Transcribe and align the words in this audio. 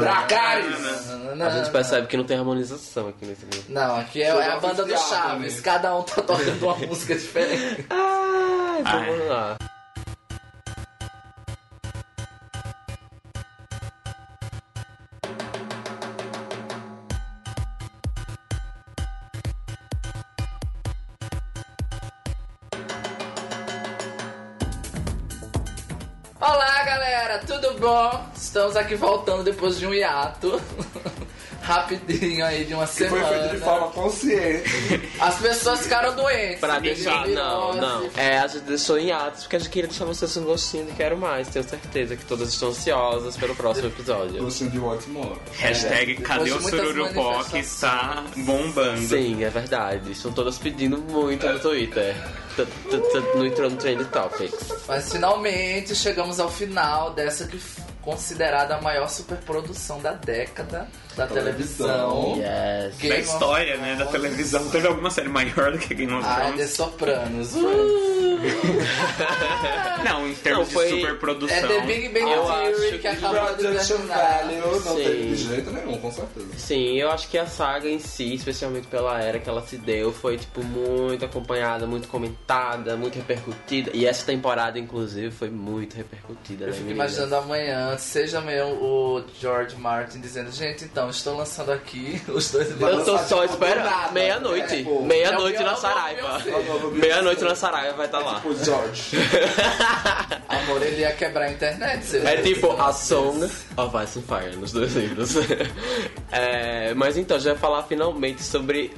Dracarys! 0.00 1.10
A 1.40 1.50
gente 1.50 1.70
percebe 1.70 2.06
que 2.06 2.16
não 2.16 2.24
tem 2.24 2.36
harmonização 2.36 3.08
aqui 3.08 3.24
nesse 3.24 3.46
livro. 3.46 3.64
Não, 3.72 3.96
aqui 3.96 4.22
é, 4.22 4.26
é 4.26 4.50
a 4.50 4.60
banda 4.60 4.84
do 4.84 4.96
Chaves. 4.96 5.60
Cada 5.60 5.96
um 5.96 6.02
tá 6.02 6.20
tocando 6.20 6.62
uma 6.62 6.76
música 6.76 7.14
diferente. 7.14 7.86
Ai, 7.88 8.82
vamos 8.82 9.28
lá. 9.28 9.56
Estamos 28.50 28.74
aqui 28.74 28.96
voltando 28.96 29.44
depois 29.44 29.78
de 29.78 29.86
um 29.86 29.94
hiato. 29.94 30.60
Rapidinho 31.62 32.44
aí, 32.44 32.64
de 32.64 32.74
uma 32.74 32.84
Que 32.84 33.04
foi 33.04 33.22
feito 33.22 33.42
de 33.44 33.60
semana. 33.60 33.64
forma 33.64 33.90
consciente. 33.92 35.08
As 35.20 35.38
pessoas 35.38 35.82
ficaram 35.82 36.16
doentes. 36.16 36.58
Pra 36.58 36.80
deixar. 36.80 37.28
Não, 37.28 37.74
virose. 37.74 37.80
não. 37.80 38.10
É, 38.16 38.38
a 38.38 38.48
gente 38.48 38.64
deixou 38.64 38.98
em 38.98 39.12
atos 39.12 39.42
porque 39.42 39.54
a 39.54 39.58
gente 39.60 39.70
queria 39.70 39.88
deixar 39.88 40.04
vocês 40.04 40.34
com 40.34 40.42
gostinho 40.42 40.84
de 40.86 40.92
quero 40.94 41.16
mais. 41.16 41.46
Tenho 41.46 41.64
certeza 41.64 42.16
que 42.16 42.24
todas 42.24 42.48
estão 42.48 42.70
ansiosas 42.70 43.36
pelo 43.36 43.54
próximo 43.54 43.86
episódio. 43.86 44.42
Gostinho 44.42 44.70
de 44.70 44.78
Watmore. 44.80 45.40
Hashtag 45.52 46.16
cadê 46.16 46.44
de 46.46 46.50
o 46.50 46.60
Sururupó 46.60 47.44
que 47.44 47.58
está 47.58 48.24
bombando. 48.38 49.06
Sim, 49.06 49.44
é 49.44 49.48
verdade. 49.48 50.10
Estão 50.10 50.32
todas 50.32 50.58
pedindo 50.58 50.98
muito 50.98 51.46
no 51.46 51.60
Twitter. 51.60 52.16
No 53.36 53.46
entrou 53.46 53.70
no 53.70 53.76
Trend 53.76 54.04
Topics. 54.06 54.74
Mas 54.88 55.12
finalmente 55.12 55.94
chegamos 55.94 56.40
ao 56.40 56.50
final 56.50 57.12
dessa 57.12 57.46
que 57.46 57.56
considerada 58.02 58.76
a 58.76 58.80
maior 58.80 59.08
superprodução 59.08 60.00
da 60.00 60.12
década 60.12 60.88
da 61.16 61.26
televisão. 61.26 62.36
Yes. 62.36 62.96
Da 62.96 63.02
Game 63.02 63.20
história, 63.20 63.76
né, 63.76 63.96
da 63.96 64.06
televisão. 64.06 64.68
Teve 64.70 64.86
alguma 64.88 65.10
série 65.10 65.28
maior 65.28 65.72
do 65.72 65.78
que 65.78 65.94
Game 65.94 66.12
of 66.14 66.24
Ah, 66.26 66.48
é 66.48 66.52
The 66.52 66.54
Thrones? 66.66 66.70
Sopranos. 66.70 67.52
Não, 70.04 70.26
em 70.26 70.34
termos 70.34 70.68
Não, 70.68 70.74
foi- 70.74 70.88
de 70.90 71.00
superprodução. 71.00 71.56
É 71.56 71.66
The 71.66 71.80
Big 71.82 72.08
Bang 72.08 72.24
Theory 72.24 72.90
que 72.92 72.98
que 73.00 73.08
acabou 73.08 73.54
de 73.56 73.62
terminar. 73.62 74.44
Value 74.44 74.80
não 74.84 74.96
Sim. 74.96 75.04
teve 75.04 75.26
de 75.28 75.36
jeito 75.36 75.70
nenhum, 75.70 75.98
com 75.98 76.10
certeza. 76.10 76.46
Sim, 76.56 76.98
eu 76.98 77.10
acho 77.10 77.28
que 77.28 77.38
a 77.38 77.46
saga 77.46 77.88
em 77.88 77.98
si, 77.98 78.34
especialmente 78.34 78.86
pela 78.86 79.20
era 79.20 79.38
que 79.38 79.48
ela 79.48 79.62
se 79.62 79.76
deu, 79.76 80.12
foi 80.12 80.36
tipo 80.38 80.62
muito 80.64 81.24
acompanhada, 81.24 81.86
muito 81.86 82.08
comentada, 82.08 82.96
muito 82.96 83.16
repercutida. 83.16 83.90
E 83.94 84.06
essa 84.06 84.24
temporada, 84.24 84.78
inclusive, 84.78 85.30
foi 85.30 85.50
muito 85.50 85.96
repercutida, 85.96 86.64
Eu 86.64 86.68
né, 86.68 86.72
fico 86.74 86.90
imaginando 86.90 87.36
amanhã, 87.36 87.89
seja 87.98 88.38
amanhã 88.38 88.66
o 88.66 89.22
George 89.40 89.76
Martin 89.76 90.20
dizendo, 90.20 90.50
gente, 90.50 90.84
então, 90.84 91.08
estou 91.10 91.36
lançando 91.36 91.72
aqui 91.72 92.20
os 92.28 92.50
dois 92.50 92.70
Eu 92.80 93.04
tô 93.04 93.18
só 93.18 93.44
do 93.46 93.52
esperando. 93.52 94.12
Meia-noite. 94.12 94.82
pô. 94.84 95.02
Meia-noite 95.02 95.58
É 95.58 95.64
na 95.64 95.76
Saraiva. 95.76 96.42
É 96.46 96.98
Meia-noite 96.98 97.44
na 97.44 97.54
Saraiva 97.54 97.96
vai 97.96 98.06
estar 98.06 98.18
lá. 98.18 98.34
Tipo 98.36 98.54
George. 98.64 99.16
Amor, 100.48 100.82
ele 100.82 101.00
ia 101.00 101.12
quebrar 101.12 101.46
a 101.46 101.50
internet. 101.50 102.16
É 102.18 102.36
tipo 102.42 102.70
a. 102.80 102.92
Song 102.92 103.44
of 103.76 103.96
Ice 104.04 104.18
and 104.18 104.22
Fire 104.22 104.56
nos 104.56 104.72
dois 104.72 104.92
livros. 104.94 105.34
É, 106.32 106.94
mas 106.94 107.16
então, 107.16 107.40
já 107.40 107.50
ia 107.50 107.56
falar 107.56 107.82
finalmente 107.84 108.42
sobre 108.42 108.92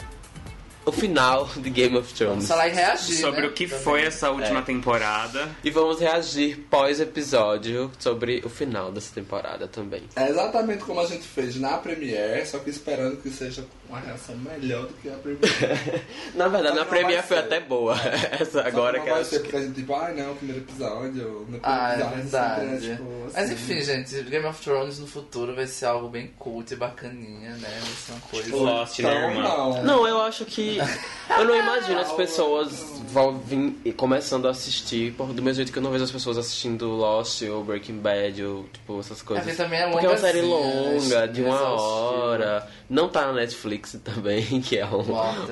o 0.84 0.92
final 0.92 1.48
de 1.56 1.70
Game 1.70 1.97
of 1.97 2.12
Thrones. 2.14 2.34
Vamos 2.34 2.48
falar 2.48 2.69
e 2.69 2.72
reagir, 2.72 3.16
Sobre 3.20 3.42
né? 3.42 3.47
o 3.48 3.52
que 3.52 3.66
Também. 3.66 3.84
foi 3.84 4.02
essa 4.02 4.30
última 4.30 4.58
É. 4.61 4.62
temporada. 4.62 5.48
E 5.62 5.70
vamos 5.70 6.00
reagir 6.00 6.58
pós-episódio 6.70 7.91
sobre 7.98 8.42
o 8.44 8.48
final 8.48 8.91
dessa 8.91 9.12
temporada 9.14 9.66
também. 9.69 10.03
É 10.16 10.28
exatamente 10.28 10.84
como 10.84 11.00
a 11.00 11.06
gente 11.06 11.22
fez 11.27 11.56
na 11.56 11.78
Premiere, 11.78 12.44
só 12.47 12.58
que 12.58 12.70
esperando 12.70 13.16
que 13.19 13.31
seja 13.31 13.65
uma 13.88 14.00
reação 14.00 14.34
melhor 14.37 14.87
do 14.87 14.94
que 14.94 15.09
a 15.09 15.12
Premiere. 15.12 16.03
Na 16.34 16.48
verdade, 16.48 16.76
na 16.76 16.84
que 16.84 16.91
não 16.91 16.99
Premiere 16.99 17.22
foi 17.22 17.37
ser. 17.37 17.43
até 17.44 17.60
boa. 17.60 17.94
Essa 18.41 18.62
agora 18.66 18.99
que 19.00 19.06
não 19.09 19.14
vai 19.16 19.25
ser 19.25 19.37
acho 19.37 19.43
porque 19.44 19.56
a 19.56 19.60
gente 19.60 19.75
tipo, 19.75 19.94
ai 19.94 20.14
não, 20.14 20.32
o 20.32 20.37
primeiro 20.37 20.62
episódio, 20.62 21.25
no 21.49 21.59
primeiro 21.60 21.60
Ah, 21.62 21.91
é 21.93 21.94
episódio, 22.00 22.16
verdade. 22.16 22.60
sempre 22.81 22.91
é, 22.93 22.97
tipo, 22.97 23.04
Mas 23.25 23.37
assim. 23.37 23.53
enfim, 23.54 23.81
gente, 23.82 24.22
Game 24.22 24.47
of 24.47 24.60
Thrones 24.62 24.99
no 24.99 25.06
futuro 25.06 25.54
vai 25.54 25.66
ser 25.66 25.87
algo 25.87 26.09
bem 26.09 26.28
cult 26.38 26.72
e 26.72 26.76
bacaninha, 26.76 27.50
né? 27.50 27.69
Vai 27.81 27.93
ser 27.94 28.12
uma 28.12 28.20
coisa. 28.22 28.56
Lost, 28.56 28.99
né, 29.00 29.09
Então, 29.14 29.31
irmã? 29.31 29.43
não. 29.43 29.82
Não, 29.84 30.09
eu 30.09 30.20
acho 30.22 30.44
que. 30.47 30.72
Eu 31.38 31.44
não 31.44 31.56
imagino 31.56 31.99
as 31.99 32.12
pessoas 32.12 33.00
vão 33.09 33.38
vir 33.38 33.94
começando 33.97 34.47
a 34.47 34.50
assistir, 34.50 35.12
por, 35.15 35.28
do 35.28 35.43
mesmo 35.43 35.56
jeito 35.56 35.72
que 35.72 35.78
eu 35.78 35.83
não 35.83 35.91
vejo 35.91 36.05
as 36.05 36.10
pessoas 36.10 36.37
assistindo 36.37 36.88
Lost 36.88 37.43
ou 37.43 37.65
Breaking 37.65 37.99
Bad 37.99 38.44
ou 38.44 38.65
tipo 38.65 39.00
essas 39.00 39.22
coisas. 39.22 39.56
Também 39.56 39.81
é 39.81 39.91
Porque 39.91 40.06
é 40.06 40.09
uma 40.09 40.19
série 40.19 40.43
longa, 40.43 41.28
de 41.28 41.43
uma 41.43 41.55
Exaustivo. 41.55 41.82
hora. 41.82 42.69
Não 42.88 43.09
tá 43.09 43.27
na 43.27 43.32
Netflix 43.32 43.99
também, 44.05 44.61
que 44.61 44.78
é 44.78 44.87
um, 44.87 45.00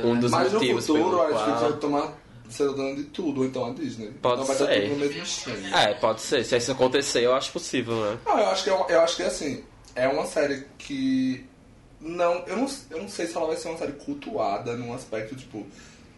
um 0.05 0.15
né? 0.15 0.21
dos 0.21 0.31
Mas 0.31 0.53
no 0.53 0.59
motivos 0.59 0.87
futuro, 0.87 1.11
pelo 1.11 1.23
a 1.23 1.29
Netflix 1.29 1.61
vai 1.61 1.73
tomar 1.75 2.21
ser 2.49 2.67
dona 2.73 2.97
de 2.97 3.05
tudo, 3.05 3.41
ou 3.41 3.47
então 3.47 3.65
a 3.67 3.71
Disney. 3.73 4.11
Pode 4.21 4.43
então 4.43 4.47
vai 4.47 4.57
ser. 4.57 4.65
estar 4.65 4.81
tudo 4.81 4.93
no 4.93 4.97
mesmo 4.97 5.23
stream. 5.23 5.77
É, 5.77 5.95
pode 5.95 6.21
ser. 6.21 6.45
Se 6.45 6.57
isso 6.57 6.73
acontecer, 6.73 7.25
eu 7.25 7.35
acho 7.35 7.53
possível, 7.53 7.95
né? 7.95 8.19
Não, 8.27 8.39
eu 8.39 8.49
acho 8.49 8.65
que 8.65 8.71
é, 8.71 8.73
eu 8.73 9.01
acho 9.01 9.17
que 9.17 9.23
assim, 9.23 9.65
é 9.95 10.09
uma 10.09 10.27
série 10.27 10.67
que 10.79 11.45
não 12.01 12.45
eu, 12.47 12.57
não, 12.57 12.69
eu 12.91 12.99
não 13.03 13.09
sei 13.09 13.27
se 13.27 13.37
ela 13.37 13.47
vai 13.47 13.57
ser 13.57 13.69
uma 13.69 13.79
série 13.79 13.93
cultuada 13.93 14.75
num 14.77 14.93
aspecto 14.95 15.35
tipo 15.37 15.67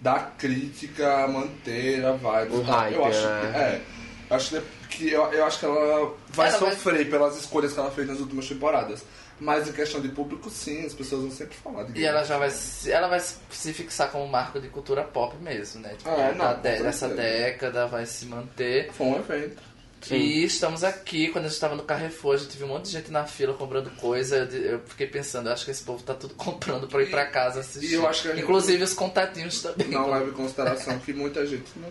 da 0.00 0.18
crítica 0.20 1.26
manter 1.28 2.04
a 2.04 2.12
vibe. 2.12 2.52
Um 2.54 2.62
e 2.62 2.64
tal. 2.64 2.74
hype, 2.80 2.94
eu 2.94 3.04
acho 3.04 3.26
né? 3.26 3.40
que, 3.40 3.56
é, 3.58 3.80
eu 4.30 4.36
acho 4.36 4.62
que 4.88 5.10
eu, 5.12 5.22
eu 5.32 5.44
acho 5.46 5.58
que 5.58 5.64
ela 5.64 6.14
vai 6.30 6.48
Ela 6.48 6.58
vai- 6.58 6.70
sofrer 6.72 7.10
pelas 7.10 7.36
escolhas 7.36 7.72
que 7.72 7.78
ela 7.78 7.90
fez 7.90 8.08
nas 8.08 8.18
últimas 8.20 8.48
temporadas. 8.48 9.02
Mas 9.40 9.66
em 9.66 9.72
questão 9.72 10.00
de 10.00 10.08
público, 10.08 10.48
sim, 10.50 10.84
as 10.86 10.94
pessoas 10.94 11.22
vão 11.22 11.30
sempre 11.32 11.56
falar 11.56 11.82
de 11.84 11.98
E 11.98 12.04
ela 12.04 12.22
já 12.22 12.38
vai 12.38 12.48
se, 12.50 12.92
ela 12.92 13.08
vai 13.08 13.18
se 13.18 13.72
fixar 13.72 14.08
como 14.10 14.24
marco 14.28 14.60
de 14.60 14.68
cultura 14.68 15.02
pop 15.02 15.34
mesmo, 15.42 15.80
né? 15.80 15.94
Tipo, 15.98 16.10
Ah, 16.10 16.20
é, 16.30 16.34
não, 16.34 16.54
de- 16.54 16.82
dessa 16.82 17.08
década 17.08 17.86
vai 17.88 18.06
se 18.06 18.26
manter. 18.26 18.92
Foi 18.92 19.06
um 19.06 19.16
evento. 19.18 19.60
Sim. 20.02 20.16
E 20.16 20.44
estamos 20.44 20.82
aqui, 20.84 21.28
quando 21.28 21.44
a 21.44 21.48
gente 21.48 21.54
estava 21.54 21.74
no 21.76 21.82
Carrefour, 21.84 22.34
a 22.34 22.38
gente 22.38 22.56
viu 22.56 22.66
um 22.66 22.70
monte 22.70 22.86
de 22.86 22.90
gente 22.92 23.10
na 23.10 23.24
fila 23.24 23.54
comprando 23.54 23.90
coisa. 23.96 24.36
Eu, 24.38 24.80
fiquei 24.86 25.06
pensando, 25.06 25.48
eu 25.48 25.52
acho 25.52 25.64
que 25.64 25.70
esse 25.70 25.82
povo 25.82 26.02
tá 26.02 26.12
tudo 26.14 26.34
comprando 26.36 26.88
pra 26.88 27.02
ir 27.02 27.10
pra 27.10 27.26
casa 27.26 27.60
assistir. 27.60 27.94
E 28.00 28.06
a 28.06 28.12
gente- 28.12 28.40
Inclusive 28.40 28.82
os 28.82 28.94
contatinhos 28.94 29.62
também. 29.62 29.88
Não 29.88 30.10
leva 30.10 30.28
em 30.28 30.32
consideração 30.32 30.98
que 30.98 31.12
muita 31.12 31.46
gente 31.46 31.70
não, 31.76 31.90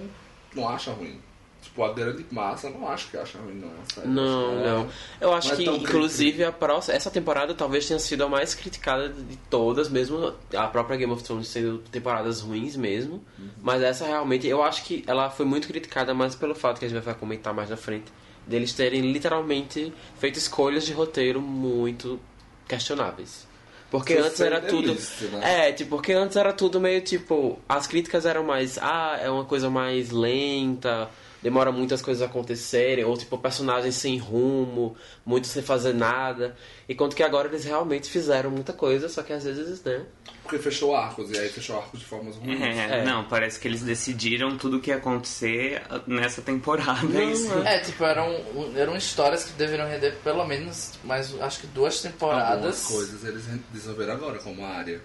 não 0.63 0.69
acha 0.69 0.91
ruim. 0.91 1.19
Tipo, 1.61 1.83
a 1.83 1.93
grande 1.93 2.25
massa 2.31 2.69
não 2.71 2.87
acha 2.87 3.07
que 3.09 3.15
acha 3.17 3.37
ruim, 3.37 3.53
não. 3.53 3.67
a 3.69 3.93
série. 3.93 4.07
Não, 4.07 4.49
Acho 4.49 4.57
que 4.57 4.67
não. 4.67 4.89
Eu 5.21 5.33
acho 5.33 5.47
Não 5.49 5.53
é 5.53 5.57
que, 5.57 5.63
tão 5.65 5.75
inclusive, 5.77 6.43
a 6.43 6.51
próxima, 6.51 6.95
essa 6.95 7.11
temporada 7.11 7.53
talvez 7.53 7.87
tenha 7.87 7.99
sido 7.99 8.23
a 8.23 8.27
mais 8.29 8.55
criticada 8.55 9.09
de 9.09 9.37
todas, 9.49 9.87
mesmo 9.87 10.33
a 10.55 10.67
própria 10.67 10.97
Game 10.97 11.13
of 11.13 11.23
Thrones 11.23 11.47
sendo 11.47 11.77
temporadas 11.91 12.41
ruins 12.41 12.75
mesmo. 12.75 13.23
Mas 13.61 13.81
essa 13.83 14.05
realmente, 14.05 14.47
eu 14.47 14.63
acho 14.63 14.83
que 14.83 15.03
ela 15.05 15.29
foi 15.29 15.45
muito 15.45 15.67
criticada 15.67 16.13
mais 16.13 16.33
pelo 16.35 16.55
fato 16.55 16.79
que 16.79 16.85
a 16.85 16.89
gente 16.89 17.03
vai 17.03 17.13
comentar 17.13 17.53
mais 17.53 17.69
na 17.69 17.77
frente, 17.77 18.11
deles 18.45 18.73
terem 18.73 19.11
literalmente 19.11 19.93
feito 20.17 20.37
escolhas 20.39 20.83
de 20.83 20.93
roteiro 20.93 21.39
muito 21.39 22.19
questionáveis. 22.67 23.47
Porque 23.89 24.15
Foi 24.15 24.25
antes 24.27 24.39
era 24.39 24.61
tudo. 24.61 24.93
né? 25.33 25.67
É, 25.67 25.71
tipo, 25.73 25.97
porque 25.97 26.13
antes 26.13 26.37
era 26.37 26.53
tudo 26.53 26.79
meio 26.79 27.01
tipo. 27.01 27.59
As 27.67 27.85
críticas 27.87 28.25
eram 28.25 28.41
mais. 28.41 28.77
Ah, 28.77 29.19
é 29.21 29.29
uma 29.29 29.43
coisa 29.43 29.69
mais 29.69 30.11
lenta, 30.11 31.09
demora 31.41 31.71
muitas 31.71 32.01
coisas 32.01 32.21
a 32.21 32.25
acontecerem, 32.25 33.03
ou 33.03 33.17
tipo, 33.17 33.37
personagens 33.37 33.95
sem 33.95 34.17
rumo, 34.17 34.95
muito 35.25 35.47
sem 35.47 35.63
fazer 35.63 35.93
nada. 35.93 36.55
Enquanto 36.87 37.15
que 37.15 37.23
agora 37.23 37.47
eles 37.47 37.63
realmente 37.63 38.09
fizeram 38.09 38.51
muita 38.51 38.73
coisa, 38.73 39.09
só 39.09 39.23
que 39.23 39.33
às 39.33 39.43
vezes, 39.43 39.83
né? 39.83 40.05
Porque 40.43 40.57
fechou 40.57 40.95
arcos, 40.95 41.31
e 41.31 41.37
aí 41.37 41.49
fechou 41.49 41.77
arcos 41.77 41.99
de 41.99 42.05
formas 42.05 42.35
ruins. 42.35 42.61
É, 42.61 42.99
É. 42.99 43.03
Não, 43.05 43.23
parece 43.25 43.59
que 43.59 43.67
eles 43.67 43.81
decidiram 43.81 44.57
tudo 44.57 44.77
o 44.77 44.79
que 44.79 44.89
ia 44.89 44.97
acontecer 44.97 45.81
nessa 46.05 46.41
temporada. 46.41 47.07
Não, 47.07 47.31
Isso. 47.31 47.51
é. 47.63 47.75
É, 47.75 47.79
tipo, 47.79 48.03
eram, 48.03 48.27
eram 48.75 48.95
histórias 48.95 49.43
que 49.43 49.53
deveriam 49.53 49.87
render 49.87 50.15
pelo 50.23 50.45
menos 50.45 50.93
mais, 51.03 51.39
acho 51.41 51.61
que 51.61 51.67
duas 51.67 52.01
temporadas. 52.01 52.51
Algumas 52.51 52.87
coisas 52.87 53.23
eles 53.23 53.45
resolveram 53.73 54.13
agora, 54.13 54.39
como 54.39 54.65
a 54.65 54.69
área. 54.69 55.01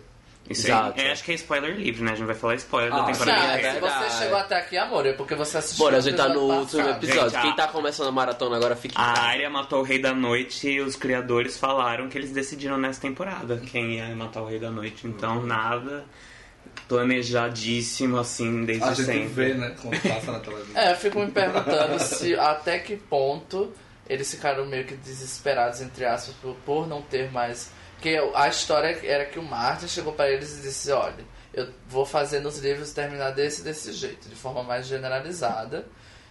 Isso 0.49 0.67
Exato. 0.69 1.01
aí, 1.01 1.07
é, 1.09 1.13
acho 1.13 1.25
que 1.25 1.33
é 1.33 1.35
spoiler 1.35 1.75
livre, 1.77 2.05
né? 2.05 2.13
A 2.13 2.15
gente 2.15 2.27
vai 2.27 2.35
falar 2.37 2.55
spoiler 2.55 2.93
Ah, 2.93 2.97
da 2.97 3.03
Não, 3.03 3.13
temporada 3.13 3.41
Sim, 3.41 3.47
é 3.49 3.55
inteira. 3.59 3.73
se 3.75 3.81
você 4.11 4.19
chegou 4.25 4.39
até 4.39 4.55
aqui, 4.57 4.79
amor, 4.79 5.05
é 5.07 5.13
porque 5.13 5.35
você 5.35 5.59
assistiu 5.59 5.85
Bora, 5.85 5.97
a 5.97 6.01
gente 6.01 6.17
tá 6.17 6.29
no 6.29 6.41
último 6.41 6.83
passado. 6.85 7.05
episódio. 7.05 7.31
Gente, 7.31 7.41
Quem 7.43 7.51
a- 7.51 7.55
tá 7.55 7.67
começando 7.69 8.07
a 8.09 8.13
maratona 8.13 8.57
agora 8.57 8.77
fica 8.77 8.95
em 8.95 9.05
A 9.05 9.19
área 9.23 9.51
matou 9.51 9.81
o 9.81 9.83
Rei 9.83 9.99
da 9.99 10.15
Noite 10.15 10.69
e 10.69 10.81
os 10.81 10.95
criadores 10.95 11.57
falaram 11.59 12.09
que 12.09 12.17
eles 12.17 12.31
decidiram 12.31 12.79
nessa 12.79 13.01
temporada 13.01 13.57
quem 13.57 13.95
ia 13.97 14.15
matar 14.15 14.43
o 14.43 14.47
Rei 14.47 14.61
da 14.61 14.71
Noite. 14.71 15.07
Então, 15.07 15.43
nada 15.43 16.05
planejadíssimo 16.89 18.19
assim 18.19 18.65
desde 18.65 18.85
A 18.85 18.95
gente 18.95 19.07
sempre. 19.07 19.27
vê, 19.29 19.55
né, 19.55 19.75
quando 19.81 20.01
passa 20.01 20.33
na 20.33 20.41
televisão. 20.41 20.75
É, 20.77 20.93
eu 20.93 20.97
fico 20.97 21.19
me 21.21 21.31
perguntando 21.31 21.99
se 21.99 22.35
até 22.35 22.79
que 22.79 22.97
ponto 22.97 23.73
eles 24.09 24.31
ficaram 24.31 24.65
meio 24.67 24.85
que 24.85 24.95
desesperados, 24.95 25.81
entre 25.81 26.05
aspas, 26.05 26.35
por, 26.41 26.55
por 26.65 26.87
não 26.87 27.03
ter 27.03 27.31
mais. 27.33 27.71
Porque 27.97 28.17
a 28.35 28.49
história 28.49 28.99
era 29.05 29.25
que 29.25 29.39
o 29.39 29.43
Martin 29.43 29.89
chegou 29.89 30.13
para 30.13 30.31
eles 30.31 30.59
e 30.59 30.63
disse: 30.63 30.93
olha, 30.93 31.25
eu 31.53 31.69
vou 31.89 32.05
fazer 32.07 32.41
nos 32.41 32.59
livros 32.59 32.93
terminar 32.93 33.31
desse 33.31 33.63
desse 33.63 33.93
jeito, 33.93 34.29
de 34.29 34.35
forma 34.35 34.63
mais 34.63 34.87
generalizada. 34.87 35.87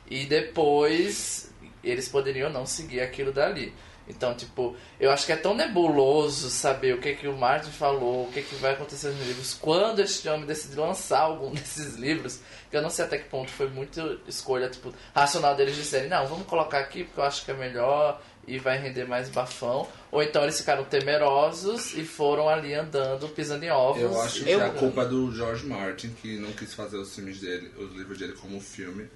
E 0.08 0.26
depois 0.26 1.52
eles 1.84 2.08
poderiam 2.08 2.50
não 2.50 2.66
seguir 2.66 3.02
aquilo 3.02 3.32
dali. 3.32 3.74
Então, 4.08 4.36
tipo, 4.36 4.76
eu 5.00 5.12
acho 5.12 5.26
que 5.26 5.32
é 5.32 5.36
tão 5.36 5.56
nebuloso 5.56 6.50
saber 6.50 6.94
o 6.94 7.02
que 7.02 7.16
que 7.16 7.28
o 7.28 7.36
Martin 7.36 7.72
falou, 7.72 8.26
o 8.26 8.32
que 8.32 8.44
que 8.44 8.56
vai 8.56 8.74
acontecer 8.74 9.10
nos 9.10 9.26
livros, 9.26 9.54
quando 9.56 10.00
este 10.00 10.30
homem 10.30 10.46
decide 10.46 10.76
lançar 10.76 11.22
algum 11.22 11.50
desses 11.54 11.96
livros, 11.96 12.40
que 12.70 12.78
eu 12.78 12.84
não 12.84 12.90
sei 12.90 13.06
até 13.06 13.18
que 13.18 13.30
ponto 13.30 13.50
foi 13.50 13.68
muito 13.68 14.20
escolha, 14.28 14.70
tipo, 14.70 14.94
racional 15.14 15.56
deles 15.56 15.76
disserem, 15.76 16.08
não, 16.08 16.28
vamos 16.28 16.46
colocar 16.46 16.80
aqui 16.80 17.04
porque 17.04 17.20
eu 17.20 17.24
acho 17.24 17.44
que 17.44 17.52
é 17.52 17.56
melhor 17.56 18.22
e 18.48 18.58
vai 18.60 18.78
render 18.78 19.06
mais 19.06 19.30
bafão. 19.30 19.88
Ou 20.12 20.22
então 20.24 20.44
eles 20.44 20.58
ficaram 20.58 20.84
temerosos 20.84 21.94
e 21.94 22.04
foram 22.04 22.48
ali 22.48 22.74
andando, 22.74 23.28
pisando 23.30 23.66
em 23.66 23.72
ovos. 23.72 24.02
Eu 24.02 24.22
acho 24.22 24.44
que 24.44 24.54
a 24.54 24.60
jogando. 24.60 24.80
culpa 24.80 25.02
é 25.02 25.06
do 25.06 25.32
George 25.32 25.66
Martin, 25.66 26.16
que 26.22 26.38
não 26.38 26.52
quis 26.54 26.74
fazer 26.74 26.98
os 26.98 27.14
filmes 27.14 27.40
dele, 27.40 27.72
os 27.78 27.96
livros 27.96 28.18
dele 28.18 28.34
como 28.34 28.60
filme. 28.60 29.08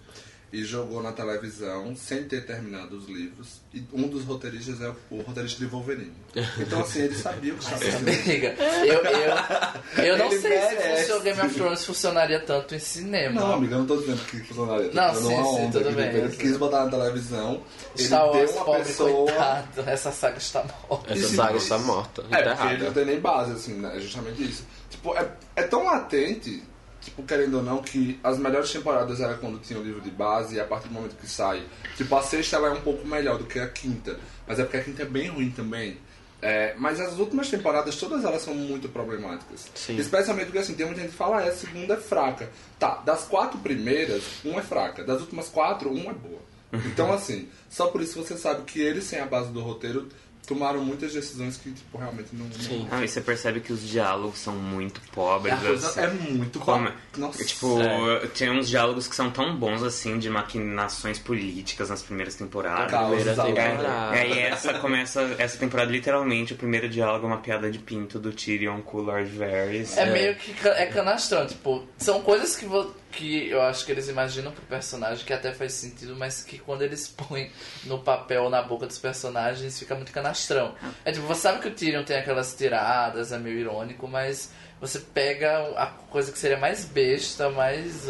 E 0.51 0.63
jogou 0.63 1.04
na 1.04 1.12
televisão 1.12 1.96
sem 1.96 2.24
ter 2.24 2.44
terminado 2.44 2.98
os 2.98 3.07
livros. 3.07 3.62
E 3.72 3.84
um 3.94 4.07
dos 4.07 4.24
roteiristas 4.25 4.81
é 4.81 4.92
o 5.12 5.22
roteirista 5.22 5.60
de 5.60 5.66
Wolverine. 5.68 6.12
Então, 6.57 6.81
assim, 6.81 7.01
ele 7.04 7.13
sabia 7.16 7.54
o 7.54 7.57
que 7.57 7.63
estava 7.63 7.81
fazendo. 7.84 8.07
Amiga, 8.10 8.56
eu, 8.84 9.04
eu, 9.04 10.06
eu 10.06 10.18
não 10.18 10.25
Ele 10.31 10.40
sei 10.40 10.60
se 10.60 10.75
merece. 10.75 11.06
fosse 11.06 11.19
o 11.19 11.22
Game 11.22 11.40
of 11.42 11.54
Thrones 11.54 11.86
funcionaria 11.86 12.40
tanto 12.40 12.74
em 12.74 12.80
cinema. 12.80 13.40
Não, 13.40 13.54
amiga, 13.54 13.75
eu 13.75 13.80
não 13.80 13.86
tô 13.86 13.98
dizendo 13.98 14.25
que 14.25 14.40
funcionaria. 14.40 14.90
Não, 14.92 15.13
sim, 15.13 15.34
uma 15.36 15.44
sim, 15.44 15.66
onda 15.66 15.80
tudo 15.84 15.96
bem, 15.96 16.07
Ele 16.16 16.36
quis 16.36 16.57
botar 16.57 16.86
na 16.86 16.92
televisão. 16.92 17.62
Star 17.95 18.22
ele 18.22 18.30
Wars, 18.38 18.50
deu 18.50 18.56
uma 18.57 18.66
pobre 18.66 18.84
pessoa. 18.86 19.25
coitado, 19.28 19.81
essa 19.90 20.12
saga 20.12 20.38
está 20.40 20.66
morta. 20.90 21.13
Essa 21.13 21.28
saga 21.36 21.57
está 21.57 21.78
morta. 21.78 22.25
É, 22.31 22.42
porque 22.56 22.74
ele 22.74 22.84
não 22.86 22.94
tem 22.94 23.06
nem 23.06 23.19
base, 23.19 23.52
assim, 23.52 23.74
né? 23.74 23.95
É 23.95 24.00
justamente 24.00 24.44
isso. 24.44 24.66
Tipo, 24.90 25.16
é, 25.16 25.30
é 25.56 25.62
tão 25.63 25.84
latente, 25.86 26.63
tipo, 27.09 27.23
querendo 27.23 27.57
ou 27.57 27.63
não, 27.63 27.81
que 27.81 28.19
as 28.23 28.38
melhores 28.38 28.71
temporadas 28.71 29.19
era 29.19 29.35
quando 29.35 29.59
tinha 29.59 29.79
o 29.79 29.83
livro 29.83 30.01
de 30.01 30.09
base 30.09 30.56
e 30.56 30.59
a 30.59 30.65
partir 30.65 30.88
do 30.88 30.94
momento 30.94 31.15
que 31.15 31.27
sai. 31.27 31.63
Tipo, 31.97 32.15
a 32.15 32.21
sexta 32.21 32.56
ela 32.56 32.69
é 32.69 32.71
um 32.71 32.81
pouco 32.81 33.07
melhor 33.07 33.38
do 33.38 33.45
que 33.45 33.59
a 33.59 33.67
quinta. 33.67 34.19
Mas 34.47 34.59
é 34.59 34.63
porque 34.63 34.77
a 34.77 34.83
quinta 34.83 35.03
é 35.03 35.06
bem 35.06 35.27
ruim 35.27 35.51
também. 35.51 35.97
É, 36.41 36.73
mas 36.77 37.00
as 37.01 37.17
últimas 37.17 37.50
temporadas, 37.50 37.97
todas 37.97 38.23
elas 38.23 38.41
são 38.41 38.53
muito 38.53 38.88
problemáticas. 38.88 39.69
Sim. 39.75 39.97
Especialmente 39.97 40.45
porque 40.45 40.59
assim, 40.59 40.73
tem 40.73 40.85
muita 40.85 41.01
gente 41.01 41.11
que 41.11 41.17
fala, 41.17 41.41
ah, 41.41 41.50
a 41.50 41.51
segunda 41.51 41.95
é 41.95 41.97
fraca. 41.97 42.50
Tá, 42.77 42.95
das 43.06 43.23
quatro 43.23 43.59
primeiras, 43.59 44.23
uma 44.45 44.59
é 44.59 44.63
fraca. 44.63 45.03
Das 45.03 45.19
últimas 45.21 45.50
quatro, 45.50 45.91
uma 45.91 46.11
é 46.11 46.13
boa. 46.13 46.39
Então, 46.85 47.11
assim, 47.11 47.50
só 47.67 47.88
por 47.88 48.00
isso 48.00 48.23
você 48.23 48.38
sabe 48.38 48.61
que 48.61 48.79
eles, 48.79 49.03
sem 49.03 49.19
a 49.19 49.25
base 49.25 49.51
do 49.51 49.59
roteiro, 49.59 50.07
tomaram 50.50 50.84
muitas 50.84 51.13
decisões 51.13 51.56
que, 51.57 51.72
tipo, 51.72 51.98
realmente 51.98 52.30
não. 52.34 52.46
não- 52.46 52.51
Sim. 52.54 52.88
Ah, 52.92 53.04
e 53.04 53.07
você 53.07 53.22
percebe 53.22 53.62
que 53.62 53.72
os 53.72 53.88
diálogos 53.88 54.40
são 54.40 54.56
muito 54.56 55.00
pobres. 55.13 55.54
A 55.54 55.57
coisa 55.57 55.88
assim. 55.88 56.00
é 56.01 56.07
muito 56.07 56.60
ba- 56.60 56.94
Nossa. 57.16 57.46
Tipo, 57.46 57.80
É. 57.81 58.28
tem 58.36 58.50
uns 58.50 58.68
diálogos 58.68 59.07
que 59.07 59.16
são 59.16 59.30
tão 59.30 59.56
bons 59.56 59.84
assim, 59.84 60.18
de 60.18 60.30
maquinações 60.30 61.19
políticas 61.19 61.90
nas 61.90 62.01
primeiras 62.01 62.34
temporadas. 62.36 62.92
Tá, 62.92 63.06
Primeira 63.06 63.36
temporada. 63.36 64.18
É, 64.18 64.28
e 64.28 64.40
essa 64.40 64.74
começa, 64.80 65.22
essa 65.38 65.57
temporada, 65.57 65.92
literalmente, 65.92 66.54
o 66.54 66.56
primeiro 66.56 66.90
diálogo 66.90 67.25
é 67.25 67.28
uma 67.28 67.38
piada 67.38 67.69
de 67.69 67.78
pinto 67.80 68.18
do 68.19 68.31
Tyrion 68.34 68.81
com 68.81 68.98
o 68.98 69.02
Lord 69.02 69.30
Varys. 69.38 69.95
É 69.98 70.06
meio 70.12 70.36
que 70.36 70.56
é 70.68 70.88
canastrão, 70.88 71.45
tipo, 71.45 71.88
são 71.98 72.22
coisas 72.22 72.56
que, 72.56 72.66
vo- 72.66 72.95
que 73.11 73.50
eu 73.50 73.61
acho 73.61 73.85
que 73.85 73.91
eles 73.91 74.07
imaginam 74.07 74.51
pro 74.51 74.61
personagem 74.63 75.25
que 75.25 75.33
até 75.33 75.51
faz 75.53 75.73
sentido, 75.73 76.15
mas 76.15 76.44
que 76.44 76.59
quando 76.59 76.81
eles 76.81 77.07
põem 77.27 77.51
no 77.85 78.00
papel, 78.00 78.50
na 78.50 78.61
boca 78.61 78.88
dos 78.88 78.97
personagens, 78.97 79.79
fica 79.79 79.95
muito 79.95 80.11
canastrão. 80.11 80.75
É 81.03 81.11
tipo, 81.11 81.25
você 81.25 81.41
sabe 81.41 81.59
que 81.59 81.67
o 81.67 81.71
Tyrion 81.71 82.03
tem 82.03 82.17
aquelas 82.17 82.53
tiradas, 82.53 83.31
é 83.31 83.38
meio 83.38 83.59
irônico, 83.59 84.07
mas 84.07 84.51
você 84.79 85.00
pega 85.00 85.73
a 85.75 85.88
coisa 85.88 86.31
que 86.31 86.39
seria 86.39 86.57
mais 86.57 86.85
besta, 86.85 87.50
mais 87.50 88.07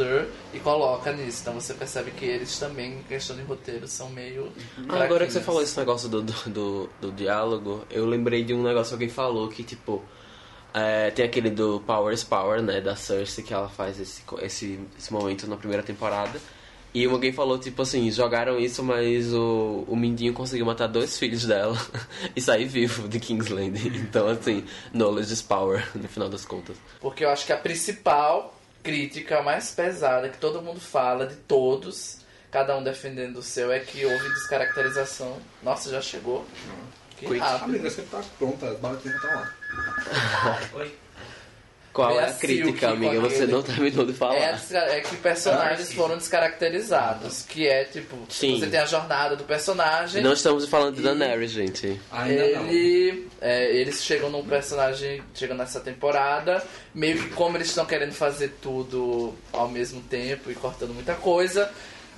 e 0.53 0.59
coloca 0.59 1.11
nisso. 1.11 1.39
Então 1.41 1.53
você 1.55 1.73
percebe 1.73 2.11
que 2.11 2.25
eles 2.25 2.59
também, 2.59 2.99
em 2.99 3.03
questão 3.03 3.35
de 3.35 3.41
roteiro, 3.41 3.87
são 3.87 4.09
meio. 4.09 4.51
Ah, 4.87 5.03
agora 5.03 5.25
que 5.25 5.33
você 5.33 5.41
falou 5.41 5.63
esse 5.63 5.77
negócio 5.77 6.07
do, 6.07 6.21
do, 6.21 6.49
do, 6.49 6.89
do 7.01 7.11
diálogo, 7.11 7.85
eu 7.89 8.05
lembrei 8.05 8.43
de 8.43 8.53
um 8.53 8.61
negócio 8.61 8.89
que 8.89 8.95
alguém 8.95 9.09
falou 9.09 9.47
que, 9.49 9.63
tipo, 9.63 10.03
é, 10.73 11.11
tem 11.11 11.25
aquele 11.25 11.49
do 11.49 11.81
Power 11.81 12.13
is 12.13 12.23
Power, 12.23 12.61
né, 12.61 12.81
da 12.81 12.95
Cersei, 12.95 13.43
que 13.43 13.53
ela 13.53 13.69
faz 13.69 13.99
esse, 13.99 14.23
esse, 14.41 14.79
esse 14.97 15.13
momento 15.13 15.47
na 15.47 15.57
primeira 15.57 15.83
temporada. 15.83 16.39
E 16.91 17.05
alguém 17.05 17.31
falou, 17.31 17.59
tipo 17.59 17.83
assim, 17.83 18.09
jogaram 18.09 18.57
isso, 18.57 18.83
mas 18.83 19.31
o, 19.31 19.85
o 19.87 19.95
Mindinho 19.95 20.33
conseguiu 20.33 20.65
matar 20.65 20.87
dois 20.87 21.19
filhos 21.19 21.45
dela 21.45 21.77
e 22.35 22.41
sair 22.41 22.65
vivo 22.65 23.07
de 23.07 23.19
Kingsland. 23.19 23.77
Então, 23.99 24.27
assim, 24.27 24.65
knowledge 24.91 25.31
is 25.31 25.41
power, 25.41 25.87
no 25.95 26.07
final 26.07 26.29
das 26.29 26.45
contas. 26.45 26.75
Porque 26.99 27.23
eu 27.23 27.29
acho 27.29 27.45
que 27.45 27.53
a 27.53 27.57
principal 27.57 28.55
crítica 28.81 29.43
mais 29.43 29.71
pesada 29.71 30.29
que 30.29 30.37
todo 30.37 30.61
mundo 30.61 30.79
fala, 30.79 31.27
de 31.27 31.35
todos, 31.35 32.19
cada 32.49 32.75
um 32.75 32.83
defendendo 32.83 33.37
o 33.37 33.43
seu, 33.43 33.71
é 33.71 33.79
que 33.79 34.03
houve 34.05 34.29
descaracterização. 34.29 35.37
Nossa, 35.61 35.91
já 35.91 36.01
chegou. 36.01 36.43
Que 37.17 37.27
Quick. 37.27 37.39
Rápido. 37.39 37.65
amiga 37.65 37.89
sempre 37.89 38.11
tá 38.11 38.23
pronta, 38.37 38.67
as 38.67 38.79
baratinhas 38.79 39.15
estão 39.15 39.35
lá. 39.35 39.53
Qual 41.91 42.09
Vem 42.09 42.17
é 42.19 42.23
a 42.23 42.27
a 42.27 42.33
crítica, 42.33 42.67
Silk 42.69 42.85
amiga? 42.85 43.19
Você 43.19 43.35
aquele- 43.37 43.51
não 43.51 43.63
terminou 43.63 44.05
de 44.05 44.13
falar. 44.13 44.35
É, 44.35 44.59
é 44.71 45.01
que 45.01 45.15
personagens 45.17 45.91
foram 45.91 46.17
descaracterizados. 46.17 47.41
Que 47.49 47.67
é 47.67 47.83
tipo, 47.83 48.15
Sim. 48.29 48.59
você 48.59 48.67
tem 48.67 48.79
a 48.79 48.85
jornada 48.85 49.35
do 49.35 49.43
personagem. 49.43 50.21
Não 50.21 50.33
estamos 50.33 50.67
falando 50.67 50.95
de 50.95 51.01
Daenerys, 51.01 51.51
gente. 51.51 51.99
Ainda 52.11 52.47
não. 52.59 52.67
Ele, 52.67 53.27
é, 53.41 53.75
eles 53.75 54.03
chegam 54.03 54.29
num 54.29 54.45
personagem, 54.45 55.21
chegam 55.33 55.57
nessa 55.57 55.79
temporada, 55.79 56.63
meio 56.93 57.17
que 57.17 57.29
como 57.29 57.57
eles 57.57 57.67
estão 57.69 57.85
querendo 57.85 58.13
fazer 58.13 58.53
tudo 58.61 59.33
ao 59.51 59.67
mesmo 59.67 59.99
tempo 60.01 60.51
e 60.51 60.55
cortando 60.55 60.93
muita 60.93 61.15
coisa, 61.15 61.69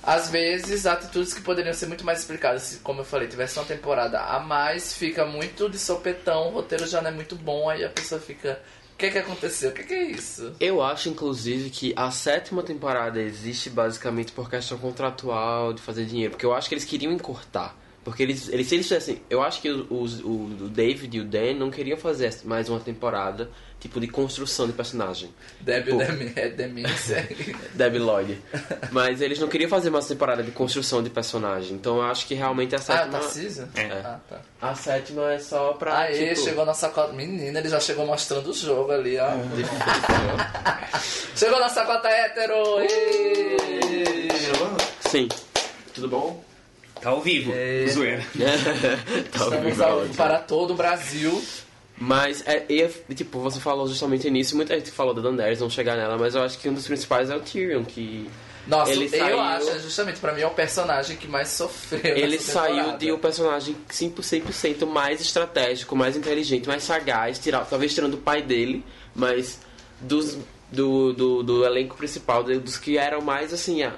às 0.02 0.30
vezes 0.30 0.84
atitudes 0.86 1.32
que 1.32 1.40
poderiam 1.40 1.72
ser 1.72 1.86
muito 1.86 2.04
mais 2.04 2.20
explicadas, 2.20 2.62
se, 2.62 2.76
como 2.78 3.00
eu 3.00 3.04
falei, 3.04 3.28
tivesse 3.28 3.58
uma 3.58 3.64
temporada 3.64 4.20
a 4.20 4.40
mais, 4.40 4.94
fica 4.94 5.24
muito 5.24 5.68
de 5.68 5.78
sopetão, 5.78 6.48
o 6.48 6.50
roteiro 6.50 6.86
já 6.86 7.00
não 7.00 7.10
é 7.10 7.12
muito 7.12 7.36
bom, 7.36 7.68
aí 7.70 7.84
a 7.84 7.88
pessoa 7.88 8.20
fica, 8.20 8.60
o 8.94 8.96
que 8.96 9.10
que 9.10 9.18
aconteceu? 9.18 9.70
O 9.70 9.72
que 9.72 9.84
que 9.84 9.94
é 9.94 10.04
isso? 10.04 10.54
Eu 10.58 10.82
acho, 10.82 11.08
inclusive, 11.08 11.70
que 11.70 11.92
a 11.96 12.10
sétima 12.10 12.62
temporada 12.62 13.20
existe 13.20 13.70
basicamente 13.70 14.32
por 14.32 14.50
questão 14.50 14.78
contratual 14.78 15.72
de 15.72 15.80
fazer 15.80 16.04
dinheiro. 16.04 16.32
Porque 16.32 16.46
eu 16.46 16.54
acho 16.54 16.68
que 16.68 16.74
eles 16.74 16.84
queriam 16.84 17.12
encurtar. 17.12 17.76
Porque 18.04 18.22
eles, 18.22 18.48
eles 18.48 18.66
se 18.66 18.74
eles 18.74 18.86
fizessem. 18.86 19.22
Eu 19.30 19.42
acho 19.42 19.60
que 19.60 19.70
os, 19.70 20.20
o, 20.20 20.30
o 20.30 20.68
David 20.68 21.16
e 21.16 21.20
o 21.20 21.24
Dan 21.24 21.54
não 21.54 21.70
queriam 21.70 21.96
fazer 21.96 22.34
mais 22.44 22.68
uma 22.68 22.80
temporada, 22.80 23.50
tipo, 23.82 23.98
de 24.00 24.06
construção 24.06 24.66
de 24.66 24.72
personagem. 24.72 25.28
Debbie 25.60 25.90
Pô. 25.90 25.98
Demi- 25.98 26.32
é 26.36 26.48
demência. 26.48 27.28
Debbie 27.74 27.98
Lloyd. 27.98 28.40
Mas 28.92 29.20
eles 29.20 29.40
não 29.40 29.48
queriam 29.48 29.68
fazer 29.68 29.90
mais 29.90 30.06
temporada 30.06 30.40
de 30.42 30.52
construção 30.52 31.02
de 31.02 31.10
personagem. 31.10 31.74
Então 31.74 31.96
eu 31.96 32.02
acho 32.04 32.24
que 32.26 32.34
realmente 32.34 32.74
a 32.76 32.78
ah, 32.78 32.80
sétima. 32.80 33.18
Tarcísio? 33.18 33.68
É. 33.74 33.82
Ah, 34.04 34.20
tá. 34.30 34.40
a 34.62 34.74
sétima 34.76 35.32
é 35.32 35.38
só 35.40 35.72
pra. 35.72 35.98
Aê, 35.98 36.28
tipo, 36.34 36.44
chegou 36.46 36.64
nossa 36.64 36.88
cota. 36.90 37.12
Menina, 37.12 37.58
ele 37.58 37.68
já 37.68 37.80
chegou 37.80 38.06
mostrando 38.06 38.48
o 38.50 38.54
jogo 38.54 38.92
ali, 38.92 39.18
ó. 39.18 39.30
de- 39.30 39.62
Chegou 41.36 41.58
nossa 41.58 41.84
cota 41.84 42.08
hétero! 42.08 42.80
Ê! 42.82 44.28
Sim. 45.10 45.28
Tudo 45.94 46.08
bom? 46.08 46.42
Tá 47.00 47.10
ao 47.10 47.20
vivo, 47.20 47.52
É. 47.52 47.84
zoeira. 47.88 48.22
tá 49.32 49.44
Estamos 49.44 49.52
horrível, 49.54 49.84
ao 49.84 49.90
ótimo. 49.94 50.04
vivo 50.06 50.16
para 50.16 50.38
todo 50.38 50.70
o 50.72 50.76
Brasil. 50.76 51.42
Mas, 52.04 52.42
é, 52.46 52.64
e, 52.68 53.14
tipo, 53.14 53.38
você 53.38 53.60
falou 53.60 53.86
justamente 53.86 54.28
nisso, 54.28 54.56
muita 54.56 54.74
gente 54.76 54.90
falou 54.90 55.14
da 55.14 55.22
Daenerys, 55.22 55.60
vamos 55.60 55.72
chegar 55.72 55.96
nela, 55.96 56.18
mas 56.18 56.34
eu 56.34 56.42
acho 56.42 56.58
que 56.58 56.68
um 56.68 56.74
dos 56.74 56.84
principais 56.84 57.30
é 57.30 57.36
o 57.36 57.40
Tyrion, 57.40 57.84
que 57.84 58.28
Nossa, 58.66 58.90
Ele 58.90 59.04
eu 59.04 59.08
saiu- 59.10 59.38
acho, 59.40 59.80
justamente, 59.80 60.18
pra 60.18 60.32
mim 60.32 60.40
é 60.40 60.46
o 60.46 60.50
personagem 60.50 61.16
que 61.16 61.28
mais 61.28 61.48
sofreu. 61.48 62.00
ele 62.16 62.40
saiu 62.40 62.96
de 62.98 63.12
um 63.12 63.18
personagem 63.18 63.76
100% 63.88 64.84
mais 64.84 65.20
estratégico, 65.20 65.94
mais 65.94 66.16
inteligente, 66.16 66.66
mais 66.66 66.82
sagaz, 66.82 67.38
tirar, 67.38 67.64
talvez 67.66 67.94
tirando 67.94 68.14
o 68.14 68.18
pai 68.18 68.42
dele, 68.42 68.84
mas 69.14 69.60
dos, 70.00 70.36
do, 70.72 71.12
do, 71.12 71.42
do 71.44 71.64
elenco 71.64 71.96
principal, 71.96 72.42
dos 72.42 72.76
que 72.78 72.98
eram 72.98 73.20
mais, 73.20 73.52
assim, 73.52 73.84
a, 73.84 73.92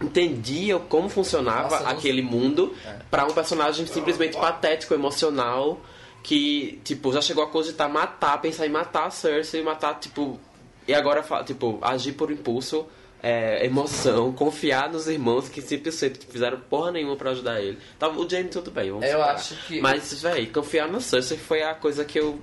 entendiam 0.00 0.78
como 0.80 1.08
funcionava 1.08 1.80
Nossa, 1.80 1.88
aquele 1.90 2.22
mundo 2.22 2.72
É. 2.84 2.96
pra 3.10 3.24
um 3.24 3.30
personagem 3.32 3.86
simplesmente 3.86 4.36
patético, 4.36 4.94
emocional, 4.94 5.80
que, 6.22 6.80
tipo, 6.84 7.12
já 7.12 7.20
chegou 7.20 7.42
a 7.44 7.48
cogitar 7.48 7.88
matar, 7.88 8.40
pensar 8.40 8.66
em 8.66 8.70
matar 8.70 9.06
a 9.06 9.10
Cersei, 9.10 9.62
matar, 9.62 9.98
tipo, 9.98 10.38
e 10.86 10.94
agora, 10.94 11.24
tipo, 11.44 11.78
agir 11.82 12.12
por 12.12 12.30
impulso, 12.30 12.86
é, 13.22 13.64
emoção, 13.66 14.32
confiar 14.32 14.90
nos 14.90 15.06
irmãos 15.08 15.48
que 15.48 15.60
simplesmente 15.62 16.26
fizeram 16.26 16.58
porra 16.60 16.90
nenhuma 16.92 17.16
pra 17.16 17.30
ajudar 17.30 17.60
ele. 17.60 17.78
Tava, 17.98 18.18
o 18.20 18.28
Jaime 18.28 18.48
tudo 18.50 18.70
bem, 18.70 18.90
vamos 18.90 19.04
Eu 19.06 19.12
separar. 19.12 19.34
acho 19.34 19.54
que- 19.66 19.80
Mas, 19.80 20.22
véi, 20.22 20.46
confiar 20.46 20.88
na 20.88 21.00
Cersei 21.00 21.38
foi 21.38 21.62
a 21.62 21.74
coisa 21.74 22.04
que 22.04 22.18
eu... 22.18 22.40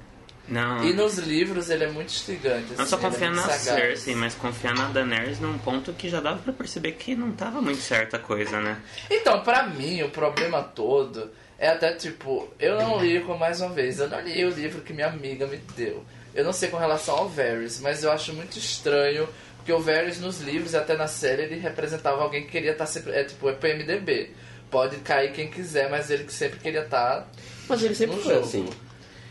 Não. 0.48 0.84
E 0.84 0.94
nos 0.94 1.18
livros 1.20 1.70
ele 1.70 1.84
é 1.84 1.92
muito 1.92 2.08
instigante. 2.10 2.74
Não 2.74 2.82
assim, 2.82 2.90
só 2.90 2.98
é 2.98 3.00
confiar 3.02 3.32
muito 3.32 3.46
na 3.46 3.54
sagaz. 3.54 3.82
Cersei, 3.82 4.16
mas 4.16 4.34
confiar 4.34 4.74
na 4.74 4.86
Daenerys 4.88 5.40
num 5.40 5.58
ponto 5.60 5.94
que 5.94 6.10
já 6.10 6.20
dava 6.20 6.40
pra 6.40 6.52
perceber 6.52 6.94
que 6.94 7.16
não 7.16 7.32
tava 7.34 7.62
muito 7.62 7.80
certa 7.82 8.18
a 8.18 8.20
coisa, 8.20 8.60
né? 8.60 8.82
Então, 9.12 9.42
pra 9.42 9.68
mim, 9.68 10.02
o 10.02 10.10
problema 10.10 10.64
todo 10.64 11.30
é 11.60 11.68
até 11.68 11.94
tipo, 11.94 12.48
eu 12.60 12.78
não 12.78 13.04
li 13.04 13.20
com 13.22 13.38
mais 13.38 13.60
uma 13.62 13.70
vez, 13.70 14.00
eu 14.00 14.08
não 14.10 14.22
li 14.22 14.46
o 14.46 14.50
livro 14.50 14.82
que 14.82 14.94
minha 14.94 15.08
amiga 15.08 15.46
me 15.46 15.58
deu. 15.76 16.04
Eu 16.34 16.44
não 16.44 16.54
sei 16.54 16.70
com 16.70 16.78
relação 16.78 17.16
ao 17.16 17.30
Varys, 17.30 17.80
mas 17.82 18.04
eu 18.04 18.12
acho 18.12 18.34
muito 18.34 18.58
estranho, 18.58 19.28
porque 19.58 19.70
Porque 19.70 19.74
o 19.74 19.80
Varys 19.80 20.20
nos 20.20 20.40
livros 20.42 20.74
e 20.74 20.78
até 20.78 20.96
na 20.96 21.08
série 21.08 21.44
ele 21.44 21.60
representava 21.60 22.24
alguém 22.24 22.44
que 22.44 22.50
queria 22.52 22.72
estar 22.72 22.86
sempre. 22.86 23.12
É 23.12 23.24
tipo, 23.24 23.50
é 23.50 23.54
PMDB. 23.54 24.32
Pode 24.72 24.98
cair 24.98 25.32
quem 25.34 25.50
quiser, 25.50 25.90
mas 25.90 26.10
ele 26.10 26.24
que 26.24 26.34
sempre 26.34 26.60
queria 26.60 26.84
estar. 26.84 27.28
Mas 27.68 27.84
ele 27.84 27.94
sempre 27.94 28.18
foi 28.18 28.34
jogo. 28.36 28.46
assim. 28.46 28.70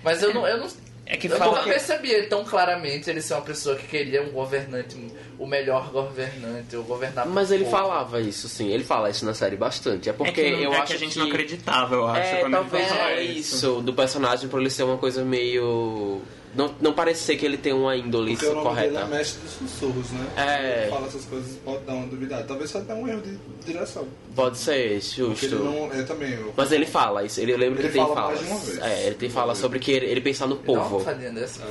Mas 0.03 0.23
eu 0.23 0.35
não. 0.35 0.47
Eu 0.47 0.59
não 0.59 0.69
É 1.11 1.17
que 1.17 1.27
eu 1.27 1.39
nunca 1.39 1.63
que- 1.63 1.71
percebi 1.71 2.23
tão 2.25 2.45
claramente 2.45 3.09
ele 3.09 3.23
ser 3.23 3.33
uma 3.35 3.41
pessoa 3.43 3.75
que 3.77 3.87
queria 3.87 4.23
um 4.23 4.29
governante, 4.31 4.95
o 5.39 5.47
melhor 5.47 5.91
governante, 5.91 6.77
ou 6.77 6.83
governar 6.85 7.25
por 7.25 7.33
Mas 7.33 7.51
ele 7.51 7.65
pouco. 7.65 7.79
falava 7.79 8.21
isso, 8.21 8.47
sim. 8.47 8.71
Ele 8.71 8.85
fala 8.85 9.09
isso 9.09 9.25
na 9.25 9.33
série 9.33 9.57
bastante. 9.57 10.11
É 10.11 10.13
porque 10.13 10.31
é 10.41 10.45
que, 10.57 10.63
eu 10.63 10.73
é 10.73 10.77
acho 10.77 10.87
que 10.89 10.93
a 10.93 10.99
gente 10.99 11.19
não 11.19 11.27
acreditava, 11.27 11.95
eu 11.95 12.07
acho, 12.07 12.21
É, 12.35 12.41
quando 12.41 12.53
talvez 12.53 12.93
é 12.93 13.23
isso, 13.23 13.81
do 13.81 13.95
personagem 13.95 14.49
pra 14.51 14.61
ele 14.61 14.69
ser 14.71 14.83
uma 14.83 14.99
coisa 14.99 15.25
meio. 15.25 16.21
Não, 16.55 16.75
não 16.81 16.93
parece 16.93 17.23
ser 17.23 17.37
que 17.37 17.45
ele 17.45 17.57
tem 17.59 17.73
uma 17.73 17.95
índole 17.97 18.33
Porque 18.33 18.47
o 18.47 18.55
nome 18.55 18.75
dele 18.77 18.91
correta. 18.93 19.15
é 19.15 19.17
mestre 19.19 19.41
dos 19.43 19.53
sussurros, 19.53 20.11
né? 20.11 20.27
É. 20.37 20.83
Ele 20.83 20.91
fala 20.91 21.07
essas 21.07 21.25
coisas 21.27 21.57
pode 21.65 21.85
dar 21.85 21.93
uma 21.95 22.07
duvidade. 22.07 22.49
Talvez 22.49 22.71
só 22.71 22.81
tenha 22.81 22.99
um 22.99 23.07
erro 23.07 23.21
de 23.21 23.37
direção. 23.65 24.07
Pode 24.35 24.59
ser, 24.59 25.01
Porque 25.01 25.47
ele 25.47 25.57
justo. 25.57 25.59
não. 25.65 25.93
Eu 25.93 26.07
também. 26.07 26.33
Eu, 26.33 26.53
Mas 26.57 26.73
ele 26.73 26.87
fala 26.87 27.23
isso, 27.25 27.41
ele 27.41 27.57
lembra 27.57 27.81
Ele 27.81 27.89
que 27.89 27.95
tem 27.95 28.03
fala 28.03 28.15
falas. 28.15 28.41
mais 28.41 28.47
de 28.47 28.53
uma 28.53 28.61
vez. 28.61 28.79
É, 28.93 29.07
ele 29.07 29.15
tem 29.17 29.31
fala 29.31 29.55
sobre 29.55 29.79
que 29.79 29.93
ele, 29.93 30.07
ele 30.07 30.21
pensar 30.21 30.47
no 30.47 30.55
uma 30.57 30.63
povo. 30.65 31.05
dessa. 31.05 31.63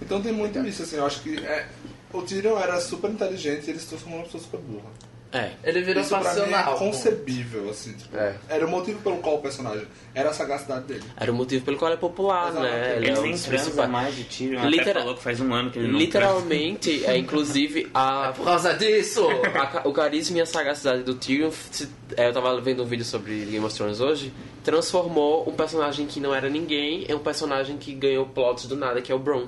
Então 0.00 0.20
tem 0.20 0.32
muito 0.32 0.58
isso, 0.66 0.82
assim, 0.82 0.96
eu 0.96 1.06
acho 1.06 1.20
que 1.22 1.36
é, 1.38 1.66
o 2.12 2.22
Tyrion 2.22 2.58
era 2.58 2.80
super 2.80 3.10
inteligente 3.10 3.66
e 3.68 3.70
ele 3.70 3.78
se 3.78 3.86
transformou 3.86 4.18
numa 4.18 4.26
pessoa 4.26 4.42
super 4.42 4.60
burra. 4.60 4.90
É. 5.32 5.52
Ele 5.64 5.80
virou 5.82 6.02
Isso 6.02 6.10
pra 6.10 6.18
mim 6.20 6.26
é 6.26 6.28
passional. 6.30 6.76
concebível, 6.78 7.70
assim, 7.70 7.94
tipo, 7.94 8.14
É. 8.16 8.34
era 8.50 8.66
o 8.66 8.70
motivo 8.70 9.00
pelo 9.00 9.16
qual 9.16 9.36
o 9.36 9.38
personagem 9.40 9.86
era 10.14 10.28
a 10.28 10.32
sagacidade 10.34 10.84
dele. 10.84 11.02
Era 11.16 11.32
o 11.32 11.34
motivo 11.34 11.64
pelo 11.64 11.78
qual 11.78 11.90
ele 11.90 11.96
é 11.96 12.00
popular, 12.00 12.50
Exato. 12.50 12.62
né? 12.62 12.96
Ele 12.98 13.10
é 13.10 13.18
um 13.18 13.22
nem 13.22 13.36
transa 13.38 13.86
mais 13.88 14.14
de 14.14 14.24
tiro. 14.24 14.58
Até 14.58 14.68
Litera- 14.68 15.00
falou 15.00 15.14
que 15.16 15.22
faz 15.22 15.40
um 15.40 15.54
ano 15.54 15.70
que 15.70 15.78
ele 15.78 15.88
não 15.88 15.98
Literalmente, 15.98 17.04
é 17.06 17.16
inclusive 17.16 17.88
a 17.94 18.32
Por 18.36 18.44
causa 18.44 18.74
disso! 18.74 19.26
A 19.26 19.88
o 19.88 19.92
carisma 19.92 20.36
e 20.38 20.40
a 20.42 20.46
sagacidade 20.46 21.02
do 21.02 21.14
Tyrion, 21.14 21.50
se- 21.50 21.88
é, 22.16 22.28
eu 22.28 22.32
tava 22.34 22.60
vendo 22.60 22.82
um 22.82 22.86
vídeo 22.86 23.04
sobre 23.04 23.46
Game 23.46 23.64
of 23.64 23.74
Thrones 23.74 24.00
hoje, 24.00 24.32
transformou 24.62 25.48
um 25.48 25.52
personagem 25.52 26.06
que 26.06 26.20
não 26.20 26.34
era 26.34 26.48
ninguém 26.50 27.04
em 27.08 27.14
um 27.14 27.18
personagem 27.18 27.78
que 27.78 27.94
ganhou 27.94 28.26
plots 28.26 28.66
do 28.66 28.76
nada, 28.76 29.00
que 29.00 29.10
é 29.10 29.14
o 29.14 29.18
Bron. 29.18 29.46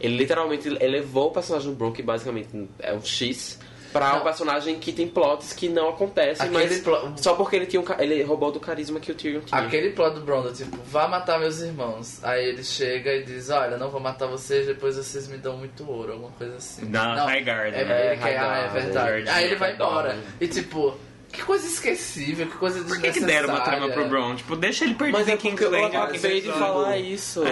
Ele 0.00 0.16
literalmente 0.16 0.68
elevou 0.80 1.28
o 1.28 1.30
personagem 1.30 1.70
do 1.70 1.76
Bron, 1.76 1.90
que 1.92 2.02
basicamente 2.02 2.48
é 2.78 2.92
um 2.94 3.02
X, 3.02 3.58
pra 3.92 4.14
um 4.14 4.16
Não. 4.18 4.24
personagem 4.24 4.78
que 4.78 4.92
tem 4.92 5.08
plots 5.08 5.52
que 5.52 5.68
não 5.68 5.88
acontecem, 5.90 6.46
Aquele 6.46 6.68
mas 6.68 6.80
plo- 6.80 7.12
só 7.16 7.34
porque 7.34 7.56
ele 7.56 7.66
tinha 7.66 7.80
um, 7.80 7.84
ele 7.98 8.22
roubou 8.22 8.52
do 8.52 8.60
carisma 8.60 9.00
que 9.00 9.10
o 9.10 9.14
Tyrion 9.14 9.40
tinha. 9.40 9.60
Aquele 9.60 9.90
plot 9.90 10.14
do 10.14 10.20
Bron, 10.22 10.42
do 10.42 10.52
tipo, 10.52 10.76
vá 10.84 11.08
matar 11.08 11.38
meus 11.38 11.60
irmãos. 11.60 12.22
Aí 12.24 12.44
ele 12.48 12.62
chega 12.64 13.12
e 13.14 13.24
diz, 13.24 13.50
olha, 13.50 13.76
não 13.76 13.90
vou 13.90 14.00
matar 14.00 14.26
vocês, 14.26 14.66
depois 14.66 14.96
vocês 14.96 15.26
me 15.28 15.38
dão 15.38 15.56
muito 15.56 15.88
ouro, 15.90 16.12
alguma 16.12 16.32
coisa 16.32 16.56
assim. 16.56 16.86
Da 16.90 17.14
não, 17.14 17.26
Highgarden, 17.26 17.80
É, 17.80 17.84
né? 17.84 18.06
ele 18.12 18.16
quer, 18.22 18.38
ah, 18.38 18.58
é 18.58 18.68
verdade. 18.68 19.08
Jardim, 19.24 19.30
Aí 19.30 19.44
ele 19.46 19.56
vai 19.56 19.74
embora. 19.74 20.18
E 20.40 20.46
tipo, 20.48 20.94
que 21.32 21.42
coisa 21.42 21.66
esquecível, 21.66 22.46
que 22.46 22.56
coisa 22.56 22.82
Por 22.84 23.00
que, 23.00 23.10
que 23.12 23.20
deram 23.20 23.48
uma 23.50 23.60
trama 23.60 23.88
pro 23.90 24.08
Bron? 24.08 24.34
Tipo, 24.34 24.56
deixa 24.56 24.84
ele 24.84 24.94
perder 24.94 25.12
Mas 25.12 25.28
é 25.28 25.36
King's 25.36 25.60
eu 25.60 25.86
acabei 25.86 26.40
de 26.40 26.50
falar 26.52 26.96
isso. 26.98 27.42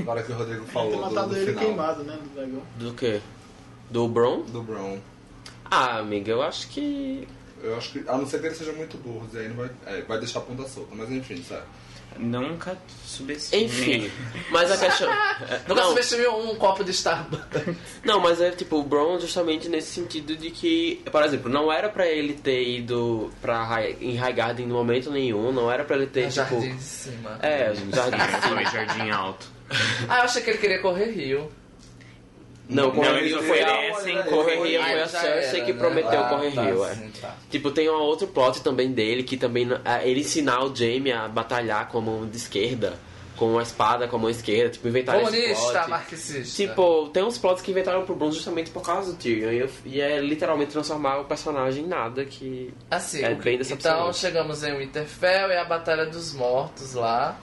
Agora 0.00 0.22
que 0.22 0.32
o 0.32 0.34
Rodrigo 0.36 0.64
falou 0.66 0.92
do, 0.92 0.98
matado 1.00 1.28
do 1.30 1.36
ele 1.36 1.46
final 1.46 1.64
queimado, 1.64 2.04
né? 2.04 2.18
Do. 2.34 2.88
Do 2.88 2.94
quê? 2.94 3.20
Do 3.90 4.06
Bron? 4.08 4.42
do 4.42 4.62
Bron. 4.62 4.98
Ah, 5.70 5.98
amiga, 5.98 6.30
eu 6.30 6.42
acho 6.42 6.68
que 6.68 7.26
Eu 7.62 7.76
acho 7.76 7.90
que, 7.92 8.04
a 8.08 8.16
não 8.16 8.26
ser 8.26 8.40
que 8.40 8.46
ele 8.46 8.54
seja 8.54 8.72
muito 8.72 8.96
burro, 8.98 9.28
e 9.32 9.38
aí 9.38 9.48
não 9.48 9.56
vai, 9.56 9.70
é, 9.86 10.02
vai 10.02 10.18
deixar 10.18 10.38
a 10.40 10.42
ponta 10.42 10.66
solta, 10.68 10.94
mas 10.94 11.10
enfim, 11.10 11.42
sabe? 11.42 11.62
Nunca 12.18 12.76
subestime. 13.04 13.64
Enfim, 13.64 14.10
mas 14.50 14.72
a 14.72 14.76
questão. 14.78 15.08
Nunca 15.68 15.82
não, 15.82 15.88
subestime 15.90 16.26
um 16.26 16.54
copo 16.56 16.82
de 16.82 16.90
Starbucks. 16.90 17.76
não, 18.02 18.18
mas 18.18 18.40
é 18.40 18.50
tipo 18.50 18.76
o 18.78 18.82
Bron 18.82 19.20
justamente 19.20 19.68
nesse 19.68 19.92
sentido 19.92 20.34
de 20.34 20.50
que, 20.50 21.00
por 21.12 21.22
exemplo, 21.22 21.50
não 21.50 21.70
era 21.70 21.88
pra 21.88 22.06
ele 22.08 22.32
ter 22.32 22.66
ido 22.66 23.30
pra 23.42 23.62
High, 23.62 23.98
em 24.00 24.16
Highgarden 24.16 24.66
em 24.66 24.68
momento 24.68 25.10
nenhum, 25.10 25.52
não 25.52 25.70
era 25.70 25.84
pra 25.84 25.96
ele 25.96 26.06
ter 26.06 26.24
No 26.24 26.30
tipo. 26.32 26.60
jardim 26.60 26.76
de 26.76 26.82
cima. 26.82 27.38
É, 27.42 27.72
jardim. 27.74 28.18
Foi 28.48 28.64
Jardim 28.64 29.10
Alto. 29.10 29.46
Ah, 30.08 30.18
eu 30.18 30.22
achei 30.24 30.42
que 30.42 30.50
ele 30.50 30.58
queria 30.58 30.80
correr 30.80 31.10
rio. 31.12 31.52
Não, 32.68 32.92
Não, 32.92 33.04
eles 33.16 33.32
Rio 33.32 33.42
foi 33.44 33.62
a, 33.62 33.66
oferecem 33.72 34.22
Correr 34.24 34.62
Rio 34.62 34.80
Ah, 34.82 34.84
foi 34.84 35.00
a 35.02 35.08
Cersei 35.08 35.62
que 35.62 35.72
né? 35.72 35.78
prometeu 35.78 36.20
Ah, 36.20 36.28
Correr 36.28 36.52
tá, 36.52 36.62
Rio, 36.64 36.84
é. 36.84 36.94
sim, 36.94 37.10
tá. 37.20 37.34
Tipo, 37.50 37.70
tem 37.70 37.88
um 37.88 37.94
outro 37.94 38.26
plot 38.28 38.62
também 38.62 38.92
dele 38.92 39.22
que 39.22 39.36
também 39.36 39.66
é 39.84 40.08
ele 40.08 40.20
ensinar 40.20 40.62
o 40.64 40.74
Jaime 40.76 41.10
a 41.12 41.26
batalhar 41.28 41.88
com 41.88 41.98
a 41.98 42.00
mão 42.02 42.26
de 42.26 42.36
esquerda, 42.36 42.92
com 43.36 43.58
a 43.58 43.62
espada 43.62 44.06
com 44.06 44.16
a 44.16 44.18
mão 44.18 44.28
esquerda, 44.28 44.68
tipo, 44.70 44.86
inventar 44.88 45.16
esse 45.22 45.30
Comunista, 45.30 45.72
plot. 45.72 45.88
marxista. 45.90 46.42
Tipo, 46.56 47.08
tem 47.08 47.22
uns 47.22 47.38
plots 47.38 47.62
que 47.62 47.70
inventaram 47.70 48.04
pro 48.04 48.14
Bron 48.14 48.32
justamente 48.32 48.70
por 48.70 48.82
causa 48.82 49.12
do 49.12 49.16
Tyrion. 49.18 49.66
E, 49.86 49.96
e 49.96 50.00
é 50.02 50.20
literalmente 50.20 50.72
transformar 50.72 51.20
o 51.20 51.24
personagem 51.24 51.84
em 51.84 51.86
nada 51.88 52.24
que. 52.26 52.74
Assim, 52.90 53.22
É 53.24 53.28
bem 53.34 53.54
então 53.54 53.58
decepcionante. 53.58 54.18
chegamos 54.18 54.62
em 54.62 54.76
Winterfell 54.76 55.48
e 55.50 55.56
a 55.56 55.64
Batalha 55.64 56.04
dos 56.04 56.34
Mortos 56.34 56.92
lá. 56.94 57.38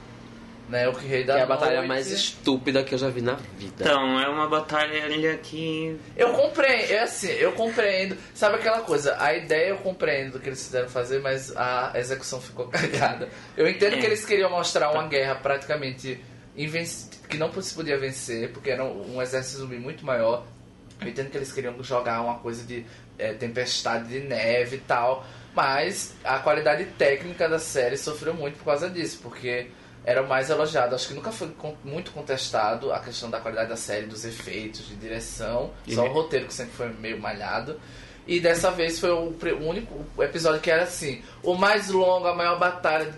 Né, 0.67 0.87
o 0.89 0.93
que 0.93 1.05
rei 1.05 1.21
Que 1.21 1.27
da 1.27 1.37
é 1.37 1.41
a 1.43 1.45
batalha 1.45 1.75
noite. 1.75 1.87
mais 1.87 2.09
estúpida 2.11 2.83
que 2.83 2.95
eu 2.95 2.97
já 2.97 3.07
vi 3.09 3.21
na 3.21 3.35
vida. 3.35 3.83
Então, 3.83 4.19
é 4.19 4.27
uma 4.27 4.47
batalha 4.49 5.37
que. 5.37 5.95
Eu 6.17 6.33
compreendo, 6.33 6.91
é 6.91 7.03
assim, 7.03 7.29
eu 7.29 7.51
compreendo. 7.51 8.17
Sabe 8.33 8.55
aquela 8.55 8.81
coisa, 8.81 9.15
a 9.19 9.35
ideia 9.35 9.69
eu 9.69 9.77
compreendo 9.77 10.33
do 10.33 10.39
que 10.39 10.49
eles 10.49 10.63
quiseram 10.63 10.89
fazer, 10.89 11.19
mas 11.21 11.55
a 11.55 11.91
execução 11.95 12.41
ficou 12.41 12.67
cagada. 12.69 13.29
Eu 13.55 13.67
entendo 13.67 13.93
É. 13.95 13.99
que 13.99 14.05
eles 14.07 14.25
queriam 14.25 14.49
mostrar 14.49 14.89
uma 14.91 15.07
guerra 15.07 15.35
praticamente 15.35 16.19
que 17.29 17.37
não 17.37 17.51
se 17.61 17.75
podia 17.75 17.97
vencer, 17.99 18.51
porque 18.51 18.71
era 18.71 18.83
um, 18.83 19.17
um 19.17 19.21
exército 19.21 19.57
zumbi 19.59 19.77
muito 19.77 20.03
maior. 20.05 20.45
Eu 20.99 21.07
entendo 21.09 21.29
que 21.29 21.37
eles 21.37 21.51
queriam 21.51 21.75
jogar 21.83 22.21
uma 22.21 22.39
coisa 22.39 22.63
de 22.63 22.83
é, 23.19 23.33
tempestade 23.33 24.07
de 24.07 24.19
neve 24.21 24.77
e 24.77 24.79
tal, 24.79 25.25
mas 25.53 26.15
a 26.23 26.39
qualidade 26.39 26.85
técnica 26.97 27.47
da 27.49 27.59
série 27.59 27.97
sofreu 27.97 28.33
muito 28.33 28.57
por 28.57 28.65
causa 28.65 28.89
disso, 28.89 29.19
porque 29.21 29.67
era 30.05 30.21
o 30.21 30.27
mais 30.27 30.49
elogiado. 30.49 30.93
Acho 30.95 31.07
que 31.09 31.13
nunca 31.13 31.31
foi 31.31 31.49
muito 31.83 32.11
contestado 32.11 32.93
a 32.93 32.99
questão 32.99 33.29
da 33.29 33.39
qualidade 33.39 33.69
da 33.69 33.75
série, 33.75 34.05
dos 34.05 34.23
efeitos, 34.23 34.87
de 34.87 34.95
direção, 34.95 35.71
E 35.87 35.95
só 35.95 36.03
me- 36.03 36.09
o 36.09 36.13
roteiro 36.13 36.45
que 36.45 36.53
sempre 36.53 36.73
foi 36.73 36.89
meio 36.89 37.19
malhado. 37.19 37.79
E 38.27 38.39
dessa 38.39 38.71
vez 38.71 38.99
foi 38.99 39.11
o, 39.11 39.33
único 39.67 40.05
episódio 40.21 40.61
que 40.61 40.71
era 40.71 40.83
assim, 40.83 41.21
o 41.43 41.55
mais 41.55 41.89
longo, 41.89 42.27
a 42.27 42.35
maior 42.35 42.57
batalha 42.57 43.13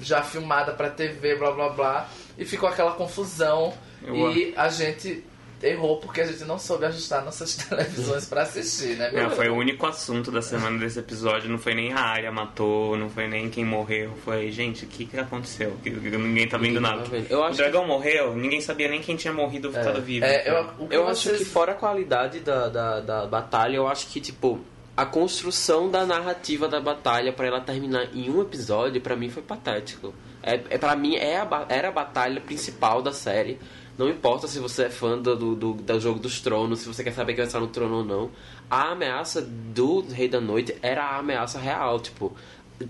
já 0.00 0.22
filmada 0.22 0.72
pra 0.72 0.90
TV, 0.90 1.36
blá 1.36 1.52
blá 1.52 1.68
blá, 1.68 2.08
e 2.36 2.44
ficou 2.44 2.68
aquela 2.68 2.92
confusão 2.92 3.72
Eu- 4.04 4.32
e 4.32 4.52
a 4.56 4.68
gente 4.68 5.24
errou 5.62 5.98
porque 5.98 6.20
a 6.20 6.26
gente 6.26 6.44
não 6.44 6.58
soube 6.58 6.84
ajustar 6.86 7.24
nossas 7.24 7.54
televisões 7.68 8.24
pra 8.26 8.42
assistir, 8.42 8.96
né? 8.96 9.10
Não, 9.12 9.30
foi 9.30 9.48
o 9.48 9.54
único 9.54 9.86
assunto 9.86 10.30
da 10.30 10.42
semana 10.42 10.78
desse 10.78 10.98
episódio. 10.98 11.48
Não 11.50 11.58
foi 11.58 11.74
nem 11.74 11.92
a 11.92 12.00
área 12.00 12.30
matou, 12.32 12.96
não 12.96 13.08
foi 13.08 13.28
nem 13.28 13.48
quem 13.48 13.64
morreu. 13.64 14.12
Foi, 14.24 14.50
gente, 14.50 14.84
o 14.84 14.88
que, 14.88 15.06
que 15.06 15.18
aconteceu? 15.18 15.76
Que- 15.82 15.90
que 15.90 16.10
Ninguém 16.16 16.48
tá 16.48 16.58
vendo 16.58 16.80
nada. 16.80 17.02
tá 17.02 17.08
vendo. 17.10 17.26
Eu 17.30 17.40
o 17.40 17.44
acho 17.44 17.56
dragão 17.56 17.86
morreu, 17.86 18.34
ninguém 18.36 18.60
sabia 18.60 18.88
nem 18.88 19.00
quem 19.00 19.16
tinha 19.16 19.32
morrido 19.32 19.68
ou 19.68 19.74
ficado 19.74 20.00
vivo. 20.02 20.24
É, 20.24 20.48
eu, 20.50 20.66
o 20.78 20.88
que 20.88 20.96
Eu 20.96 21.06
acho 21.08 21.22
vocês- 21.28 21.38
que 21.38 21.44
fora 21.44 21.72
a 21.72 21.74
qualidade 21.74 22.40
da, 22.40 22.68
da, 22.68 23.00
da 23.00 23.26
batalha, 23.26 23.76
eu 23.76 23.86
acho 23.88 24.08
que, 24.08 24.20
tipo, 24.20 24.60
a 24.96 25.06
construção 25.06 25.90
da 25.90 26.04
narrativa 26.04 26.68
da 26.68 26.80
batalha 26.80 27.32
pra 27.32 27.46
ela 27.46 27.60
terminar 27.60 28.08
em 28.14 28.28
um 28.30 28.42
episódio, 28.42 29.00
pra 29.00 29.16
mim 29.16 29.30
foi 29.30 29.42
patético. 29.42 30.12
É, 30.42 30.54
é 30.70 30.76
para 30.78 30.96
mim 30.96 31.14
é 31.16 31.36
a, 31.38 31.66
era 31.68 31.88
a 31.88 31.92
batalha 31.92 32.40
principal 32.40 33.00
da 33.00 33.12
série. 33.12 33.58
Não 33.98 34.08
importa 34.08 34.48
se 34.48 34.58
você 34.58 34.84
é 34.84 34.90
fã 34.90 35.18
do, 35.18 35.36
do, 35.54 35.74
do, 35.74 36.00
jogo 36.00 36.18
dos 36.18 36.40
tronos, 36.40 36.80
se 36.80 36.88
você 36.88 37.04
quer 37.04 37.12
saber 37.12 37.34
quem 37.34 37.42
vai 37.42 37.46
estar 37.46 37.60
no 37.60 37.66
trono 37.68 37.96
ou 37.96 38.04
não. 38.04 38.30
A 38.70 38.92
ameaça 38.92 39.42
do 39.42 40.00
Rei 40.00 40.28
da 40.28 40.40
Noite 40.40 40.74
era 40.80 41.04
a 41.04 41.18
ameaça 41.18 41.58
real, 41.58 42.00
tipo, 42.00 42.34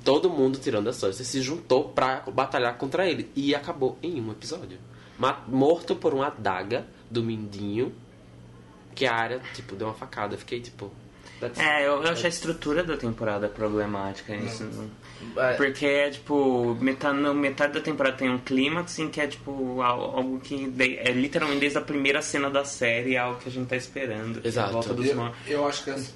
todo 0.04 0.30
mundo 0.30 0.58
tirando 0.58 0.88
a 0.88 0.92
Cersei 0.92 1.24
se 1.24 1.42
juntou 1.42 1.88
pra 1.88 2.20
batalhar 2.32 2.76
contra 2.78 3.08
ele 3.08 3.30
e 3.34 3.54
acabou 3.54 3.98
em 4.02 4.20
um 4.20 4.30
episódio. 4.30 4.78
Morto 5.48 5.94
por 5.96 6.14
uma 6.14 6.28
adaga 6.28 6.86
do 7.10 7.22
Mindinho 7.22 7.92
que 8.94 9.06
a 9.06 9.14
área, 9.14 9.40
tipo, 9.54 9.74
deu 9.74 9.88
uma 9.88 9.94
facada. 9.94 10.34
Eu 10.34 10.38
fiquei, 10.38 10.60
tipo... 10.60 10.90
É, 11.56 11.86
eu, 11.86 12.02
eu 12.02 12.12
achei 12.12 12.26
a 12.26 12.28
estrutura 12.28 12.84
da 12.84 12.96
temporada 12.96 13.48
problemática. 13.48 14.34
Isso, 14.36 14.64
não- 14.64 14.88
Porque 15.56 15.86
é 15.86 16.10
tipo, 16.10 16.76
metade, 16.80 17.18
metade 17.34 17.72
da 17.74 17.80
temporada 17.80 18.16
tem 18.16 18.30
um 18.30 18.38
clímax 18.38 18.98
em 18.98 19.08
que 19.08 19.20
é 19.20 19.26
tipo 19.26 19.80
al- 19.82 20.16
algo 20.16 20.40
que 20.40 20.68
de- 20.68 20.96
é 20.98 21.12
literalmente 21.12 21.60
desde 21.60 21.78
a 21.78 21.82
primeira 21.82 22.20
cena 22.22 22.50
da 22.50 22.64
série, 22.64 23.14
é 23.14 23.18
algo 23.18 23.38
que 23.40 23.48
a 23.48 23.52
gente 23.52 23.68
tá 23.68 23.76
esperando. 23.76 24.38
é 24.38 24.42
a 24.44 24.48
Exato. 24.48 24.72
volta 24.72 24.94
dos 24.94 25.06
Eu, 25.06 25.32
eu 25.46 25.66
acho 25.66 25.84
que 25.84 25.90
é 25.90 25.94
assim, 25.94 26.12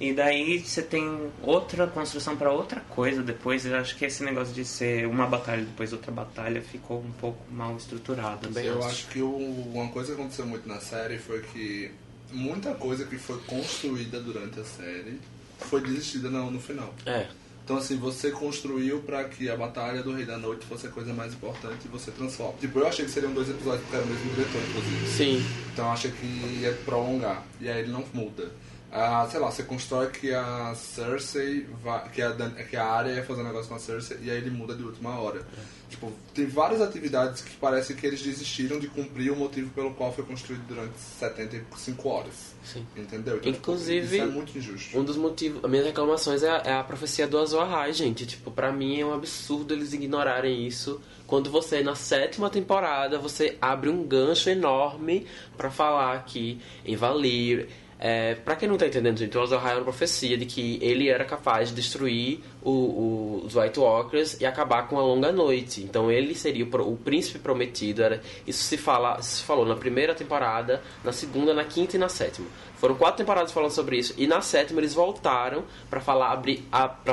E 0.00 0.12
daí 0.12 0.60
você 0.60 0.80
tem 0.80 1.28
outra 1.42 1.86
construção 1.88 2.36
pra 2.36 2.52
outra 2.52 2.80
coisa 2.88 3.20
depois. 3.20 3.66
Eu 3.66 3.76
acho 3.76 3.96
que 3.96 4.04
esse 4.04 4.22
negócio 4.22 4.54
de 4.54 4.64
ser 4.64 5.08
uma 5.08 5.26
batalha 5.26 5.62
depois 5.62 5.92
outra 5.92 6.12
batalha 6.12 6.62
ficou 6.62 7.00
um 7.00 7.10
pouco 7.12 7.38
mal 7.50 7.76
estruturado. 7.76 8.46
Também 8.46 8.64
Eu 8.66 8.78
acho. 8.78 8.86
acho 8.88 9.08
que 9.08 9.20
o- 9.20 9.36
uma 9.74 9.88
coisa 9.88 10.14
que 10.14 10.20
aconteceu 10.20 10.46
muito 10.46 10.68
na 10.68 10.78
série 10.80 11.18
foi 11.18 11.40
que 11.42 11.90
muita 12.30 12.74
coisa 12.74 13.06
que 13.06 13.16
foi 13.18 13.38
construída 13.40 14.20
durante 14.20 14.60
a 14.60 14.64
série 14.64 15.18
foi 15.58 15.80
desistida 15.80 16.28
no, 16.30 16.48
no 16.48 16.60
final. 16.60 16.94
É. 17.04 17.26
Então, 17.68 17.76
assim, 17.76 17.98
você 17.98 18.30
construiu 18.30 19.00
pra 19.00 19.24
que 19.24 19.50
a 19.50 19.54
Batalha 19.54 20.02
do 20.02 20.14
Rei 20.14 20.24
da 20.24 20.38
Noite 20.38 20.64
fosse 20.64 20.86
a 20.86 20.90
coisa 20.90 21.12
mais 21.12 21.34
importante 21.34 21.84
e 21.84 21.88
você 21.88 22.10
transforma. 22.10 22.54
Tipo, 22.58 22.78
eu 22.78 22.88
achei 22.88 23.04
que 23.04 23.10
seriam 23.10 23.30
dois 23.34 23.50
episódios 23.50 23.82
porque 23.82 23.96
era 23.96 24.06
o 24.06 24.08
mesmo 24.08 24.30
diretor, 24.30 24.62
inclusive. 24.70 25.06
Sim. 25.06 25.46
Então, 25.74 25.84
eu 25.84 25.90
achei 25.90 26.10
que 26.10 26.26
ia 26.62 26.72
prolongar. 26.86 27.44
E 27.60 27.68
aí 27.68 27.80
ele 27.80 27.92
não 27.92 28.02
muda. 28.14 28.50
Ah, 28.90 29.28
sei 29.30 29.38
lá, 29.38 29.50
você 29.50 29.62
constrói 29.62 30.08
que 30.08 30.32
a 30.32 30.74
Cersei 30.74 31.66
vai, 31.82 32.08
que 32.08 32.22
a, 32.22 32.32
que 32.68 32.76
a 32.76 32.84
Arya 32.84 33.14
ia 33.14 33.24
fazer 33.24 33.42
um 33.42 33.44
negócio 33.44 33.68
com 33.68 33.74
a 33.74 33.78
Cersei 33.78 34.18
e 34.22 34.30
aí 34.30 34.38
ele 34.38 34.50
muda 34.50 34.74
de 34.74 34.82
última 34.82 35.18
hora. 35.18 35.46
Tipo, 35.90 36.12
tem 36.34 36.46
várias 36.46 36.82
atividades 36.82 37.42
que 37.42 37.56
parece 37.56 37.94
que 37.94 38.06
eles 38.06 38.22
desistiram 38.22 38.78
de 38.78 38.88
cumprir 38.88 39.30
o 39.30 39.36
motivo 39.36 39.70
pelo 39.70 39.94
qual 39.94 40.12
foi 40.12 40.24
construído 40.24 40.62
durante 40.66 40.98
75 40.98 42.08
horas. 42.08 42.54
Sim. 42.62 42.86
Entendeu? 42.96 43.36
Então, 43.36 43.52
tipo, 43.52 43.58
Inclusive, 43.58 44.16
isso 44.16 44.24
é 44.24 44.26
muito 44.26 44.56
injusto. 44.56 44.98
Um 44.98 45.04
dos 45.04 45.16
motivos, 45.16 45.64
as 45.64 45.70
minhas 45.70 45.86
reclamações 45.86 46.42
é 46.42 46.50
a, 46.50 46.62
é 46.64 46.72
a 46.74 46.84
profecia 46.84 47.26
do 47.26 47.38
Azor 47.38 47.62
Ahai, 47.62 47.92
gente. 47.92 48.26
Tipo, 48.26 48.50
pra 48.50 48.70
mim 48.70 49.00
é 49.00 49.04
um 49.04 49.14
absurdo 49.14 49.72
eles 49.72 49.92
ignorarem 49.92 50.66
isso. 50.66 51.00
Quando 51.26 51.50
você, 51.50 51.82
na 51.82 51.94
sétima 51.94 52.50
temporada, 52.50 53.18
você 53.18 53.56
abre 53.60 53.88
um 53.88 54.02
gancho 54.02 54.50
enorme 54.50 55.26
pra 55.56 55.70
falar 55.70 56.24
que 56.24 56.58
em 56.84 56.96
Valir... 56.96 57.68
É, 58.00 58.36
pra 58.36 58.54
quem 58.54 58.68
não 58.68 58.76
tá 58.76 58.86
entendendo, 58.86 59.18
gente, 59.18 59.36
o 59.36 59.42
Azor 59.42 59.60
é 59.66 59.74
uma 59.74 59.82
profecia 59.82 60.38
de 60.38 60.46
que 60.46 60.78
ele 60.80 61.08
era 61.08 61.24
capaz 61.24 61.70
de 61.70 61.74
destruir 61.74 62.38
o- 62.62 62.70
o- 62.70 63.42
os 63.44 63.56
White 63.56 63.80
Walkers 63.80 64.40
e 64.40 64.46
acabar 64.46 64.86
com 64.86 64.96
a 64.98 65.02
Longa 65.02 65.32
Noite. 65.32 65.82
Então 65.82 66.08
ele 66.08 66.32
seria 66.36 66.64
o, 66.64 66.92
o 66.92 66.96
príncipe 66.96 67.40
prometido. 67.40 68.02
Era, 68.04 68.22
isso 68.46 68.62
se, 68.62 68.76
fala, 68.76 69.20
se 69.20 69.42
falou 69.42 69.66
na 69.66 69.74
primeira 69.74 70.14
temporada, 70.14 70.80
na 71.02 71.10
segunda, 71.12 71.52
na 71.52 71.64
quinta 71.64 71.96
e 71.96 71.98
na 71.98 72.08
sétima. 72.08 72.46
Foram 72.76 72.94
quatro 72.94 73.16
temporadas 73.18 73.50
falando 73.50 73.72
sobre 73.72 73.98
isso. 73.98 74.14
E 74.16 74.28
na 74.28 74.40
sétima 74.40 74.80
eles 74.80 74.94
voltaram 74.94 75.64
pra 75.90 76.00
falar, 76.00 76.40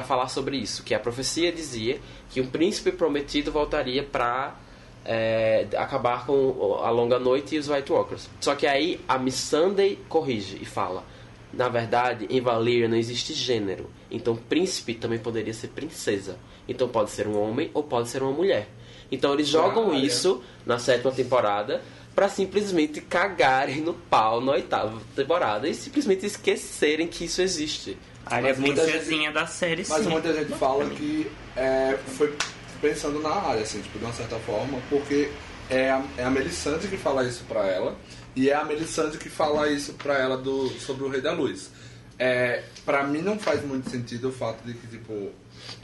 falar 0.06 0.28
sobre 0.28 0.56
isso. 0.58 0.84
Que 0.84 0.94
a 0.94 1.00
profecia 1.00 1.52
dizia 1.52 2.00
que 2.30 2.40
um 2.40 2.46
príncipe 2.46 2.92
prometido 2.92 3.52
voltaria 3.52 4.04
pra 4.04 4.56
é, 5.06 5.68
acabar 5.78 6.26
com 6.26 6.80
a 6.82 6.90
longa 6.90 7.20
noite 7.20 7.56
e 7.56 7.60
os 7.60 7.70
White 7.70 7.92
Walkers. 7.92 8.28
Só 8.42 8.56
que 8.56 8.66
aí 8.66 9.00
a 9.08 9.18
Miss 9.18 9.36
Sunday 9.36 10.00
corrige 10.10 10.58
e 10.60 10.66
fala: 10.66 11.04
na 11.54 11.70
verdade, 11.70 12.28
em 12.30 12.42
Valyria 12.42 12.88
não 12.88 12.98
existe 12.98 13.34
gênero. 13.34 13.90
Então, 14.12 14.36
príncipe 14.36 14.94
também 14.96 15.20
poderia 15.20 15.54
ser 15.54 15.70
princesa. 15.70 16.38
Então, 16.68 16.88
pode 16.90 17.12
ser 17.12 17.28
um 17.28 17.40
homem 17.40 17.70
ou 17.74 17.84
pode 17.84 18.10
ser 18.10 18.22
uma 18.22 18.32
mulher. 18.32 18.68
Então, 19.12 19.34
eles 19.34 19.48
jogam 19.48 19.90
Olha. 19.90 20.06
isso 20.06 20.44
na 20.66 20.80
sétima 20.80 21.12
temporada 21.12 21.82
pra 22.16 22.30
simplesmente 22.30 23.02
cagarem 23.02 23.82
no 23.82 23.94
pau 23.94 24.40
na 24.40 24.54
oitava 24.54 25.02
temporada 25.16 25.68
e 25.68 25.74
simplesmente 25.74 26.26
esquecerem 26.26 27.08
que 27.08 27.26
isso 27.26 27.42
existe. 27.42 27.98
A 28.26 28.36
área 28.36 28.50
Mas 28.50 28.60
muita 28.60 28.82
princesinha 28.82 29.32
da 29.32 29.46
série, 29.46 29.86
Mas 29.88 30.04
sim. 30.04 30.10
muita 30.10 30.34
gente 30.34 30.54
fala 30.54 30.90
que 30.90 31.30
é, 31.56 31.98
foi 32.18 32.34
pensando 32.86 33.20
na 33.20 33.34
área, 33.34 33.64
assim, 33.64 33.82
tipo, 33.82 33.98
de 33.98 34.06
uma 34.06 34.14
certa 34.14 34.38
forma, 34.38 34.80
porque 34.90 35.32
é 35.72 35.90
a, 35.90 36.04
é 36.18 36.24
a 36.24 36.30
Melisandre 36.30 36.88
que 36.88 36.98
fala 36.98 37.24
isso 37.24 37.44
pra 37.48 37.66
ela, 37.66 37.96
e 38.36 38.50
é 38.50 38.54
a 38.54 38.64
Melisandre 38.64 39.18
que 39.18 39.30
fala 39.30 39.68
isso 39.68 39.94
pra 39.94 40.20
ela 40.20 40.38
do, 40.38 40.70
sobre 40.80 41.04
o 41.04 41.10
Rei 41.10 41.20
da 41.20 41.34
Luz. 41.34 41.72
É, 42.20 42.64
pra 42.86 43.04
mim 43.04 43.22
não 43.22 43.40
faz 43.40 43.66
muito 43.66 43.90
sentido 43.90 44.30
o 44.30 44.32
fato 44.32 44.64
de 44.64 44.76
que, 44.76 44.86
tipo, 44.86 45.32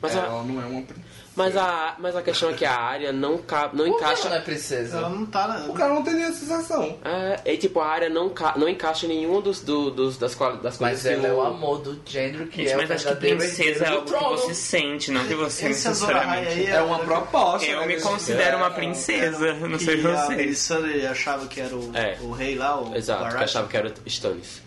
Mas 0.02 0.16
a- 0.16 0.20
ela 0.20 0.44
não 0.44 0.62
é 0.62 0.66
uma 0.66 0.82
princesa. 0.82 1.12
Mas 1.34 1.56
a, 1.56 1.96
mas 1.98 2.14
a 2.14 2.22
questão 2.22 2.50
é 2.50 2.54
que 2.54 2.66
a 2.66 2.76
área 2.78 3.14
não, 3.14 3.38
ca, 3.38 3.70
não 3.74 3.86
Por 3.86 3.96
encaixa. 3.96 4.24
ela 4.24 4.30
não 4.32 4.36
é 4.36 4.42
princesa? 4.42 4.98
Ela 4.98 5.08
não 5.10 5.26
tá 5.26 5.48
na. 5.48 5.60
O 5.66 5.74
cara 5.74 5.94
não 5.94 6.04
tem 6.04 6.14
nem 6.16 6.26
a 6.26 6.34
sensação. 6.34 6.98
É, 7.06 7.54
e 7.54 7.58
tipo, 7.58 7.80
a 7.80 7.88
área 7.88 8.10
não, 8.10 8.28
ca, 8.30 8.54
não 8.58 8.68
encaixa 8.68 9.06
em 9.06 9.10
nenhum 9.10 9.40
dos, 9.40 9.62
do, 9.62 9.90
dos, 9.92 10.18
das, 10.18 10.36
quali- 10.36 10.58
das 10.58 10.76
coisas 10.76 11.04
Mas 11.04 11.06
ela 11.06 11.28
é 11.28 11.32
o 11.34 11.40
amor 11.42 11.80
do 11.80 11.98
gênero 12.06 12.48
que 12.48 12.58
Gente, 12.64 12.72
é 12.74 12.76
o 12.76 12.80
mas 12.80 12.92
acho 12.92 13.08
que 13.08 13.16
princesa 13.16 13.86
é 13.86 13.88
algo 13.88 14.06
que 14.12 14.20
você 14.24 14.54
sente, 14.54 15.10
não 15.10 15.26
que 15.26 15.34
você 15.36 15.70
Esse 15.70 15.88
necessariamente... 15.88 16.66
É 16.68 16.82
uma 16.82 17.00
proposta. 17.00 17.66
Eu 17.66 17.80
né, 17.80 17.88
me 17.88 18.02
considero 18.02 18.58
uma 18.58 18.68
É, 18.68 18.72
princesa, 18.72 19.54
não 19.54 19.78
que 19.78 19.86
sei 19.86 20.06
a 20.06 20.16
vocês. 20.26 20.38
Melisandre 20.38 21.08
achava 21.08 21.48
que 21.48 21.62
era 21.62 21.74
o, 21.74 21.92
É. 21.96 22.18
o 22.22 22.32
rei 22.32 22.56
lá, 22.56 22.78
o 22.82 22.94
Exato, 22.94 23.38
que 23.38 23.44
achava 23.44 23.70
que 23.70 23.78
era 23.78 23.94
Stannis. 24.06 24.62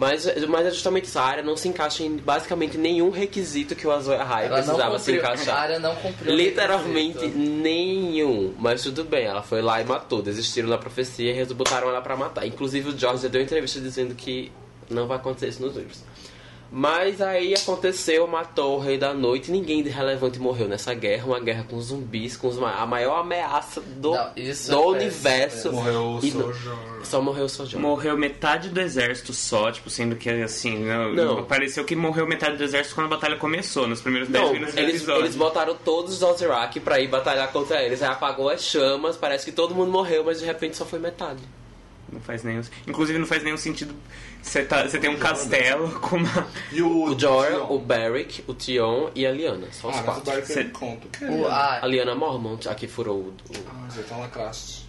Mas, 0.00 0.24
mas 0.48 0.66
é 0.66 0.70
justamente 0.70 1.04
essa 1.04 1.20
área 1.20 1.42
não 1.42 1.54
se 1.58 1.68
encaixa 1.68 2.02
em 2.02 2.16
basicamente 2.16 2.78
nenhum 2.78 3.10
requisito 3.10 3.76
que 3.76 3.86
o 3.86 3.92
Azor 3.92 4.18
Ahai 4.18 4.46
Ela 4.46 4.56
precisava 4.56 4.98
se 4.98 5.12
cumpriu, 5.12 5.28
a 5.28 5.34
encaixar. 5.34 5.58
área 5.58 5.78
não 5.78 5.94
cumpriu. 5.94 6.34
Literalmente 6.34 7.26
nenhum. 7.26 8.54
Mas 8.58 8.82
tudo 8.82 9.04
bem, 9.04 9.26
ela 9.26 9.42
foi 9.42 9.60
lá 9.60 9.78
e 9.78 9.84
matou. 9.84 10.22
Desistiram 10.22 10.70
da 10.70 10.78
profecia 10.78 11.30
e 11.30 11.44
botaram 11.52 11.90
ela 11.90 12.00
pra 12.00 12.16
matar. 12.16 12.46
Inclusive 12.46 12.88
o 12.88 12.98
George 12.98 13.24
já 13.24 13.28
deu 13.28 13.42
entrevista 13.42 13.78
dizendo 13.78 14.14
que 14.14 14.50
não 14.88 15.06
vai 15.06 15.18
acontecer 15.18 15.48
isso 15.48 15.60
nos 15.60 15.76
livros. 15.76 16.02
Mas 16.72 17.20
aí 17.20 17.52
aconteceu, 17.52 18.26
matou 18.28 18.76
o 18.76 18.80
Rei 18.80 18.96
da 18.96 19.12
Noite. 19.12 19.50
Ninguém 19.50 19.82
de 19.82 19.88
relevante 19.88 20.38
morreu 20.38 20.68
nessa 20.68 20.94
guerra. 20.94 21.26
Uma 21.26 21.40
guerra 21.40 21.66
com 21.68 21.80
zumbis, 21.80 22.36
com 22.36 22.46
os 22.46 22.56
ma- 22.56 22.76
a 22.76 22.86
maior 22.86 23.18
ameaça 23.20 23.80
do, 23.80 24.12
Não, 24.12 24.30
isso 24.36 24.70
do 24.70 24.76
é 24.76 24.86
universo. 24.86 25.72
Morreu 25.72 26.02
o 26.02 26.18
E 26.24 26.30
Sojourner. 26.30 27.04
Só 27.04 27.20
morreu 27.20 27.44
o 27.46 27.48
Sojourner. 27.48 27.88
Morreu 27.88 28.16
metade 28.16 28.68
do 28.68 28.80
exército 28.80 29.32
só, 29.32 29.72
tipo, 29.72 29.90
sendo 29.90 30.14
que 30.14 30.30
assim, 30.30 30.78
não, 30.84 31.12
Não. 31.12 31.44
pareceu 31.44 31.84
que 31.84 31.96
morreu 31.96 32.24
metade 32.26 32.56
do 32.56 32.62
exército 32.62 32.94
quando 32.94 33.06
a 33.08 33.10
batalha 33.16 33.36
começou, 33.36 33.88
nos 33.88 34.00
primeiros 34.00 34.28
10 34.28 34.44
Não, 34.44 34.52
minutos 34.52 34.74
do 34.74 34.80
eles, 34.80 34.94
episódio. 34.96 35.22
eles 35.22 35.34
botaram 35.34 35.74
todos 35.74 36.14
os 36.14 36.22
Ozark 36.22 36.78
pra 36.78 37.00
ir 37.00 37.08
batalhar 37.08 37.50
contra 37.50 37.82
eles. 37.82 38.00
Aí 38.00 38.08
apagou 38.10 38.48
as 38.48 38.62
chamas, 38.62 39.16
parece 39.16 39.44
que 39.44 39.50
todo 39.52 39.74
mundo 39.74 39.90
morreu, 39.90 40.22
mas 40.24 40.38
de 40.38 40.46
repente 40.46 40.76
só 40.76 40.84
foi 40.84 41.00
metade. 41.00 41.40
Não 42.12 42.20
faz 42.20 42.42
nenhum. 42.42 42.60
Inclusive 42.86 43.18
não 43.18 43.26
faz 43.26 43.42
nenhum 43.42 43.56
sentido. 43.56 43.94
Você 44.42 44.64
tá, 44.64 44.86
você 44.86 44.98
tem 44.98 45.10
um 45.10 45.16
castelo 45.18 45.90
com 46.00 46.16
uma. 46.16 46.46
E 46.72 46.82
o, 46.82 47.04
O 47.12 47.18
Jorah, 47.18 47.50
Tion. 47.56 47.66
o 47.74 47.78
Beric, 47.78 48.44
o 48.48 48.54
Tion 48.54 49.10
e 49.14 49.26
a 49.26 49.30
Liana. 49.30 49.68
Só 49.72 49.88
os 49.90 49.96
Ah, 49.96 50.02
mas 50.06 50.16
o 50.18 50.20
quatro. 50.20 50.32
Barry 50.32 50.46
Cê- 50.46 50.64
não 50.64 50.70
conta. 50.70 51.06
O 51.06 51.10
que 51.10 51.24
ah, 51.46 51.78
A 51.82 51.86
Liana 51.86 52.14
Mormont, 52.14 52.68
a 52.68 52.74
que 52.74 52.88
furou 52.88 53.16
o. 53.18 53.28
o... 53.28 53.34
Ah, 53.68 53.88
já 53.94 54.02
tá 54.02 54.16
lacraste. 54.16 54.88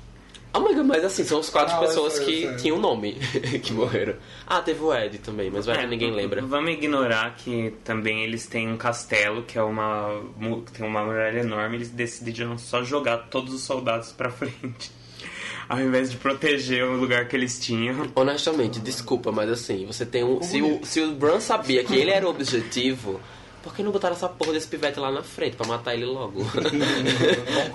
Ah, 0.53 0.59
my 0.59 0.73
God, 0.75 0.85
mas 0.85 1.05
assim, 1.05 1.23
são 1.23 1.39
os 1.39 1.49
quatro 1.49 1.75
Ah, 1.75 1.79
pessoas 1.79 2.11
sei, 2.11 2.25
que 2.25 2.55
tinham 2.57 2.77
nome 2.77 3.13
que 3.63 3.71
morreram. 3.71 4.15
Ah, 4.45 4.61
teve 4.61 4.81
o 4.83 4.93
Ed 4.93 5.17
também, 5.19 5.49
mas 5.49 5.65
o 5.65 5.71
Ed 5.71 5.79
É, 5.83 5.87
ninguém 5.87 6.11
lembra. 6.11 6.41
Vamos 6.41 6.71
ignorar 6.71 7.35
que 7.37 7.73
também 7.85 8.23
eles 8.23 8.47
têm 8.47 8.67
um 8.67 8.75
castelo, 8.75 9.43
que 9.43 9.57
é 9.57 9.63
uma. 9.63 10.21
tem 10.73 10.85
uma 10.85 11.05
muralha 11.05 11.39
enorme, 11.39 11.77
eles 11.77 11.89
decidiram 11.89 12.57
só 12.57 12.83
jogar 12.83 13.29
todos 13.29 13.53
os 13.53 13.61
soldados 13.61 14.11
pra 14.11 14.29
frente. 14.29 14.91
Ao 15.71 15.79
invés 15.79 16.11
de 16.11 16.17
proteger 16.17 16.83
o 16.83 16.97
lugar 16.97 17.29
que 17.29 17.35
eles 17.35 17.57
tinham. 17.57 18.11
Honestamente, 18.13 18.77
desculpa, 18.77 19.31
mas 19.31 19.49
assim, 19.49 19.85
você 19.85 20.05
tem 20.05 20.21
um. 20.21 20.41
Se 20.41 20.61
o, 20.61 20.81
se 20.83 20.99
o 20.99 21.13
Bran 21.13 21.39
sabia 21.39 21.81
que 21.81 21.95
ele 21.95 22.11
era 22.11 22.27
o 22.27 22.29
objetivo, 22.29 23.21
por 23.63 23.75
que 23.75 23.83
não 23.83 23.91
botaram 23.91 24.15
essa 24.15 24.27
porra 24.29 24.53
desse 24.53 24.67
pivete 24.67 24.99
lá 24.99 25.11
na 25.11 25.23
frente 25.23 25.55
pra 25.55 25.67
matar 25.67 25.93
ele 25.93 26.05
logo? 26.05 26.41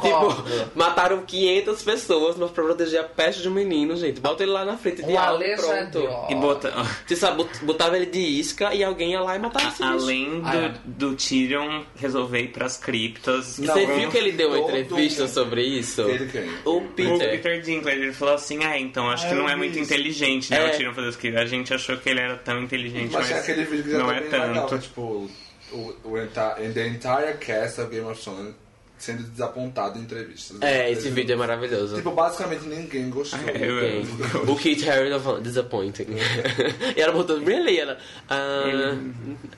Tipo, 0.03 0.69
mataram 0.75 1.23
500 1.23 1.83
pessoas, 1.83 2.37
mas 2.37 2.51
pra 2.51 2.65
proteger 2.65 3.01
a 3.01 3.05
peste 3.05 3.43
de 3.43 3.49
um 3.49 3.53
menino, 3.53 3.97
gente. 3.97 4.21
Bota 4.21 4.43
ele 4.43 4.53
lá 4.53 4.65
na 4.65 4.77
frente 4.77 5.03
de 5.03 5.13
um 5.13 5.19
algo 5.19 5.43
e 5.43 5.47
Alexandre. 5.47 6.03
pronto. 6.03 6.33
E 6.33 6.35
bota. 6.35 6.73
Você 7.07 7.17
sabe, 7.17 7.37
bot- 7.39 7.65
botava 7.65 7.97
ele 7.97 8.07
de 8.07 8.21
isca 8.21 8.75
e 8.75 8.83
alguém 8.85 9.13
ia 9.13 9.21
lá 9.21 9.37
e 9.37 9.39
matava 9.39 9.69
esse 9.69 9.83
além 9.83 10.41
do, 10.41 10.47
Ah, 10.47 10.57
é. 10.57 10.75
do 10.85 11.15
Tyrion 11.15 11.83
resolver 11.97 12.41
ir 12.41 12.49
pras 12.49 12.77
criptas. 12.77 13.59
Não, 13.59 13.75
Você 13.75 13.87
viu 13.87 14.11
que 14.11 14.17
ele 14.19 14.33
deu 14.33 14.49
uma 14.49 14.59
entrevista 14.59 15.27
sobre 15.29 15.63
isso? 15.63 16.03
Ele 16.03 16.27
quem? 16.31 16.49
O 16.65 16.77
O 16.79 16.89
Peter. 16.89 17.31
Peter 17.31 17.61
Dinklage, 17.63 18.01
ele 18.01 18.13
falou 18.13 18.35
assim, 18.35 18.65
ah, 18.65 18.79
então, 18.79 19.09
acho 19.11 19.27
Ah, 19.27 19.29
que 19.29 19.35
não 19.35 19.43
eu 19.45 19.49
é 19.51 19.57
muito 19.57 19.73
isso. 19.79 19.83
inteligente, 19.93 20.51
né, 20.51 20.65
É. 20.65 20.69
o 20.69 20.71
Tyrion 20.77 20.95
fazer 20.95 21.09
isso, 21.09 21.39
a 21.39 21.45
gente 21.47 21.75
achou 21.75 21.97
que 21.97 22.09
ele 22.09 22.21
era 22.21 22.37
tão 22.37 22.63
inteligente, 22.63 23.13
Mas 23.13 23.27
mas, 23.27 23.29
tem 23.29 23.37
aquele 23.39 23.65
vídeo 23.65 23.85
que 23.85 23.91
já 23.93 23.99
não 23.99 24.11
é 24.13 24.21
legal, 24.21 24.67
tanto. 24.67 24.75
é 24.75 24.79
tipo, 24.79 25.31
o, 25.73 25.95
o 26.05 26.19
enti- 26.19 26.39
and 26.39 26.73
the 26.73 26.87
entire 26.87 27.37
cast 27.39 27.81
of 27.81 27.91
Game 27.91 28.07
of 28.09 28.21
Thrones 28.23 28.55
sendo 28.99 29.23
desapontado 29.25 29.99
em 29.99 30.03
entrevistas. 30.03 30.61
É, 30.63 30.91
esse 30.91 31.11
vídeo 31.11 31.35
é 31.35 31.37
maravilhoso. 31.37 31.97
Tipo, 31.97 32.13
basicamente 32.13 32.67
ninguém 32.67 33.11
gostou. 33.11 33.39
É, 33.41 34.01
eu-. 34.01 34.51
O 34.51 34.57
Kit 34.57 34.89
Harington 34.89 35.43
disappointing. 35.43 36.07
e 36.97 37.01
ela 37.01 37.13
botou, 37.13 37.39
really? 37.39 37.79
Ela, 37.79 37.99
ah, 38.31 38.97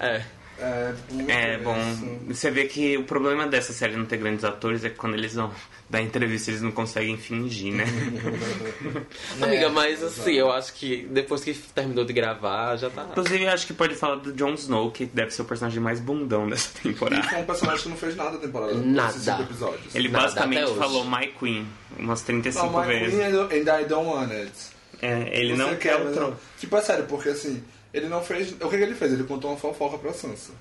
é. 0.01 0.23
É, 0.61 0.92
muito 1.12 1.31
É, 1.31 1.59
bom, 1.59 1.77
isso. 1.79 2.18
você 2.35 2.51
vê 2.51 2.64
que 2.64 2.97
o 2.97 3.05
problema 3.05 3.47
dessa 3.47 3.73
série 3.73 3.97
não 3.97 4.05
ter 4.07 4.16
grandes 4.16 4.44
atores 4.44 4.85
é 4.85 4.90
que 4.90 4.97
quando 4.97 5.14
eles 5.14 5.35
vão 5.35 5.53
dar 5.88 6.03
entrevista 6.03 6.51
eles 6.51 6.61
não 6.62 6.73
conseguem 6.73 7.16
fingir, 7.16 7.73
né? 7.75 7.85
Amiga, 9.40 9.68
mas 9.71 10.03
assim, 10.03 10.33
eu 10.33 10.51
acho 10.51 10.73
que 10.75 11.07
depois 11.11 11.42
que 11.44 11.55
terminou 11.55 12.05
de 12.05 12.12
gravar, 12.12 12.77
já 12.77 12.90
tá... 12.90 13.07
Inclusive, 13.11 13.44
eu 13.44 13.51
acho 13.51 13.66
que 13.66 13.73
pode 13.73 13.94
falar 13.94 14.16
do 14.16 14.33
Jon 14.33 14.55
Snow, 14.55 14.90
que 14.90 15.07
deve 15.07 15.31
ser 15.31 15.42
o 15.42 15.44
personagem 15.44 15.81
mais 15.81 16.01
bundão 16.01 16.49
dessa 16.49 16.71
temporada. 16.83 17.23
foi 17.23 17.38
um 17.40 17.44
personagem 17.44 17.83
que 17.85 17.88
não 17.90 17.97
fez 17.97 18.16
nada 18.16 18.33
na 18.33 18.38
temporada. 18.38 18.75
Nada. 18.75 19.11
Esses 19.11 19.23
cinco 19.23 19.42
episódios. 19.42 19.94
Ele 19.94 20.09
Nada, 20.09 20.25
basicamente 20.25 20.75
falou 20.75 21.05
My 21.05 21.27
Queen 21.38 21.66
umas 21.99 22.23
35 22.23 22.66
não, 22.66 22.73
mas 22.73 22.87
vezes. 22.88 23.14
Queen 23.14 23.23
and 23.68 23.81
I 23.81 23.85
don't 23.85 24.07
want 24.09 24.31
it. 24.33 24.53
É, 25.01 25.38
ele 25.40 25.55
Você 25.55 25.62
não 25.62 25.77
quer 25.77 25.97
o 25.97 26.05
mas 26.07 26.14
trono. 26.14 26.31
não. 26.31 26.37
Tipo, 26.59 26.77
é 26.77 26.81
sério, 26.81 27.05
porque 27.05 27.29
assim, 27.29 27.62
ele 27.92 28.09
não 28.09 28.22
fez. 28.22 28.53
O 28.61 28.68
que, 28.68 28.77
ele 28.77 28.94
fez? 28.94 29.12
Ele 29.12 29.24
contou 29.24 29.51
uma 29.51 29.57
fofoca 29.59 29.98
pra 29.98 30.12
Sansa. 30.12 30.53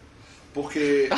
Porque 0.54 1.10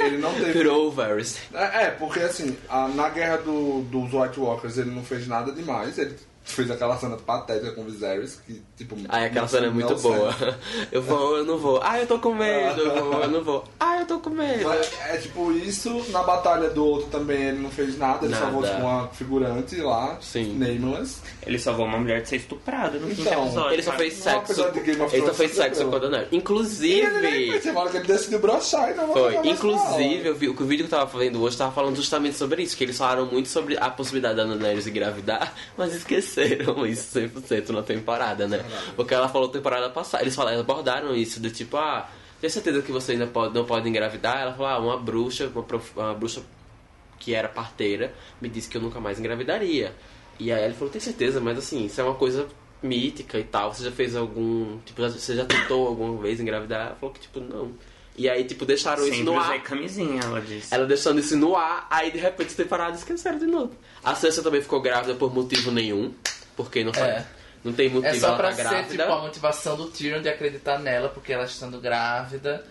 é, 0.00 0.06
ele 0.06 0.16
não 0.18 0.32
teve. 0.34 0.52
Virou 0.56 0.86
o 0.88 0.90
Varys. 0.90 1.38
É, 1.52 1.84
é, 1.86 1.90
porque 1.90 2.20
assim, 2.20 2.56
a- 2.68 2.88
na 2.88 3.08
guerra 3.10 3.36
do, 3.38 3.82
dos 3.82 4.12
White 4.14 4.40
Walkers 4.40 4.78
ele 4.78 4.90
não 4.90 5.04
fez 5.04 5.26
nada 5.26 5.52
demais. 5.52 5.98
Ele 5.98 6.14
fez 6.52 6.70
aquela 6.70 6.96
cena 6.96 7.16
patética 7.16 7.72
com 7.72 7.82
o 7.82 7.84
Viserys, 7.84 8.40
que, 8.46 8.62
tipo... 8.76 8.96
Ah, 9.08 9.24
aquela 9.24 9.46
cena 9.48 9.66
é 9.66 9.70
muito 9.70 9.94
boa. 9.96 10.34
Eu 10.90 11.02
vou, 11.02 11.36
eu 11.36 11.44
não 11.44 11.58
vou. 11.58 11.80
Ah, 11.82 11.98
eu 12.00 12.06
tô 12.06 12.18
com 12.18 12.34
medo. 12.34 12.80
Eu 12.80 13.04
vou, 13.04 13.20
eu 13.22 13.28
não 13.28 13.42
vou. 13.44 13.64
Ah, 13.78 13.98
eu 14.00 14.06
tô 14.06 14.18
com 14.18 14.30
medo. 14.30 14.64
Mas 14.68 14.90
é 15.08 15.16
tipo 15.18 15.52
isso, 15.52 16.04
na 16.10 16.22
batalha 16.22 16.70
do 16.70 16.84
outro 16.84 17.08
também 17.10 17.42
ele 17.48 17.58
não 17.58 17.70
fez 17.70 17.98
nada, 17.98 18.24
ele 18.24 18.32
Nada. 18.32 18.44
salvou 18.46 18.62
tipo 18.62 18.80
uma 18.80 19.08
figurante 19.08 19.76
lá, 19.76 20.16
Sim. 20.20 20.56
nameless. 20.58 21.20
Ele 21.46 21.58
salvou 21.58 21.86
uma 21.86 21.98
mulher 21.98 22.22
de 22.22 22.28
ser 22.28 22.36
estuprada 22.36 22.98
no 22.98 23.10
Então, 23.10 23.44
episódio. 23.46 23.72
Ele 23.72 23.82
só 23.82 23.92
fez 23.92 24.14
sexo. 24.14 24.64
Ele 25.12 25.26
só 25.26 25.34
fez 25.34 25.50
sexo 25.52 25.84
com 25.86 25.96
a 25.96 25.98
Daenerys. 25.98 26.28
Ele, 26.28 26.36
Inclusive. 26.38 27.60
você 27.60 27.72
fala 27.72 27.90
que 27.90 27.96
ele 27.98 28.06
decidiu 28.06 28.38
brochar 28.38 28.90
e 28.90 28.94
não 28.94 29.12
Foi. 29.12 29.36
Inclusive, 29.48 30.28
eu 30.28 30.34
vi, 30.34 30.48
o 30.48 30.54
que 30.54 30.62
o 30.62 30.66
vídeo 30.66 30.86
que 30.88 30.94
eu 30.94 30.98
tava 30.98 31.10
fazendo 31.10 31.42
hoje 31.42 31.56
tava 31.56 31.72
falando 31.72 31.96
justamente 31.96 32.36
sobre 32.36 32.62
isso, 32.62 32.76
que 32.76 32.84
eles 32.84 32.96
falaram 32.96 33.26
muito 33.26 33.48
sobre 33.48 33.76
a 33.78 33.90
possibilidade 33.90 34.36
da 34.36 34.44
Daenerys 34.44 34.86
engravidar, 34.86 35.52
mas 35.76 35.94
esqueceram 36.42 36.86
isso 36.86 37.18
100% 37.18 37.70
na 37.70 37.82
temporada, 37.82 38.46
né? 38.46 38.64
Porque 38.96 39.14
ela 39.14 39.28
falou 39.28 39.48
temporada 39.48 39.88
passada, 39.90 40.22
eles 40.24 40.34
falaram, 40.34 40.60
abordaram 40.60 41.14
isso, 41.14 41.40
do 41.40 41.50
tipo, 41.50 41.76
ah, 41.76 42.08
tem 42.40 42.48
certeza 42.50 42.82
que 42.82 42.92
você 42.92 43.12
ainda 43.12 43.26
pode, 43.26 43.54
não 43.54 43.64
pode 43.64 43.88
engravidar? 43.88 44.40
Ela 44.40 44.52
falou, 44.52 44.66
ah, 44.66 44.78
uma 44.78 44.96
bruxa, 44.98 45.50
uma, 45.54 45.62
prof- 45.62 45.92
uma 45.96 46.14
bruxa 46.14 46.42
que 47.18 47.34
era 47.34 47.48
parteira, 47.48 48.14
me 48.40 48.48
disse 48.48 48.68
que 48.68 48.76
eu 48.76 48.80
nunca 48.80 49.00
mais 49.00 49.18
engravidaria. 49.18 49.94
E 50.38 50.52
aí 50.52 50.64
ele 50.64 50.74
falou, 50.74 50.88
tem 50.90 51.00
certeza, 51.00 51.40
mas 51.40 51.58
assim, 51.58 51.86
isso 51.86 52.00
é 52.00 52.04
uma 52.04 52.14
coisa 52.14 52.46
mítica 52.80 53.38
e 53.40 53.42
tal. 53.44 53.74
Você 53.74 53.82
já 53.82 53.90
fez 53.90 54.14
algum. 54.14 54.78
Tipo, 54.86 55.02
você 55.02 55.34
já 55.34 55.44
tentou 55.44 55.88
alguma 55.88 56.16
vez 56.22 56.38
engravidar? 56.38 56.86
Ela 56.86 56.94
falou 56.94 57.12
que, 57.12 57.20
tipo, 57.22 57.40
não. 57.40 57.72
E 58.16 58.28
aí, 58.28 58.44
tipo, 58.44 58.64
deixaram 58.64 59.02
isso 59.02 59.16
Sempre 59.16 59.24
no 59.32 59.36
usei 59.40 59.56
ar. 59.56 59.62
camisinha, 59.64 60.20
ela 60.22 60.40
disse. 60.40 60.72
Ela 60.72 60.86
deixando 60.86 61.18
isso 61.18 61.36
no 61.36 61.56
ar, 61.56 61.86
aí 61.90 62.10
de 62.12 62.18
repente 62.18 62.54
e 62.96 62.98
esqueceram 62.98 63.38
de 63.38 63.46
novo. 63.46 63.72
A 64.04 64.14
Sansa 64.14 64.40
também 64.42 64.60
ficou 64.60 64.80
grávida 64.80 65.14
por 65.14 65.32
motivo 65.34 65.70
nenhum. 65.72 66.12
Porque 66.58 66.84
não 66.84 66.92
faz. 66.92 67.06
É. 67.08 67.26
Não 67.64 67.72
tem 67.72 67.88
motivo 67.88 68.14
É 68.14 68.20
só 68.20 68.28
ela 68.28 68.36
pra 68.36 68.48
tá 68.50 68.54
ser 68.56 68.62
grávida. 68.62 68.88
tipo 69.04 69.12
a 69.14 69.22
motivação 69.22 69.76
do 69.76 69.86
Tyrion 69.86 70.20
de 70.20 70.28
acreditar 70.28 70.78
nela, 70.78 71.08
porque 71.08 71.32
ela 71.32 71.44
estando 71.44 71.80
grávida 71.80 72.62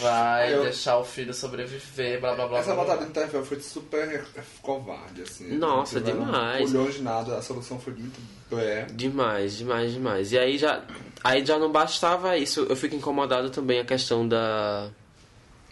vai 0.00 0.52
Eu- 0.54 0.62
deixar 0.64 0.98
o 0.98 1.04
filho 1.04 1.32
sobreviver, 1.32 2.20
blá 2.20 2.34
blá 2.34 2.46
blá. 2.48 2.58
Essa 2.58 2.74
blá, 2.74 2.84
batalha 2.84 3.00
do 3.06 3.10
Interfell 3.10 3.44
foi 3.44 3.60
super 3.60 4.24
covarde, 4.60 5.22
assim. 5.22 5.56
Nossa, 5.56 6.00
Não 6.00 6.06
tiveram 6.06 6.24
demais. 6.26 6.70
Culhões 6.70 6.94
de 6.94 7.02
nada, 7.02 7.36
a 7.38 7.42
solução 7.42 7.78
foi 7.78 7.92
muito 7.94 8.20
bé. 8.50 8.86
Demais, 8.92 9.56
demais, 9.56 9.92
demais. 9.92 10.32
E 10.32 10.38
aí 10.38 10.58
já, 10.58 10.82
aí 11.22 11.44
já 11.46 11.58
não 11.58 11.70
bastava 11.72 12.36
isso. 12.36 12.66
Eu 12.68 12.76
fico 12.76 12.94
incomodado 12.94 13.50
também 13.50 13.80
a 13.80 13.84
questão 13.84 14.26
da. 14.28 14.88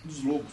Dos 0.04 0.22
lobos. 0.24 0.52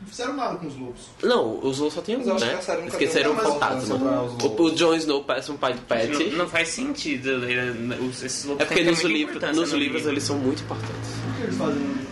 Não 0.00 0.08
fizeram 0.08 0.34
nada 0.34 0.56
com 0.56 0.66
os 0.66 0.76
lobos. 0.76 1.00
Não, 1.22 1.58
os 1.62 1.78
lobos 1.78 1.94
só 1.94 2.00
tinham 2.00 2.20
eu 2.22 2.34
um, 2.34 2.38
né? 2.38 2.58
Esqueceram 2.86 3.32
o 3.32 3.36
fantasma. 3.36 4.22
os 4.24 4.44
O, 4.44 4.62
o 4.62 4.70
Jon 4.74 4.94
Snow 4.94 5.24
parece 5.24 5.52
um 5.52 5.56
pai 5.56 5.74
de 5.74 5.80
pet. 5.82 6.24
Não, 6.30 6.38
não 6.38 6.48
faz 6.48 6.68
sentido. 6.68 7.28
ele- 7.44 7.94
os- 8.08 8.22
Esses 8.22 8.44
lobos 8.44 8.62
É 8.62 8.64
porque 8.64 8.82
nos, 8.82 9.00
importância 9.04 9.52
nos 9.60 9.72
no 9.72 9.78
livros 9.78 9.96
livro. 9.98 10.12
eles 10.14 10.22
são 10.24 10.38
muito 10.38 10.62
importantes. 10.62 11.10
O 11.32 11.36
que 11.36 11.42
eles 11.42 11.56
fazem? 11.56 12.10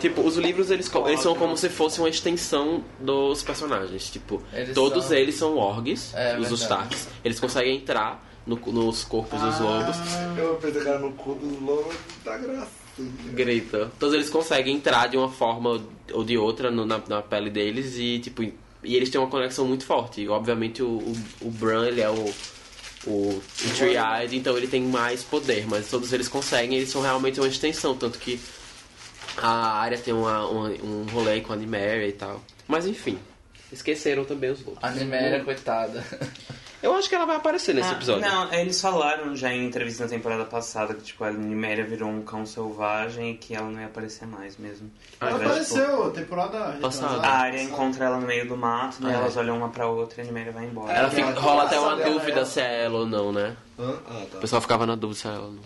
Tipo, 0.00 0.20
os 0.22 0.36
livros 0.36 0.70
eles, 0.70 0.88
co- 0.88 1.08
eles 1.08 1.20
são 1.20 1.34
como 1.34 1.56
se 1.56 1.68
fosse 1.68 1.98
uma 2.00 2.08
extensão 2.08 2.84
dos 3.00 3.42
personagens. 3.42 4.10
Tipo, 4.10 4.40
Eles 4.52 4.74
todos 4.74 5.04
são- 5.06 5.16
eles 5.16 5.34
são 5.34 5.56
orgs, 5.56 6.12
É, 6.14 6.32
os 6.38 6.48
verdade. 6.48 6.54
Starks. 6.62 7.08
Eles 7.24 7.40
conseguem 7.40 7.76
entrar 7.76 8.24
no- 8.46 8.56
nos 8.72 9.02
corpos 9.04 9.40
dos 9.40 9.58
lobos. 9.60 9.96
Eu 10.36 10.54
que 10.80 10.88
era 10.88 10.98
no 11.00 11.12
cu 11.12 11.34
dos 11.34 11.60
lobos 11.60 11.94
da 12.24 12.36
graça. 12.36 12.87
Grita. 13.32 13.90
Todos 13.98 14.14
eles 14.14 14.28
conseguem 14.30 14.76
entrar 14.76 15.08
de 15.08 15.16
uma 15.16 15.30
forma 15.30 15.80
ou 16.12 16.24
de 16.24 16.36
outra 16.38 16.70
no- 16.70 16.86
na, 16.86 17.00
na 17.08 17.22
pele 17.22 17.50
deles 17.50 17.96
e, 17.96 18.18
tipo, 18.18 18.42
e 18.42 18.52
eles 18.96 19.10
têm 19.10 19.20
uma 19.20 19.30
conexão 19.30 19.66
muito 19.66 19.84
forte. 19.84 20.20
E, 20.22 20.28
obviamente, 20.28 20.82
o, 20.82 20.86
o, 20.88 21.16
o 21.42 21.50
Bran, 21.50 21.86
ele 21.88 22.00
é 22.00 22.08
o, 22.10 22.32
o, 23.06 23.10
o 23.10 23.42
Three-Eyed, 23.76 24.36
então 24.36 24.56
ele 24.56 24.66
tem 24.66 24.82
mais 24.82 25.22
poder, 25.22 25.66
mas 25.68 25.88
todos 25.88 26.12
eles 26.12 26.28
conseguem, 26.28 26.76
eles 26.78 26.90
são 26.90 27.00
realmente 27.02 27.38
uma 27.40 27.48
extensão, 27.48 27.96
tanto 27.96 28.18
que 28.18 28.40
a 29.36 29.78
área 29.80 29.98
tem 29.98 30.12
uma, 30.14 30.46
uma- 30.48 30.68
um 30.82 31.04
rolê 31.12 31.40
com 31.40 31.52
a 31.52 31.56
Nymeria 31.56 32.08
e 32.08 32.12
tal. 32.12 32.42
Mas, 32.66 32.86
enfim, 32.86 33.18
esqueceram 33.72 34.24
também 34.24 34.50
os 34.50 34.64
lobos. 34.64 34.82
A 34.82 34.90
Niméria, 34.90 35.44
coitada. 35.44 36.04
Eu 36.80 36.94
acho 36.94 37.08
que 37.08 37.14
ela 37.14 37.26
vai 37.26 37.34
aparecer 37.36 37.74
nesse 37.74 37.88
Ah, 37.88 37.92
episódio. 37.92 38.20
Não, 38.22 38.52
eles 38.54 38.80
falaram 38.80 39.34
já 39.34 39.52
em 39.52 39.66
entrevista 39.66 40.04
na 40.04 40.10
temporada 40.10 40.44
passada 40.44 40.94
que 40.94 41.02
tipo, 41.02 41.24
a 41.24 41.30
Niméria 41.32 41.84
virou 41.84 42.08
um 42.08 42.22
cão 42.22 42.46
selvagem 42.46 43.32
e 43.32 43.36
que 43.36 43.52
ela 43.54 43.68
não 43.68 43.80
ia 43.80 43.86
aparecer 43.86 44.26
mais 44.28 44.56
mesmo. 44.56 44.88
Ela 45.20 45.30
Era, 45.30 45.38
tipo, 45.38 45.50
apareceu, 45.50 46.06
a 46.06 46.10
temporada 46.10 46.78
Passada. 46.80 47.26
A 47.26 47.30
área 47.38 47.60
encontra 47.60 48.04
ela 48.04 48.18
no 48.20 48.26
meio 48.26 48.46
do 48.46 48.56
mato, 48.56 48.98
Ah, 49.02 49.10
é. 49.10 49.14
elas 49.14 49.36
olham 49.36 49.56
uma 49.56 49.70
pra 49.70 49.88
outra 49.88 50.20
e 50.20 50.22
a 50.22 50.26
Niméria 50.26 50.52
vai 50.52 50.66
embora. 50.66 50.92
Ela 50.92 51.08
É, 51.08 51.10
fica- 51.10 51.30
rola 51.40 51.64
até 51.64 51.80
uma 51.80 51.96
dúvida 51.96 52.40
é- 52.40 52.44
se 52.44 52.60
é 52.60 52.84
ela 52.84 52.98
ou 53.00 53.06
não, 53.06 53.32
né? 53.32 53.56
Ah, 53.78 53.82
O 54.22 54.26
tá. 54.26 54.38
pessoal 54.38 54.62
ficava 54.62 54.86
na 54.86 54.94
dúvida 54.94 55.18
se 55.20 55.26
é 55.26 55.30
ela 55.32 55.44
ou 55.46 55.52
não. 55.52 55.62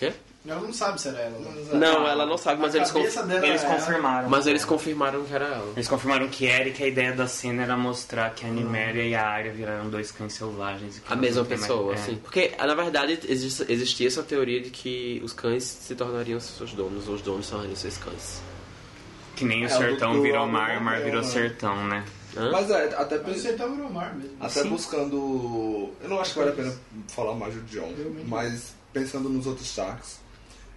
Quê? 0.00 0.12
Ela 0.46 0.60
não 0.62 0.72
sabe 0.72 0.98
se 0.98 1.08
era 1.08 1.18
ela. 1.18 1.38
Não. 1.38 1.78
Não, 1.78 2.06
ela 2.08 2.24
não 2.24 2.38
sabe, 2.38 2.62
mas 2.62 2.74
A 2.74 2.78
eles, 2.78 2.90
conf- 2.90 3.04
Eles 3.44 3.62
é 3.62 3.66
confirmaram. 3.66 4.28
mas 4.30 4.46
eles 4.46 4.64
confirmaram 4.64 5.22
que 5.24 5.34
era 5.34 5.44
ela. 5.44 5.72
Eles 5.76 5.86
confirmaram 5.86 6.28
que 6.28 6.46
era 6.46 6.66
e 6.68 6.72
que 6.72 6.82
a 6.82 6.86
ideia 6.88 7.12
da 7.12 7.26
cena 7.26 7.62
era 7.62 7.76
mostrar 7.76 8.30
que 8.34 8.46
a 8.46 8.48
Niméria 8.48 9.02
e 9.02 9.14
a 9.14 9.22
Arya 9.28 9.52
viraram 9.52 9.90
dois 9.90 10.10
cães 10.10 10.32
selvagens. 10.32 10.96
e 10.96 11.00
que 11.02 11.12
A 11.12 11.16
mesma 11.16 11.44
tem 11.44 11.58
mais- 11.58 11.68
pessoa, 11.68 11.92
é. 11.92 11.96
assim. 11.96 12.14
Porque, 12.16 12.52
na 12.58 12.74
verdade, 12.74 13.20
existia 13.28 14.06
essa 14.08 14.22
teoria 14.22 14.62
de 14.62 14.70
que 14.70 15.20
os 15.22 15.34
cães 15.34 15.62
se 15.62 15.94
tornariam 15.94 16.40
seus 16.40 16.72
donos, 16.72 17.06
ou 17.06 17.16
os 17.16 17.20
donos 17.22 17.44
se 17.44 17.50
tornariam 17.52 17.76
seus 17.76 17.98
cães. 17.98 18.40
Que 19.36 19.44
nem 19.44 19.62
o 19.64 19.68
É, 19.68 19.74
o 19.74 19.78
sertão 19.78 20.14
do- 20.14 20.22
virou 20.22 20.46
do- 20.46 20.52
mar 20.52 20.74
e 20.74 20.78
o 20.78 20.80
mar 20.80 20.98
do- 21.00 21.04
virou 21.04 21.20
né? 21.20 21.26
sertão, 21.28 21.86
né? 21.86 22.02
Hã? 22.34 22.50
Mas 22.50 22.70
é, 22.70 22.94
até, 22.96 23.18
Mas 23.18 23.42
você 23.42 23.52
tá 23.52 23.66
virou 23.66 23.90
mar 23.90 24.14
mesmo. 24.14 24.36
até 24.40 24.62
Sim. 24.62 24.70
buscando. 24.70 25.90
Eu 26.02 26.08
não 26.08 26.18
acho 26.18 26.32
que 26.32 26.38
vale 26.38 26.50
a 26.52 26.54
pena 26.54 26.72
falar 27.08 27.34
mais 27.34 27.52
do 27.54 27.60
John, 27.62 27.92
mas 28.26 28.72
pensando 28.92 29.28
nos 29.28 29.46
outros 29.46 29.66
Starks, 29.68 30.18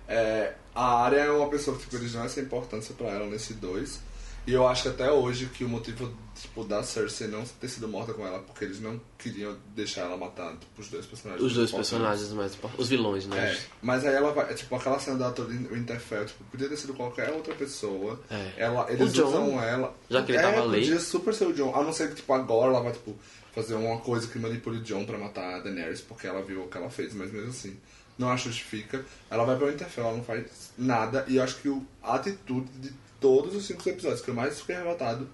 é, 0.07 0.53
a 0.73 1.03
área 1.03 1.17
é 1.17 1.31
uma 1.31 1.49
pessoa 1.49 1.77
que 1.77 1.83
tipo, 1.83 1.95
eles 1.97 2.13
dão 2.13 2.23
essa 2.23 2.39
importância 2.39 2.93
pra 2.95 3.07
ela 3.07 3.25
nesse 3.27 3.53
2. 3.53 4.13
E 4.45 4.51
eu 4.51 4.67
acho 4.67 4.83
que 4.83 4.89
até 4.89 5.09
hoje 5.09 5.45
que 5.45 5.63
o 5.63 5.69
motivo 5.69 6.11
tipo, 6.35 6.65
da 6.65 6.83
Cersei 6.83 7.27
não 7.27 7.45
ter 7.45 7.69
sido 7.69 7.87
morta 7.87 8.13
com 8.13 8.27
ela 8.27 8.39
porque 8.39 8.65
eles 8.65 8.81
não 8.81 8.99
queriam 9.17 9.55
deixar 9.73 10.01
ela 10.01 10.17
matar 10.17 10.51
tipo, 10.57 10.81
os 10.81 10.89
dois 10.89 11.05
personagens. 11.05 11.45
Os 11.45 11.53
dois 11.53 11.71
personagens 11.71 12.29
mais. 12.33 12.57
Os 12.77 12.89
vilões, 12.89 13.25
né? 13.25 13.51
É, 13.53 13.57
mas 13.81 14.05
aí 14.05 14.13
ela 14.13 14.33
vai, 14.33 14.51
é, 14.51 14.53
tipo, 14.53 14.75
aquela 14.75 14.99
cena 14.99 15.17
da 15.17 15.31
toda 15.31 15.49
Winterfell, 15.53 16.25
tipo, 16.25 16.43
podia 16.45 16.67
ter 16.67 16.75
sido 16.75 16.93
qualquer 16.93 17.31
outra 17.31 17.55
pessoa. 17.55 18.19
É. 18.29 18.51
Ela, 18.57 18.91
eles 18.91 19.11
O 19.11 19.13
Jon, 19.13 19.27
usam 19.27 19.63
ela. 19.63 19.95
já 20.09 20.21
que 20.23 20.31
ele 20.33 20.39
é, 20.39 20.41
tava 20.41 20.61
ali. 20.63 20.81
Podia 20.81 20.99
super 20.99 21.33
ser 21.33 21.45
o 21.47 21.53
John. 21.53 21.73
A 21.73 21.81
não 21.81 21.93
ser 21.93 22.09
que, 22.09 22.15
tipo, 22.15 22.33
agora 22.33 22.71
ela 22.71 22.81
vai, 22.81 22.91
tipo, 22.91 23.15
fazer 23.53 23.75
uma 23.75 23.99
coisa 23.99 24.27
que 24.27 24.37
manipule 24.39 24.79
o 24.79 24.83
John 24.83 25.05
pra 25.05 25.17
matar 25.17 25.55
a 25.55 25.59
Daenerys, 25.59 26.01
porque 26.01 26.27
ela 26.27 26.41
viu 26.41 26.63
o 26.63 26.67
que 26.67 26.77
ela 26.77 26.89
fez, 26.89 27.13
mas 27.13 27.31
mesmo 27.31 27.49
assim, 27.51 27.77
não 28.17 28.29
a 28.31 28.35
justifica. 28.35 29.03
Ela 29.29 29.43
vai 29.45 29.55
pra 29.57 29.67
Winterfell, 29.67 30.05
ela 30.05 30.17
não 30.17 30.23
faz 30.23 30.45
nada, 30.77 31.25
e 31.27 31.37
eu 31.37 31.43
acho 31.43 31.55
que 31.57 31.69
o, 31.69 31.85
a 32.01 32.15
atitude 32.15 32.69
de 32.79 32.91
todos 33.19 33.55
os 33.55 33.65
cinco 33.65 33.87
episódios 33.89 34.21
que 34.21 34.29
eu 34.29 34.33
mais 34.35 34.59
fiquei 34.59 34.75
revoltado 34.75 35.29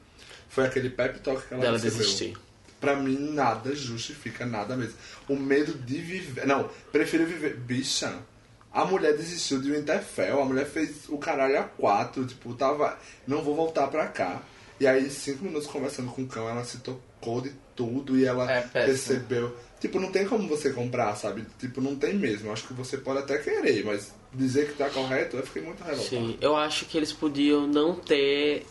foi 0.50 0.65
aquele 0.65 0.89
pep 0.89 1.20
talk 1.20 1.42
que 1.48 1.54
ela 1.54 1.62
Dela 1.63 1.78
recebeu. 1.78 1.98
desistir. 1.98 2.38
Pra 2.80 2.96
mim, 2.96 3.18
nada 3.34 3.76
justifica 3.76 4.46
nada 4.46 4.76
mesmo. 4.78 4.96
O 5.28 5.36
medo 5.36 5.74
de 5.74 5.98
viver. 6.00 6.48
Não, 6.48 6.70
prefiro 6.92 7.26
viver. 7.26 7.58
Bicha, 7.58 8.18
a 8.72 8.86
mulher 8.86 9.18
desistiu 9.18 9.62
de 9.62 9.70
Winterfell, 9.72 10.42
a 10.42 10.46
mulher 10.46 10.65
fez 10.65 11.10
o 11.10 11.18
caralho 11.18 11.60
a 11.60 11.63
quatro, 11.63 12.26
tipo, 12.26 12.54
tava. 12.54 12.98
Não 13.28 13.42
vou 13.44 13.54
voltar 13.56 13.88
pra 13.88 14.08
cá. 14.08 14.42
E 14.80 14.88
aí, 14.88 15.10
cinco 15.10 15.44
minutos 15.44 15.68
conversando 15.68 16.10
com 16.10 16.22
o 16.22 16.28
cão, 16.28 16.48
ela 16.48 16.63
se 16.63 16.78
tocou 16.78 17.42
de 17.42 17.52
tudo 17.76 18.18
e 18.18 18.24
ela 18.24 18.50
É 18.50 18.62
péssimo. 18.62 18.72
percebeu. 18.86 19.58
Tipo, 19.80 20.00
não 20.00 20.12
tem 20.12 20.28
como 20.28 20.48
você 20.48 20.72
comprar, 20.72 21.15
sabe? 21.15 21.46
Tipo, 21.58 21.80
não 21.80 21.96
tem 21.96 22.13
mesmo. 22.13 22.52
Acho 22.52 22.68
que 22.68 22.74
você 22.74 22.98
pode 22.98 23.20
até 23.20 23.38
querer, 23.38 23.84
mas 23.86 24.13
dizer 24.34 24.68
que 24.68 24.74
tá 24.74 24.89
correto, 24.89 25.38
eu 25.38 25.44
fiquei 25.44 25.62
muito 25.62 25.82
revoltado. 25.84 26.10
Sim, 26.10 26.38
eu 26.42 26.56
acho 26.56 26.86
que 26.86 26.98
eles 26.98 27.13
podiam 27.13 27.65
não 27.65 27.96
ter. 27.96 28.65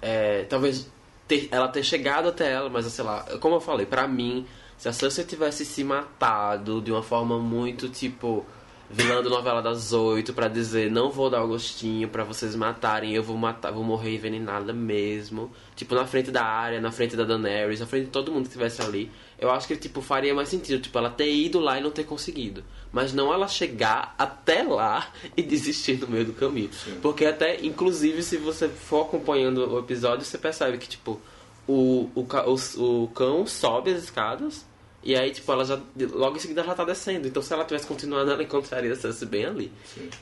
é, 0.00 0.44
talvez 0.44 0.86
ter- 1.26 1.48
ela 1.50 1.66
ter 1.68 1.82
chegado 1.82 2.28
até 2.28 2.52
ela, 2.52 2.68
mas 2.68 2.84
sei 2.86 3.04
lá, 3.04 3.22
como 3.40 3.56
eu 3.56 3.60
falei, 3.60 3.86
pra 3.86 4.06
mim, 4.06 4.46
se 4.76 4.88
a 4.88 4.92
Cersei 4.92 5.24
tivesse 5.24 5.64
se 5.64 5.82
matado 5.82 6.80
de 6.82 6.92
uma 6.92 7.02
forma 7.02 7.38
muito 7.38 7.88
tipo. 7.88 8.44
Vilã 8.90 9.22
da 9.22 9.30
novela 9.30 9.62
das 9.62 9.92
oito 9.94 10.34
pra 10.34 10.46
dizer 10.46 10.90
não 10.90 11.10
vou 11.10 11.30
dar 11.30 11.42
o 11.42 11.48
gostinho 11.48 12.06
pra 12.06 12.22
vocês 12.22 12.54
matarem, 12.54 13.14
eu 13.14 13.22
vou 13.22 13.36
matar, 13.36 13.72
vou 13.72 13.82
morrer 13.82 14.14
envenenada 14.14 14.74
mesmo. 14.74 15.50
Tipo, 15.74 15.94
na 15.94 16.06
frente 16.06 16.30
da 16.30 16.44
área, 16.44 16.80
na 16.80 16.92
frente 16.92 17.16
da 17.16 17.24
Daenerys, 17.24 17.80
na 17.80 17.86
frente 17.86 18.04
de 18.04 18.10
todo 18.10 18.30
mundo 18.30 18.42
que 18.42 18.48
estivesse 18.48 18.82
ali. 18.82 19.10
Eu 19.38 19.50
acho 19.50 19.66
que, 19.66 19.76
tipo, 19.76 20.02
faria 20.02 20.34
mais 20.34 20.50
sentido, 20.50 20.82
tipo, 20.82 20.96
ela 20.98 21.10
ter 21.10 21.32
ido 21.34 21.58
lá 21.58 21.78
e 21.78 21.82
não 21.82 21.90
ter 21.90 22.04
conseguido. 22.04 22.62
Mas 22.92 23.12
não 23.12 23.32
ela 23.32 23.48
chegar 23.48 24.14
até 24.18 24.62
lá 24.62 25.08
e 25.34 25.42
desistir 25.42 25.98
no 25.98 26.06
meio 26.06 26.26
do 26.26 26.32
caminho. 26.34 26.70
Porque 27.00 27.24
até, 27.24 27.64
inclusive, 27.64 28.22
se 28.22 28.36
você 28.36 28.68
for 28.68 29.06
acompanhando 29.06 29.72
o 29.72 29.78
episódio, 29.78 30.24
você 30.24 30.36
percebe 30.36 30.76
que, 30.76 30.88
tipo, 30.88 31.20
o, 31.66 32.10
o, 32.14 32.20
o, 32.20 33.04
o 33.04 33.08
cão 33.08 33.46
sobe 33.46 33.92
as 33.92 34.04
escadas 34.04 34.64
e 35.04 35.14
aí, 35.16 35.30
tipo, 35.30 35.50
ela 35.52 35.64
já. 35.64 35.78
Logo 36.12 36.36
em 36.36 36.40
seguida 36.40 36.60
ela 36.62 36.70
já 36.70 36.74
tá 36.74 36.84
descendo. 36.84 37.28
Então 37.28 37.42
se 37.42 37.52
ela 37.52 37.64
tivesse 37.64 37.86
continuado, 37.86 38.30
ela 38.30 38.42
encontraria 38.42 38.92
a 38.92 38.96
Cersei 38.96 39.28
bem 39.28 39.44
ali. 39.44 39.72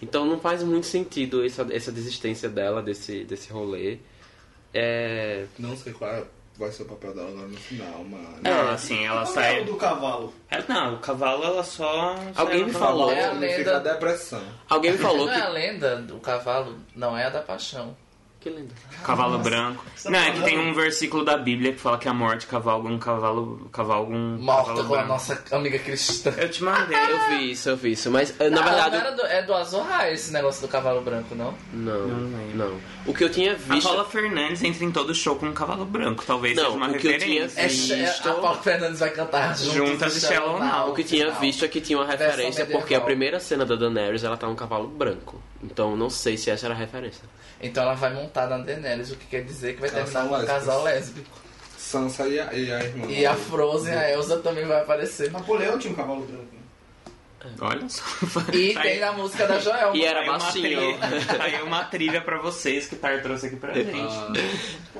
Então 0.02 0.26
não 0.26 0.38
faz 0.40 0.62
muito 0.62 0.86
sentido 0.86 1.44
essa, 1.44 1.66
essa 1.70 1.92
desistência 1.92 2.48
dela 2.48 2.82
desse, 2.82 3.24
desse 3.24 3.52
rolê. 3.52 3.98
É. 4.74 5.44
Não 5.58 5.76
sei 5.76 5.92
qual 5.92 6.10
é 6.10 6.24
vai 6.58 6.70
ser 6.70 6.82
o 6.82 6.86
papel 6.86 7.14
dela 7.14 7.28
agora 7.30 7.48
no 7.48 7.56
final, 7.56 8.04
mano. 8.04 8.36
Não, 8.42 8.68
assim, 8.70 9.04
ela 9.04 9.22
Qual 9.24 9.40
é 9.40 9.48
sai. 9.52 9.62
o 9.62 9.64
do 9.64 9.76
cavalo? 9.76 10.34
É, 10.50 10.62
não, 10.68 10.94
o 10.94 10.98
cavalo 10.98 11.42
ela 11.44 11.64
só. 11.64 12.14
Alguém 12.36 12.64
me 12.66 12.72
falou. 12.72 13.10
É 13.10 13.24
a 13.24 13.32
lenda- 13.32 13.80
depressão. 13.80 14.42
Alguém 14.68 14.92
me 14.92 14.98
falou 14.98 15.26
Não 15.26 15.32
é 15.32 15.40
a 15.40 15.46
que. 15.46 15.52
lenda 15.52 15.96
do 15.96 16.18
cavalo, 16.18 16.76
não 16.94 17.16
é 17.16 17.24
a 17.24 17.30
da 17.30 17.40
paixão. 17.40 17.96
Que 18.42 18.50
lindo. 18.50 18.74
Cavalo 19.04 19.38
branco. 19.38 19.84
Você 19.94 20.04
tá 20.04 20.10
Não, 20.10 20.18
é 20.18 20.32
que 20.32 20.42
tem 20.42 20.58
um 20.58 20.74
versículo 20.74 21.24
da 21.24 21.36
Bíblia 21.38 21.72
que 21.72 21.78
fala 21.78 21.96
que 21.96 22.08
a 22.08 22.12
morte 22.14 22.46
cavalga 22.48 22.88
um 22.88 22.98
cavalo. 22.98 23.68
Cavalga 23.72 24.12
um. 24.12 24.36
Morta 24.38 24.66
cavalo 24.70 24.88
com 24.88 24.94
a 24.94 24.96
branco. 24.96 25.08
nossa 25.12 25.44
amiga 25.52 25.78
cristã. 25.78 26.32
Eu 26.36 26.48
te 26.50 26.64
mandei. 26.64 26.96
Eu 26.98 27.28
vi 27.28 27.52
isso, 27.52 27.68
eu 27.68 27.76
vi 27.76 27.92
isso. 27.92 28.10
Mas 28.10 28.34
eh, 28.40 28.50
na 28.50 28.56
Não, 28.56 28.64
verdade. 28.64 28.98
não 28.98 29.14
do- 29.16 29.22
é 29.26 29.42
do 29.42 29.54
Azor 29.54 29.86
esse 30.10 30.32
negócio 30.32 30.60
do 30.60 30.66
cavalo 30.68 31.00
branco, 31.02 31.36
não? 31.36 31.54
Não, 31.72 32.08
Não 32.08 32.68
não. 32.68 32.80
O 33.06 33.14
que 33.14 33.22
eu 33.22 33.28
tinha 33.30 33.52
A 33.52 33.54
visto. 33.54 33.86
Paula 33.86 34.04
Fernandes 34.04 34.62
entra 34.64 34.84
em 34.84 34.90
todo 34.90 35.14
show 35.14 35.36
com 35.36 35.46
um 35.46 35.52
cavalo 35.52 35.84
branco. 35.84 36.24
Talvez 36.26 36.56
Não, 36.56 36.64
seja 36.64 36.76
uma 36.76 36.88
o 36.88 36.94
que 36.98 37.06
eu 37.06 37.12
referência. 37.12 37.60
É, 37.60 37.66
Visto. 37.68 37.92
é- 37.94 38.30
a 38.30 38.34
Paula 38.34 38.58
Fernandes 38.60 38.98
vai 38.98 39.10
cantar 39.10 39.56
e 39.56 39.62
e 39.68 40.10
Shallow 40.20 40.58
Now. 40.58 40.90
O 40.90 40.94
que 40.94 41.04
tinha 41.04 41.30
visto 41.30 41.64
é 41.64 41.68
que 41.68 41.80
tinha 41.80 41.96
uma 41.96 42.06
referência, 42.06 42.66
porque 42.66 42.92
a 42.94 43.00
primeira 43.00 43.38
cena 43.38 43.64
da 43.64 43.76
Daenerys 43.76 44.24
ela 44.24 44.36
tá 44.36 44.48
um 44.48 44.56
cavalo 44.56 44.88
branco. 44.88 45.40
Então 45.62 45.96
não 45.96 46.10
sei 46.10 46.36
se 46.36 46.50
essa 46.50 46.66
era 46.66 46.74
a 46.74 46.78
referência. 46.78 47.22
Então 47.60 47.82
ela 47.84 47.94
vai 47.94 48.12
montar 48.12 48.48
na 48.48 48.58
Daenerys, 48.58 49.12
o 49.12 49.16
que 49.16 49.26
quer 49.26 49.44
dizer 49.44 49.74
que 49.74 49.80
vai 49.80 49.90
Elas 49.90 50.10
terminar 50.10 50.28
com 50.38 50.42
um 50.42 50.46
casal 50.46 50.82
lésbico. 50.82 51.30
Sansa 51.78 52.26
e 52.26 52.38
a, 52.40 52.52
e 52.52 52.72
a 52.72 52.82
irmã. 52.82 53.06
E 53.06 53.26
a 53.26 53.34
Frozen, 53.34 53.94
a 53.94 54.10
Elsa 54.10 54.38
também 54.38 54.64
vai 54.64 54.80
aparecer. 54.80 55.30
Napoleão 55.30 55.78
tinha 55.78 55.92
um 55.92 55.96
cavalo 55.96 56.22
branco. 56.24 56.44
né? 56.44 57.50
Olha 57.60 57.88
só. 57.88 58.02
E 58.52 58.72
Tá 58.72 58.82
tem 58.82 58.92
aí- 58.92 59.00
na 59.00 59.12
música 59.12 59.46
da 59.48 59.58
Joelma. 59.58 59.96
E 59.96 60.04
era 60.04 60.38
trilha- 60.52 60.96
tá 61.36 61.42
aí 61.44 61.60
uma 61.62 61.84
trilha 61.84 62.20
pra 62.22 62.38
vocês 62.40 62.86
que 62.86 62.94
o 62.94 62.98
Tar 62.98 63.20
trouxe 63.20 63.46
aqui 63.46 63.56
pra 63.56 63.74
gente. 63.74 63.90
Ah, 63.96 64.32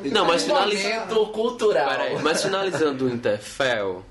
Não, 0.07 0.25
mas 0.27 0.43
Um 0.43 0.47
finalizando. 0.47 1.27
cultural. 1.29 2.19
Mas 2.21 2.43
finalizando 2.43 3.07
o 3.07 3.09
Interfell, 3.11 4.05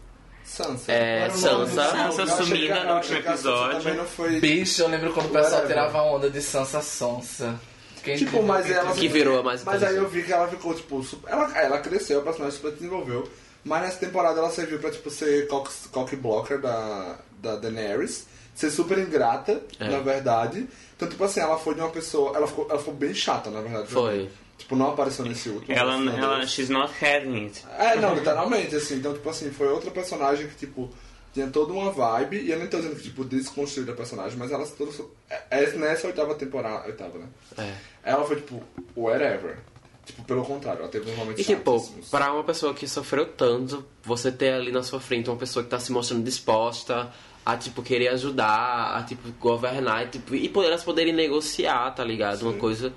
Sansa. 0.52 0.92
é 0.92 1.30
Sansa. 1.30 1.84
Sansa 2.12 2.28
sumida 2.44 2.82
a- 2.82 2.84
no 2.84 2.96
último 2.96 3.16
a 3.16 3.20
episódio. 3.20 4.06
foi... 4.06 4.40
Bicho, 4.40 4.82
eu 4.82 4.88
lembro 4.90 5.14
quando 5.14 5.28
o 5.28 5.30
pessoal 5.30 5.66
tirava 5.66 6.02
onda 6.04 6.30
de 6.30 6.42
Sansa 6.42 6.82
Sonsa. 6.82 7.60
Quem 8.04 8.18
Tipo, 8.18 8.42
mas 8.44 8.66
que 8.66 8.74
ela... 8.74 8.92
Que 8.94 9.08
virou 9.08 9.40
a 9.40 9.44
mais 9.44 9.64
Mas 9.64 9.84
aí 9.84 9.96
eu 9.96 10.10
vi 10.10 10.24
que 10.24 10.34
ela 10.34 10.48
ficou, 10.48 10.74
tipo... 10.74 11.04
super- 11.04 11.32
Ela, 11.32 11.58
ela 11.58 11.80
cresceu, 11.80 12.20
o 12.20 12.24
personagem 12.24 12.58
super 12.58 12.72
desenvolveu. 12.74 13.30
Mas 13.64 13.82
nessa 13.84 13.98
temporada 14.00 14.40
ela 14.40 14.50
serviu 14.50 14.80
pra, 14.80 14.90
tipo, 14.90 15.10
ser 15.12 15.48
cock, 15.48 15.70
cock 15.92 16.16
blocker 16.16 16.60
da, 16.60 17.18
da 17.42 17.56
Daenerys. 17.58 18.26
Ser 18.56 18.70
super 18.72 18.98
ingrata, 18.98 19.62
É. 19.80 19.88
na 19.88 20.00
verdade. 20.00 20.68
Então, 20.96 21.08
tipo 21.08 21.24
assim, 21.24 21.40
ela 21.40 21.58
foi 21.60 21.76
de 21.76 21.82
uma 21.82 21.90
pessoa... 21.90 22.36
Ela 22.36 22.48
ficou, 22.48 22.68
ela 22.70 22.80
ficou 22.80 22.94
bem 22.94 23.14
chata, 23.14 23.50
na 23.52 23.62
verdade. 23.62 23.88
Foi. 23.88 24.30
Tipo, 24.62 24.76
não 24.76 24.90
apareceu 24.92 25.26
nesse 25.26 25.50
último. 25.50 25.74
Ela, 25.76 25.96
ela, 26.16 26.46
she's 26.46 26.70
not 26.70 26.94
having 27.04 27.46
it. 27.46 27.66
É, 27.80 27.96
não, 27.96 28.14
literalmente, 28.14 28.76
assim. 28.76 28.96
Então, 28.98 29.12
tipo 29.14 29.28
assim, 29.28 29.50
foi 29.52 29.68
outra 29.68 29.90
personagem 29.90 30.48
que, 30.48 30.56
tipo, 30.56 30.88
tinha 31.34 31.48
toda 31.48 31.74
uma 31.74 31.92
vibe. 31.92 32.38
E 32.38 32.52
eu 32.52 32.60
não 32.60 32.68
tô 32.68 32.78
dizendo 32.78 32.96
que, 32.96 33.04
tipo, 33.04 33.26
desconstruída 33.26 33.92
a 33.92 33.96
personagem, 33.96 34.38
mas 34.38 34.52
ela 34.52 34.64
se 34.64 34.74
toda. 34.76 34.92
é- 35.30 35.64
é 35.64 35.72
nessa 35.74 36.06
oitava 36.06 36.36
temporada. 36.36 36.86
Oitava, 36.86 37.18
né? 37.18 37.26
É. 37.58 37.74
Ela 38.04 38.24
foi, 38.24 38.36
tipo, 38.36 38.62
whatever. 38.96 39.58
Tipo, 40.06 40.24
pelo 40.24 40.44
contrário, 40.44 40.82
ela 40.82 40.90
teve 40.90 41.10
uns 41.10 41.18
momentos 41.18 41.42
E 41.42 41.44
tipo, 41.44 41.80
pra 42.12 42.32
uma 42.32 42.44
pessoa 42.44 42.74
que 42.74 42.88
sofreu 42.88 43.26
tanto, 43.26 43.84
você 44.04 44.32
ter 44.32 44.54
ali 44.54 44.72
na 44.72 44.84
sua 44.84 45.00
frente 45.00 45.30
uma 45.30 45.38
pessoa 45.38 45.64
que 45.64 45.70
tá 45.70 45.80
se 45.80 45.92
mostrando 45.92 46.24
disposta 46.24 47.12
a, 47.46 47.58
tipo, 47.58 47.82
querer 47.82 48.10
ajudar, 48.10 48.96
a, 48.98 49.04
tipo, 49.04 49.32
governar, 49.40 50.04
e, 50.06 50.08
tipo, 50.10 50.36
e 50.36 50.52
elas 50.56 50.84
poderem 50.84 51.14
negociar, 51.14 51.90
tá 51.92 52.04
ligado? 52.04 52.44
Uma 52.44 52.54
coisa, 52.54 52.94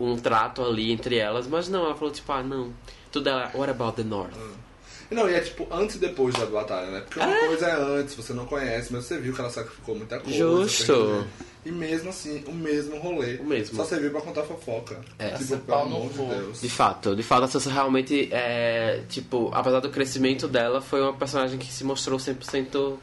um 0.00 0.16
trato 0.16 0.62
ali 0.62 0.92
entre 0.92 1.16
elas, 1.16 1.46
mas 1.46 1.68
não, 1.68 1.84
ela 1.84 1.94
falou, 1.94 2.12
tipo, 2.12 2.30
ah, 2.32 2.42
não, 2.42 2.72
tudo 3.10 3.28
ela, 3.28 3.50
what 3.54 3.70
about 3.70 3.96
the 3.96 4.04
North? 4.04 4.32
Não, 5.10 5.28
e 5.28 5.32
é 5.34 5.40
tipo 5.40 5.66
antes 5.70 5.96
e 5.96 5.98
depois 5.98 6.34
da 6.34 6.44
batalha, 6.44 6.90
né? 6.90 7.00
Porque 7.00 7.18
uma 7.18 7.34
É. 7.34 7.46
coisa 7.46 7.66
é 7.66 8.00
antes, 8.00 8.14
você 8.14 8.34
não 8.34 8.44
conhece, 8.44 8.92
mas 8.92 9.04
você 9.06 9.16
viu 9.18 9.32
que 9.32 9.40
ela 9.40 9.48
sacrificou 9.48 9.94
muita 9.94 10.20
coisa. 10.20 10.36
Justo. 10.38 11.26
E 11.64 11.72
mesmo 11.72 12.10
assim, 12.10 12.44
o 12.46 12.52
mesmo 12.52 12.98
rolê. 12.98 13.36
O 13.36 13.44
mesmo. 13.44 13.74
Só 13.74 13.84
serviu 13.86 14.10
pra 14.10 14.20
contar 14.20 14.42
fofoca. 14.42 15.00
É. 15.18 15.30
Tipo, 15.30 15.56
pelo 15.58 15.78
amor 15.78 16.10
de. 16.10 16.18
Deus. 16.18 16.60
De 16.60 16.68
fato, 16.68 17.16
de 17.16 17.22
fato, 17.22 17.44
a 17.44 17.48
Sansa 17.48 17.70
realmente 17.70 18.28
é, 18.30 19.02
tipo, 19.08 19.50
apesar 19.54 19.80
do 19.80 19.88
crescimento 19.88 20.46
dela, 20.46 20.82
foi 20.82 21.00
uma 21.00 21.14
personagem 21.14 21.58
que 21.58 21.72
se 21.72 21.84
mostrou 21.84 22.18
100%... 22.18 22.96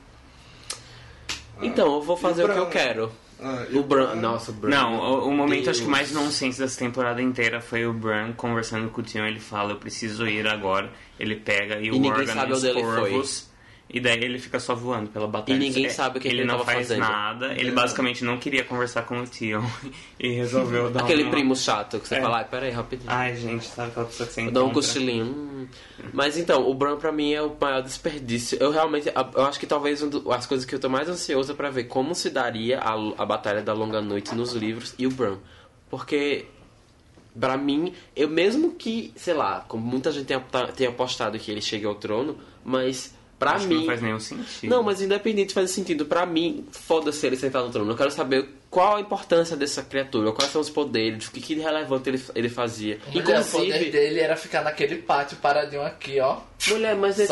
Então, 1.61 1.95
eu 1.95 2.01
vou 2.01 2.17
fazer 2.17 2.43
o, 2.45 2.53
que 2.53 2.59
eu 2.59 2.69
quero. 2.69 3.11
Ah, 3.39 3.65
e 3.69 3.77
O 3.77 3.83
Bran, 3.83 4.15
nossa, 4.15 4.51
o 4.51 4.53
Bran. 4.53 4.69
Não, 4.69 4.99
o, 4.99 5.27
o 5.27 5.31
momento 5.31 5.69
acho 5.69 5.79
que 5.79 5.85
Deus. 5.85 5.97
mais 5.97 6.11
nonsense 6.11 6.59
dessa 6.59 6.79
temporada 6.79 7.21
inteira 7.21 7.59
foi 7.61 7.85
o 7.85 7.93
Bran 7.93 8.33
conversando 8.33 8.89
com 8.89 9.01
o 9.01 9.03
Tion. 9.03 9.25
Ele 9.25 9.39
fala, 9.39 9.73
eu 9.73 9.77
preciso 9.77 10.27
ir 10.27 10.47
agora. 10.47 10.91
Ele 11.19 11.35
pega 11.35 11.79
e, 11.79 11.91
o 11.91 12.27
sabe 12.27 12.53
os 12.53 12.63
onde 12.63 12.67
ele 12.69 12.81
corvos. 12.81 13.49
E 13.87 13.99
daí 13.99 14.17
ele 14.23 14.39
fica 14.39 14.59
só 14.59 14.73
voando 14.73 15.09
pela 15.11 15.27
batalha. 15.27 15.55
E 15.55 15.59
ninguém 15.59 15.85
É, 15.85 15.89
sabe 15.89 16.17
o 16.17 16.21
que 16.21 16.27
ele 16.27 16.37
ele 16.39 16.45
não 16.45 16.55
tava 16.55 16.65
faz 16.65 16.87
fazendo. 16.87 17.01
nada. 17.01 17.53
Ele 17.53 17.69
basicamente 17.71 18.23
não 18.25 18.37
queria 18.37 18.63
conversar 18.63 19.03
com 19.03 19.19
o 19.21 19.27
Tion. 19.27 19.63
e 20.19 20.29
resolveu 20.31 20.89
dar 20.89 21.03
Aquele 21.03 21.21
uma... 21.23 21.31
primo 21.31 21.55
chato 21.55 21.99
que 21.99 22.07
você 22.07 22.15
É. 22.15 22.21
fala, 22.21 22.37
ai, 22.39 22.45
peraí, 22.45 22.71
rapidinho. 22.71 23.09
Ai, 23.11 23.35
gente, 23.35 23.63
sabe 23.67 23.91
aquela 23.91 24.07
pessoa 24.07 24.27
que 24.27 24.33
você 24.33 24.43
Vou 24.43 24.51
dar 24.51 24.61
um 24.63 24.69
encontra? 24.71 24.81
cochilinho. 24.87 25.25
Hum. 25.25 25.67
Mas 26.11 26.35
então, 26.37 26.67
o 26.67 26.73
Bran 26.73 26.97
pra 26.97 27.11
mim 27.11 27.31
é 27.33 27.41
o 27.43 27.55
maior 27.61 27.81
desperdício. 27.83 28.57
Eu 28.59 28.71
realmente, 28.71 29.07
eu 29.35 29.45
acho 29.45 29.59
que 29.59 29.67
talvez 29.67 30.01
um 30.01 30.09
do- 30.09 30.31
as 30.31 30.47
coisas 30.47 30.65
que 30.65 30.73
eu 30.73 30.79
tô 30.79 30.89
mais 30.89 31.07
ansioso 31.07 31.51
é 31.51 31.55
pra 31.55 31.69
ver 31.69 31.83
como 31.85 32.15
se 32.15 32.31
daria 32.31 32.79
a, 32.79 32.93
a 33.21 33.25
Batalha 33.25 33.61
da 33.61 33.71
Longa 33.71 34.01
Noite 34.01 34.33
nos 34.33 34.53
livros 34.53 34.95
e 34.97 35.05
o 35.05 35.11
Bran. 35.11 35.37
Porque, 35.91 36.45
pra 37.39 37.55
mim, 37.55 37.93
eu 38.15 38.27
mesmo 38.27 38.73
que, 38.73 39.13
sei 39.15 39.35
lá, 39.35 39.63
como 39.67 39.85
muita 39.85 40.11
gente 40.11 40.25
tenha, 40.25 40.39
tenha 40.75 40.89
apostado 40.89 41.37
que 41.37 41.51
ele 41.51 41.61
chegue 41.61 41.85
ao 41.85 41.95
trono, 41.95 42.37
mas 42.63 43.13
pra 43.37 43.51
Acho 43.51 43.67
mim... 43.67 43.75
não 43.75 43.85
faz 43.85 44.01
nenhum 44.01 44.19
sentido. 44.19 44.69
Não, 44.69 44.83
mas 44.83 45.01
independente 45.01 45.49
de 45.49 45.53
fazer 45.53 45.67
sentido, 45.67 46.05
pra 46.05 46.25
mim, 46.25 46.65
foda-se 46.71 47.25
ele 47.25 47.35
sentar 47.35 47.63
no 47.63 47.69
trono. 47.69 47.91
Eu 47.91 47.97
quero 47.97 48.11
saber 48.11 48.49
qual 48.75 48.97
a 48.97 48.99
importância 48.99 49.55
dessa 49.55 49.81
criatura, 49.81 50.33
quais 50.33 50.51
são 50.51 50.59
os 50.59 50.69
poderes, 50.69 51.27
o 51.27 51.31
que, 51.31 51.39
que 51.39 51.55
de 51.55 51.61
relevante 51.61 52.09
ele, 52.09 52.21
ele 52.35 52.49
fazia. 52.49 52.99
Mulher, 53.07 53.21
o 53.39 53.45
poder 53.45 53.67
Inclusive, 53.67 53.89
dele 53.89 54.19
era 54.19 54.35
ficar 54.35 54.65
naquele 54.65 54.97
pátio 54.97 55.37
paradinho 55.37 55.81
aqui, 55.81 56.19
ó. 56.19 56.39
mulher, 56.67 56.93
mas 56.93 57.17
ele, 57.17 57.27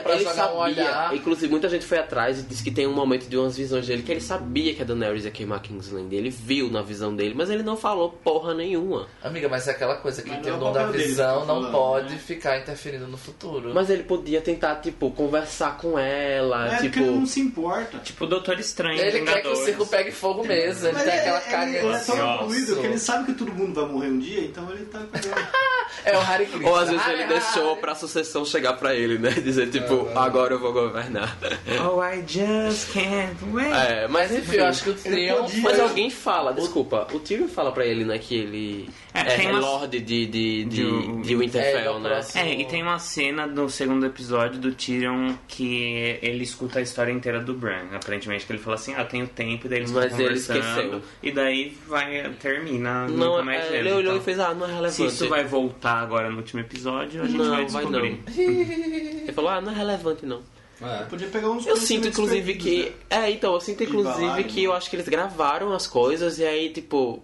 pra 0.00 0.14
ele 0.14 0.24
um 0.24 0.32
sabia. 0.32 0.54
olhar. 0.56 1.12
Inclusive, 1.12 1.50
muita 1.50 1.68
gente 1.68 1.84
foi 1.84 1.98
atrás 1.98 2.38
e 2.38 2.42
disse 2.44 2.62
que 2.62 2.70
tem 2.70 2.86
um 2.86 2.92
momento 2.92 3.26
de 3.26 3.36
umas 3.36 3.56
visões 3.56 3.88
dele 3.88 4.04
que 4.04 4.12
ele 4.12 4.20
sabia 4.20 4.72
que 4.72 4.82
a 4.82 4.84
Daenerys 4.84 5.24
ia 5.24 5.32
queimar 5.32 5.60
Kingsland. 5.62 6.14
Ele 6.14 6.30
viu 6.30 6.70
na 6.70 6.80
visão 6.80 7.12
dele, 7.12 7.34
mas 7.36 7.50
ele 7.50 7.64
não 7.64 7.76
falou 7.76 8.10
porra 8.10 8.54
nenhuma. 8.54 9.08
Amiga, 9.20 9.48
mas 9.48 9.66
é 9.66 9.72
aquela 9.72 9.96
coisa 9.96 10.22
que 10.22 10.30
tem 10.30 10.52
não 10.52 10.52
o 10.52 10.54
é 10.54 10.58
dom 10.60 10.72
da 10.72 10.86
visão, 10.92 11.40
tá 11.40 11.46
não 11.46 11.54
falando, 11.56 11.72
pode 11.72 12.12
né? 12.12 12.20
ficar 12.24 12.58
interferindo 12.60 13.08
no 13.08 13.16
futuro. 13.16 13.74
Mas 13.74 13.90
ele 13.90 14.04
podia 14.04 14.40
tentar, 14.40 14.76
tipo, 14.76 15.10
conversar 15.10 15.76
com 15.76 15.98
ela, 15.98 16.68
É 16.68 16.70
porque 16.76 16.88
tipo. 16.90 17.00
ele 17.00 17.10
não 17.16 17.26
se 17.26 17.40
importa. 17.40 17.98
Tipo 17.98 18.26
o 18.26 18.28
Doutor 18.28 18.60
Estranho, 18.60 19.00
ele 19.00 19.22
quer 19.22 19.42
que 19.42 19.48
o 19.48 19.56
circo 19.56 19.84
pegue 19.86 20.12
fogo 20.12 20.46
mesmo, 20.46 20.83
ele 20.84 20.94
Mas 20.94 21.04
tem 21.04 21.12
é- 21.14 21.18
aquela 21.36 21.64
ele- 21.64 21.76
ele 21.78 21.86
é 21.94 21.98
tão 21.98 22.16
Nossa. 22.16 22.42
evoluído 22.44 22.76
que 22.76 22.86
ele 22.86 22.98
sabe 22.98 23.24
que 23.26 23.38
todo 23.38 23.52
mundo 23.52 23.74
vai 23.80 23.90
morrer 23.90 24.08
um 24.08 24.18
dia, 24.18 24.40
então 24.42 24.70
ele 24.70 24.84
tá. 24.86 25.00
É 26.04 26.12
o. 26.16 26.68
Ou 26.68 26.76
às 26.76 26.90
vezes 26.90 27.06
ele 27.06 27.24
deixou 27.26 27.76
pra 27.76 27.94
sucessão 27.94 28.44
chegar 28.44 28.74
pra 28.74 28.94
ele, 28.94 29.16
né? 29.18 29.30
Dizer, 29.30 29.70
tipo, 29.70 30.08
agora 30.14 30.54
eu 30.54 30.58
vou 30.58 30.72
governar. 30.72 31.36
Oh, 31.86 32.02
I 32.02 32.22
just 32.26 32.92
can't 32.92 33.36
wait. 33.52 33.72
É, 33.72 34.06
mas 34.08 34.30
enfim, 34.32 34.56
eu 34.56 34.66
acho 34.66 34.82
que 34.84 34.90
o 34.90 34.92
Ele 34.92 35.00
Tyrion... 35.28 35.42
podia- 35.42 35.62
Mas 35.62 35.80
alguém 35.80 36.10
fala, 36.10 36.52
desculpa, 36.52 37.06
o 37.12 37.18
Tyrion 37.20 37.48
fala 37.48 37.72
pra 37.72 37.86
ele, 37.86 38.04
né, 38.04 38.18
que 38.18 38.34
ele 38.34 38.90
É, 39.14 39.44
é, 39.44 39.48
umas- 39.50 39.62
Lorde 39.64 40.00
de, 40.00 40.26
de, 40.26 40.64
de, 40.64 40.64
De- 40.64 41.22
de 41.22 41.36
Winterfell, 41.36 41.96
É, 41.96 42.00
né? 42.00 42.08
próximo. 42.08 42.42
É, 42.42 42.54
e 42.54 42.64
tem 42.66 42.82
uma 42.82 42.98
cena 42.98 43.46
no 43.46 43.68
segundo 43.70 44.04
episódio 44.06 44.58
do 44.60 44.72
Tyrion 44.72 45.34
que 45.46 46.18
ele 46.22 46.42
escuta 46.44 46.78
a 46.80 46.82
história 46.82 47.12
inteira 47.12 47.40
do 47.40 47.54
Bran. 47.54 47.84
Aparentemente 47.94 48.44
que 48.46 48.52
ele 48.52 48.58
fala 48.60 48.76
assim, 48.76 48.94
ah, 48.94 49.04
tenho 49.04 49.26
tempo, 49.26 49.66
e 49.66 49.70
daí 49.70 49.78
eles 49.80 49.90
Mas 49.92 50.06
ele 50.18 50.22
conversando. 50.40 50.58
Esqueceu. 50.80 51.02
E 51.22 51.32
daí 51.32 51.78
vai, 51.86 52.30
termina, 52.40 53.06
Não, 53.08 53.32
nunca 53.32 53.42
mais 53.42 53.64
é, 53.64 53.78
ele 53.78 53.88
então, 53.88 53.98
olhou 53.98 54.16
e 54.16 54.20
fez, 54.20 54.38
ah, 54.38 54.54
não 54.54 54.66
é 54.66 54.68
relevante. 54.68 54.94
Se 54.94 55.06
isso 55.06 55.28
vai 55.28 55.44
voltar 55.44 56.00
agora 56.00 56.30
no 56.30 56.38
último 56.38 56.60
episódio, 56.60 57.22
a 57.22 57.26
gente 57.26 57.38
Não, 57.38 57.50
vai 57.50 57.66
vai 57.66 57.84
descobrir. 57.84 58.20
Ele 58.36 59.32
falou, 59.32 59.50
ah, 59.50 59.60
não 59.60 59.72
é 59.72 59.74
relevante 59.74 60.26
não. 60.26 60.42
É. 60.82 61.04
Podia 61.04 61.28
pegar 61.28 61.50
uns 61.50 61.66
Eu 61.66 61.76
sinto, 61.76 62.08
inclusive, 62.08 62.54
que... 62.54 62.84
né? 63.10 63.24
É, 63.24 63.30
então, 63.30 63.54
eu 63.54 63.60
sinto, 63.60 63.84
inclusive, 63.84 64.26
Valar, 64.26 64.42
que 64.44 64.64
eu 64.64 64.72
acho 64.72 64.90
que 64.90 64.96
eles 64.96 65.08
gravaram 65.08 65.72
as 65.72 65.86
coisas 65.86 66.38
e 66.38 66.44
aí, 66.44 66.70
tipo... 66.70 67.22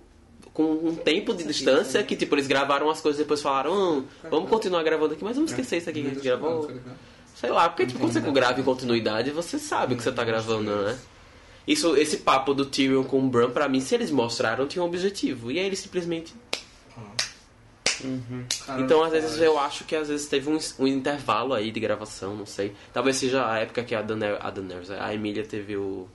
Com 0.53 0.65
um 0.65 0.95
tempo 0.97 1.33
de 1.33 1.45
distância, 1.45 2.03
que 2.03 2.17
tipo, 2.17 2.35
eles 2.35 2.49
gravaram 2.49 2.91
as 2.91 3.01
coisas 3.01 3.21
e 3.21 3.23
depois 3.23 3.41
falaram, 3.41 3.73
hum, 3.73 4.05
vamos 4.29 4.51
continuar 4.51 4.83
gravando 4.83 5.15
aqui, 5.15 5.23
mas 5.23 5.37
vamos 5.37 5.53
esquecer 5.53 5.77
isso 5.77 5.89
aqui 5.89 6.03
que 6.03 6.09
a 6.09 6.11
gente 6.11 6.25
gravou. 6.25 6.69
Sei 7.37 7.51
lá, 7.51 7.69
porque 7.69 7.87
tipo, 7.87 8.01
quando 8.01 8.13
você 8.13 8.21
grava 8.21 8.61
em 8.61 8.65
continuidade, 8.65 9.31
você 9.31 9.61
sabe 9.61 9.95
o 9.95 9.97
que 9.97 10.03
você 10.03 10.11
tá 10.11 10.25
gravando, 10.25 10.75
né? 10.83 10.99
Isso, 11.71 11.97
esse 11.97 12.17
papo 12.17 12.53
do 12.53 12.67
Tyrion 12.67 13.05
com 13.05 13.21
o 13.21 13.29
Bran, 13.29 13.49
pra 13.49 13.69
mim, 13.69 13.81
se 13.81 13.95
eles 13.95 14.11
mostraram, 14.11 14.67
tinha 14.67 14.83
um 14.83 14.87
objetivo. 14.87 15.53
E 15.53 15.59
aí 15.61 15.67
eles 15.67 15.79
simplesmente. 15.79 16.35
Então, 18.77 19.05
às 19.05 19.13
vezes, 19.13 19.41
eu 19.41 19.57
acho 19.57 19.85
que 19.85 19.95
às 19.95 20.09
vezes 20.09 20.27
teve 20.27 20.51
um, 20.51 20.59
um 20.81 20.87
intervalo 20.89 21.55
aí 21.55 21.71
de 21.71 21.79
gravação, 21.79 22.35
não 22.35 22.45
sei. 22.45 22.75
Talvez 22.93 23.19
seja 23.19 23.49
a 23.49 23.59
época 23.61 23.85
que 23.85 23.95
a 23.95 24.03
Daenerys, 24.03 24.39
a, 24.41 24.51
Daenerys, 24.51 24.91
a 24.91 25.15
Emília 25.15 25.45
teve 25.45 25.77
o, 25.77 26.09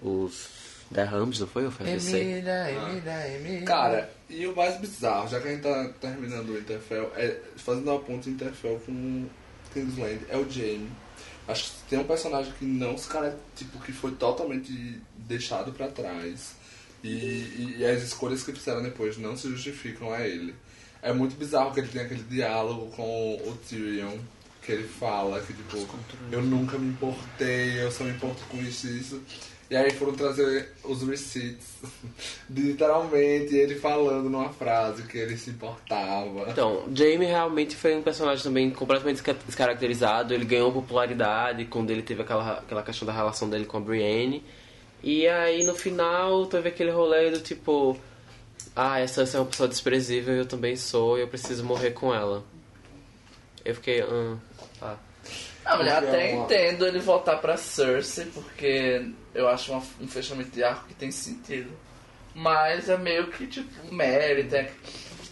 os 0.00 0.48
Rams, 0.94 1.40
não 1.40 1.48
foi? 1.48 1.64
Ou 1.64 1.72
foi? 1.72 1.88
Emília, 1.88 2.70
Emília, 2.70 3.36
Emília. 3.36 3.62
Cara, 3.62 4.08
e 4.30 4.46
o 4.46 4.54
mais 4.54 4.78
bizarro, 4.78 5.28
já 5.28 5.40
que 5.40 5.48
a 5.48 5.50
gente 5.50 5.62
tá 5.62 5.90
terminando 6.00 6.50
o 6.50 6.58
Interfell, 6.58 7.10
é 7.16 7.36
fazendo 7.56 7.90
a 7.90 7.98
ponte 7.98 8.30
Interfell 8.30 8.80
com 8.86 9.26
Kingsland, 9.72 10.20
é 10.28 10.36
o 10.36 10.48
Jaime. 10.48 10.88
Acho 11.46 11.64
que 11.64 11.70
tem 11.90 11.98
um 11.98 12.04
personagem 12.04 12.52
que 12.58 12.64
não 12.64 12.96
se 12.96 13.08
cara, 13.08 13.38
tipo, 13.54 13.78
que 13.80 13.92
foi 13.92 14.12
totalmente 14.12 15.00
deixado 15.16 15.72
pra 15.72 15.88
trás. 15.88 16.54
E, 17.02 17.08
e, 17.08 17.76
e 17.80 17.84
as 17.84 18.02
escolhas 18.02 18.42
que 18.42 18.52
fizeram 18.52 18.82
depois 18.82 19.18
não 19.18 19.36
se 19.36 19.48
justificam 19.48 20.12
a 20.12 20.26
ele. 20.26 20.54
É 21.02 21.12
muito 21.12 21.36
bizarro 21.36 21.72
que 21.74 21.80
ele 21.80 21.88
tem 21.88 22.00
aquele 22.00 22.22
diálogo 22.22 22.90
com 22.92 23.34
o 23.36 23.58
Tyrion, 23.68 24.16
que 24.62 24.72
ele 24.72 24.88
fala 24.88 25.38
que, 25.42 25.52
tipo, 25.52 25.86
eu 26.32 26.42
nunca 26.42 26.78
me 26.78 26.88
importei, 26.88 27.82
eu 27.82 27.92
só 27.92 28.04
me 28.04 28.10
importo 28.12 28.42
com 28.44 28.56
isso 28.62 28.86
e 28.86 28.98
isso. 28.98 29.22
E 29.70 29.76
aí 29.76 29.90
foram 29.92 30.12
trazer 30.12 30.72
os 30.84 31.02
receipts, 31.02 31.78
literalmente 32.50 33.54
ele 33.56 33.76
falando 33.76 34.28
numa 34.28 34.50
frase 34.50 35.02
que 35.04 35.16
ele 35.16 35.36
se 35.36 35.50
importava. 35.50 36.50
Então, 36.50 36.84
Jamie 36.94 37.26
realmente 37.26 37.74
foi 37.74 37.96
um 37.96 38.02
personagem 38.02 38.44
também 38.44 38.70
completamente 38.70 39.16
desca- 39.16 39.36
descaracterizado. 39.46 40.34
Ele 40.34 40.44
ganhou 40.44 40.70
popularidade 40.70 41.64
quando 41.64 41.90
ele 41.90 42.02
teve 42.02 42.22
aquela, 42.22 42.58
aquela 42.58 42.82
questão 42.82 43.06
da 43.06 43.12
relação 43.12 43.48
dele 43.48 43.64
com 43.64 43.78
a 43.78 43.80
Brienne. 43.80 44.44
E 45.02 45.26
aí 45.26 45.64
no 45.64 45.74
final 45.74 46.46
teve 46.46 46.68
aquele 46.68 46.90
rolê 46.90 47.30
do 47.30 47.40
tipo: 47.40 47.98
Ah, 48.76 49.00
essa, 49.00 49.22
essa 49.22 49.38
é 49.38 49.40
uma 49.40 49.46
pessoa 49.46 49.68
desprezível, 49.68 50.34
eu 50.34 50.46
também 50.46 50.76
sou, 50.76 51.18
eu 51.18 51.26
preciso 51.28 51.64
morrer 51.64 51.90
com 51.92 52.14
ela. 52.14 52.44
Eu 53.64 53.74
fiquei, 53.74 54.02
ah, 54.02 54.36
tá. 54.78 54.98
Ah, 55.64 55.76
mas 55.76 55.86
eu 55.88 55.94
Porque 55.94 56.08
até 56.08 56.30
é 56.30 56.34
uma- 56.34 56.44
entendo 56.44 56.86
ele 56.86 56.98
voltar 56.98 57.36
pra 57.36 57.56
Cersei, 57.56 58.26
porque 58.26 59.10
eu 59.34 59.48
acho 59.48 59.72
uma- 59.72 59.82
um 60.00 60.06
fechamento 60.06 60.50
de 60.50 60.62
arco 60.62 60.86
que 60.86 60.94
tem 60.94 61.10
sentido. 61.10 61.70
Mas 62.34 62.88
é 62.88 62.96
meio 62.96 63.28
que 63.28 63.46
tipo, 63.46 63.70
Mary, 63.92 64.44
tem. 64.44 64.68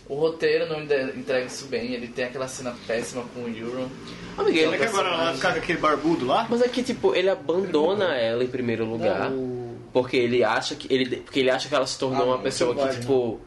O 0.09 0.15
roteiro 0.17 0.67
não 0.69 0.83
entrega 0.83 1.47
isso 1.47 1.67
bem, 1.67 1.93
ele 1.95 2.09
tem 2.09 2.25
aquela 2.27 2.47
cena 2.49 2.75
péssima 2.87 3.25
com 3.35 3.41
o 3.45 3.49
Euron. 3.49 3.89
Amiguinho, 4.37 4.71
Será 4.71 4.79
que 4.79 4.85
agora 4.85 5.09
ela 5.09 5.25
vai 5.25 5.35
ficar 5.35 5.53
com 5.53 5.59
aquele 5.59 5.79
barbudo 5.79 6.27
lá? 6.27 6.47
Mas 6.51 6.61
é 6.63 6.69
que, 6.69 6.83
tipo, 6.83 7.15
ele 7.15 7.29
abandona 7.31 8.17
ela 8.17 8.43
em 8.43 8.49
primeiro 8.49 8.85
lugar. 8.85 9.31
O- 9.31 9.63
Porque 9.93 10.17
ele 10.17 10.43
acha 10.43 10.75
que 10.75 10.93
ele, 10.93 11.17
porque 11.19 11.41
ele 11.41 11.51
acha 11.51 11.69
que 11.69 11.75
ela 11.75 11.87
se 11.87 11.99
tornou 11.99 12.23
Ah, 12.23 12.27
uma 12.27 12.37
não, 12.37 12.43
pessoa 12.43 12.75
que, 12.75 12.99
tipo, 13.01 13.41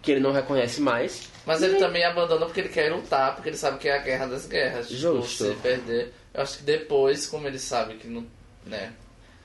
que 0.00 0.12
ele 0.12 0.20
não 0.20 0.30
reconhece 0.32 0.80
mais. 0.80 1.28
Mas 1.44 1.60
ele 1.62 1.76
também 1.78 2.04
abandona 2.04 2.46
porque 2.46 2.60
ele 2.60 2.68
quer 2.68 2.92
lutar, 2.92 3.34
porque 3.34 3.48
ele 3.48 3.56
sabe 3.56 3.78
que 3.78 3.88
é 3.88 3.96
a 3.96 3.98
guerra 3.98 4.26
das 4.26 4.46
guerras. 4.46 4.86
Tipo, 4.88 5.00
Justo. 5.00 5.44
se 5.46 5.54
perder. 5.56 6.12
Eu 6.38 6.42
acho 6.44 6.58
que 6.58 6.62
depois, 6.64 7.26
como 7.26 7.46
ele 7.46 7.58
sabe 7.58 7.94
que 7.94 8.06
não. 8.06 8.24
né? 8.64 8.92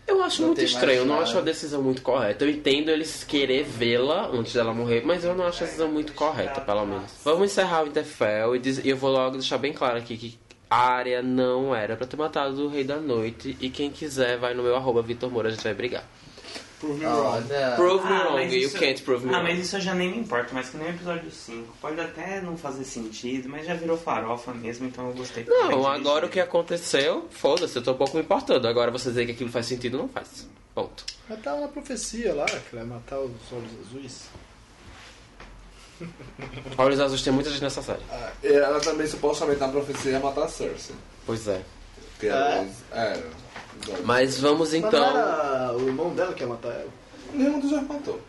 Eu 0.05 0.21
acho 0.21 0.41
Não 0.41 0.49
muito 0.49 0.61
estranho, 0.61 0.99
eu 0.99 1.05
não 1.05 1.19
acho 1.21 1.37
a 1.37 1.41
decisão 1.41 1.81
muito 1.81 2.01
correta. 2.01 2.43
Eu 2.43 2.49
entendo 2.49 2.89
eles 2.91 3.23
querer 3.23 3.63
vê-la 3.63 4.27
antes 4.27 4.53
dela 4.53 4.73
morrer, 4.73 5.01
mas 5.05 5.23
eu 5.23 5.33
não 5.33 5.45
acho 5.45 5.63
a 5.63 5.65
decisão 5.65 5.89
muito 5.89 6.11
correta, 6.13 6.59
pelo 6.59 6.85
menos. 6.85 7.11
Vamos 7.23 7.45
encerrar 7.51 7.83
o 7.83 7.87
Interfell 7.87 8.55
e 8.55 8.59
diz- 8.59 8.85
eu 8.85 8.97
vou 8.97 9.09
logo 9.11 9.37
deixar 9.37 9.57
bem 9.57 9.71
claro 9.71 9.97
aqui 9.97 10.17
que 10.17 10.37
a 10.69 10.75
área 10.77 11.21
não 11.21 11.73
era 11.73 11.95
pra 11.95 12.05
ter 12.05 12.17
matado 12.17 12.65
o 12.65 12.67
Rei 12.67 12.83
da 12.83 12.97
Noite 12.97 13.55
e 13.61 13.69
quem 13.69 13.89
quiser 13.89 14.37
vai 14.37 14.53
no 14.53 14.61
meu 14.61 14.75
arroba 14.75 15.01
Vitor 15.01 15.31
Moura, 15.31 15.47
a 15.47 15.51
gente 15.51 15.63
vai 15.63 15.73
brigar. 15.73 16.03
Prove 16.83 16.99
me 16.99 17.05
wrong. 17.05 17.25
Olha. 17.49 17.75
Prove 17.77 18.05
me 18.05 18.13
Ah, 18.13 18.23
wrong, 18.23 18.33
mas 18.33 18.51
you 18.53 18.59
isso- 18.59 18.77
can't 18.77 19.01
prove 19.03 19.25
me 19.25 19.33
Ah, 19.33 19.37
wrong. 19.37 19.49
mas 19.49 19.59
isso 19.65 19.77
eu 19.77 19.81
já 19.81 19.93
nem 19.95 20.11
me 20.11 20.17
importo, 20.19 20.53
mas 20.53 20.69
que 20.69 20.75
nem 20.77 20.87
o 20.87 20.89
episódio 20.91 21.31
5. 21.31 21.73
Pode 21.79 21.99
até 22.01 22.41
não 22.41 22.57
fazer 22.57 22.83
sentido, 22.83 23.47
mas 23.47 23.65
já 23.65 23.73
virou 23.73 23.97
farofa 23.97 24.53
mesmo, 24.53 24.85
então 24.87 25.07
eu 25.07 25.13
gostei. 25.13 25.45
Não, 25.47 25.87
agora 25.87 26.25
o 26.25 26.29
que 26.29 26.41
aconteceu, 26.41 27.27
foda-se, 27.31 27.77
eu 27.77 27.81
tô 27.81 27.91
um 27.93 27.97
pouco 27.97 28.17
me 28.17 28.23
importando. 28.23 28.67
Agora 28.67 28.91
você 28.91 29.09
dizer 29.09 29.25
que 29.25 29.31
aquilo 29.31 29.49
faz 29.49 29.65
sentido, 29.65 29.97
não 29.97 30.09
faz. 30.09 30.47
Ponto. 30.75 31.05
Mas 31.29 31.39
tá 31.41 31.53
uma 31.53 31.67
profecia 31.69 32.33
lá, 32.33 32.45
que 32.45 32.75
vai 32.75 32.83
matar 32.83 33.19
os 33.19 33.31
olhos 33.51 33.71
azuis. 33.87 34.23
Olhos 36.77 36.99
Azuis 36.99 37.21
tem 37.21 37.31
muita 37.31 37.49
gente 37.49 37.61
nessa 37.61 37.81
série. 37.81 38.01
Ah, 38.11 38.31
e 38.43 38.47
Ela 38.47 38.79
também 38.79 39.07
supostamente 39.07 39.59
na 39.59 39.67
profecia 39.69 40.11
ia 40.11 40.19
matar 40.19 40.43
a 40.45 40.47
Cersei. 40.49 40.95
Pois 41.25 41.47
é. 41.47 41.61
Que 42.19 42.27
era. 42.27 42.65
era. 42.91 43.23
Mas 44.03 44.39
vamos 44.39 44.71
Mas 44.73 44.81
não 44.81 44.87
então. 44.89 45.17
era 45.17 45.73
o 45.75 45.87
irmão 45.87 46.13
dela 46.13 46.33
que 46.33 46.41
ia 46.43 46.47
matar 46.47 46.69
ela. 46.69 46.89
Nenhum 47.33 47.59
dos 47.59 47.69
dois 47.71 47.87
matou. 47.87 48.19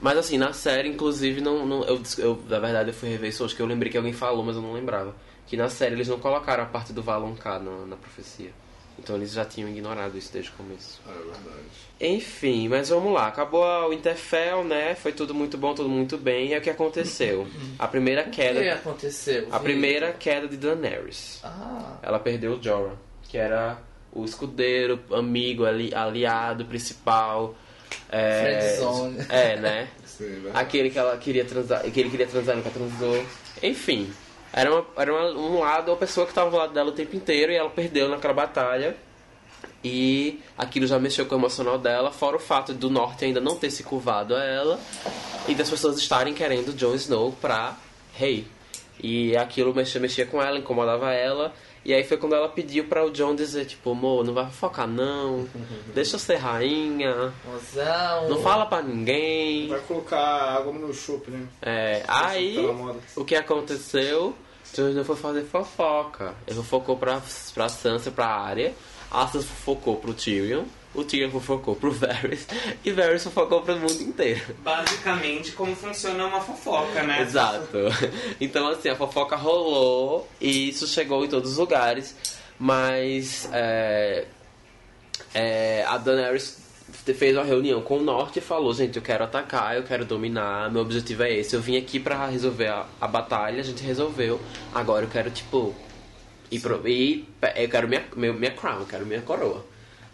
Mas 0.00 0.16
assim, 0.18 0.38
na 0.38 0.52
série, 0.52 0.88
inclusive, 0.88 1.40
não, 1.40 1.66
não- 1.66 1.84
eu, 1.84 2.00
eu, 2.18 2.42
na 2.48 2.58
verdade, 2.58 2.90
eu 2.90 2.94
fui 2.94 3.08
rever 3.08 3.28
isso 3.30 3.44
hoje, 3.44 3.54
que 3.54 3.60
eu 3.62 3.66
lembrei 3.66 3.90
que 3.90 3.96
alguém 3.98 4.12
falou, 4.12 4.42
mas 4.44 4.56
eu 4.56 4.62
não 4.62 4.72
lembrava. 4.72 5.14
Que 5.46 5.56
na 5.56 5.68
série 5.68 5.94
eles 5.94 6.08
não 6.08 6.18
colocaram 6.18 6.62
a 6.62 6.66
parte 6.66 6.92
do 6.92 7.02
Valon 7.02 7.34
K 7.34 7.58
na, 7.58 7.86
na 7.86 7.96
profecia. 7.96 8.50
Então 8.98 9.16
eles 9.16 9.32
já 9.32 9.44
tinham 9.44 9.68
ignorado 9.68 10.16
isso 10.18 10.30
desde 10.32 10.50
o 10.50 10.54
começo. 10.54 11.00
É 11.08 11.12
verdade. 11.12 11.64
Enfim, 12.00 12.68
mas 12.68 12.90
vamos 12.90 13.12
lá. 13.12 13.26
Acabou 13.28 13.64
o 13.88 13.92
Interfell, 13.92 14.62
né? 14.62 14.94
Foi 14.94 15.10
tudo 15.12 15.34
muito 15.34 15.56
bom, 15.58 15.74
tudo 15.74 15.88
muito 15.88 16.16
bem. 16.18 16.48
E 16.48 16.54
é 16.54 16.58
o 16.58 16.60
que 16.60 16.68
aconteceu. 16.70 17.46
A 17.78 17.88
primeira 17.88 18.22
O 18.22 18.24
que 18.26 18.30
queda. 18.32 18.74
aconteceu? 18.74 19.48
A 19.50 19.58
primeira 19.58 20.12
queda 20.12 20.46
de 20.46 20.56
Daenerys. 20.56 21.40
Ah, 21.42 21.96
Ela 22.02 22.18
perdeu 22.18 22.52
o 22.52 22.62
Jorah, 22.62 22.94
que 23.24 23.36
era 23.38 23.78
o 24.12 24.24
escudeiro, 24.24 24.98
amigo, 25.12 25.64
ali, 25.64 25.94
aliado 25.94 26.64
principal. 26.64 27.54
É, 28.10 28.78
é, 29.28 29.56
né? 29.56 29.88
Sim. 30.04 30.44
Aquele 30.54 30.90
que 30.90 30.98
ela 30.98 31.16
queria 31.16 31.44
transar, 31.44 31.82
que 31.90 31.98
ele 32.00 32.10
queria 32.10 32.26
transar 32.26 32.54
e 32.54 32.58
nunca 32.58 32.70
transou. 32.70 33.24
Enfim, 33.62 34.12
era, 34.52 34.70
uma, 34.72 34.86
era 34.96 35.12
uma- 35.12 35.30
um 35.40 35.60
lado, 35.60 35.92
a 35.92 35.96
pessoa 35.96 36.26
que 36.26 36.32
estava 36.32 36.50
do 36.50 36.56
lado 36.56 36.72
dela 36.72 36.90
o 36.90 36.92
tempo 36.92 37.16
inteiro 37.16 37.52
e 37.52 37.56
ela 37.56 37.70
perdeu 37.70 38.08
naquela 38.08 38.34
batalha. 38.34 38.96
E 39.82 40.40
aquilo 40.58 40.86
já 40.86 40.98
mexeu 40.98 41.24
com 41.26 41.34
o 41.34 41.38
emocional 41.38 41.78
dela, 41.78 42.10
fora 42.12 42.36
o 42.36 42.40
fato 42.40 42.74
do 42.74 42.90
norte 42.90 43.24
ainda 43.24 43.40
não 43.40 43.56
ter 43.56 43.70
se 43.70 43.82
curvado 43.82 44.34
a 44.36 44.44
ela 44.44 44.78
e 45.48 45.54
das 45.54 45.70
pessoas 45.70 45.96
estarem 45.98 46.34
querendo 46.34 46.74
Jon 46.76 46.94
Snow 46.94 47.32
pra 47.40 47.76
rei. 48.14 48.46
E 49.02 49.34
aquilo 49.38 49.74
mexia, 49.74 49.98
mexia 50.00 50.26
com 50.26 50.42
ela, 50.42 50.58
incomodava 50.58 51.12
ela. 51.14 51.54
E 51.84 51.94
aí 51.94 52.04
foi 52.04 52.16
quando 52.16 52.34
ela 52.34 52.48
pediu 52.48 52.84
pra 52.84 53.04
o 53.04 53.10
Jon 53.10 53.34
dizer, 53.34 53.64
tipo, 53.64 53.92
amor, 53.92 54.24
não 54.24 54.34
vai 54.34 54.50
focar 54.50 54.86
não, 54.86 55.48
deixa 55.94 56.16
eu 56.16 56.20
ser 56.20 56.36
rainha, 56.36 57.32
mozão. 57.44 58.28
não 58.28 58.42
fala 58.42 58.66
pra 58.66 58.82
ninguém. 58.82 59.68
Vai 59.68 59.80
colocar 59.80 60.18
água 60.56 60.72
no 60.72 60.92
chope, 60.92 61.30
né? 61.30 61.46
É, 61.62 62.02
aí 62.06 62.58
o 63.16 63.24
que 63.24 63.34
aconteceu? 63.34 64.34
Snow 64.72 65.04
foi 65.04 65.16
fazer 65.16 65.42
fofoca. 65.44 66.34
Ele 66.46 66.56
fofocou 66.56 66.96
pra, 66.96 67.20
pra 67.54 67.68
Sansa, 67.68 68.10
pra 68.10 68.26
área. 68.26 68.72
A 69.10 69.26
Sansa 69.26 69.48
fofocou 69.48 69.96
pro 69.96 70.14
Tyrion. 70.14 70.64
O 70.94 71.04
Tyrion 71.04 71.30
fofocou 71.30 71.76
pro 71.76 71.92
Varys. 71.92 72.46
E 72.84 72.90
Varys 72.90 73.22
fofocou 73.22 73.62
pro 73.62 73.76
mundo 73.76 74.02
inteiro. 74.02 74.40
Basicamente, 74.64 75.52
como 75.52 75.74
funciona 75.76 76.26
uma 76.26 76.40
fofoca, 76.40 77.02
né? 77.02 77.22
Exato. 77.22 77.78
Então, 78.40 78.68
assim, 78.68 78.88
a 78.88 78.96
fofoca 78.96 79.36
rolou 79.36 80.28
e 80.40 80.70
isso 80.70 80.86
chegou 80.86 81.24
em 81.24 81.28
todos 81.28 81.52
os 81.52 81.58
lugares. 81.58 82.16
Mas 82.58 83.48
é, 83.52 84.26
é, 85.32 85.84
a 85.86 85.96
Daenerys 85.96 86.58
fez 87.14 87.36
uma 87.36 87.44
reunião 87.44 87.80
com 87.80 87.98
o 87.98 88.02
Norte 88.02 88.38
e 88.38 88.42
falou: 88.42 88.74
Gente, 88.74 88.96
eu 88.96 89.02
quero 89.02 89.24
atacar, 89.24 89.76
eu 89.76 89.82
quero 89.82 90.04
dominar, 90.04 90.70
meu 90.70 90.82
objetivo 90.82 91.22
é 91.22 91.32
esse. 91.32 91.54
Eu 91.54 91.60
vim 91.62 91.76
aqui 91.76 91.98
pra 91.98 92.26
resolver 92.26 92.68
a, 92.68 92.86
a 93.00 93.06
batalha, 93.06 93.60
a 93.60 93.64
gente 93.64 93.82
resolveu. 93.82 94.40
Agora 94.74 95.04
eu 95.04 95.08
quero, 95.08 95.30
tipo, 95.30 95.74
ir 96.50 96.60
pro, 96.60 96.86
ir, 96.86 97.28
eu 97.56 97.68
quero 97.68 97.88
minha, 97.88 98.04
meu, 98.16 98.34
minha 98.34 98.50
crown, 98.50 98.80
eu 98.80 98.86
quero 98.86 99.06
minha 99.06 99.22
coroa. 99.22 99.64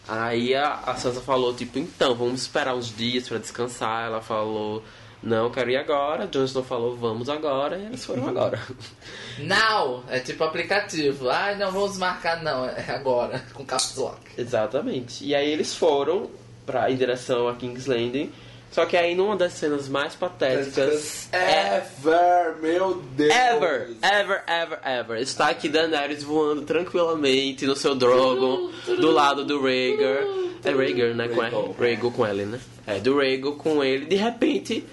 Aí 0.09 0.55
a, 0.55 0.75
a 0.87 0.95
Sansa 0.95 1.21
falou, 1.21 1.55
tipo, 1.55 1.79
então, 1.79 2.15
vamos 2.15 2.43
esperar 2.43 2.75
uns 2.75 2.95
dias 2.95 3.29
pra 3.29 3.39
descansar. 3.39 4.07
Ela 4.07 4.21
falou, 4.21 4.83
não, 5.23 5.45
eu 5.45 5.51
quero 5.51 5.71
ir 5.71 5.77
agora. 5.77 6.27
Jon 6.27 6.45
Snow 6.45 6.63
falou, 6.63 6.97
vamos 6.97 7.29
agora. 7.29 7.77
E 7.77 7.87
eles 7.87 8.05
foram 8.05 8.29
agora. 8.29 8.61
Now! 9.39 10.05
É 10.09 10.21
tipo 10.21 10.45
aplicativo. 10.45 11.29
Ai, 11.29 11.57
não 11.57 11.73
vamos 11.73 11.99
marcar, 11.99 12.43
não. 12.43 12.65
É 12.65 12.91
agora, 12.91 13.43
com 13.53 13.65
caps 13.65 13.97
lock. 13.97 14.21
Exatamente. 14.39 15.25
E 15.25 15.35
aí 15.35 15.51
eles 15.51 15.75
foram 15.75 16.31
pra, 16.65 16.91
em 16.91 16.97
direção 16.97 17.49
a 17.49 17.55
King's 17.55 17.87
Landing. 17.87 18.33
Só 18.71 18.85
que 18.85 18.97
aí 18.97 19.15
numa 19.15 19.37
das 19.37 19.55
cenas 19.55 19.89
mais 19.89 20.15
patéticas... 20.15 21.29
Ever, 21.33 22.57
meu 22.61 23.03
Deus. 23.17 23.35
Ever, 23.35 23.97
ever, 24.03 24.45
ever, 24.47 24.79
ever. 24.85 25.19
Está 25.19 25.49
aqui 25.49 25.69
Daenerys 25.69 26.23
voando 26.23 26.63
tranquilamente 26.63 27.67
no 27.67 27.75
seu 27.75 27.95
Drogon, 27.95 28.71
do 28.87 29.11
lado 29.11 29.45
do 29.45 29.63
Rhaegar. 29.63 30.25
É 30.63 30.71
Rhaegar, 30.71 31.15
né? 31.15 31.29
Com 31.29 31.41
Rhaegal. 31.41 31.65
ele. 31.65 31.75
Rhaegal 31.79 32.11
com 32.11 32.27
ele, 32.27 32.45
né? 32.45 32.61
É, 32.87 32.99
do 32.99 33.17
Rhaegal 33.17 33.53
com 33.55 33.83
ele. 33.83 34.05
De 34.05 34.17
repente, 34.17 34.85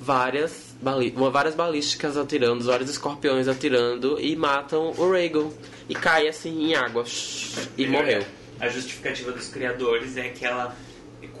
várias, 0.00 0.76
bali 0.80 1.10
várias 1.10 1.54
balísticas 1.54 2.16
atirando, 2.16 2.64
vários 2.64 2.90
escorpiões 2.90 3.48
atirando 3.48 4.20
e 4.20 4.36
matam 4.36 4.92
o 4.96 5.10
Rhaegal. 5.10 5.52
E 5.88 5.94
cai 5.94 6.28
assim 6.28 6.70
em 6.70 6.74
água. 6.74 7.04
E 7.76 7.86
morreu. 7.86 8.22
A 8.60 8.68
justificativa 8.68 9.32
dos 9.32 9.48
criadores 9.48 10.16
é 10.16 10.28
que 10.28 10.44
ela 10.44 10.76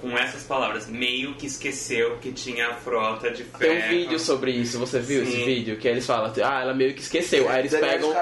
com 0.02 0.18
essas 0.18 0.42
palavras, 0.42 0.88
meio 0.88 1.34
que 1.34 1.46
esqueceu 1.46 2.18
que 2.20 2.32
tinha 2.32 2.68
a 2.70 2.74
frota 2.74 3.30
de 3.30 3.44
ferro. 3.44 3.58
Tem 3.58 3.78
um 3.78 3.88
vídeo 3.88 4.18
sobre 4.18 4.50
isso, 4.50 4.76
você 4.78 4.98
viu 4.98 5.22
esse 5.22 5.32
Sim. 5.36 5.44
vídeo? 5.44 5.76
Que 5.78 5.86
eles 5.86 6.04
falam, 6.04 6.32
ah, 6.44 6.60
ela 6.60 6.74
meio 6.74 6.92
que 6.92 7.00
esqueceu. 7.00 7.48
Aí 7.48 7.60
eles 7.60 7.72
pegam. 7.72 8.12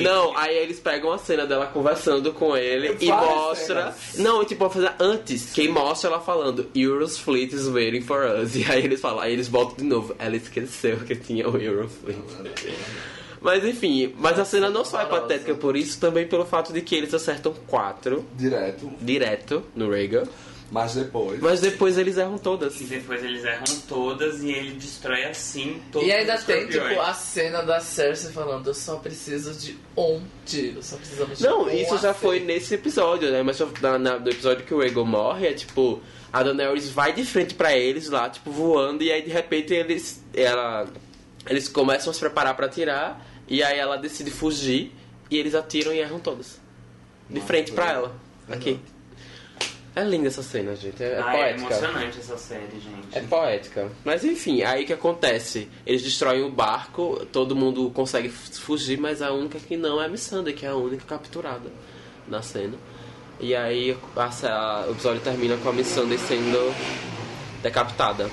Não, 0.00 0.38
aí 0.38 0.56
eles 0.56 0.78
pegam 0.78 1.12
a 1.12 1.18
cena 1.18 1.44
dela 1.44 1.66
conversando 1.66 2.32
com 2.32 2.56
ele 2.56 2.96
e 3.00 3.06
Várias 3.08 3.30
mostra. 3.34 3.92
cenas. 3.92 4.18
Não, 4.18 4.44
tipo, 4.44 4.60
vou 4.60 4.70
fazer 4.70 4.92
antes. 5.00 5.52
Quem 5.52 5.68
mostra 5.68 6.10
ela 6.10 6.20
falando, 6.20 6.70
Euros 6.74 7.18
Fleet 7.18 7.52
is 7.52 7.66
waiting 7.66 8.02
for 8.02 8.24
us. 8.24 8.54
E 8.56 8.64
aí 8.70 8.84
eles 8.84 9.00
falam, 9.00 9.20
aí 9.20 9.32
eles 9.32 9.48
voltam 9.48 9.76
de 9.76 9.84
novo. 9.84 10.14
Ela 10.18 10.36
esqueceu 10.36 10.98
que 10.98 11.16
tinha 11.16 11.48
o 11.48 11.56
Euro 11.58 11.88
Fleet. 11.88 12.18
Mas 13.40 13.64
enfim, 13.64 14.14
mas 14.18 14.38
a 14.38 14.44
cena 14.44 14.68
não 14.70 14.84
só 14.84 15.00
é 15.00 15.06
patética 15.06 15.54
por 15.54 15.76
isso, 15.76 16.00
também 16.00 16.26
pelo 16.26 16.44
fato 16.44 16.72
de 16.72 16.80
que 16.80 16.94
eles 16.94 17.12
acertam 17.14 17.54
quatro 17.66 18.24
Direto. 18.34 18.90
direto 19.00 19.62
no 19.74 19.90
Rhaegar. 19.90 20.26
Mas 20.68 20.94
depois. 20.94 21.38
Mas 21.40 21.60
depois 21.60 21.96
eles 21.96 22.16
erram 22.18 22.38
todas. 22.38 22.80
E 22.80 22.84
depois 22.84 23.22
eles 23.22 23.44
erram 23.44 23.62
todas 23.88 24.42
e 24.42 24.50
ele 24.50 24.72
destrói 24.72 25.22
assim 25.22 25.80
todos 25.92 26.08
E 26.08 26.10
ainda 26.10 26.34
os 26.34 26.42
tem, 26.42 26.66
tipo, 26.66 27.00
a 27.00 27.14
cena 27.14 27.62
da 27.62 27.78
Cersei 27.78 28.32
falando, 28.32 28.66
eu 28.66 28.74
só 28.74 28.96
preciso 28.96 29.54
de 29.54 29.78
um 29.96 30.20
tiro, 30.44 30.82
só 30.82 30.96
precisamos 30.96 31.38
de 31.38 31.44
Não, 31.44 31.66
um 31.66 31.70
isso 31.70 31.90
já 31.90 32.10
acerto." 32.10 32.18
foi 32.20 32.40
nesse 32.40 32.74
episódio, 32.74 33.30
né? 33.30 33.44
Mas 33.44 33.60
na, 33.80 33.96
na- 33.96 34.18
no 34.18 34.28
episódio 34.28 34.64
que 34.64 34.74
o 34.74 34.78
Rhaegar 34.80 35.04
morre, 35.04 35.46
é 35.46 35.52
tipo... 35.52 36.00
A 36.32 36.42
Daenerys 36.42 36.90
vai 36.90 37.12
de 37.12 37.24
frente 37.24 37.54
pra 37.54 37.74
eles 37.74 38.10
lá, 38.10 38.28
tipo, 38.28 38.50
voando. 38.50 39.04
E 39.04 39.12
aí, 39.12 39.22
de 39.22 39.30
repente, 39.30 39.72
eles... 39.72 40.20
Ela, 40.34 40.88
eles 41.48 41.68
começam 41.68 42.10
a 42.10 42.14
se 42.14 42.20
preparar 42.20 42.54
pra 42.56 42.66
atirar. 42.66 43.24
E 43.48 43.62
aí 43.62 43.78
ela 43.78 43.96
decide 43.96 44.30
fugir. 44.30 44.92
E 45.30 45.36
eles 45.38 45.54
atiram 45.54 45.92
e 45.92 45.98
erram 45.98 46.18
todas. 46.20 46.60
De 47.28 47.40
frente 47.40 47.72
pra 47.72 47.90
ela. 47.92 48.14
Aqui. 48.48 48.78
É 49.94 50.04
linda 50.04 50.28
essa 50.28 50.42
cena, 50.42 50.76
gente. 50.76 51.02
É, 51.02 51.06
é 51.14 51.20
Ah, 51.22 51.34
é 51.34 51.38
poética. 51.54 51.74
emocionante 51.74 52.18
essa 52.18 52.36
série, 52.36 52.78
gente. 52.78 53.08
É 53.12 53.20
poética. 53.22 53.88
Mas 54.04 54.24
enfim, 54.24 54.62
aí 54.62 54.84
o 54.84 54.86
que 54.86 54.92
acontece? 54.92 55.68
Eles 55.86 56.02
destroem 56.02 56.42
o 56.44 56.50
barco, 56.50 57.24
todo 57.32 57.56
mundo 57.56 57.90
consegue 57.94 58.28
fugir, 58.28 58.98
mas 59.00 59.22
a 59.22 59.32
única 59.32 59.58
que 59.58 59.74
não 59.76 60.00
é 60.00 60.04
a 60.04 60.08
Missandei, 60.08 60.52
que 60.52 60.66
é 60.66 60.68
a 60.68 60.76
única 60.76 61.02
capturada 61.06 61.70
na 62.28 62.42
cena. 62.42 62.74
E 63.40 63.54
aí 63.56 63.96
a, 64.14 64.24
a- 64.48 64.84
o 64.86 64.92
episódio 64.92 65.22
termina 65.22 65.56
com 65.56 65.70
a 65.70 65.72
Missandei 65.72 66.18
sendo 66.18 66.74
decapitada. 67.62 68.30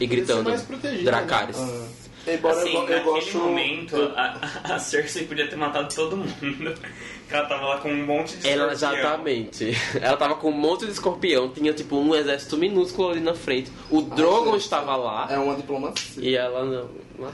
E 0.00 0.06
gritando 0.06 0.50
protegida, 0.66 1.04
Dracarys. 1.04 1.56
Ah. 1.58 1.86
Embora 2.26 2.54
Assim, 2.60 2.68
eu, 2.68 2.74
eu 2.74 2.80
naquele 2.82 3.00
gosto. 3.00 3.38
momento, 3.38 4.12
a, 4.16 4.74
a 4.74 4.78
Cersei 4.78 5.24
podia 5.26 5.48
ter 5.48 5.56
matado 5.56 5.92
todo 5.94 6.16
mundo. 6.16 6.28
Porque 6.38 7.34
ela 7.34 7.46
tava 7.46 7.66
lá 7.66 7.78
com 7.78 7.90
um 7.90 8.04
monte 8.06 8.36
de 8.36 8.48
Ela, 8.48 8.72
escorpião. 8.72 9.00
exatamente. 9.00 9.70
Ela 10.00 10.16
tava 10.16 10.34
com 10.36 10.50
um 10.50 10.52
monte 10.52 10.84
de 10.86 10.92
escorpião, 10.92 11.48
tinha 11.48 11.72
tipo 11.72 11.96
um 11.96 12.14
exército 12.14 12.56
minúsculo 12.56 13.10
ali 13.10 13.20
na 13.20 13.34
frente. 13.34 13.70
O 13.90 14.02
Drogon 14.02 14.52
gente. 14.52 14.62
estava 14.62 14.96
lá 14.96 15.28
É 15.30 15.38
uma 15.38 15.54
diplomacia. 15.54 16.22
e 16.22 16.36
ela 16.36 16.64
não. 16.64 16.88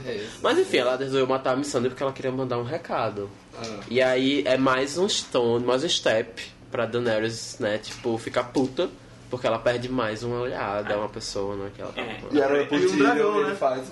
É. 0.05 0.25
Mas 0.41 0.57
enfim, 0.59 0.77
ela 0.77 0.95
resolveu 0.97 1.27
matar 1.27 1.53
a 1.53 1.55
Missandei 1.55 1.89
porque 1.89 2.03
ela 2.03 2.11
queria 2.13 2.31
mandar 2.31 2.57
um 2.57 2.63
recado. 2.63 3.29
Ah. 3.57 3.79
E 3.89 4.01
aí 4.01 4.43
é 4.45 4.57
mais 4.57 4.97
um 4.97 5.07
stone, 5.07 5.65
mais 5.65 5.83
um 5.83 5.89
step 5.89 6.43
pra 6.71 6.85
Daenerys, 6.85 7.57
né? 7.59 7.77
Tipo, 7.77 8.17
ficar 8.17 8.45
puta. 8.45 8.89
Porque 9.29 9.45
ela 9.45 9.59
perde 9.59 9.89
mais 9.89 10.23
uma 10.23 10.39
olhada, 10.39 10.97
uma 10.97 11.09
pessoa, 11.09 11.55
né? 11.55 11.69
Que 11.75 11.81
ela 11.81 11.91
tava 11.91 12.07
É. 12.07 12.19
E 12.31 12.39
era 12.41 12.63
E 12.63 12.85
um 12.87 12.97
dragão, 12.97 13.47
né? 13.47 13.55
faz. 13.55 13.91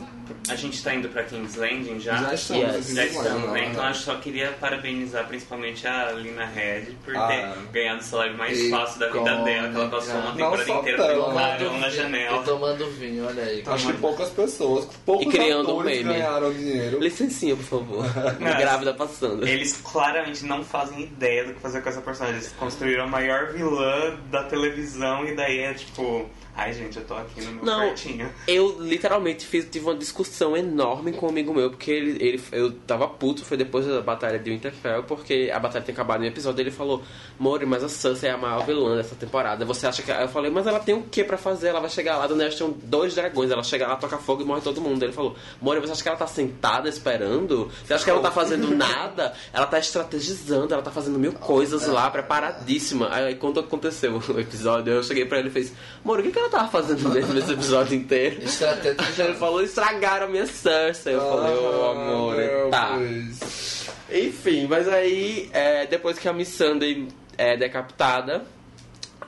A 0.50 0.56
gente 0.56 0.82
tá 0.84 0.94
indo 0.96 1.10
pra 1.10 1.24
King's 1.24 1.56
Landing 1.56 2.00
já? 2.00 2.16
Já 2.18 2.34
estamos. 2.34 2.64
Yes. 2.76 2.94
Já 2.96 3.06
estamos, 3.06 3.50
né? 3.52 3.68
Então 3.72 3.88
eu 3.88 3.94
só 3.94 4.16
queria 4.16 4.52
parabenizar 4.60 5.28
principalmente 5.28 5.86
a 5.86 6.12
Lina 6.14 6.46
Head 6.46 6.98
por 7.04 7.16
Ah. 7.16 7.28
ter 7.28 7.72
ganhado 7.72 8.00
o 8.00 8.04
salário 8.04 8.38
mais 8.38 8.58
E 8.58 8.70
fácil 8.70 9.00
da 9.00 9.08
vida 9.10 9.36
dela, 9.44 9.70
que 9.70 9.76
ela 9.76 9.90
passou 9.90 10.16
uma 10.16 10.32
temporada 10.34 10.72
inteira 10.72 10.98
clarão 10.98 11.78
na 11.80 11.90
janela. 11.90 12.38
E 12.42 12.44
tomando 12.46 12.92
vinho, 12.92 13.28
olha 13.28 13.44
aí. 13.44 13.64
Acho 13.66 13.88
que 13.88 13.94
poucas 13.94 14.30
pessoas, 14.30 14.86
poucos 15.06 15.26
E 15.28 15.30
criando 15.30 15.76
um 15.76 15.84
meme. 15.84 16.04
ganharam 16.04 16.52
dinheiro. 16.54 17.00
Licencinha, 17.00 17.56
por 17.56 17.66
favor. 17.66 18.06
Não, 18.40 18.58
Grávida 18.58 18.94
passando. 18.94 19.46
Eles 19.48 19.80
claramente 19.84 20.46
não 20.46 20.64
fazem 20.64 21.04
ideia 21.04 21.46
do 21.46 21.54
que 21.54 21.60
fazer 21.60 21.82
com 21.82 21.90
essa 21.90 22.02
personagem. 22.02 22.40
Eles 22.40 22.54
construíram 22.58 23.04
a 23.04 23.08
maior 23.08 23.52
vilã 23.52 24.16
da 24.32 24.44
televisão 24.44 25.25
e 25.28 25.36
daí 25.36 25.60
é 25.60 25.74
tipo. 25.74 26.30
Ai 26.58 26.72
gente, 26.72 26.98
eu 26.98 27.06
tô 27.06 27.14
aqui 27.16 27.42
no 27.42 27.52
meu 27.52 27.66
Não. 27.66 27.80
quartinho. 27.88 28.34
Eu 28.48 28.78
literalmente 28.80 29.46
fiz, 29.46 29.68
tive 29.70 29.86
uma 29.86 29.96
discussão 29.96 30.56
enorme 30.56 31.12
com 31.12 31.26
um 31.26 31.30
amigo 31.30 31.54
meu, 31.54 31.70
porque 31.70 31.92
ele, 31.92 32.12
ele, 32.26 32.44
eu 32.52 32.72
tava 32.72 33.08
puto, 33.08 33.44
foi 33.44 33.58
depois 33.58 33.86
da 33.86 34.02
batalha 34.02 34.40
de 34.40 34.50
Winterfell, 34.50 35.04
porque 35.04 35.52
a 35.54 35.60
batalha 35.60 35.84
tinha 35.84 35.94
acabado 35.94 36.22
no 36.22 36.26
episódio, 36.26 36.62
ele 36.62 36.72
falou, 36.72 37.04
Mori, 37.38 37.66
mas 37.66 37.84
a 37.84 37.90
Sansa 37.90 38.28
é 38.28 38.32
a 38.32 38.38
maior 38.38 38.66
vilã 38.66 38.96
dessa 38.96 39.16
temporada, 39.16 39.66
você 39.66 39.86
acha 39.86 40.02
que... 40.02 40.12
Eu 40.12 40.30
falei, 40.30 40.50
mas 40.50 40.66
ela 40.66 40.80
tem 40.80 40.96
o 40.96 41.04
que 41.04 41.24
pra 41.26 41.38
fazer? 41.38 41.68
Ela 41.68 41.82
vai 41.82 41.90
chegar 41.90 42.18
lá, 42.18 42.24
a 42.24 42.28
Daenerys 42.28 42.56
tem 42.56 42.74
dois 42.84 43.14
dragões, 43.16 43.52
ela 43.52 43.64
chega 43.64 43.86
lá, 43.86 43.98
toca 43.98 44.18
fogo 44.18 44.42
e 44.42 44.46
morre 44.46 44.62
todo 44.62 44.80
mundo. 44.80 45.04
Ele 45.04 45.12
falou, 45.12 45.36
Mori, 45.62 45.82
você 45.82 45.92
acha 45.92 46.04
que 46.04 46.08
ela 46.08 46.18
tá 46.18 46.28
sentada 46.28 46.88
esperando? 46.88 47.70
Você 47.86 47.94
acha 47.94 48.04
que 48.04 48.10
ela 48.10 48.22
não 48.22 48.30
tá 48.30 48.32
fazendo 48.32 48.74
nada? 48.74 49.34
Ela 49.52 49.66
tá 49.66 49.78
estrategizando, 49.78 50.74
ela 50.74 50.84
tá 50.84 50.92
fazendo 50.92 51.20
mil 51.20 51.34
coisas 51.34 51.86
lá, 51.88 52.10
preparadíssima. 52.10 53.10
Aí 53.12 53.36
quando 53.36 53.60
aconteceu 53.60 54.22
o 54.30 54.40
episódio, 54.40 54.94
eu 54.94 55.04
cheguei 55.04 55.26
pra 55.26 55.40
ele 55.40 55.50
e 55.50 55.52
fez, 55.52 55.74
Mori, 56.04 56.22
o 56.22 56.24
que, 56.24 56.32
que 56.32 56.40
ela 56.40 56.45
tava 56.50 56.68
fazendo 56.70 57.10
mesmo 57.10 57.34
nesse 57.34 57.52
episódio 57.54 57.96
inteiro? 57.98 58.42
Estratégia. 58.44 59.24
Ele 59.26 59.34
falou, 59.36 59.62
estragaram 59.64 60.26
a 60.26 60.30
minha 60.30 60.46
Cersei. 60.46 61.16
Eu 61.16 61.22
falei, 61.22 61.56
ô 61.56 61.92
amor, 61.92 62.34
Ah, 62.34 62.38
meu 62.38 62.70
tá. 62.70 62.98
Deus. 62.98 63.86
Enfim, 64.12 64.68
mas 64.68 64.88
aí, 64.88 65.50
é, 65.52 65.86
depois 65.88 66.18
que 66.20 66.28
a 66.30 66.34
Missandei 66.34 67.08
é 67.38 67.58
decapitada, 67.58 68.44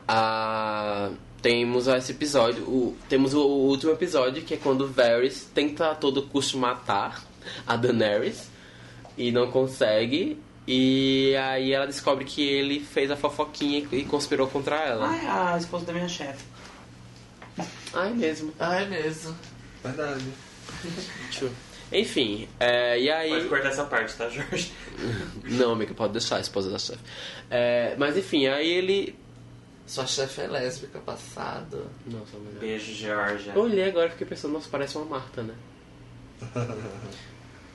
a- 0.08 1.10
temos 1.42 1.88
esse 1.88 2.12
episódio, 2.12 2.64
o- 2.64 2.96
temos 3.08 3.34
o, 3.34 3.40
o 3.42 3.68
último 3.68 3.92
episódio, 3.92 4.42
que 4.44 4.54
é 4.56 4.58
quando 4.58 4.82
o 4.82 4.88
Varys 4.88 5.50
tenta 5.54 5.92
a 5.92 5.96
todo 5.96 6.24
custo 6.24 6.58
matar 6.58 7.22
a 7.66 7.76
Daenerys 7.76 8.50
e 9.18 9.32
não 9.32 9.50
consegue. 9.52 10.40
E 10.70 11.34
aí 11.38 11.72
ela 11.72 11.88
descobre 11.88 12.26
que 12.26 12.44
ele 12.46 12.82
fez 12.82 13.10
a 13.10 13.16
fofoquinha 13.16 13.88
e 13.92 14.04
conspirou 14.04 14.48
contra 14.48 14.76
ela. 14.76 15.08
Ai, 15.08 15.26
a 15.26 15.58
esposa 15.58 15.86
da 15.86 15.94
minha 15.94 16.10
chefe. 16.10 16.44
Ai, 17.94 18.14
mesmo. 18.14 18.54
Ai, 18.60 18.88
mesmo. 18.88 19.36
Verdade. 19.84 20.26
Enfim, 21.92 22.48
é, 22.60 23.00
e 23.00 23.10
aí... 23.10 23.30
Pode 23.30 23.48
cortar 23.48 23.70
essa 23.70 23.86
parte, 23.86 24.16
tá, 24.16 24.30
Jorge? 24.30 24.74
Não, 25.46 25.72
amiga, 25.72 25.94
pode 25.94 26.14
deixar 26.14 26.38
a 26.38 26.42
esposa 26.42 26.70
da 26.70 26.78
chefe. 26.78 27.00
É, 27.50 27.96
mas 27.98 28.18
enfim, 28.18 28.48
aí 28.48 28.70
ele. 28.70 29.16
Sua 29.86 30.06
chefe 30.06 30.42
é 30.42 30.48
lésbica 30.48 31.00
passado. 31.00 31.90
Nossa, 32.06 32.38
mulher. 32.38 32.60
Beijo, 32.60 32.94
Georgia. 32.94 33.54
Eu 33.56 33.62
olhei 33.62 33.88
agora 33.88 34.08
e 34.08 34.12
fiquei 34.12 34.28
pensando, 34.28 34.52
nossa, 34.52 34.68
parece 34.70 34.98
uma 34.98 35.06
Marta, 35.06 35.44
né? 35.44 35.56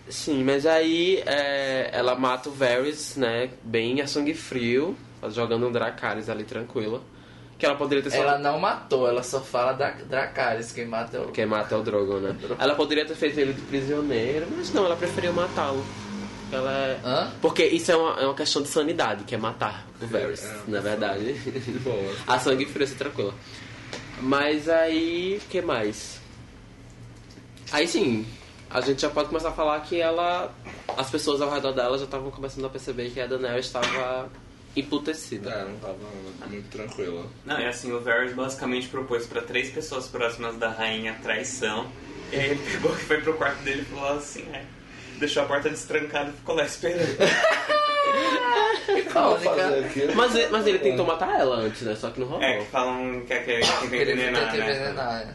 Sim, 0.09 0.45
mas 0.45 0.67
aí 0.67 1.23
é, 1.25 1.89
ela 1.93 2.15
mata 2.15 2.51
o 2.51 2.53
Varys, 2.53 3.17
né? 3.17 3.51
Bem 3.63 4.01
a 4.03 4.07
sangue 4.07 4.35
frio, 4.35 4.95
jogando 5.31 5.67
um 5.67 5.73
Dracarys 5.73 6.29
ali 6.29 6.45
tranquila. 6.45 7.03
Que 7.59 7.67
ela 7.67 7.77
poderia 7.77 8.03
ter 8.03 8.11
só. 8.11 8.17
Ela 8.17 8.39
não 8.39 8.59
matou, 8.59 9.09
ela 9.09 9.23
só 9.23 9.41
fala 9.41 9.73
da 9.73 9.91
Dracarys. 9.91 10.73
Quem 10.73 10.87
mata 10.87 11.17
é 11.17 11.21
o. 11.21 11.29
Quem 11.29 11.47
mata 11.47 11.75
é 11.75 11.79
o 11.79 11.83
Drogon, 11.83 12.19
né? 12.19 12.37
Ela 12.59 12.75
poderia 12.75 13.07
ter 13.07 13.15
feito 13.15 13.39
ele 13.39 13.53
de 13.53 13.61
prisioneiro, 13.63 14.47
mas 14.57 14.73
não, 14.73 14.85
ela 14.85 14.97
preferiu 14.97 15.33
matá-lo. 15.33 15.85
Ela 16.53 16.71
é... 16.71 17.01
Hã? 17.03 17.33
Porque 17.41 17.65
isso 17.65 17.91
é 17.91 17.97
uma, 17.97 18.21
é 18.21 18.27
uma 18.27 18.35
questão 18.35 18.61
de 18.61 18.69
sanidade, 18.69 19.25
que 19.25 19.35
é 19.35 19.39
matar 19.39 19.87
o 20.01 20.07
Varys, 20.07 20.45
é, 20.45 20.55
na 20.69 20.81
verdade. 20.81 21.33
Boa. 21.83 22.15
A 22.27 22.39
sangue 22.39 22.67
frio, 22.67 22.87
se 22.87 22.95
tranquila. 22.95 23.33
Mas 24.21 24.69
aí, 24.69 25.41
o 25.43 25.49
que 25.49 25.63
mais? 25.63 26.21
Aí 27.73 27.89
sim, 27.89 28.27
a 28.71 28.81
gente 28.83 29.01
já 29.01 29.09
pode 29.09 29.29
começar 29.29 29.49
a 29.49 29.53
falar 29.53 29.81
que 29.81 29.99
ela. 29.99 30.53
As 30.97 31.11
pessoas 31.11 31.41
ao 31.41 31.51
redor 31.51 31.73
dela 31.73 31.97
já 31.97 32.05
estavam 32.05 32.31
começando 32.31 32.67
a 32.67 32.69
perceber 32.69 33.11
que 33.11 33.21
a 33.21 33.27
Daenerys 33.27 33.67
estava 33.67 34.31
emputecida. 34.77 35.51
É, 35.51 35.65
não 35.65 35.77
tava 35.79 35.97
muito 36.49 36.69
tranquila. 36.71 37.27
Não, 37.45 37.57
é 37.59 37.69
assim, 37.69 37.93
o 37.93 38.01
Varys 38.01 38.33
basicamente 38.33 38.89
propôs 38.89 39.27
pra 39.27 39.43
três 39.43 39.71
pessoas 39.71 40.07
próximas 40.09 40.57
da 40.57 40.69
rainha 40.71 41.17
traição. 41.23 41.87
E 42.33 42.37
aí 42.37 42.51
ele 42.51 42.63
pegou 42.71 42.93
e 42.93 42.99
foi 43.01 43.21
pro 43.21 43.35
quarto 43.35 43.63
dele 43.63 43.83
e 43.83 43.85
falou 43.95 44.17
assim, 44.19 44.47
é. 44.53 44.65
Deixou 45.19 45.43
a 45.43 45.47
porta 45.47 45.69
destrancada 45.69 46.31
e 46.31 46.33
ficou 46.33 46.55
lá 46.55 46.65
esperando. 46.65 47.17
Icônica. 48.99 49.79
aqui. 49.87 50.15
Mas, 50.15 50.35
ele- 50.35 50.49
mas 50.51 50.67
ele 50.67 50.79
tentou 50.79 51.07
matar 51.07 51.39
ela 51.39 51.57
antes, 51.57 51.83
né? 51.83 51.95
Só 51.95 52.11
que 52.11 52.21
não 52.21 52.27
rolou. 52.27 52.43
É, 52.43 52.59
que 52.59 52.71
falam 52.71 53.21
que 53.27 53.33
é 53.33 53.39
que 53.41 53.51
ele 53.51 53.63
tenta 53.67 53.95
Ele 53.95 54.13
envenenar, 54.13 54.55
né? 55.27 55.35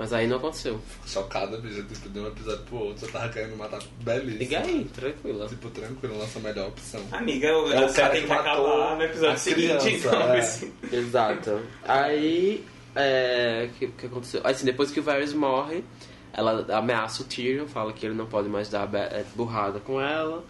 Mas 0.00 0.14
aí 0.14 0.26
não 0.26 0.38
aconteceu. 0.38 0.80
Chocada, 1.06 1.58
bicho. 1.58 1.82
Tipo, 1.82 2.08
de 2.08 2.20
um 2.20 2.26
episódio 2.28 2.64
pro 2.64 2.78
outro, 2.78 3.06
eu 3.06 3.12
tava 3.12 3.28
querendo 3.28 3.54
matar 3.54 3.82
belíssimo. 4.02 4.38
Liga 4.38 4.60
aí, 4.60 4.90
tranquila. 4.94 5.46
Tipo, 5.46 5.68
tranquilo, 5.68 6.16
nossa 6.16 6.40
melhor 6.40 6.68
opção. 6.68 7.02
Amiga, 7.12 7.48
o, 7.54 7.70
É 7.70 7.84
o 7.84 7.92
cara 7.92 8.08
tem 8.14 8.24
que 8.24 8.32
acabar 8.32 8.96
no 8.96 9.02
episódio 9.02 9.38
seguinte, 9.38 9.76
criança, 9.76 10.08
então. 10.08 10.22
é. 10.22 10.38
assim. 10.38 10.72
Exato. 10.90 11.60
Aí, 11.84 12.64
é, 12.96 13.68
o 13.70 13.78
que, 13.78 13.88
que 13.88 14.06
aconteceu? 14.06 14.40
Assim, 14.42 14.64
depois 14.64 14.90
que 14.90 15.00
o 15.00 15.02
Varys 15.02 15.34
morre, 15.34 15.84
ela 16.32 16.64
ameaça 16.74 17.20
o 17.20 17.26
Tyrion, 17.26 17.66
fala 17.66 17.92
que 17.92 18.06
ele 18.06 18.14
não 18.14 18.24
pode 18.24 18.48
mais 18.48 18.70
dar 18.70 18.88
é, 18.94 19.22
burrada 19.34 19.80
com 19.80 20.00
ela. 20.00 20.42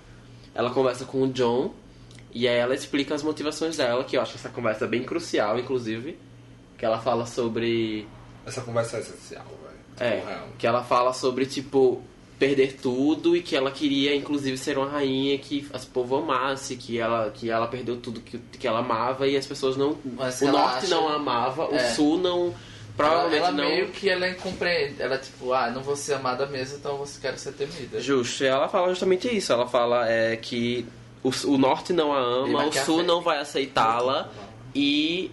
Ela 0.54 0.70
conversa 0.70 1.04
com 1.04 1.22
o 1.22 1.28
John 1.28 1.74
E 2.32 2.46
aí 2.46 2.56
ela 2.56 2.76
explica 2.76 3.16
as 3.16 3.24
motivações 3.24 3.78
dela, 3.78 4.04
que 4.04 4.16
eu 4.16 4.22
acho 4.22 4.36
essa 4.36 4.48
conversa 4.48 4.86
bem 4.86 5.02
crucial, 5.02 5.58
inclusive. 5.58 6.16
Que 6.78 6.86
ela 6.86 7.00
fala 7.00 7.26
sobre. 7.26 8.06
Essa 8.50 8.60
conversa 8.62 8.96
é 8.96 9.00
essencial, 9.00 9.44
velho. 9.62 9.80
É, 10.12 10.16
Tipo, 10.16 10.28
real. 10.28 10.48
que 10.58 10.66
ela 10.66 10.82
fala 10.82 11.12
sobre, 11.12 11.46
tipo, 11.46 12.02
perder 12.38 12.76
tudo 12.80 13.36
e 13.36 13.42
que 13.42 13.54
ela 13.54 13.70
queria, 13.70 14.14
inclusive, 14.16 14.56
ser 14.58 14.76
uma 14.78 14.88
rainha 14.88 15.38
que 15.38 15.68
as 15.72 15.84
povo 15.84 16.16
amasse, 16.16 16.74
que 16.76 16.98
ela, 16.98 17.30
que 17.30 17.50
ela 17.50 17.66
perdeu 17.68 17.96
tudo 17.98 18.20
que, 18.20 18.38
que 18.38 18.66
ela 18.66 18.78
amava 18.80 19.26
e 19.28 19.36
as 19.36 19.46
pessoas 19.46 19.76
não. 19.76 19.96
Mas 20.16 20.40
o 20.40 20.46
norte 20.50 20.86
acha- 20.86 20.88
não 20.94 21.08
a 21.08 21.14
amava, 21.16 21.70
o 21.70 21.74
É. 21.74 21.90
sul 21.90 22.18
não. 22.18 22.54
Provavelmente 22.96 23.36
ela, 23.38 23.48
ela 23.48 23.56
não. 23.56 23.64
meio 23.64 23.88
que 23.88 24.08
ela 24.08 24.28
incompreende. 24.28 25.00
Ela 25.00 25.16
tipo, 25.18 25.52
ah, 25.52 25.70
não 25.70 25.82
vou 25.82 25.94
ser 25.96 26.14
amada 26.14 26.44
mesmo, 26.46 26.76
então 26.78 26.96
você 26.98 27.20
quer 27.20 27.38
ser 27.38 27.52
temida. 27.52 28.00
Justo, 28.00 28.42
e 28.42 28.46
ela 28.46 28.68
fala 28.68 28.88
justamente 28.88 29.28
isso. 29.34 29.52
Ela 29.52 29.66
fala 29.66 30.08
é, 30.10 30.36
que 30.36 30.86
o, 31.22 31.30
o 31.46 31.56
norte 31.58 31.92
não 31.92 32.12
a 32.12 32.18
ama, 32.18 32.66
o 32.66 32.72
sul 32.72 33.02
não 33.02 33.20
vai 33.22 33.38
aceitá-la 33.38 34.30
e 34.74 35.30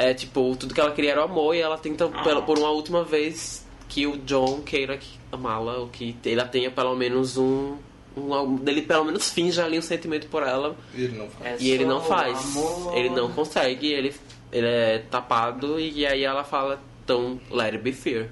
é 0.00 0.14
tipo, 0.14 0.56
tudo 0.56 0.72
que 0.74 0.80
ela 0.80 0.92
queria 0.92 1.12
era 1.12 1.20
o 1.20 1.24
amor 1.24 1.54
e 1.54 1.60
ela 1.60 1.76
tenta 1.78 2.08
pela- 2.08 2.42
por 2.42 2.58
uma 2.58 2.70
última 2.70 3.04
vez 3.04 3.66
que 3.88 4.06
o 4.06 4.16
John 4.18 4.62
queira 4.62 4.96
que- 4.96 5.18
amá-la, 5.32 5.76
ou 5.78 5.88
que 5.88 6.16
ela 6.24 6.44
tenha 6.46 6.70
pelo 6.70 6.94
menos 6.96 7.36
um. 7.36 7.76
um 8.16 8.58
ele 8.66 8.82
pelo 8.82 9.04
menos 9.04 9.30
finja 9.30 9.64
ali 9.64 9.78
um 9.78 9.82
sentimento 9.82 10.26
por 10.28 10.42
ela 10.42 10.76
E 10.94 11.02
ele 11.02 11.16
não 11.18 11.28
faz. 11.28 11.60
É 11.60 11.64
e 11.64 11.70
ele 11.70 11.84
não 11.84 11.98
o 11.98 12.00
faz. 12.00 12.56
amor. 12.56 12.96
Ele 12.96 13.10
não 13.10 13.30
consegue, 13.30 13.86
ele, 13.92 14.14
ele 14.52 14.66
é 14.66 14.98
tapado 15.10 15.78
e 15.78 16.04
aí 16.06 16.24
ela 16.24 16.42
fala, 16.44 16.80
então, 17.04 17.40
let 17.50 17.74
it 17.74 17.78
be 17.78 17.92
fear. 17.92 18.28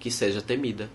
Que 0.00 0.10
seja 0.10 0.42
temida. 0.42 0.90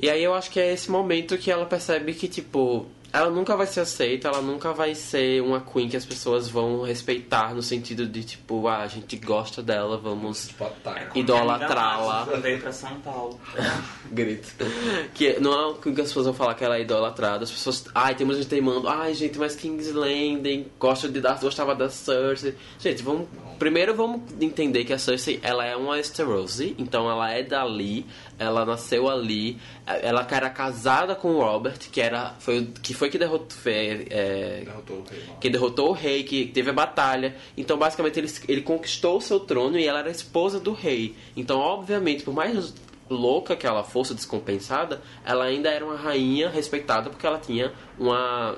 E 0.00 0.08
aí 0.10 0.22
eu 0.22 0.34
acho 0.34 0.50
que 0.50 0.60
é 0.60 0.72
esse 0.72 0.90
momento 0.90 1.36
que 1.38 1.50
ela 1.50 1.64
percebe 1.66 2.12
que, 2.14 2.28
tipo, 2.28 2.86
ela 3.12 3.30
nunca 3.30 3.56
vai 3.56 3.66
ser 3.66 3.80
aceita, 3.80 4.28
ela 4.28 4.42
nunca 4.42 4.72
vai 4.72 4.94
ser 4.94 5.42
uma 5.42 5.60
queen 5.60 5.88
que 5.88 5.96
as 5.96 6.04
pessoas 6.04 6.48
vão 6.48 6.82
respeitar 6.82 7.54
no 7.54 7.62
sentido 7.62 8.06
de, 8.06 8.24
tipo, 8.24 8.68
ah, 8.68 8.78
a 8.78 8.86
gente 8.86 9.16
gosta 9.16 9.62
dela, 9.62 9.96
vamos 9.96 10.48
Tipo. 10.48 10.64
Como 10.64 11.24
idolatrá-la. 11.24 12.24
Veio 12.24 12.60
pra 12.60 12.72
São 12.72 13.00
Paulo. 13.00 13.38
grito. 14.10 14.64
Que 15.14 15.38
não 15.40 15.52
é 15.52 15.66
o 15.66 15.74
que 15.74 15.88
as 15.90 16.08
pessoas 16.08 16.26
vão 16.26 16.34
falar 16.34 16.54
que 16.54 16.64
ela 16.64 16.76
é 16.76 16.82
idolatrada. 16.82 17.44
As 17.44 17.50
pessoas. 17.50 17.84
Ai, 17.94 18.14
tem 18.14 18.26
muita 18.26 18.42
gente 18.42 18.50
teimando. 18.50 18.88
Ai, 18.88 19.14
gente, 19.14 19.38
mas 19.38 19.54
King's 19.54 19.92
Landing 19.92 20.66
gosta 20.78 21.08
de 21.08 21.20
dar, 21.20 21.38
gostava 21.38 21.74
da 21.74 21.88
Cersei. 21.88 22.54
Gente, 22.78 23.02
vamos. 23.02 23.28
Primeiro 23.58 23.94
vamos 23.94 24.22
entender 24.40 24.84
que 24.84 24.92
a 24.92 24.98
Cersei 24.98 25.40
ela 25.42 25.64
é 25.64 25.74
uma 25.74 25.98
Esterosi, 25.98 26.76
então 26.78 27.10
ela 27.10 27.30
é 27.32 27.42
dali, 27.42 28.06
ela 28.38 28.64
nasceu 28.64 29.08
ali, 29.08 29.58
ela 29.84 30.26
era 30.30 30.48
casada 30.48 31.14
com 31.14 31.32
o 31.32 31.40
Robert, 31.40 31.78
que 31.90 32.00
era. 32.00 32.34
Foi, 32.38 32.70
que 32.82 32.94
foi 32.94 33.10
que 33.10 33.18
derrotou. 33.18 33.50
foi, 33.50 34.06
é, 34.10 34.62
Derrotou 34.64 34.98
o 34.98 35.02
rei, 35.02 35.22
que 35.40 35.50
derrotou 35.50 35.88
o 35.88 35.92
rei, 35.92 36.22
que 36.22 36.46
teve 36.46 36.70
a 36.70 36.72
batalha. 36.72 37.36
Então, 37.56 37.76
basicamente, 37.76 38.18
ele, 38.18 38.32
ele 38.46 38.62
conquistou 38.62 39.18
o 39.18 39.20
seu 39.20 39.40
trono 39.40 39.78
e 39.78 39.86
ela 39.86 39.98
era 39.98 40.10
esposa 40.10 40.60
do 40.60 40.72
rei. 40.72 41.16
Então, 41.36 41.58
obviamente, 41.58 42.22
por 42.22 42.32
mais 42.32 42.72
louca 43.10 43.56
que 43.56 43.66
ela 43.66 43.82
fosse, 43.82 44.14
descompensada, 44.14 45.02
ela 45.24 45.44
ainda 45.44 45.70
era 45.70 45.84
uma 45.84 45.96
rainha 45.96 46.48
respeitada 46.48 47.10
porque 47.10 47.26
ela 47.26 47.38
tinha 47.38 47.72
uma 47.98 48.56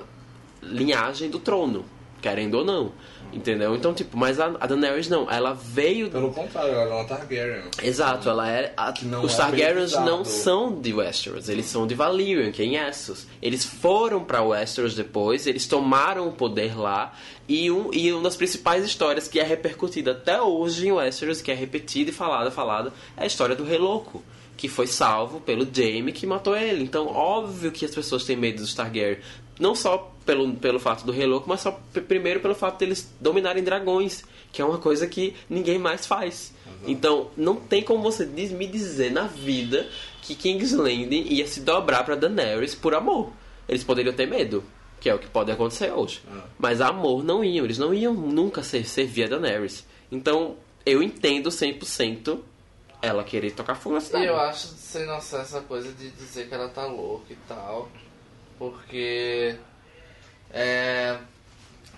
linhagem 0.61 1.29
do 1.29 1.39
trono, 1.39 1.85
querendo 2.21 2.55
ou 2.55 2.65
não. 2.65 2.91
Entendeu? 3.33 3.75
Então, 3.75 3.93
tipo, 3.93 4.17
mas 4.17 4.39
a, 4.39 4.47
a 4.59 4.67
Daenerys 4.67 5.07
não. 5.07 5.29
Ela 5.29 5.53
veio 5.53 6.09
Pelo 6.09 6.31
contrário, 6.31 6.71
ela 6.73 6.81
era 6.83 6.95
uma 6.95 7.05
Targaryen. 7.05 7.63
Exato, 7.81 8.29
ela 8.29 8.49
é. 8.49 8.73
a- 8.75 8.93
os 9.23 9.33
é 9.33 9.37
Targaryens 9.37 9.93
não 9.93 10.25
são 10.25 10.79
de 10.81 10.93
Westeros, 10.93 11.47
eles 11.49 11.65
são 11.65 11.87
de 11.87 11.95
Valyrian, 11.95 12.51
que 12.51 12.61
é 12.61 12.65
em 12.65 12.75
Essos. 12.75 13.25
Eles 13.41 13.63
foram 13.65 14.23
pra 14.23 14.41
Westeros 14.41 14.95
depois, 14.95 15.47
eles 15.47 15.65
tomaram 15.67 16.27
o 16.27 16.31
poder 16.31 16.77
lá. 16.77 17.13
E, 17.51 17.69
um, 17.69 17.89
e 17.93 18.13
uma 18.13 18.23
das 18.23 18.37
principais 18.37 18.85
histórias 18.85 19.27
que 19.27 19.37
é 19.39 19.43
repercutida 19.43 20.11
até 20.11 20.41
hoje 20.41 20.87
em 20.87 20.91
Westeros, 20.93 21.41
que 21.41 21.51
é 21.51 21.53
repetida 21.53 22.09
e 22.09 22.13
falada, 22.13 22.49
falada, 22.49 22.93
é 23.17 23.23
a 23.23 23.25
história 23.25 23.55
do 23.55 23.65
Rei 23.65 23.77
Louco. 23.77 24.23
Que 24.55 24.69
foi 24.69 24.85
salvo 24.87 25.41
pelo 25.41 25.67
Jaime 25.73 26.11
que 26.13 26.25
matou 26.27 26.55
ele. 26.55 26.83
Então, 26.83 27.07
óbvio 27.07 27.71
que 27.71 27.83
as 27.83 27.93
pessoas 27.93 28.23
têm 28.23 28.37
medo 28.37 28.61
dos 28.61 28.73
Targaryen. 28.75 29.17
Não 29.59 29.73
só 29.75 30.13
pelo, 30.25 30.53
pelo 30.53 30.79
fato 30.79 31.03
do 31.03 31.11
Rei 31.11 31.25
Louco, 31.25 31.49
mas 31.49 31.61
só 31.61 31.77
primeiro 32.07 32.39
pelo 32.39 32.53
fato 32.55 32.77
deles 32.79 33.11
dominarem 33.19 33.63
dragões. 33.63 34.23
Que 34.53 34.61
é 34.61 34.65
uma 34.65 34.77
coisa 34.77 35.07
que 35.07 35.33
ninguém 35.49 35.77
mais 35.79 36.05
faz. 36.05 36.53
Então, 36.85 37.31
não 37.35 37.55
tem 37.55 37.81
como 37.83 38.01
você 38.03 38.25
diz- 38.25 38.51
me 38.51 38.67
dizer 38.67 39.11
na 39.11 39.23
vida 39.23 39.87
que 40.21 40.35
King's 40.35 40.71
Landing 40.73 41.25
ia 41.29 41.47
se 41.47 41.61
dobrar 41.61 42.03
pra 42.05 42.15
Daenerys 42.15 42.75
por 42.75 42.93
amor. 42.93 43.31
Eles 43.67 43.83
poderiam 43.83 44.13
ter 44.13 44.27
medo, 44.27 44.63
que 45.01 45.09
é 45.09 45.15
o 45.15 45.19
que 45.19 45.27
pode 45.27 45.51
acontecer 45.51 45.91
hoje. 45.91 46.21
Mas 46.59 46.79
amor 46.79 47.23
não 47.23 47.43
iam, 47.43 47.65
eles 47.65 47.79
não 47.79 47.91
iam 47.91 48.13
nunca 48.13 48.61
ser, 48.61 48.85
servir 48.85 49.23
a 49.23 49.27
Daenerys. 49.27 49.85
Então, 50.11 50.55
eu 50.85 51.01
entendo 51.01 51.49
100% 51.49 52.39
ela 53.01 53.23
querer 53.23 53.51
tocar 53.51 53.73
fogo 53.73 53.95
na 53.95 54.01
cidade. 54.01 54.25
E 54.25 54.27
eu 54.27 54.39
acho 54.39 54.67
sem 54.67 55.07
noção 55.07 55.41
essa 55.41 55.59
coisa 55.61 55.91
de 55.91 56.11
dizer 56.11 56.47
que 56.47 56.53
ela 56.53 56.69
tá 56.69 56.85
louca 56.85 57.33
e 57.33 57.37
tal. 57.47 57.89
Porque. 58.59 59.57
É. 60.51 61.17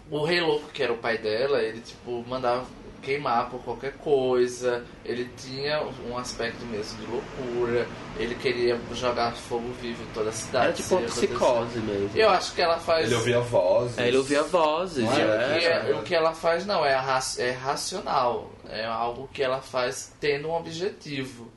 O 0.09 0.23
rei 0.23 0.39
louco, 0.39 0.69
que 0.69 0.81
era 0.81 0.93
o 0.93 0.97
pai 0.97 1.17
dela, 1.17 1.61
ele 1.61 1.81
tipo 1.81 2.23
mandava 2.27 2.65
queimar 3.03 3.49
por 3.49 3.59
qualquer 3.63 3.93
coisa. 3.97 4.83
Ele 5.05 5.29
tinha 5.37 5.83
um 6.09 6.17
aspecto 6.17 6.65
mesmo 6.65 6.97
de 6.99 7.05
loucura. 7.11 7.85
Ele 8.17 8.33
queria 8.35 8.79
jogar 8.93 9.33
fogo 9.33 9.71
vivo 9.81 10.01
em 10.03 10.13
toda 10.13 10.29
a 10.29 10.33
cidade. 10.33 10.65
Era 10.65 10.73
tipo 10.73 10.95
uma 10.95 11.01
psicose 11.07 11.79
mesmo. 11.79 12.11
Eu 12.15 12.29
acho 12.29 12.53
que 12.53 12.61
ela 12.61 12.79
faz. 12.79 13.05
Ele 13.07 13.15
ouvia 13.15 13.39
vozes. 13.41 13.97
É, 13.97 14.07
ele 14.07 14.17
ouvia 14.17 14.43
vozes, 14.43 15.09
é? 15.11 15.57
é. 15.63 15.89
é- 15.91 15.95
o 15.95 16.01
que 16.03 16.15
ela 16.15 16.33
faz 16.33 16.65
não 16.65 16.85
é, 16.85 16.93
é 17.37 17.51
racional, 17.51 18.51
é 18.69 18.85
algo 18.85 19.29
que 19.33 19.43
ela 19.43 19.61
faz 19.61 20.13
tendo 20.19 20.47
um 20.47 20.53
objetivo. 20.55 21.51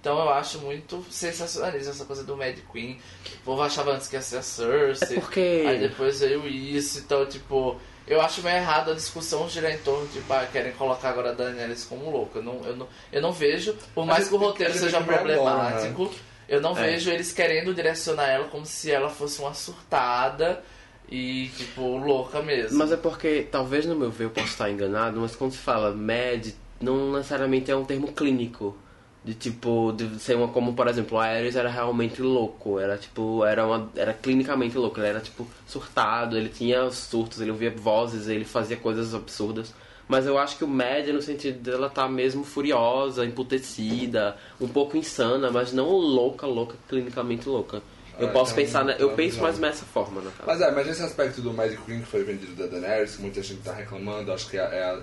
Então 0.00 0.18
eu 0.18 0.28
acho 0.28 0.58
muito 0.58 1.02
sensacionalista 1.10 1.90
essa 1.90 2.04
coisa 2.04 2.22
do 2.24 2.36
Mad 2.36 2.56
Queen. 2.70 2.98
O 3.40 3.44
povo 3.44 3.62
achava 3.62 3.92
antes 3.92 4.06
que 4.06 4.14
ia 4.16 4.20
ser 4.20 4.36
a 4.36 4.42
Cersei. 4.42 5.16
É 5.16 5.20
porque- 5.20 5.64
Aí 5.66 5.78
depois 5.80 6.20
veio 6.20 6.46
isso, 6.46 6.98
então 6.98 7.24
tipo. 7.26 7.80
Eu 8.06 8.20
acho 8.20 8.42
meio 8.42 8.56
errado 8.56 8.90
a 8.90 8.94
discussão 8.94 9.48
girar 9.48 9.72
em 9.72 9.78
torno 9.78 10.06
de 10.08 10.14
tipo, 10.14 10.32
ah, 10.32 10.46
querem 10.52 10.72
colocar 10.72 11.08
agora 11.10 11.30
a 11.30 11.32
Daenerys 11.32 11.84
como 11.84 12.10
louca. 12.10 12.38
Eu 12.38 12.42
não, 12.42 12.60
eu 12.64 12.76
não, 12.76 12.88
eu 13.10 13.22
não 13.22 13.32
vejo, 13.32 13.74
por 13.94 14.04
mais 14.04 14.28
que 14.28 14.34
o 14.34 14.36
roteiro 14.36 14.74
seja 14.74 14.98
agora, 14.98 15.18
problemático, 15.22 16.10
eu 16.46 16.60
não 16.60 16.76
É. 16.76 16.82
vejo 16.90 17.10
eles 17.10 17.32
querendo 17.32 17.72
direcionar 17.72 18.28
ela 18.28 18.48
como 18.48 18.66
se 18.66 18.90
ela 18.90 19.08
fosse 19.08 19.40
uma 19.40 19.54
surtada 19.54 20.62
e, 21.08 21.48
tipo, 21.56 21.96
louca 21.96 22.42
mesmo. 22.42 22.76
Mas 22.78 22.92
é 22.92 22.96
porque, 22.96 23.46
talvez 23.50 23.86
no 23.86 23.94
meu 23.96 24.10
ver 24.10 24.24
eu 24.24 24.30
possa 24.30 24.48
estar 24.48 24.70
enganado, 24.70 25.20
mas 25.20 25.34
quando 25.34 25.52
se 25.52 25.58
fala 25.58 25.90
mad, 25.92 26.48
não 26.80 27.12
necessariamente 27.12 27.70
é 27.70 27.76
um 27.76 27.84
termo 27.84 28.12
clínico. 28.12 28.76
De 29.24 29.32
tipo, 29.32 29.90
de 29.96 30.18
ser 30.20 30.36
uma 30.36 30.48
como, 30.48 30.74
por 30.74 30.86
exemplo, 30.86 31.16
o 31.16 31.20
Ares 31.20 31.56
era 31.56 31.70
realmente 31.70 32.20
louco, 32.20 32.78
era 32.78 32.98
tipo, 32.98 33.42
era 33.42 33.66
uma 33.66 33.88
era 33.96 34.12
clinicamente 34.12 34.76
louco, 34.76 35.00
ele 35.00 35.08
era 35.08 35.20
tipo 35.20 35.46
surtado, 35.66 36.36
ele 36.36 36.50
tinha 36.50 36.90
surtos, 36.90 37.40
ele 37.40 37.50
ouvia 37.50 37.70
vozes, 37.70 38.28
ele 38.28 38.44
fazia 38.44 38.76
coisas 38.76 39.14
absurdas. 39.14 39.72
Mas 40.06 40.26
eu 40.26 40.36
acho 40.36 40.58
que 40.58 40.64
o 40.64 40.68
mad 40.68 41.08
no 41.08 41.22
sentido 41.22 41.58
dela 41.60 41.88
tá 41.88 42.06
mesmo 42.06 42.44
furiosa, 42.44 43.24
emputecida, 43.24 44.36
um 44.60 44.68
pouco 44.68 44.96
insana, 44.98 45.50
mas 45.50 45.72
não 45.72 45.88
louca, 45.88 46.46
louca, 46.46 46.76
clinicamente 46.86 47.48
louca. 47.48 47.80
Eu 48.18 48.28
É, 48.28 48.30
posso 48.30 48.54
tem 48.54 48.66
pensar, 48.66 48.84
né? 48.84 48.94
eu 48.98 49.08
uma 49.08 49.16
penso 49.16 49.40
mais 49.40 49.58
dessa 49.58 49.86
forma, 49.86 50.20
cara. 50.20 50.44
Mas 50.46 50.60
é, 50.60 50.70
mas 50.70 50.86
esse 50.86 51.02
aspecto 51.02 51.40
do 51.40 51.52
Mad 51.52 51.72
Queen 51.86 52.00
que 52.00 52.06
foi 52.06 52.22
vendido 52.22 52.54
da 52.54 52.66
Daenerys, 52.66 53.16
que 53.16 53.22
muita 53.22 53.42
gente 53.42 53.62
tá 53.62 53.72
reclamando, 53.72 54.30
acho 54.32 54.50
que 54.50 54.58
é, 54.58 54.60
é 54.60 54.84
a, 54.84 55.00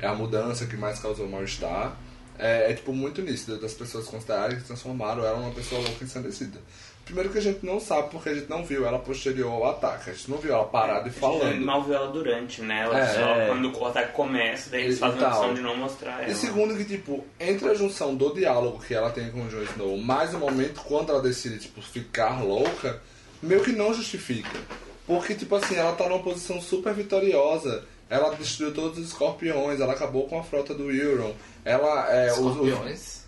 é 0.00 0.06
a 0.06 0.14
mudança 0.14 0.64
que 0.66 0.76
mais 0.76 0.98
causou 0.98 1.28
mal-estar. 1.28 1.94
É, 2.38 2.70
é, 2.70 2.74
tipo 2.74 2.92
muito 2.92 3.20
nítido 3.20 3.58
das 3.58 3.74
pessoas 3.74 4.06
considerarem 4.06 4.56
que 4.58 4.64
transformaram 4.64 5.24
ela 5.24 5.38
numa 5.40 5.50
pessoa 5.50 5.80
louca 5.80 6.04
ensandecida. 6.04 6.58
Primeiro 7.04 7.30
que 7.30 7.38
a 7.38 7.40
gente 7.40 7.64
não 7.64 7.80
sabe 7.80 8.10
porque 8.10 8.28
a 8.28 8.34
gente 8.34 8.50
não 8.50 8.62
viu 8.64 8.86
ela 8.86 8.98
posterior 8.98 9.50
ao 9.50 9.66
ataque. 9.70 10.10
A 10.10 10.12
gente 10.12 10.30
não 10.30 10.36
viu 10.36 10.52
ela 10.52 10.64
parada 10.66 11.06
e 11.06 11.08
A 11.08 11.10
gente 11.10 11.18
falando. 11.18 11.60
mal 11.64 11.82
viu 11.82 11.94
ela 11.94 12.08
durante, 12.08 12.60
né? 12.60 12.82
Ela 12.82 13.00
É. 13.00 13.06
só 13.06 13.20
É. 13.20 13.46
quando 13.48 13.74
o 13.74 13.86
ataque 13.86 14.12
começa, 14.12 14.68
daí 14.70 14.84
eles 14.84 14.98
fazem 14.98 15.18
e 15.20 15.24
a 15.24 15.28
opção 15.28 15.54
de 15.54 15.60
não 15.62 15.74
mostrar 15.74 16.22
ela. 16.22 16.30
E 16.30 16.34
segundo 16.34 16.76
que, 16.76 16.84
tipo, 16.84 17.24
entre 17.40 17.70
a 17.70 17.74
junção 17.74 18.14
do 18.14 18.34
diálogo 18.34 18.78
que 18.86 18.92
ela 18.94 19.10
tem 19.10 19.30
com 19.30 19.40
o 19.42 19.48
Jon 19.48 19.62
Snow, 19.62 19.96
mais 19.96 20.34
o 20.34 20.38
momento 20.38 20.82
quando 20.84 21.10
ela 21.10 21.22
decide, 21.22 21.58
tipo, 21.58 21.80
ficar 21.80 22.42
louca, 22.44 23.00
meio 23.42 23.62
que 23.62 23.72
não 23.72 23.94
justifica. 23.94 24.58
Porque, 25.06 25.34
tipo 25.34 25.54
assim, 25.56 25.76
ela 25.76 25.92
tá 25.92 26.06
numa 26.10 26.22
posição 26.22 26.60
super 26.60 26.92
vitoriosa. 26.92 27.84
Ela 28.10 28.34
destruiu 28.34 28.72
todos 28.72 28.98
os 28.98 29.08
escorpiões, 29.08 29.80
ela 29.80 29.92
acabou 29.92 30.26
com 30.28 30.38
a 30.38 30.42
frota 30.42 30.72
do 30.74 30.90
Euron. 30.90 31.32
Ela 31.64 32.10
é. 32.10 32.32
os- 32.32 32.38
os- 32.38 32.46
Escorpiões. 32.56 33.18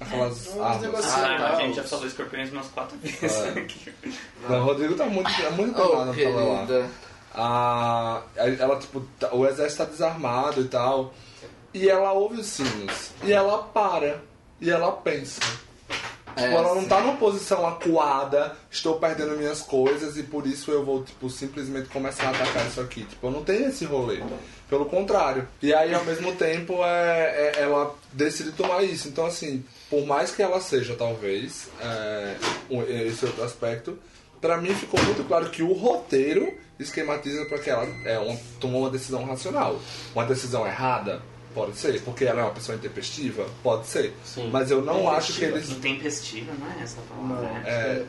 aquelas 0.00 0.46
Os 0.46 0.58
armas. 0.60 1.04
Ah, 1.06 1.26
Ah, 1.26 1.52
a 1.52 1.60
gente 1.60 1.70
os- 1.70 1.76
já 1.76 1.84
falou 1.84 2.06
escorpiões 2.06 2.50
umas 2.52 2.66
quatro 2.68 2.96
vezes 2.98 3.22
É. 3.22 3.48
aqui. 3.60 3.92
Não, 4.48 4.60
o 4.60 4.64
Rodrigo 4.64 4.94
tá 4.94 5.04
muito, 5.06 5.28
é 5.30 5.50
muito 5.50 5.80
Oh, 5.80 5.88
pra 5.88 6.12
falar 6.14 6.44
lá. 6.44 6.88
a, 7.34 8.22
ela, 8.36 8.76
tipo, 8.78 9.00
tá- 9.18 9.32
o 9.34 9.46
exército 9.46 9.84
tá 9.84 9.90
desarmado 9.90 10.60
e 10.62 10.68
tal. 10.68 11.12
E 11.72 11.88
ela 11.88 12.12
ouve 12.12 12.40
os 12.40 12.46
sinos. 12.46 13.10
E 13.22 13.32
ela 13.32 13.58
para. 13.58 14.20
E 14.60 14.68
ela 14.70 14.90
pensa. 14.92 15.40
Tipo, 16.40 16.52
É, 16.52 16.54
ela 16.54 16.74
não 16.74 16.84
tá 16.84 17.00
numa 17.00 17.16
posição 17.16 17.66
acuada, 17.66 18.56
estou 18.70 18.98
perdendo 18.98 19.36
minhas 19.36 19.60
coisas 19.60 20.16
e 20.16 20.22
por 20.22 20.46
isso 20.46 20.70
eu 20.70 20.84
vou, 20.84 21.02
tipo, 21.04 21.28
simplesmente 21.28 21.88
começar 21.88 22.28
a 22.28 22.30
atacar 22.30 22.66
isso 22.66 22.80
aqui. 22.80 23.04
Tipo, 23.04 23.26
eu 23.26 23.30
não 23.30 23.42
tenho 23.44 23.68
esse 23.68 23.84
rolê. 23.84 24.20
Pelo 24.68 24.84
contrário. 24.86 25.48
E 25.60 25.74
aí, 25.74 25.92
ao 25.94 26.04
mesmo 26.04 26.34
tempo, 26.36 26.74
é, 26.84 27.52
é- 27.56 27.62
ela 27.62 27.94
decide 28.12 28.52
tomar 28.52 28.82
isso. 28.84 29.08
Então, 29.08 29.26
assim, 29.26 29.64
por 29.88 30.06
mais 30.06 30.30
que 30.30 30.42
ela 30.42 30.60
seja, 30.60 30.94
talvez, 30.94 31.68
é, 31.80 32.36
um- 32.70 32.82
esse 32.82 33.24
outro 33.26 33.42
aspecto, 33.42 33.98
pra 34.40 34.56
mim 34.58 34.72
ficou 34.74 35.02
muito 35.02 35.24
claro 35.24 35.50
que 35.50 35.62
o 35.62 35.72
roteiro 35.72 36.52
esquematiza 36.78 37.44
pra 37.46 37.58
que 37.58 37.68
ela 37.68 37.86
é, 38.04 38.18
uma, 38.18 38.38
tomou 38.58 38.82
uma 38.82 38.90
decisão 38.90 39.24
racional. 39.24 39.78
Uma 40.14 40.24
decisão 40.24 40.66
errada? 40.66 41.20
Pode 41.54 41.76
ser. 41.76 42.00
Porque 42.02 42.24
ela 42.24 42.40
é 42.40 42.44
uma 42.44 42.52
pessoa 42.52 42.76
intempestiva? 42.76 43.46
Pode 43.62 43.86
ser. 43.86 44.12
Sim. 44.24 44.48
Mas 44.52 44.70
eu 44.70 44.82
não 44.82 45.10
acho 45.10 45.32
que 45.34 45.44
eles... 45.44 45.68
Intempestiva, 45.70 46.52
não 46.58 46.66
é 46.80 46.82
essa 46.84 46.98
palavra? 47.08 47.36
Não, 47.48 47.54
né? 47.54 47.62
É, 47.66 48.04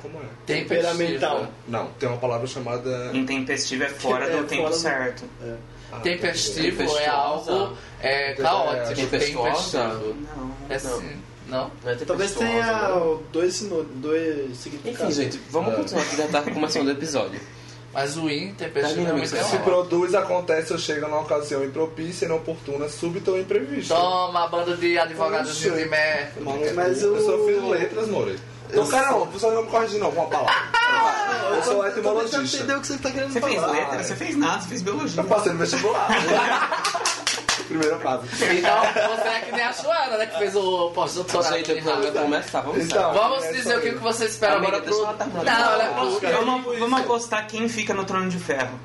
como 0.00 0.18
é? 0.18 0.26
Temperamental. 0.46 1.48
Não, 1.68 1.86
tem 1.98 2.08
uma 2.08 2.18
palavra 2.18 2.46
chamada. 2.46 3.10
Intempestivo 3.12 3.84
é 3.84 3.88
fora 3.88 4.24
É, 4.26 4.36
do 4.36 4.44
tempo 4.46 4.62
fora 4.62 4.74
do- 4.74 4.78
certo. 4.80 5.24
É. 5.42 5.54
Ah, 5.92 5.98
Tempestivo 6.00 6.82
é 6.82 6.86
Tempestuosa. 6.86 7.52
algo 7.52 7.76
é, 8.00 8.32
caótico. 8.34 8.94
Tempestuosa? 8.94 9.80
Tempestivo. 9.90 10.16
Não. 10.36 10.54
É 10.70 10.78
sim. 10.78 11.20
Não? 11.48 11.70
Não 11.82 11.90
é 11.90 11.94
Talvez 11.96 12.32
tenha 12.36 12.88
dois, 13.32 13.60
dois 13.96 14.56
significados. 14.56 15.18
Enfim, 15.18 15.30
gente, 15.32 15.40
vamos 15.50 15.74
É. 15.74 15.76
continuar 15.76 16.04
que 16.06 16.16
já 16.16 16.28
tá 16.28 16.42
começando 16.42 16.86
o 16.86 16.90
episódio. 16.92 17.40
Mas 17.92 18.16
o 18.16 18.30
intempestivo 18.30 18.72
Termina, 18.94 19.08
realmente 19.08 19.34
é 19.34 19.40
amigo. 19.40 19.50
Se 19.50 19.56
uma 19.56 19.64
produz, 19.64 20.14
acontece 20.14 20.72
ou 20.72 20.78
chega 20.78 21.08
numa 21.08 21.20
ocasião 21.22 21.64
impropícia, 21.64 22.24
inoportuna, 22.26 22.88
súbita 22.88 23.32
ou 23.32 23.38
imprevista. 23.40 23.94
Toma, 23.96 24.46
banda 24.46 24.76
de 24.76 24.96
advogados 24.98 25.56
de 25.58 25.70
Oxe. 25.70 25.84
Mé. 25.86 26.30
Mano, 26.40 26.60
Mas 26.74 27.02
eu 27.02 27.14
o- 27.14 27.20
só 27.20 27.46
fiz 27.46 27.62
letras, 27.68 28.06
More. 28.08 28.38
Então, 28.68 28.86
cara, 28.86 29.10
não, 29.10 29.24
você 29.26 29.50
não 29.50 29.64
me 29.64 29.68
corrige 29.68 29.98
não 29.98 30.12
com 30.12 30.22
a 30.22 30.26
palavra. 30.26 30.54
eu 31.56 31.62
sou 31.64 31.72
Então 31.72 31.82
já 31.82 31.88
etimologista. 31.88 32.56
entendeu 32.58 32.78
o 32.78 32.80
que 32.80 32.86
você 32.86 32.98
tá 32.98 33.10
querendo 33.10 33.32
Você 33.32 33.40
falar. 33.40 33.50
fez 33.52 33.72
letra? 33.72 34.04
Você 34.04 34.14
fez 34.16 34.36
nada, 34.36 34.60
você 34.62 34.68
fez 34.68 34.82
biologia. 34.82 35.20
Eu 35.22 35.26
passei 35.26 35.52
no 35.52 35.58
vestibular. 35.58 36.08
Primeira 37.68 37.98
fase. 37.98 38.26
Então, 38.58 38.80
você 39.16 39.28
é 39.28 39.40
que 39.40 39.52
nem 39.52 39.62
a 39.62 39.72
Joana, 39.72 40.16
né? 40.18 40.26
Que 40.26 40.38
fez 40.38 40.56
o 40.56 40.90
pós-doutorado. 40.90 41.54
Gente, 41.56 41.72
o 41.72 41.78
em 41.78 41.82
programa 41.82 42.02
vai 42.02 42.12
Harvard. 42.12 42.30
começar, 42.30 42.60
vamos 42.62 42.84
Então, 42.84 43.12
Vamos 43.14 43.48
dizer 43.52 43.78
o 43.78 43.80
que 43.80 43.90
você 43.92 44.24
espera 44.26 44.56
Amiga, 44.56 44.76
agora 44.78 44.82
pro... 44.92 44.98
ela 45.04 45.14
terminar. 45.14 45.44
Não, 45.44 45.72
ela 45.72 45.84
é. 45.84 46.32
Vamos, 46.32 46.78
vamos 46.78 47.00
apostar 47.00 47.46
quem 47.46 47.68
fica 47.68 47.94
no 47.94 48.04
trono 48.04 48.28
de 48.28 48.38
ferro. 48.38 48.78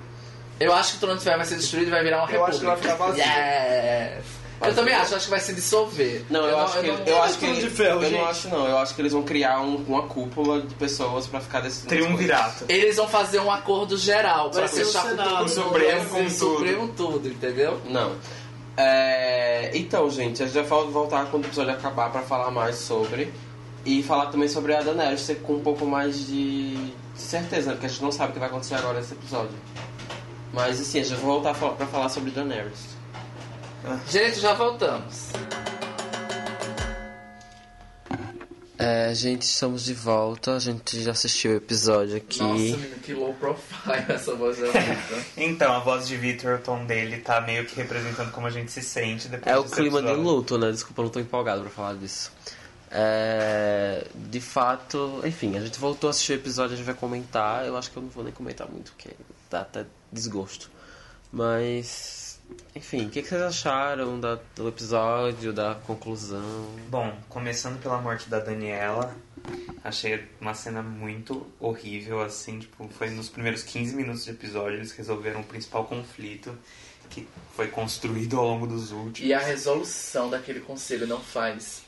Eu 0.60 0.74
acho 0.74 0.92
que 0.92 0.98
o 0.98 1.00
Trono 1.02 1.18
de 1.18 1.24
Ferro 1.26 1.36
vai 1.38 1.46
ser 1.46 1.56
destruído 1.56 1.88
e 1.90 1.92
vai 1.92 2.02
virar 2.02 2.20
uma 2.20 2.32
Eu 2.32 2.46
república. 2.46 2.52
acho 2.52 2.60
que 2.60 2.66
vai 2.66 2.78
ficar 2.78 2.96
vazio. 2.96 3.24
Yes. 3.24 4.26
Eu 4.66 4.74
também 4.74 4.94
acho, 4.96 5.12
eu 5.12 5.18
acho 5.18 5.26
que 5.26 5.32
vai 5.32 5.40
se 5.42 5.54
dissolver. 5.54 6.26
Não, 6.30 6.46
eu, 6.48 6.58
acho 6.58 6.80
que, 6.80 6.88
não- 6.88 7.04
eu 7.06 7.22
acho 7.24 7.34
que 7.34 7.46
Trono 7.46 7.60
de 7.62 7.70
Ferro, 7.70 8.02
eu 8.02 8.10
gente. 8.10 8.18
não 8.22 8.26
acho 8.26 8.48
não, 8.48 8.66
eu 8.66 8.78
acho 8.78 8.96
que 8.96 9.02
eles 9.02 9.12
vão 9.12 9.22
criar 9.22 9.60
um- 9.60 9.84
uma 9.86 10.04
cúpula 10.04 10.62
de 10.62 10.74
pessoas 10.76 11.28
pra 11.28 11.42
ficar 11.42 11.60
as 11.66 11.80
Triunvirato. 11.80 12.64
Eles 12.70 12.96
vão 12.96 13.06
fazer 13.06 13.40
um 13.42 13.52
acordo 13.52 13.98
geral 13.98 14.50
pra 14.50 14.62
Vai 14.62 14.70
ser 14.70 14.84
o 14.84 15.50
Supremo 15.50 16.10
com 16.10 16.24
o 16.24 16.30
Supremo 16.30 16.88
tudo, 16.96 17.28
entendeu? 17.28 17.82
Não. 17.90 18.16
É, 18.78 19.72
então, 19.74 20.10
gente, 20.10 20.44
a 20.44 20.46
gente 20.46 20.56
vai 20.56 20.64
vol- 20.64 20.92
voltar 20.92 21.26
quando 21.32 21.44
o 21.46 21.48
episódio 21.48 21.72
acabar 21.74 22.12
pra 22.12 22.22
falar 22.22 22.52
mais 22.52 22.76
sobre 22.76 23.32
e 23.86 24.04
falar 24.04 24.28
também 24.28 24.48
sobre 24.50 24.76
a 24.76 24.82
Daenerys 24.82 25.32
com 25.44 25.54
um 25.54 25.60
pouco 25.62 25.86
mais 25.86 26.28
de, 26.28 26.76
de 26.76 27.22
certeza, 27.22 27.72
porque 27.72 27.86
a 27.86 27.90
gente 27.90 28.02
não 28.04 28.12
sabe 28.12 28.32
o 28.32 28.34
que 28.34 28.40
vai 28.40 28.50
acontecer 28.50 28.76
agora 28.76 29.00
nesse 29.00 29.14
episódio. 29.14 29.56
Mas 30.54 30.80
assim, 30.82 31.00
a 31.00 31.04
gente 31.04 31.16
vai 31.16 31.26
voltar 31.26 31.54
pra 31.54 31.86
falar 31.88 32.10
sobre 32.10 32.32
Daenerys. 32.32 32.96
Gente, 34.10 34.40
já 34.40 34.54
voltamos. 34.54 35.30
É, 38.88 39.16
gente, 39.16 39.42
estamos 39.42 39.84
de 39.84 39.96
volta. 39.96 40.56
A 40.56 40.60
gente 40.60 41.02
já 41.02 41.10
assistiu 41.12 41.54
o 41.54 41.56
episódio 41.56 42.18
aqui. 42.18 42.38
Nossa, 42.40 42.54
menino, 42.54 42.96
que 43.00 43.14
low 43.16 43.34
profile 43.34 44.06
essa 44.10 44.36
voz 44.36 44.60
da 44.60 44.68
Rita. 44.68 45.26
Então, 45.36 45.74
a 45.74 45.80
voz 45.80 46.08
de 46.08 46.16
Victor, 46.16 46.60
o 46.60 46.62
tom 46.62 46.86
dele 46.86 47.18
tá 47.18 47.42
meio 47.42 47.66
que 47.66 47.76
representando 47.76 48.32
como 48.32 48.46
a 48.46 48.52
gente 48.52 48.72
se 48.72 48.84
sente 48.84 49.28
depois 49.28 49.56
É 49.56 49.58
o 49.58 49.64
clima 49.64 50.02
de 50.02 50.08
episódio. 50.10 50.24
luto, 50.24 50.58
né? 50.60 50.72
Desculpa, 50.72 51.02
eu 51.02 51.06
não 51.06 51.12
tô 51.12 51.20
empolgado 51.20 51.62
pra 51.62 51.72
falar 51.72 51.96
disso. 51.96 52.32
É, 52.92 54.06
de 54.14 54.40
fato, 54.40 55.20
enfim, 55.26 55.58
a 55.58 55.62
gente 55.62 55.80
voltou 55.80 56.08
a 56.08 56.12
assistir 56.12 56.34
o 56.34 56.36
episódio, 56.36 56.76
a 56.76 56.78
gente 56.78 56.86
vai 56.86 56.96
comentar. 56.96 57.66
Eu 57.66 57.76
acho 57.76 57.90
que 57.90 57.98
eu 57.98 58.04
não 58.04 58.10
vou 58.10 58.24
nem 58.24 58.32
comentar 58.32 58.70
muito, 58.70 58.92
porque 58.92 59.10
dá 59.50 59.62
até 59.62 59.86
desgosto. 60.12 60.70
Mas, 61.34 62.25
enfim, 62.76 63.06
o 63.06 63.10
que, 63.10 63.22
que 63.22 63.28
vocês 63.30 63.42
acharam 63.42 64.20
da- 64.20 64.40
do 64.56 64.68
episódio, 64.68 65.54
da 65.54 65.76
conclusão? 65.86 66.70
Bom, 66.90 67.16
começando 67.30 67.82
pela 67.82 68.00
morte 68.02 68.30
da 68.30 68.40
Daniela, 68.40 69.16
achei 69.84 70.24
uma 70.42 70.54
cena 70.54 70.82
muito 70.84 71.48
horrível, 71.60 72.22
assim, 72.22 72.60
tipo, 72.60 72.88
foi 72.90 73.10
nos 73.10 73.30
primeiros 73.30 73.64
15 73.64 73.96
minutos 73.96 74.26
de 74.26 74.32
episódio 74.32 74.78
eles 74.78 74.92
resolveram 74.92 75.42
o 75.42 75.44
principal 75.44 75.86
conflito 75.86 76.58
que 77.10 77.28
foi 77.56 77.68
construído 77.68 78.38
ao 78.40 78.46
longo 78.46 78.68
dos 78.68 78.92
últimos. 78.92 79.20
E 79.30 79.34
a 79.34 79.40
resolução 79.40 80.30
daquele 80.30 80.60
conselho 80.60 81.06
não 81.08 81.20
faz 81.22 81.84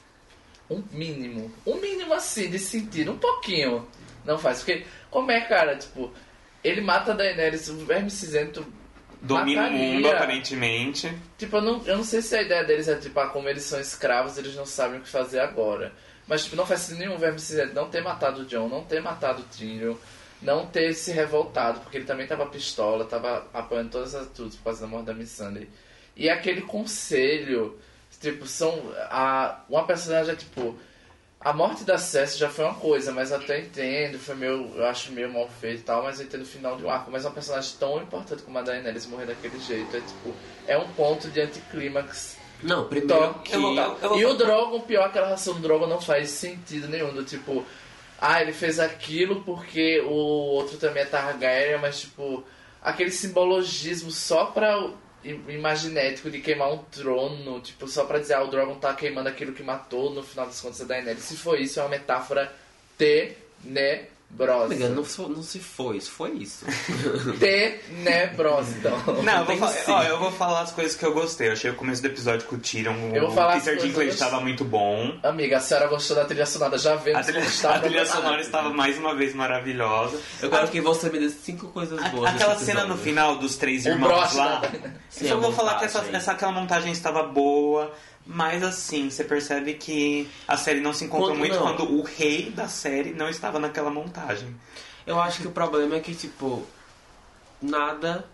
um 0.70 0.84
mínimo, 0.92 1.52
um 1.66 1.76
mínimo 1.82 2.14
assim 2.14 2.50
de 2.50 2.60
sentido, 2.60 3.12
um 3.12 3.18
pouquinho. 3.18 3.88
Não 4.24 4.38
faz. 4.38 4.60
Porque, 4.60 4.86
como 5.10 5.32
é, 5.32 5.42
cara, 5.42 5.76
tipo, 5.78 6.12
ele 6.64 6.82
mata 6.82 7.12
a 7.12 7.16
Daenerys, 7.16 7.68
o 7.70 7.78
verme 7.86 8.10
cinzento. 8.12 8.66
Domina 9.22 9.62
o 9.62 9.64
mataria. 9.64 9.94
mundo, 9.94 10.08
aparentemente. 10.10 11.14
Tipo, 11.38 11.58
eu 11.58 11.62
não, 11.62 11.86
eu 11.86 11.98
não 11.98 12.04
sei 12.04 12.22
se 12.22 12.36
a 12.36 12.42
ideia 12.42 12.64
deles 12.64 12.88
é, 12.88 12.96
tipo, 12.96 13.20
ah, 13.20 13.28
como 13.28 13.50
eles 13.50 13.64
são 13.64 13.80
escravos, 13.80 14.38
eles 14.38 14.56
não 14.56 14.66
sabem 14.66 15.00
o 15.00 15.04
que 15.04 15.10
fazer 15.10 15.40
agora. 15.40 15.92
Mas, 16.28 16.44
tipo, 16.44 16.56
não 16.56 16.66
faz 16.66 16.82
sentido 16.82 17.00
nenhum 17.00 17.16
o 17.16 17.74
não 17.74 17.90
ter 17.90 18.02
matado 18.02 18.42
o 18.42 18.46
John, 18.46 18.68
não 18.68 18.84
ter 18.84 19.02
matado 19.02 19.42
o 19.42 19.46
Tyrion, 19.46 19.96
não 20.42 20.68
ter 20.68 20.94
se 20.94 21.12
revoltado, 21.12 21.80
porque 21.80 21.98
ele 21.98 22.06
também 22.06 22.28
tava 22.28 22.46
pistola, 22.48 23.06
tava 23.06 23.48
apoiando 23.54 23.92
todas 23.92 24.14
as 24.14 24.24
atitudes 24.28 24.58
por 24.58 24.66
causa 24.66 24.82
da 24.82 24.88
morte 24.88 25.06
da 25.06 25.14
Missandei. 25.14 25.70
E 26.16 26.30
aquele 26.30 26.62
conselho, 26.62 27.80
tipo, 28.20 28.46
são. 28.46 28.92
A, 29.10 29.64
uma 29.70 29.86
personagem 29.86 30.34
é 30.34 30.36
tipo. 30.36 30.78
A 31.40 31.54
morte 31.54 31.84
da 31.84 31.98
Cersei 31.98 32.40
já 32.40 32.50
foi 32.50 32.66
uma 32.66 32.74
coisa, 32.74 33.12
mas 33.12 33.32
até 33.32 33.60
entendo, 33.60 34.18
foi 34.18 34.36
meio, 34.36 34.72
eu 34.76 34.86
acho 34.88 35.12
meio 35.12 35.32
mal 35.32 35.48
feito 35.62 35.80
e 35.80 35.84
tal, 35.84 36.04
mas 36.04 36.20
eu 36.20 36.26
entendo 36.26 36.42
o 36.42 36.46
final 36.46 36.76
de 36.76 36.84
um 36.84 36.90
arco. 36.90 37.12
Mas 37.12 37.24
uma 37.26 37.32
personagem 37.32 37.74
tão 37.80 38.02
importante 38.02 38.42
como 38.42 38.58
a 38.58 38.62
Daenerys 38.64 39.06
morrer 39.06 39.28
daquele 39.28 39.60
jeito, 39.60 39.96
é 39.96 40.00
tipo, 40.02 40.34
é 40.68 40.78
um 40.78 40.88
ponto 40.94 41.30
de 41.30 41.40
anticlímax 41.40 42.38
Não, 42.64 42.86
primeiro. 42.88 43.08
toque. 43.34 43.54
eu 43.54 43.62
vou- 43.62 43.76
eu 43.78 44.10
vou- 44.10 44.20
E 44.20 44.26
o 44.26 44.34
Drogon, 44.34 44.82
pior, 44.82 45.06
aquela 45.06 45.30
ração 45.30 45.54
do 45.54 45.60
Drogon 45.62 45.86
não 45.88 46.02
faz 46.02 46.32
sentido 46.32 46.88
nenhum, 46.88 47.14
do 47.14 47.24
tipo, 47.24 47.64
ah, 48.20 48.42
ele 48.42 48.52
fez 48.52 48.80
aquilo 48.80 49.44
porque 49.44 50.02
o 50.02 50.10
outro 50.12 50.78
também 50.78 51.04
é 51.04 51.06
Targaryen, 51.06 51.78
mas 51.80 52.02
tipo, 52.02 52.44
aquele 52.82 53.12
simbologismo 53.12 54.10
só 54.12 54.46
pra 54.48 54.90
imaginético 55.24 56.30
de 56.30 56.40
queimar 56.40 56.72
um 56.72 56.78
trono, 56.78 57.60
tipo, 57.62 57.88
só 57.88 58.06
pra 58.06 58.20
dizer, 58.20 58.36
ah, 58.36 58.44
o 58.44 58.48
Drogon 58.48 58.76
tá 58.76 58.94
queimando 58.94 59.30
aquilo 59.30 59.54
que 59.54 59.64
matou 59.64 60.14
no 60.14 60.24
final 60.24 60.46
das 60.46 60.62
contas 60.62 60.82
a 60.82 60.86
Daenerys. 60.86 61.24
Se 61.24 61.36
for 61.38 61.60
isso, 61.60 61.80
é 61.80 61.84
uma 61.84 61.90
metáfora 61.90 62.54
tenebrosa. 62.98 64.17
Amiga, 64.66 64.90
não, 64.90 65.04
não 65.30 65.42
se 65.42 65.58
foi, 65.60 65.98
isso 65.98 66.12
foi 66.12 66.32
isso. 66.34 66.64
Tenebrosa, 67.40 68.76
então. 68.78 69.24
Não, 69.24 69.40
eu 69.40 69.46
vou, 69.46 69.58
falar, 69.58 70.00
ó, 70.00 70.04
eu 70.04 70.20
vou 70.20 70.32
falar 70.32 70.62
as 70.62 70.72
coisas 70.72 70.96
que 70.96 71.06
eu 71.06 71.14
gostei. 71.14 71.48
Eu 71.48 71.54
achei 71.54 71.72
o 71.72 71.76
começo 71.76 72.02
do 72.02 72.06
episódio 72.08 72.46
com 72.48 72.56
o 72.56 72.60
Eu 73.16 73.22
vou 73.24 73.32
o 73.32 73.34
falar 73.34 73.54
as 73.56 73.64
Peter 73.64 73.74
coisas 73.76 73.84
Dinklage 73.90 74.10
que 74.18 74.22
eu 74.24 74.26
estava 74.28 74.42
muito 74.42 74.64
bom. 74.64 75.18
Amiga, 75.24 75.58
a 75.58 75.60
senhora 75.60 75.88
gostou 75.88 76.16
da 76.16 76.26
trilha 76.26 76.46
sonora, 76.46 76.78
já 76.78 76.96
vemos 76.96 77.20
A 77.22 77.24
trilha, 77.24 77.40
como 77.40 77.52
está 77.52 77.76
a 77.76 77.80
trilha 77.80 78.06
sonora 78.06 78.42
estava 78.42 78.70
mais 78.70 78.98
uma 78.98 79.16
vez 79.16 79.34
maravilhosa. 79.34 80.20
Eu 80.42 80.50
quero 80.50 80.68
que 80.68 80.82
você 80.82 81.10
me 81.10 81.20
dê 81.20 81.30
cinco 81.30 81.70
coisas 81.70 82.00
A- 82.00 82.10
boas. 82.10 82.30
aquela 82.36 82.54
desse 82.54 82.66
cena 82.66 82.82
no 82.82 82.94
episódio. 82.94 83.04
final 83.06 83.36
dos 83.38 83.56
três 83.56 83.86
O 83.86 83.90
irmãos 83.90 84.34
lá. 84.36 84.62
Sim, 85.10 85.30
eu 85.30 85.38
a 85.38 85.40
vou 85.40 85.52
falar 85.54 85.80
que 85.80 85.86
essa, 85.86 85.98
montagem. 86.00 86.16
essa 86.18 86.32
aquela 86.34 86.52
montagem 86.52 86.92
estava 86.92 87.24
boa, 87.24 87.92
mas 88.28 88.62
assim, 88.62 89.10
você 89.10 89.24
percebe 89.24 89.76
que 89.76 90.30
a 90.48 90.58
série 90.58 90.82
não 90.82 90.92
se 90.94 91.06
encontrou 91.06 91.30
Quando 91.30 91.40
muito 91.40 91.56
não. 91.56 91.62
quando 91.62 91.92
o 91.98 92.04
rei 92.04 92.50
da 92.52 92.68
série 92.68 93.14
não 93.14 93.30
estava 93.30 93.58
naquela 93.58 93.90
montagem. 93.90 94.54
Eu 95.06 95.20
acho 95.20 95.42
que 95.42 95.48
o 95.48 95.52
problema 95.52 95.96
é 95.96 96.00
que, 96.02 96.14
tipo, 96.14 96.66
nada 97.62 98.26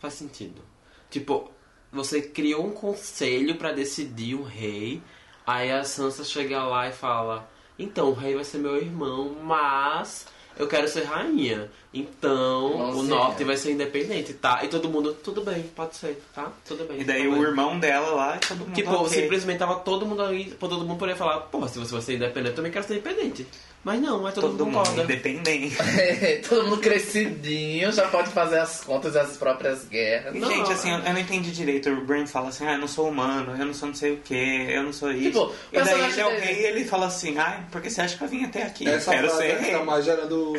faz 0.00 0.14
sentido. 0.14 0.62
Tipo, 1.10 1.50
você 1.92 2.22
criou 2.22 2.66
um 2.66 2.72
conselho 2.72 3.56
pra 3.56 3.72
decidir 3.72 4.34
um 4.34 4.42
rei, 4.42 5.02
aí 5.46 5.70
a 5.70 5.84
Sansa 5.84 6.24
chega 6.24 6.64
lá 6.64 6.88
e 6.88 6.92
fala: 6.92 7.46
Então, 7.78 8.08
o 8.08 8.14
rei 8.14 8.34
vai 8.34 8.44
ser 8.44 8.58
meu 8.58 8.76
irmão, 8.76 9.36
mas 9.42 10.26
eu 10.58 10.66
quero 10.66 10.88
ser 10.88 11.04
rainha. 11.04 11.70
Então, 11.94 12.66
o 12.66 12.70
Irmãozinha. 12.72 13.04
norte 13.16 13.44
vai 13.44 13.56
ser 13.56 13.72
independente, 13.72 14.32
tá? 14.34 14.64
E 14.64 14.68
todo 14.68 14.88
mundo, 14.88 15.12
tudo 15.14 15.42
bem, 15.42 15.62
pode 15.76 15.96
ser, 15.96 16.22
tá? 16.34 16.50
Tudo 16.66 16.84
bem. 16.84 17.00
E 17.00 17.04
daí 17.04 17.28
o 17.28 17.32
bem." 17.32 17.42
irmão 17.42 17.78
dela 17.78 18.10
lá 18.14 18.38
todo 18.38 18.58
mundo 18.60 18.72
Tipo, 18.74 18.92
ok. 18.92 19.08
simplesmente 19.08 19.58
tava 19.58 19.76
todo 19.80 20.06
mundo 20.06 20.22
ali, 20.22 20.46
todo 20.52 20.78
mundo 20.78 20.98
poderia 20.98 21.16
falar, 21.16 21.40
porra, 21.42 21.68
se 21.68 21.78
você 21.78 21.92
vai 21.92 22.00
ser 22.02 22.14
independente, 22.14 22.50
eu 22.50 22.56
também 22.56 22.72
quero 22.72 22.86
ser 22.86 22.94
independente. 22.94 23.46
Mas 23.84 24.00
não, 24.00 24.22
mas 24.22 24.32
todo, 24.34 24.42
Todo 24.50 24.64
mundo 24.64 24.76
mundo 24.76 24.86
concorda. 24.86 25.02
independente. 25.02 25.76
Todo 26.48 26.68
mundo 26.68 26.80
crescidinho, 26.80 27.90
já 27.92 28.06
pode 28.08 28.30
fazer 28.30 28.58
as 28.60 28.80
contas 28.84 29.14
e 29.14 29.18
as 29.18 29.36
próprias 29.36 29.84
guerras. 29.86 30.34
E, 30.34 30.38
Não, 30.38 30.48
gente, 30.48 30.72
assim, 30.72 30.90
é- 30.90 30.94
eu, 30.94 30.98
eu 31.00 31.12
não 31.12 31.18
entendi 31.20 31.50
direito. 31.50 31.90
O 31.90 32.04
Brain 32.04 32.26
fala 32.26 32.48
assim, 32.50 32.64
ah, 32.66 32.74
eu 32.74 32.78
não 32.78 32.86
sou 32.88 33.08
humano, 33.08 33.56
eu 33.58 33.66
não 33.66 33.74
sou 33.74 33.88
não 33.88 33.94
sei 33.94 34.12
o 34.12 34.18
que, 34.18 34.34
eu 34.34 34.82
não 34.84 34.92
sou 34.92 35.10
isso. 35.10 35.22
Tipo, 35.30 35.52
e 35.72 35.80
daí 35.82 36.00
ele 36.10 36.20
é 36.20 36.26
o 36.26 36.30
rei 36.40 36.60
e 36.60 36.64
ele 36.66 36.84
fala 36.84 37.06
assim, 37.06 37.36
ai, 37.38 37.64
porque 37.72 37.90
você 37.90 38.00
acha 38.02 38.16
que 38.16 38.22
eu 38.22 38.28
vim 38.28 38.44
até 38.44 38.62
aqui? 38.62 38.86
Eu 38.86 38.92
Essa 38.94 39.10
quero 39.10 39.30
ser 39.36 39.46
é 39.46 39.54
que 39.56 39.62
rei. 39.64 39.72
tá 39.72 39.84
mais 39.84 40.04
gerando, 40.04 40.52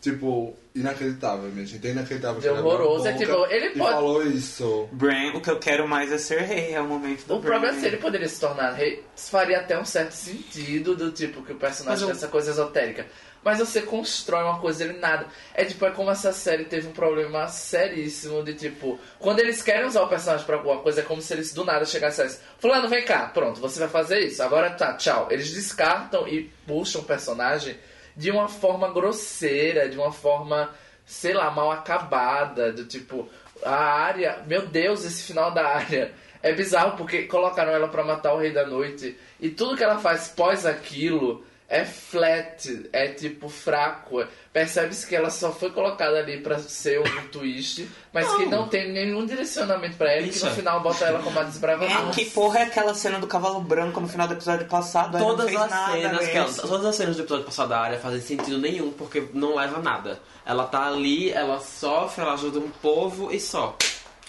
tipo, 0.00 0.56
inacreditável, 0.74 1.50
minha 1.50 1.64
gente. 1.64 1.86
É 1.86 1.90
inacreditável. 1.90 2.40
De 2.40 2.48
horroroso, 2.48 3.06
é 3.06 3.12
tipo, 3.12 3.46
ele 3.46 3.66
e 3.66 3.78
pode- 3.78 3.92
falou 3.92 4.26
isso. 4.26 4.88
Brain, 4.92 5.30
o 5.36 5.40
que 5.40 5.50
eu 5.50 5.58
quero 5.58 5.86
mais 5.86 6.10
é 6.10 6.18
ser 6.18 6.40
rei, 6.42 6.74
é 6.74 6.80
o 6.80 6.84
momento 6.86 7.24
do 7.26 7.36
O 7.36 7.40
problema 7.40 7.76
é 7.76 7.80
se 7.80 7.86
ele 7.86 7.96
poderia 7.98 8.28
se 8.28 8.40
tornar 8.40 8.72
rei, 8.72 9.04
isso 9.16 9.30
faria 9.30 9.60
até 9.60 9.78
um 9.78 9.84
certo 9.84 10.12
sentido 10.12 10.96
do 10.96 11.12
tipo 11.12 11.42
que 11.42 11.52
o 11.52 11.56
personagem 11.56 12.02
eu- 12.02 12.08
tem 12.08 12.16
essa 12.16 12.28
coisa 12.28 12.50
esotérica. 12.50 13.06
Mas 13.44 13.58
você 13.58 13.82
constrói 13.82 14.42
uma 14.42 14.58
coisa 14.58 14.84
ele 14.84 14.98
nada. 14.98 15.26
É 15.54 15.66
tipo, 15.66 15.84
é 15.84 15.90
como 15.90 16.10
essa 16.10 16.32
série 16.32 16.64
teve 16.64 16.88
um 16.88 16.92
problema 16.92 17.46
seríssimo 17.46 18.42
de 18.42 18.54
tipo, 18.54 18.98
quando 19.18 19.38
eles 19.40 19.62
querem 19.62 19.86
usar 19.86 20.00
o 20.02 20.08
personagem 20.08 20.46
pra 20.46 20.56
alguma 20.56 20.78
coisa, 20.78 21.02
é 21.02 21.04
como 21.04 21.20
se 21.20 21.32
eles 21.34 21.52
do 21.52 21.62
nada 21.62 21.84
chegassem 21.84 22.24
dissessem, 22.24 22.46
Fulano, 22.58 22.88
vem 22.88 23.04
cá, 23.04 23.26
pronto, 23.26 23.60
você 23.60 23.78
vai 23.80 23.88
fazer 23.88 24.20
isso, 24.20 24.42
agora 24.42 24.70
tá, 24.70 24.94
tchau. 24.94 25.28
Eles 25.30 25.52
descartam 25.52 26.26
e 26.26 26.50
puxam 26.66 27.02
o 27.02 27.04
personagem 27.04 27.76
de 28.16 28.30
uma 28.30 28.48
forma 28.48 28.92
grosseira, 28.92 29.88
de 29.88 29.96
uma 29.96 30.12
forma, 30.12 30.70
sei 31.04 31.32
lá, 31.32 31.50
mal 31.50 31.70
acabada, 31.70 32.72
do 32.72 32.84
tipo, 32.84 33.28
a 33.62 33.74
área, 33.74 34.42
meu 34.46 34.66
Deus, 34.66 35.04
esse 35.04 35.22
final 35.22 35.52
da 35.52 35.66
área 35.66 36.12
é 36.42 36.52
bizarro 36.52 36.96
porque 36.96 37.22
colocaram 37.22 37.72
ela 37.72 37.88
pra 37.88 38.04
matar 38.04 38.34
o 38.34 38.38
Rei 38.38 38.52
da 38.52 38.66
Noite 38.66 39.18
e 39.40 39.48
tudo 39.48 39.76
que 39.76 39.82
ela 39.82 39.98
faz 39.98 40.28
pós 40.28 40.66
aquilo 40.66 41.44
é 41.68 41.84
flat, 41.84 42.88
é 42.92 43.08
tipo 43.08 43.48
fraco. 43.48 44.24
Percebe-se 44.54 45.04
que 45.08 45.16
ela 45.16 45.30
só 45.30 45.50
foi 45.50 45.70
colocada 45.70 46.16
ali 46.16 46.38
pra 46.40 46.60
ser 46.60 47.00
um 47.00 47.04
twist, 47.32 47.88
mas 48.12 48.32
que 48.36 48.46
não 48.46 48.68
tem 48.68 48.92
nenhum 48.92 49.26
direcionamento 49.26 49.96
pra 49.96 50.12
ela 50.12 50.20
e 50.24 50.28
que 50.30 50.36
Isso 50.36 50.44
no 50.46 50.52
é. 50.52 50.54
final 50.54 50.80
bota 50.80 51.04
ela 51.04 51.20
como 51.20 51.36
a 51.36 51.42
É, 51.42 51.44
desbravadora. 51.46 52.10
que 52.12 52.24
porra 52.26 52.60
é 52.60 52.62
aquela 52.62 52.94
cena 52.94 53.18
do 53.18 53.26
cavalo 53.26 53.60
branco 53.60 54.00
no 54.00 54.06
final 54.06 54.28
do 54.28 54.34
episódio 54.34 54.66
passado? 54.68 55.18
Não 55.18 55.26
Todas 55.26 55.46
fez 55.46 55.60
as, 55.60 55.70
nada 55.70 55.92
cenas 55.92 56.18
que 56.20 56.24
mesmo. 56.38 56.38
ela, 56.60 56.68
todas 56.68 56.86
as 56.86 56.94
cenas 56.94 57.16
do 57.16 57.22
episódio 57.22 57.44
passado 57.44 57.68
da 57.70 57.80
área 57.80 57.98
fazem 57.98 58.20
sentido 58.20 58.56
nenhum, 58.58 58.92
porque 58.92 59.24
não 59.34 59.56
leva 59.56 59.78
a 59.78 59.82
nada. 59.82 60.20
Ela 60.46 60.64
tá 60.68 60.86
ali, 60.86 61.32
ela 61.32 61.58
sofre, 61.58 62.22
ela 62.22 62.34
ajuda 62.34 62.60
um 62.60 62.70
povo 62.70 63.32
e 63.32 63.40
só. 63.40 63.76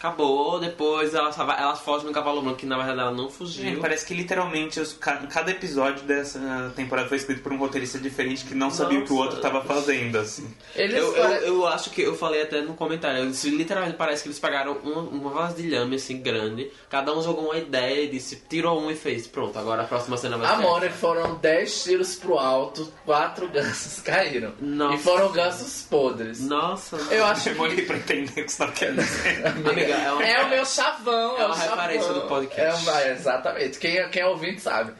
Acabou, 0.05 0.59
depois 0.59 1.13
ela, 1.15 1.31
vai- 1.31 1.59
ela 1.59 1.75
foge 1.75 2.05
no 2.05 2.11
cavalo 2.11 2.41
branco, 2.41 2.57
que 2.57 2.65
na 2.65 2.77
verdade 2.77 2.99
ela 2.99 3.11
não 3.11 3.27
fugiu. 3.29 3.63
Gente, 3.65 3.79
parece 3.81 4.05
que 4.05 4.13
literalmente 4.13 4.79
os, 4.79 4.93
ca- 4.93 5.17
cada 5.31 5.49
episódio 5.51 6.03
dessa 6.03 6.71
temporada 6.75 7.07
foi 7.09 7.17
escrito 7.17 7.41
por 7.41 7.51
um 7.51 7.57
roteirista 7.57 7.97
diferente 7.97 8.45
que 8.45 8.53
não 8.53 8.69
sabia 8.69 8.99
o 8.99 9.03
que 9.05 9.11
o 9.11 9.15
outro 9.17 9.37
Nossa. 9.37 9.49
tava 9.49 9.63
fazendo, 9.65 10.17
assim. 10.19 10.47
Eles 10.75 10.95
Eu, 10.97 11.15
eu, 11.15 11.29
eu 11.47 11.67
acho 11.67 11.89
que 11.89 12.01
eu 12.03 12.15
falei 12.15 12.43
até 12.43 12.61
no 12.61 12.75
comentário, 12.75 13.19
eu 13.19 13.27
disse, 13.29 13.49
literalmente 13.49 13.95
parece 13.97 14.21
que 14.23 14.29
eles 14.29 14.39
pegaram 14.39 14.73
uma, 14.83 15.01
uma 15.01 15.29
vasilhame 15.31 15.95
assim 15.95 16.21
grande, 16.21 16.71
cada 16.89 17.11
um 17.17 17.21
jogou 17.23 17.45
uma 17.45 17.57
ideia 17.57 18.03
e 18.03 18.07
disse, 18.07 18.35
tirou 18.47 18.79
um 18.79 18.91
e 18.91 18.95
fez, 18.95 19.25
pronto, 19.25 19.57
agora 19.57 19.81
a 19.83 19.85
próxima 19.85 20.17
cena 20.17 20.37
vai 20.37 20.51
A 20.53 20.57
ser. 20.57 20.61
Mônica 20.63 20.93
foram 20.93 21.35
10 21.35 21.83
tiros 21.83 22.15
pro 22.15 22.37
alto, 22.37 22.91
4 23.05 23.47
gansos 23.49 24.01
caíram. 24.01 24.53
Nossa. 24.61 24.95
E 24.95 24.97
foram 24.99 25.31
gansos 25.31 25.81
podres. 25.89 26.39
Nossa, 26.41 26.95
Eu 27.09 27.25
acho 27.25 27.49
Demorei 27.49 27.75
que. 27.77 27.81
pra 27.83 27.97
entender 27.97 28.41
o 28.41 28.45
que 28.45 28.51
você 28.51 28.57
tá 28.65 28.71
querendo 28.71 28.97
dizer. 29.03 29.47
Amiga, 29.47 29.94
é 29.95 30.11
uma- 30.11 30.25
É 30.25 30.43
o 30.43 30.49
meu 30.49 30.65
chavão, 30.65 31.37
é, 31.37 31.41
É 31.41 31.43
o 31.43 31.47
uma 31.47 31.55
chavão. 31.57 31.75
referência 31.77 32.13
do 32.13 32.21
podcast. 32.21 32.87
É 32.87 32.91
uma- 32.91 33.01
é, 33.01 33.11
exatamente. 33.11 33.79
Quem, 33.79 34.09
quem 34.09 34.21
é 34.21 34.25
ouvinte 34.27 34.61
sabe. 34.61 34.93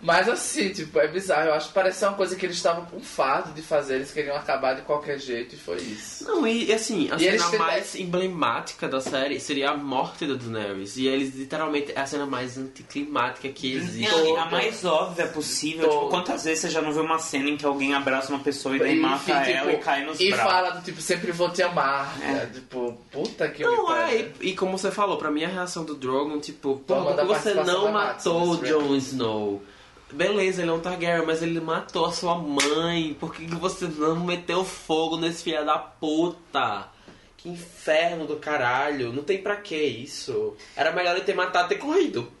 Mas 0.00 0.28
assim, 0.28 0.68
tipo, 0.70 0.98
é 1.00 1.08
bizarro. 1.08 1.48
Eu 1.48 1.54
acho 1.54 1.68
que 1.68 1.74
parece 1.74 2.04
uma 2.04 2.14
coisa 2.14 2.36
que 2.36 2.46
eles 2.46 2.56
estavam 2.56 2.84
com 2.86 3.00
fardo 3.00 3.52
de 3.52 3.62
fazer. 3.62 3.96
Eles 3.96 4.12
queriam 4.12 4.36
acabar 4.36 4.74
de 4.74 4.82
qualquer 4.82 5.18
jeito 5.18 5.54
e 5.54 5.58
foi 5.58 5.78
isso. 5.78 6.24
Não, 6.24 6.46
e 6.46 6.72
assim, 6.72 7.10
a 7.10 7.16
E 7.16 7.20
cena 7.20 7.50
têm- 7.50 7.58
mais 7.58 7.94
emblemática 7.96 8.86
da 8.88 9.00
série 9.00 9.40
seria 9.40 9.70
a 9.70 9.76
morte 9.76 10.24
da 10.26 10.34
Daenerys. 10.34 10.96
E 10.96 11.06
eles 11.08 11.34
literalmente 11.34 11.92
é 11.96 12.00
a 12.00 12.06
cena 12.06 12.26
mais 12.26 12.56
anticlimática 12.56 13.48
que 13.48 13.72
existe. 13.74 14.10
Não, 14.10 14.36
a 14.36 14.50
mais 14.50 14.84
óbvia 14.84 15.26
possível. 15.26 15.88
Todo. 15.88 15.98
Tipo, 15.98 16.08
quantas 16.10 16.44
vezes 16.44 16.60
você 16.60 16.70
já 16.70 16.80
não 16.80 16.92
viu 16.92 17.02
uma 17.02 17.18
cena 17.18 17.48
em 17.50 17.56
que 17.56 17.66
alguém 17.66 17.94
abraça 17.94 18.30
uma 18.32 18.38
pessoa 18.42 18.76
e 18.76 18.78
daí 18.78 18.96
E, 18.96 19.00
mata 19.00 19.16
enfim, 19.30 19.32
ela 19.52 19.70
tipo, 19.70 19.80
e 19.80 19.84
cai 19.84 20.04
nos 20.04 20.20
E 20.20 20.30
braços? 20.30 20.52
fala 20.52 20.70
do 20.70 20.82
tipo, 20.84 21.00
sempre 21.00 21.32
vou 21.32 21.50
te 21.50 21.62
amar. 21.62 22.16
É. 22.22 22.26
né? 22.32 22.50
Tipo, 22.54 22.96
puta 23.10 23.48
que 23.48 23.64
Não, 23.64 23.88
me 23.88 23.94
é, 24.00 24.32
e, 24.40 24.50
e 24.50 24.54
como 24.56 24.78
você 24.78 24.90
falou, 24.90 25.16
pra 25.18 25.30
mim 25.30 25.44
a 25.44 25.48
reação 25.48 25.84
do 25.84 25.94
Drogon, 25.94 26.38
tipo, 26.38 26.82
pô, 26.86 26.94
você 27.26 27.54
não 27.54 27.90
matou 27.92 28.56
Jon 28.58 28.94
Snow? 28.96 29.62
Beleza, 30.12 30.62
ele 30.62 30.70
é 30.70 30.74
um 30.74 30.80
Targaryen, 30.80 31.26
mas 31.26 31.42
ele 31.42 31.60
matou 31.60 32.06
a 32.06 32.12
sua 32.12 32.34
mãe. 32.36 33.14
Por 33.20 33.34
que 33.34 33.46
você 33.46 33.86
não 33.86 34.24
meteu 34.24 34.64
fogo 34.64 35.16
nesse 35.16 35.42
filho 35.42 35.64
da 35.66 35.78
puta? 35.78 36.88
Que 37.36 37.48
inferno 37.48 38.26
do 38.26 38.36
caralho. 38.36 39.12
Não 39.12 39.22
tem 39.22 39.42
pra 39.42 39.56
que 39.56 39.76
isso. 39.76 40.56
Era 40.74 40.92
melhor 40.92 41.14
ele 41.14 41.24
ter 41.24 41.34
matado 41.34 41.66
e 41.66 41.76
ter 41.76 41.80
corrido. 41.80 42.32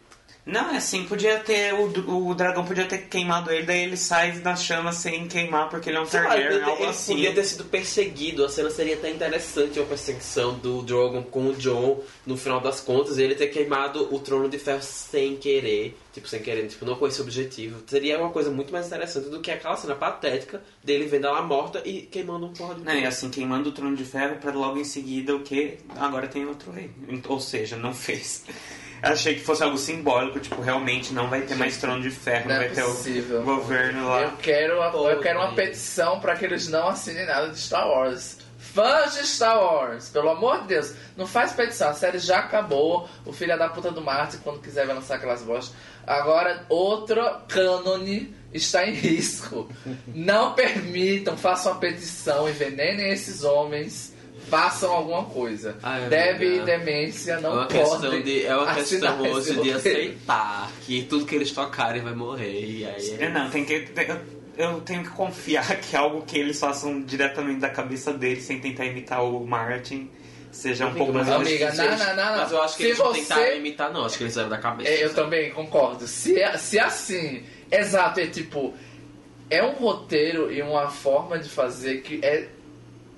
Não, 0.48 0.70
é 0.70 0.78
assim, 0.78 1.04
podia 1.04 1.38
ter. 1.40 1.74
O, 1.74 2.28
o 2.28 2.34
dragão 2.34 2.64
podia 2.64 2.86
ter 2.86 3.06
queimado 3.06 3.50
ele, 3.52 3.66
daí 3.66 3.82
ele 3.82 3.98
sai 3.98 4.32
das 4.32 4.64
chamas 4.64 4.96
sem 4.96 5.28
queimar 5.28 5.68
porque 5.68 5.90
ele 5.90 5.98
é 5.98 6.00
um 6.00 6.06
Targaryen, 6.06 6.46
ele, 6.46 6.62
algo 6.62 6.82
ele 6.82 6.88
assim. 6.90 7.16
podia 7.16 7.34
ter 7.34 7.44
sido 7.44 7.64
perseguido. 7.64 8.42
A 8.42 8.48
cena 8.48 8.70
seria 8.70 8.94
até 8.94 9.10
interessante, 9.10 9.78
uma 9.78 9.86
perseguição 9.86 10.54
do 10.54 10.80
Drogon 10.80 11.22
com 11.22 11.48
o 11.48 11.54
Jon 11.54 12.00
no 12.24 12.34
final 12.34 12.60
das 12.60 12.80
contas. 12.80 13.18
Ele 13.18 13.34
ter 13.34 13.48
queimado 13.48 14.08
o 14.12 14.18
trono 14.20 14.48
de 14.48 14.58
ferro 14.58 14.82
sem 14.82 15.36
querer. 15.36 15.94
Tipo, 16.14 16.26
sem 16.26 16.40
querer, 16.40 16.66
tipo, 16.66 16.86
não 16.86 16.96
com 16.96 17.06
esse 17.06 17.20
objetivo. 17.20 17.82
Seria 17.86 18.18
uma 18.18 18.30
coisa 18.30 18.50
muito 18.50 18.72
mais 18.72 18.86
interessante 18.86 19.28
do 19.28 19.40
que 19.40 19.50
aquela 19.50 19.76
cena 19.76 19.94
patética 19.94 20.62
dele 20.82 21.04
vendo 21.06 21.26
ela 21.26 21.42
morta 21.42 21.82
e 21.84 22.02
queimando 22.02 22.46
um 22.46 22.52
porra 22.54 22.74
de 22.74 22.82
Não, 22.82 22.94
e 22.94 23.04
assim, 23.04 23.28
queimando 23.28 23.68
o 23.68 23.72
trono 23.72 23.94
de 23.94 24.04
ferro 24.04 24.36
pra 24.36 24.50
logo 24.50 24.78
em 24.78 24.84
seguida 24.84 25.36
o 25.36 25.40
que? 25.40 25.76
Agora 25.96 26.26
tem 26.26 26.46
outro 26.46 26.72
rei. 26.72 26.90
Ou 27.28 27.38
seja, 27.38 27.76
não 27.76 27.92
fez. 27.92 28.44
Achei 29.02 29.34
que 29.36 29.40
fosse 29.40 29.62
algo 29.62 29.78
simbólico, 29.78 30.40
tipo, 30.40 30.60
realmente 30.60 31.12
não 31.12 31.28
vai 31.28 31.42
ter 31.42 31.54
mais 31.54 31.76
trono 31.76 32.02
de 32.02 32.10
ferro, 32.10 32.48
Não 32.48 32.56
não, 32.56 32.62
é 32.62 32.66
vai 32.66 32.74
ter 32.74 32.82
possível. 32.84 33.40
o 33.40 33.44
governo 33.44 34.08
lá. 34.08 34.22
Eu 34.22 34.32
quero, 34.42 34.72
eu 34.74 35.20
quero 35.20 35.38
uma 35.38 35.54
petição 35.54 36.18
pra 36.20 36.34
que 36.36 36.44
eles 36.44 36.68
não 36.68 36.88
assinem 36.88 37.26
nada 37.26 37.48
de 37.48 37.58
Star 37.58 37.88
Wars. 37.88 38.38
Fãs 38.58 39.14
de 39.14 39.26
Star 39.26 39.56
Wars, 39.58 40.08
pelo 40.08 40.28
amor 40.28 40.62
de 40.62 40.68
Deus, 40.68 40.92
não 41.16 41.26
faz 41.26 41.52
petição. 41.52 41.88
A 41.90 41.94
série 41.94 42.18
já 42.18 42.38
acabou. 42.38 43.08
O 43.24 43.32
filho 43.32 43.56
da 43.56 43.68
puta 43.68 43.90
do 43.90 44.00
Martin, 44.02 44.38
quando 44.38 44.60
quiser, 44.60 44.84
vai 44.86 44.94
lançar 44.94 45.14
aquelas 45.16 45.42
bostas. 45.42 45.74
Agora, 46.06 46.64
outro 46.68 47.20
cânone 47.48 48.34
está 48.52 48.86
em 48.86 48.92
risco. 48.92 49.68
Não 50.08 50.54
permitam, 50.54 51.36
façam 51.36 51.72
uma 51.72 51.80
petição, 51.80 52.48
envenenem 52.48 53.10
esses 53.12 53.42
homens. 53.44 54.14
Façam 54.48 54.90
alguma 54.92 55.24
coisa. 55.24 55.76
Ai, 55.82 56.08
Deb 56.08 56.42
e 56.42 56.46
amiga. 56.46 56.64
demência 56.64 57.32
É 57.32 57.40
não 57.40 57.52
uma 57.52 57.66
podem. 57.66 57.80
questão, 57.82 58.22
de, 58.22 58.44
é 58.46 58.56
uma 58.56 58.74
questão 58.74 59.20
hoje 59.22 59.60
de 59.60 59.72
aceitar 59.72 60.70
que 60.86 61.02
tudo 61.04 61.26
que 61.26 61.34
eles 61.34 61.50
tocarem 61.52 62.02
vai 62.02 62.14
morrer. 62.14 62.60
E 62.60 62.84
aí 62.86 63.16
É, 63.20 63.28
Não, 63.28 63.50
tem 63.50 63.64
que. 63.64 63.80
tem- 63.80 64.06
eu- 64.56 64.80
tenho 64.80 65.02
que 65.04 65.10
confiar 65.10 65.76
que 65.80 65.94
algo 65.96 66.22
que 66.22 66.38
eles 66.38 66.58
façam 66.58 67.00
diretamente 67.02 67.60
da 67.60 67.68
cabeça 67.70 68.12
deles, 68.12 68.44
sem 68.44 68.58
tentar 68.60 68.86
imitar 68.86 69.22
o 69.24 69.46
Martin, 69.46 70.10
seja 70.50 70.86
um 70.86 70.94
pouco 70.94 71.12
mais 71.12 71.28
Amiga, 71.28 71.68
Amiga, 71.68 71.84
não, 71.84 71.98
não, 71.98 72.06
não, 72.16 72.30
não. 72.32 72.36
Mas 72.38 72.52
eu 72.52 72.62
acho 72.62 72.76
que 72.76 72.82
Se 72.82 72.88
eles 72.88 72.98
não 72.98 73.06
você- 73.06 73.20
tentaram 73.20 73.56
imitar, 73.56 73.92
não. 73.92 74.04
Acho 74.04 74.16
que 74.16 74.24
eles 74.24 74.32
fizeram 74.32 74.48
da 74.48 74.58
cabeça. 74.58 74.90
É, 74.90 75.04
eu 75.04 75.08
sabe? 75.10 75.14
também 75.20 75.50
concordo. 75.52 76.06
Se, 76.06 76.40
é- 76.40 76.56
se 76.56 76.78
assim, 76.78 77.42
exato, 77.70 78.18
é 78.20 78.26
tipo, 78.26 78.74
é 79.50 79.62
um 79.62 79.72
roteiro 79.74 80.50
e 80.52 80.60
uma 80.62 80.88
forma 80.90 81.38
de 81.38 81.48
fazer 81.48 81.98
que 82.02 82.18
é, 82.22 82.48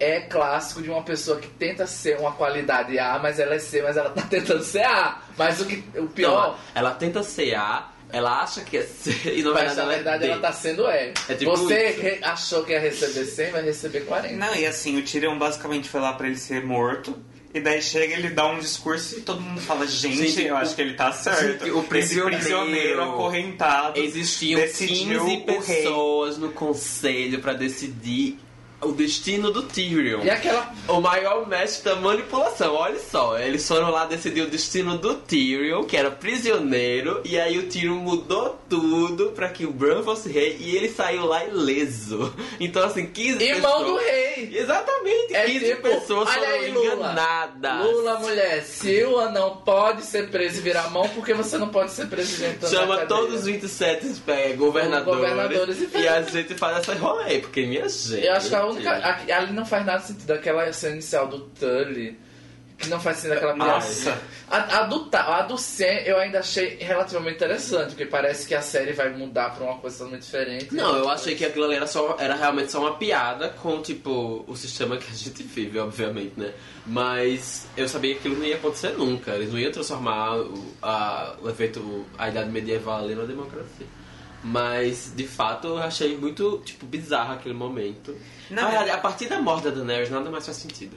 é 0.01 0.21
clássico 0.23 0.81
de 0.83 0.91
uma 0.91 1.03
pessoa 1.03 1.39
que 1.39 1.47
tenta 1.47 1.87
ser 1.87 2.19
uma 2.19 2.33
qualidade 2.33 2.99
A, 2.99 3.19
mas 3.23 3.39
ela 3.39 3.55
é 3.55 3.59
C, 3.59 3.83
mas 3.83 3.97
ela 3.97 4.11
tá 4.11 4.23
tentando 4.29 4.65
ser 4.65 4.83
A. 4.85 5.21
Mas 5.37 5.61
o, 5.61 5.67
que, 5.67 5.85
o 5.95 6.03
Não, 6.03 6.09
pior, 6.09 6.59
ela 6.75 6.93
tenta 6.93 7.23
ser 7.23 7.55
A, 7.55 7.91
ela 8.13 8.43
acha 8.43 8.63
que 8.63 8.77
é 8.79 8.83
C, 8.83 9.11
e 9.37 9.43
na 9.43 9.53
mas 9.53 9.75
verdade 9.75 9.77
na 9.77 9.83
ela 9.83 9.93
é 9.93 9.97
verdade 9.97 10.25
ela 10.31 10.41
tá 10.41 10.53
sendo 10.53 10.83
E. 10.89 11.13
É 11.29 11.35
tipo 11.35 11.51
Você 11.53 12.19
achou 12.23 12.65
que 12.65 12.73
ia 12.73 12.81
receber 12.81 13.25
100, 13.25 13.51
vai 13.53 13.63
receber 13.63 14.01
40. 14.07 14.35
Não, 14.37 14.55
e 14.57 14.67
assim, 14.67 14.99
o 14.99 15.03
Tyrion 15.05 15.39
basicamente 15.39 15.89
foi 15.89 16.01
lá 16.01 16.15
pra 16.15 16.27
ele 16.27 16.37
ser 16.37 16.65
morto. 16.65 17.17
E 17.53 17.59
daí 17.61 17.83
chega, 17.83 18.15
ele 18.15 18.31
dá 18.31 18.47
um 18.47 18.61
discurso 18.61 19.19
e 19.19 19.23
todo 19.23 19.41
mundo 19.41 19.61
fala, 19.61 19.85
gente, 19.85 20.17
Gente, 20.29 20.45
eu 20.47 20.55
o- 20.55 20.59
acho 20.59 20.73
que 20.77 20.83
ele 20.83 20.95
tá 20.95 21.11
certo. 21.11 21.65
gente, 21.65 21.71
o 21.73 21.79
Esse 21.81 21.89
prisioneiro- 21.89 22.37
prisioneiro 22.39 23.03
acorrentado 23.03 23.99
Existiam 23.99 24.61
decidiu 24.61 25.25
15 25.25 25.45
o 25.49 25.61
rei. 25.61 25.77
pessoas 25.83 26.39
no 26.39 26.53
conselho 26.53 27.41
pra 27.41 27.53
decidir 27.53 28.39
o 28.81 28.93
destino 28.93 29.51
do 29.51 29.63
Tyrion. 29.63 30.21
E 30.23 30.31
aquela. 30.31 30.73
O 30.89 31.01
maior 31.01 31.47
mestre 31.47 31.85
da 31.85 31.97
manipulação, 31.97 32.75
olha 32.75 32.99
só. 32.99 33.39
Eles 33.39 33.67
foram 33.67 33.91
lá 33.91 34.05
decidir 34.07 34.43
o 34.43 34.47
destino 34.51 34.97
do 34.99 35.15
Tyrion, 35.15 35.85
que 35.85 35.97
era 35.97 36.11
prisioneiro, 36.11 37.21
e 37.25 37.39
aí 37.39 37.59
o 37.59 37.69
Tyrion 37.69 37.97
mudou 37.97 38.59
tudo 38.69 39.31
pra 39.35 39.49
que 39.49 39.65
o 39.67 39.73
Bran 39.73 40.03
fosse 40.03 40.31
rei 40.31 40.57
e 40.61 40.77
ele 40.77 40.89
saiu 40.89 41.25
lá 41.27 41.45
ileso. 41.45 42.33
Então, 42.61 42.83
assim, 42.85 43.07
15 43.07 43.43
Irmão 43.43 43.79
pessoas. 43.79 43.87
do 43.87 43.97
rei! 44.07 44.51
Exatamente, 44.53 45.35
É 45.35 45.45
15 45.47 45.65
tipo, 45.65 45.83
pessoas 45.83 46.29
olha 46.29 46.39
foram 46.41 46.53
aí, 46.53 46.71
Lula. 46.71 46.87
enganadas. 46.95 47.87
Lula, 47.87 48.19
mulher, 48.19 48.63
se 48.63 49.03
o 49.05 49.19
anão 49.19 49.57
pode 49.65 50.03
ser 50.03 50.29
preso 50.31 50.59
e 50.59 50.61
virar 50.61 50.91
mão, 50.91 51.09
por 51.09 51.25
que 51.25 51.33
você 51.33 51.57
não 51.57 51.69
pode 51.69 51.93
ser 51.93 52.07
presidente 52.07 52.69
Chama 52.69 53.07
todos 53.07 53.35
os 53.37 53.45
27 53.47 54.23
é, 54.27 54.53
governadores, 54.53 55.21
Governadores 55.21 55.81
e 55.81 55.99
e 55.99 56.09
a 56.09 56.21
gente 56.23 56.55
faz 56.55 56.79
essa 56.79 56.95
rolê, 56.95 57.39
porque 57.39 57.65
minha 57.67 57.89
gente. 57.89 58.25
Eu 58.27 58.35
acho 58.35 58.49
que 58.49 58.55
a 58.55 58.70
única. 58.71 58.91
a- 58.91 59.37
Ali 59.39 59.53
não 59.53 59.65
faz 59.67 59.85
nada 59.87 60.01
sentido. 60.01 60.31
Aquela 60.33 60.73
cena 60.73 60.95
inicial 60.95 61.27
do 61.29 61.41
Tully. 61.41 62.19
Que 62.79 62.89
não 62.89 62.99
faz 62.99 63.19
sentido 63.19 63.35
aquela 63.37 63.55
Nossa. 63.55 64.19
A, 64.49 64.79
a 64.79 64.83
do, 64.85 65.07
a 65.13 65.43
do 65.43 65.59
Sam 65.59 65.85
eu 65.85 66.17
ainda 66.17 66.39
achei 66.39 66.79
relativamente 66.81 67.37
interessante, 67.37 67.89
porque 67.91 68.07
parece 68.07 68.49
que 68.49 68.55
a 68.55 68.63
série 68.63 68.93
vai 68.95 69.11
mudar 69.11 69.51
pra 69.55 69.65
uma 69.67 69.77
coisa 69.77 69.99
totalmente 69.99 70.23
diferente. 70.23 70.75
Não, 70.75 70.97
eu 70.97 71.07
achei 71.11 71.35
que 71.35 71.45
aquilo 71.45 71.67
ali 71.67 71.75
era, 71.75 71.87
só, 71.87 72.17
era 72.19 72.35
realmente 72.35 72.73
só 72.73 72.81
uma 72.81 72.97
piada 72.97 73.51
com, 73.51 73.83
tipo, 73.83 74.47
o 74.49 74.57
sistema 74.57 74.97
que 74.97 75.07
a 75.13 75.15
gente 75.15 75.43
vive, 75.43 75.79
obviamente, 75.79 76.33
né? 76.41 76.55
Mas 76.87 77.67
eu 77.77 77.87
sabia 77.87 78.15
que 78.15 78.21
aquilo 78.21 78.37
não 78.37 78.47
ia 78.47 78.57
acontecer 78.57 78.93
nunca. 78.97 79.33
Eles 79.33 79.53
não 79.53 79.59
iam 79.59 79.71
transformar 79.71 80.37
o, 80.39 80.75
a, 80.81 81.37
o 81.43 81.51
efeito, 81.51 82.07
a 82.17 82.31
idade 82.31 82.49
medieval 82.51 83.05
ali 83.05 83.15
numa 83.15 83.27
democracia. 83.27 83.87
Mas, 84.43 85.13
de 85.15 85.27
fato, 85.27 85.67
eu 85.69 85.79
achei 85.79 86.17
muito, 86.17 86.63
tipo, 86.65 86.87
bizarro 86.87 87.35
aquele 87.35 87.55
momento. 87.55 88.17
Na 88.49 88.67
verdade, 88.67 88.91
a 88.91 88.99
partir 88.99 89.27
da 89.29 89.41
morte 89.41 89.65
da 89.65 89.71
Daenerys, 89.71 90.11
nada 90.11 90.31
mais 90.31 90.45
faz 90.47 90.57
sentido. 90.57 90.97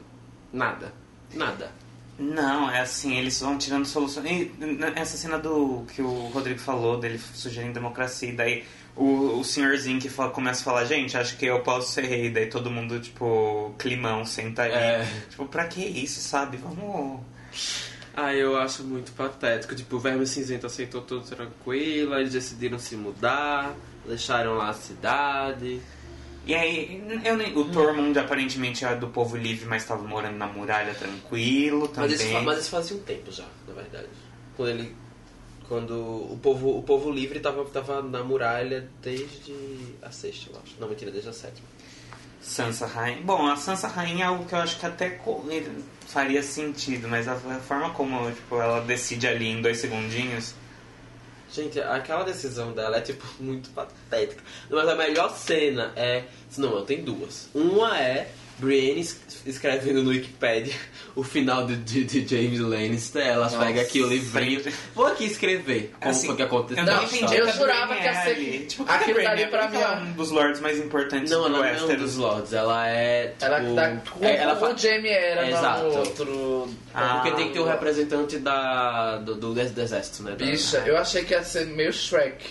Nada. 0.52 0.94
Nada. 1.34 1.72
Não, 2.18 2.70
é 2.70 2.80
assim, 2.80 3.16
eles 3.18 3.40
vão 3.42 3.58
tirando 3.58 3.86
soluções. 3.86 4.26
E 4.30 4.52
essa 4.96 5.18
cena 5.18 5.38
do 5.38 5.84
que 5.94 6.02
o 6.02 6.28
Rodrigo 6.28 6.60
falou, 6.60 6.98
dele 7.00 7.20
sugerindo 7.34 7.74
democracia, 7.74 8.30
e 8.30 8.34
daí 8.34 8.64
o, 8.96 9.40
o 9.40 9.44
senhorzinho 9.44 10.00
que 10.00 10.10
fala- 10.10 10.30
começa 10.30 10.62
a 10.62 10.64
falar, 10.64 10.86
gente, 10.86 11.18
acho 11.18 11.36
que 11.38 11.46
eu 11.48 11.60
posso 11.62 11.92
ser 11.92 12.04
rei, 12.06 12.30
daí 12.30 12.46
todo 12.46 12.70
mundo, 12.70 13.00
tipo, 13.00 13.74
climão, 13.80 14.24
senta 14.26 14.62
ali. 14.64 14.74
É. 14.74 15.08
Tipo, 15.30 15.46
pra 15.48 15.66
que 15.66 15.84
isso, 15.84 16.20
sabe? 16.22 16.58
Vamos. 16.58 17.20
Ah, 18.16 18.34
eu 18.34 18.58
acho 18.58 18.84
muito 18.84 19.12
patético. 19.14 19.76
Tipo, 19.76 19.96
o 19.96 20.00
Verme 20.00 20.26
Cinzento 20.28 20.66
aceitou 20.66 21.02
tudo 21.02 21.26
tranquilo, 21.26 22.16
eles 22.16 22.32
decidiram 22.32 22.78
se 22.78 22.96
mudar, 22.96 23.76
deixaram 24.06 24.56
lá 24.56 24.70
a 24.70 24.74
cidade. 24.74 25.82
E 26.46 26.54
aí, 26.54 27.02
eu 27.24 27.38
nem, 27.38 27.58
o 27.58 27.72
Tormund 27.72 28.18
aparentemente 28.20 28.84
era 28.84 28.96
do 28.98 29.08
povo 29.08 29.38
livre, 29.38 29.66
mas 29.66 29.86
tava 29.86 30.04
morando 30.04 30.38
na 30.38 30.46
muralha 30.46 30.94
tranquilo 30.94 31.88
também. 31.88 32.12
Mas 32.12 32.22
isso, 32.22 32.42
mas 32.42 32.60
isso 32.60 32.70
fazia 32.70 32.98
um 32.98 33.00
tempo 33.00 33.32
já, 33.32 33.46
na 33.68 33.74
verdade. 33.74 34.08
Quando 34.56 34.70
ele. 34.70 34.96
Quando 35.70 35.94
o 35.94 36.38
povo, 36.44 36.78
o 36.78 36.84
povo 36.84 37.10
livre 37.10 37.40
tava, 37.40 37.64
tava 37.66 38.02
na 38.02 38.22
muralha 38.22 38.90
desde 39.02 39.56
a 40.02 40.12
sexta, 40.12 40.52
eu 40.52 40.60
acho. 40.62 40.76
Não, 40.80 40.90
mentira, 40.90 41.10
desde 41.10 41.30
a 41.30 41.34
sétima. 41.34 41.66
Sansa 42.44 42.86
Rainha. 42.86 43.22
Bom, 43.24 43.48
a 43.48 43.56
Sansa 43.56 43.88
Rainha 43.88 44.26
é 44.26 44.28
algo 44.28 44.46
que 44.46 44.54
eu 44.54 44.60
acho 44.60 44.78
que 44.78 44.86
até 44.86 45.20
faria 46.08 46.44
sentido, 46.44 47.08
mas 47.08 47.28
a, 47.28 47.36
forma 47.36 47.90
como 47.92 48.30
tipo, 48.32 48.62
ela 48.62 48.82
decide 48.82 49.28
ali 49.28 49.48
em 49.48 49.62
dois 49.62 49.78
segundinhos. 49.78 50.54
Gente, 51.52 51.80
aquela 51.80 52.24
decisão 52.24 52.74
dela 52.74 52.98
é, 52.98 53.02
tipo, 53.02 53.26
muito 53.40 53.70
patética. 53.70 54.44
Mas 54.70 54.88
a 54.88 54.96
melhor 54.96 55.30
cena 55.36 55.94
é... 55.96 56.26
Não, 56.58 56.72
não, 56.72 56.86
tem 56.86 57.04
duas. 57.04 57.50
Uma 57.54 57.98
é 57.98 58.32
Brienne 58.60 59.02
es- 59.02 59.20
escrevendo 59.46 60.04
no 60.04 60.10
Wikipedia 60.12 60.74
o 61.16 61.24
final 61.24 61.66
de, 61.66 61.76
de, 61.78 62.04
de 62.04 62.28
James 62.28 62.60
Lannister. 62.60 63.26
Ela 63.26 63.44
Nossa, 63.46 63.58
pega 63.60 63.82
aqui 63.82 64.02
o 64.02 64.08
livrinho. 64.08 64.62
Vou 64.96 65.06
aqui 65.08 65.26
escrever 65.26 65.92
como 66.00 66.12
Assim, 66.12 66.28
foi 66.28 66.36
que 66.36 66.42
aconteceu. 66.44 66.84
Eu 66.84 66.94
não 66.94 67.04
entendi. 67.04 67.36
eu 67.36 67.52
jurava 67.52 67.96
que 67.96 68.04
ia 68.04 68.10
é 68.12 68.24
ser- 68.24 68.30
ali. 68.32 68.66
Tipo, 68.68 68.84
aquilo 68.88 69.16
dali 69.24 69.26
dali 69.42 69.48
pra 69.48 69.68
mim, 69.70 69.78
é 69.78 69.88
um 69.90 70.12
dos 70.14 70.32
lords 70.32 70.62
mais 70.62 70.78
importantes 70.80 71.32
Não, 71.32 71.42
do 71.42 71.46
ela 71.48 71.58
não 71.58 71.64
é 71.66 71.70
um 71.70 71.74
Westeros. 71.74 72.02
dos 72.04 72.16
Lords. 72.18 72.54
Ela 72.54 72.88
é, 72.88 73.28
tipo... 73.28 73.46
Ela 73.46 73.60
tá 73.76 74.02
como 74.12 74.26
é, 74.26 74.36
ela 74.38 74.74
o 74.74 74.78
Jamie 74.78 75.10
era 75.12 75.50
Exato. 75.50 75.84
no 75.84 75.98
outro. 75.98 76.70
Ah, 76.94 77.16
Porque 77.22 77.32
tem 77.36 77.48
que 77.48 77.54
ter 77.54 77.60
o 77.60 77.66
representante 77.66 78.38
da, 78.38 79.18
do, 79.18 79.36
do, 79.36 79.54
do 79.54 79.60
exército, 79.82 80.24
né? 80.24 80.32
Da- 80.36 80.46
Bicha, 80.46 80.78
eu 80.86 80.96
achei 80.98 81.24
que 81.24 81.34
ia 81.34 81.44
ser 81.44 81.66
meio 81.68 81.92
Shrek. 81.92 82.46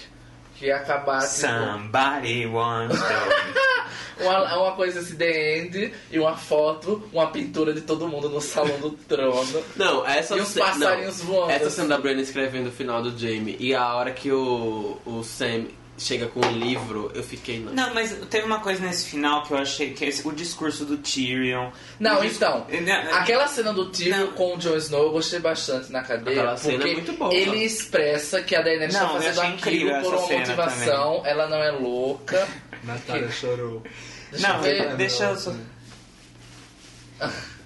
Que 0.63 0.73
tipo, 0.79 1.21
Somebody 1.23 2.47
wants 2.47 2.97
to... 2.97 4.23
uma, 4.23 4.59
uma 4.59 4.73
coisa 4.77 5.01
assim, 5.01 5.17
The 5.17 5.59
End, 5.59 5.93
e 6.09 6.19
uma 6.21 6.37
foto, 6.37 7.03
uma 7.13 7.27
pintura 7.33 7.75
de 7.75 7.81
todo 7.81 8.07
mundo 8.07 8.29
no 8.29 8.41
salão 8.41 8.79
do 8.79 8.93
trono. 8.93 9.61
Não, 9.75 10.07
essa 10.07 10.37
E 10.37 10.41
os 10.41 10.55
passarinhos 10.55 11.19
não, 11.19 11.27
voando, 11.27 11.51
Essa 11.51 11.67
assim. 11.67 11.77
cena 11.77 11.89
da 11.89 11.99
Brienne 11.99 12.23
escrevendo 12.23 12.69
o 12.69 12.71
final 12.71 13.03
do 13.03 13.11
Jamie 13.19 13.57
e 13.59 13.75
a 13.75 13.93
hora 13.93 14.13
que 14.13 14.31
o, 14.31 14.99
o 15.05 15.25
Sam 15.25 15.65
chega 15.99 16.27
com 16.27 16.41
o 16.41 16.51
livro, 16.53 17.13
eu 17.15 17.23
fiquei. 17.23 17.61
Não. 17.61 17.73
Não, 17.73 17.95
mas 17.95 18.13
teve 18.31 18.45
uma 18.47 18.59
coisa 18.61 18.85
nesse 18.85 19.09
final 19.09 19.43
que 19.45 19.53
eu 19.53 19.59
achei 19.59 19.93
que 19.93 20.05
é 20.05 20.09
esse- 20.09 20.27
o 20.27 20.33
discurso 20.33 20.85
do 20.85 20.97
Tyrion. 20.97 21.71
Não, 22.01 22.25
então, 22.25 22.67
Né, 22.69 23.09
aquela 23.13 23.47
cena 23.47 23.73
do 23.73 23.91
Tyrion 23.91 24.17
Não. 24.19 24.33
com 24.33 24.55
o 24.55 24.59
Jon 24.59 24.77
Snow 24.77 25.05
eu 25.05 25.11
gostei 25.13 25.39
bastante 25.39 25.93
na 25.93 26.03
cadeia. 26.03 26.41
Aquela 26.41 26.57
cena 26.57 26.75
porque 26.79 26.91
é 26.91 26.95
muito 26.95 27.13
boa. 27.13 27.33
Ele 27.35 27.59
expressa 27.65 28.43
que 28.43 28.57
a 28.57 28.63
Daenerys 28.63 28.95
Não, 28.95 29.03
está 29.07 29.13
fazendo 29.21 29.41
aquilo 29.41 29.55
incrível 29.57 30.01
por 30.03 30.15
uma 30.15 30.29
motivação, 30.39 31.23
ela 31.27 31.49
não 31.49 31.63
é 31.63 31.71
louca. 31.71 32.49
Natália 32.83 33.31
chorou. 33.31 33.83
Deixa 34.31 34.49
Não, 34.49 34.67
eu 34.67 34.97
deixa 34.97 35.25
eu 35.25 35.37
só... 35.37 35.55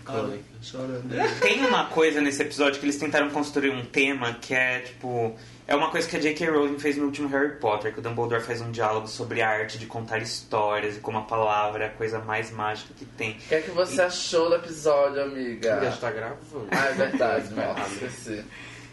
Crônica. 0.05 0.45
Chorando. 0.63 1.41
Tem 1.41 1.65
uma 1.65 1.87
coisa 1.87 2.21
nesse 2.21 2.43
episódio 2.43 2.79
que 2.81 2.87
eles 2.87 2.97
tentaram 2.97 3.31
construir 3.31 3.71
um 3.71 3.85
tema 3.85 4.35
que 4.35 4.55
é 4.55 4.81
tipo. 4.81 5.37
É 5.69 5.75
uma 5.75 5.91
coisa 5.91 6.07
que 6.09 6.17
a 6.17 6.21
J.K. 6.21 6.49
Rowling 6.49 6.79
fez 6.79 6.97
no 6.97 7.07
último 7.07 7.29
Harry 7.29 7.57
Potter, 7.57 7.93
que 7.93 7.99
o 7.99 8.03
Dumbledore 8.03 8.41
faz 8.41 8.61
um 8.61 8.71
diálogo 8.71 9.09
sobre 9.09 9.43
a 9.43 9.49
arte 9.49 9.79
de 9.79 9.87
contar 9.87 10.19
histórias 10.19 10.97
e 10.97 11.01
como 11.01 11.19
a 11.19 11.23
palavra 11.23 11.85
é 11.85 11.87
a 11.89 11.91
coisa 11.91 12.21
mais 12.21 12.53
mágica 12.53 12.95
que 12.97 13.05
tem. 13.05 13.33
O 13.33 13.49
que 13.49 13.55
é 13.57 13.61
que 13.61 13.73
você 13.73 14.01
achou 14.03 14.49
do 14.49 14.55
episódio, 14.55 15.21
amiga? 15.23 15.81
Já 15.83 15.97
tá 15.97 16.11
gravando. 16.13 16.69
Ah, 16.71 16.87
é 16.87 16.93
verdade, 16.93 17.51
nossa, 17.55 18.05
esqueci. 18.05 18.45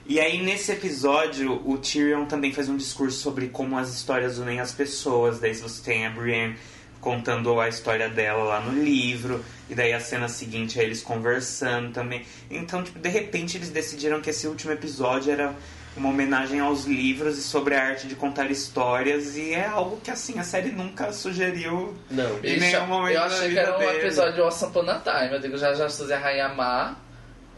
E 0.08 0.20
aí 0.20 0.42
nesse 0.42 0.72
episódio 0.72 1.62
o 1.64 1.78
Tyrion 1.78 2.26
também 2.26 2.52
faz 2.52 2.68
um 2.68 2.76
discurso 2.76 3.20
sobre 3.20 3.50
como 3.50 3.78
as 3.78 3.94
histórias 3.94 4.40
unem 4.40 4.60
as 4.60 4.72
pessoas. 4.72 5.40
Daí 5.40 5.54
você 5.54 5.84
tem 5.84 6.08
a 6.08 6.10
Brienne 6.10 6.58
contando 7.00 7.60
a 7.60 7.68
história 7.68 8.10
dela 8.10 8.46
lá 8.46 8.62
no 8.62 8.82
livro, 8.82 9.44
e 9.70 9.76
daí 9.76 9.92
a 9.92 10.00
cena 10.00 10.30
seguinte 10.30 10.80
é 10.80 10.84
eles 10.84 11.04
conversando 11.04 11.92
também. 11.92 12.26
Então, 12.50 12.82
tipo, 12.82 12.98
de 12.98 13.10
repente 13.10 13.58
eles 13.58 13.70
decidiram 13.70 14.22
que 14.22 14.30
esse 14.30 14.48
último 14.48 14.72
episódio 14.72 15.32
era 15.32 15.54
uma 15.96 16.10
homenagem 16.10 16.60
aos 16.60 16.86
livros 16.86 17.38
e 17.38 17.42
sobre 17.44 17.76
a 17.76 17.84
arte 17.84 18.08
de 18.08 18.16
contar 18.16 18.50
histórias, 18.50 19.38
e 19.38 19.54
é 19.54 19.66
algo 19.68 19.98
que 20.04 20.10
assim 20.10 20.40
a 20.40 20.44
série 20.44 20.72
nunca 20.72 21.12
sugeriu. 21.14 21.96
Não. 22.10 22.40
Em 22.44 22.60
nenhum 22.60 22.88
momento 22.88 23.16
eu 23.16 23.24
achei 23.24 23.52
que 23.52 23.60
era 23.60 23.76
um 23.76 23.80
dele. 23.80 23.98
episódio 24.00 24.34
de 24.34 24.42
Once 24.42 24.66
Upon 24.66 24.90
a 24.90 25.00
Time. 25.00 25.34
Eu 25.34 25.40
digo, 25.40 25.58
já 25.58 25.74
já 25.74 25.88
Suzy 25.90 26.14
a 26.14 26.18
Rainha 26.20 26.50
Má, 26.50 26.96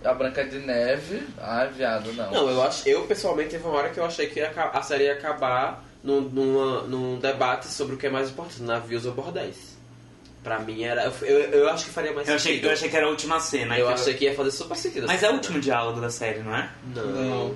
a 0.04 0.14
Branca 0.14 0.44
de 0.46 0.60
Neve. 0.60 1.24
Ai, 1.40 1.70
viado, 1.70 2.12
não. 2.14 2.32
Não, 2.32 2.50
eu, 2.50 2.62
acho, 2.64 2.88
eu 2.88 3.04
pessoalmente 3.04 3.52
teve 3.52 3.64
uma 3.66 3.76
hora 3.78 3.90
que 3.90 4.00
eu 4.00 4.06
achei 4.06 4.28
que 4.28 4.42
a 4.42 4.82
série 4.82 5.06
ia 5.06 5.14
acabar 5.14 5.84
num, 6.04 6.22
numa- 6.22 6.82
num 6.84 7.18
debate 7.20 7.68
sobre 7.68 7.96
o 7.96 7.98
que 7.98 8.08
é 8.08 8.10
mais 8.10 8.30
importante, 8.30 8.62
navios 8.62 9.06
ou 9.06 9.14
bordéis. 9.14 9.76
Pra 10.44 10.60
mim 10.60 10.84
era. 10.84 11.12
Eu, 11.24 11.26
eu, 11.40 11.70
acho 11.70 11.86
que 11.86 11.90
faria 11.92 12.14
mais 12.14 12.28
Eu 12.28 12.36
achei, 12.36 12.52
sentido. 12.52 12.68
eu 12.68 12.74
achei 12.74 12.88
que 12.88 12.96
era 12.96 13.08
a 13.08 13.10
última 13.10 13.40
cena. 13.40 13.80
Eu 13.80 13.88
que 13.88 13.94
achei 13.94 14.14
que 14.14 14.26
ia 14.26 14.36
fazer 14.36 14.52
super 14.52 14.78
sentido. 14.78 15.08
Mas 15.08 15.24
é 15.24 15.30
o 15.32 15.34
último 15.34 15.60
diálogo 15.60 16.00
da 16.00 16.10
série, 16.12 16.40
não 16.42 16.56
é? 16.56 16.70
Não. 16.94 17.04
Não. 17.08 17.56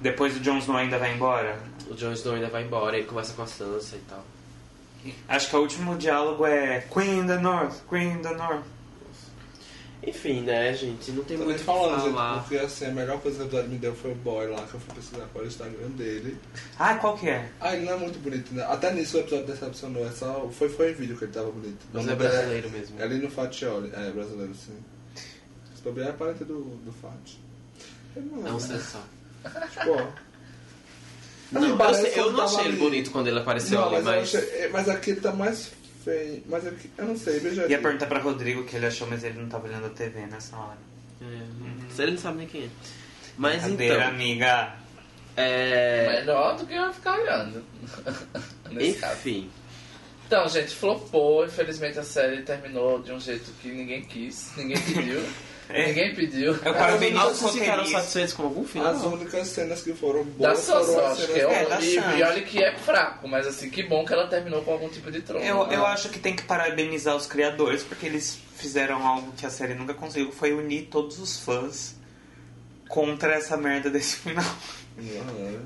Depois 0.00 0.36
o 0.36 0.40
Jon 0.40 0.58
Snow 0.58 0.76
ainda 0.76 0.98
vai 0.98 1.14
embora? 1.14 1.58
O 1.90 1.94
Jon 1.94 2.12
Snow 2.12 2.34
ainda 2.34 2.48
vai 2.48 2.64
embora, 2.64 2.96
ele 2.96 3.06
conversa 3.06 3.32
com 3.34 3.42
a 3.42 3.46
Sansa 3.46 3.96
e 3.96 4.00
tal. 4.08 4.24
Acho 5.28 5.50
que 5.50 5.56
o 5.56 5.60
último 5.60 5.96
diálogo 5.96 6.44
é 6.46 6.80
Queen 6.92 7.26
the 7.26 7.38
North, 7.38 7.76
Queen 7.88 8.18
the 8.18 8.34
North. 8.34 8.64
Enfim, 10.06 10.42
né, 10.42 10.72
gente? 10.74 11.10
Não 11.10 11.24
tem 11.24 11.36
Tô 11.36 11.44
nem 11.44 11.48
muito 11.48 11.56
o 11.56 11.58
que 11.58 11.64
falando, 11.64 12.00
gente, 12.00 12.14
falar. 12.14 12.40
porque 12.40 12.56
assim, 12.56 12.86
a 12.86 12.90
melhor 12.92 13.20
coisa 13.20 13.38
que 13.38 13.42
o 13.42 13.46
episódio 13.46 13.70
me 13.70 13.78
deu 13.78 13.94
foi 13.94 14.12
o 14.12 14.14
boy 14.14 14.46
lá, 14.46 14.62
que 14.62 14.74
eu 14.74 14.80
fui 14.80 14.94
pesquisar 14.94 15.26
qual 15.32 15.36
era 15.36 15.44
o 15.44 15.46
Instagram 15.48 15.88
dele. 15.90 16.38
Ah, 16.78 16.94
qual 16.94 17.18
que 17.18 17.28
é? 17.28 17.50
Ah, 17.60 17.74
ele 17.74 17.84
não 17.84 17.94
é 17.94 17.96
muito 17.96 18.18
bonito, 18.20 18.54
né? 18.54 18.64
Até 18.64 18.92
nisso 18.94 19.16
o 19.16 19.20
episódio 19.20 19.46
decepcionou, 19.46 20.06
é 20.06 20.10
só, 20.12 20.48
foi, 20.52 20.68
foi 20.68 20.92
em 20.92 20.94
vídeo 20.94 21.16
que 21.16 21.24
ele 21.24 21.32
tava 21.32 21.50
bonito. 21.50 21.84
Mas 21.92 22.06
Não, 22.06 22.12
é 22.12 22.16
brasileiro 22.16 22.70
mesmo. 22.70 23.00
É 23.00 23.02
ali 23.02 23.18
no 23.18 23.28
Fatioli, 23.28 23.90
é 23.92 24.10
brasileiro, 24.10 24.54
sim. 24.54 24.78
Se 25.74 25.82
bobear 25.82 26.10
é 26.10 26.12
parente 26.12 26.44
do, 26.44 26.60
do 26.60 26.92
Fati. 26.92 27.40
É 28.16 28.20
um 28.20 28.58
né? 28.58 28.80
Tipo, 29.70 29.90
ó. 29.92 30.06
Não, 31.50 31.78
eu, 31.82 31.94
sei- 31.94 32.12
eu 32.20 32.32
não 32.32 32.44
achei 32.44 32.60
ele 32.60 32.68
ali. 32.68 32.76
bonito 32.76 33.10
quando 33.10 33.26
ele 33.28 33.38
apareceu 33.38 33.80
Não, 33.80 33.86
ali, 33.88 33.96
mas, 33.96 34.04
mas. 34.04 34.34
achei- 34.34 34.50
é, 34.60 34.68
mas 34.68 34.88
aqui 34.88 35.10
ele 35.12 35.20
tá 35.20 35.32
mais 35.32 35.70
feio. 36.04 36.42
Mas 36.46 36.66
aqui, 36.66 36.90
eu 36.98 37.04
não 37.06 37.16
sei, 37.16 37.38
veja 37.40 37.66
Ia 37.66 37.78
perguntar 37.80 38.06
pra 38.06 38.18
Rodrigo 38.18 38.60
o 38.60 38.64
que 38.64 38.76
ele 38.76 38.86
achou, 38.86 39.06
mas 39.08 39.24
ele 39.24 39.38
não 39.40 39.48
tava 39.48 39.66
olhando 39.66 39.86
a 39.86 39.90
TV 39.90 40.20
nessa 40.26 40.56
hora. 40.56 40.76
É, 41.22 42.02
Ele 42.02 42.12
não 42.12 42.18
sabe 42.18 42.38
nem 42.38 42.46
quem 42.46 42.64
é. 42.64 42.68
Mas 43.36 43.62
Cadeira, 43.62 43.94
então. 43.96 44.08
amiga. 44.08 44.74
É. 45.36 46.18
Melhor 46.20 46.56
do 46.56 46.66
que 46.66 46.74
eu 46.74 46.92
ficar 46.92 47.18
olhando. 47.18 47.64
Nesse 48.70 48.98
caso. 48.98 49.14
Enfim. 49.14 49.50
Então, 50.26 50.46
gente, 50.48 50.74
flopou. 50.74 51.44
Infelizmente 51.46 51.98
a 51.98 52.02
série 52.02 52.42
terminou 52.42 53.00
de 53.00 53.12
um 53.12 53.18
jeito 53.20 53.50
que 53.62 53.68
ninguém 53.68 54.02
quis, 54.02 54.50
ninguém 54.56 54.78
pediu. 54.80 55.22
Ninguém 55.70 56.14
pediu. 56.14 56.52
Eu 56.54 56.74
parabenizo 56.74 57.26
os 57.26 57.52
ficaram 57.52 57.84
satisfeitos 57.86 58.32
com 58.32 58.44
algum 58.44 58.64
final? 58.64 58.86
As 58.86 59.02
únicas 59.02 59.48
cenas 59.48 59.82
que 59.82 59.92
foram 59.92 60.24
Da 60.24 60.54
boas 60.54 60.70
as 60.70 60.88
acho 60.88 60.92
cenas 60.92 61.26
que 61.26 61.40
é 61.40 61.42
É, 61.42 61.66
da 61.66 61.76
horrível. 61.76 62.18
E 62.18 62.22
olha 62.22 62.42
que 62.42 62.64
é 62.64 62.76
fraco, 62.78 63.28
mas 63.28 63.46
assim, 63.46 63.68
que 63.68 63.82
bom 63.82 64.04
que 64.04 64.12
ela 64.12 64.26
terminou 64.26 64.62
com 64.62 64.72
algum 64.72 64.88
tipo 64.88 65.10
de 65.10 65.20
trono. 65.20 65.44
Eu, 65.44 65.66
né? 65.66 65.76
eu 65.76 65.84
acho 65.84 66.08
que 66.08 66.18
tem 66.18 66.34
que 66.34 66.42
parabenizar 66.42 67.14
os 67.14 67.26
criadores, 67.26 67.82
porque 67.82 68.06
eles 68.06 68.38
fizeram 68.56 69.06
algo 69.06 69.32
que 69.32 69.44
a 69.44 69.50
série 69.50 69.74
nunca 69.74 69.92
conseguiu, 69.92 70.32
foi 70.32 70.52
unir 70.52 70.88
todos 70.90 71.18
os 71.18 71.38
fãs 71.38 71.94
contra 72.88 73.34
essa 73.34 73.56
merda 73.56 73.90
desse 73.90 74.16
final. 74.16 74.56
Uhum. 74.96 75.60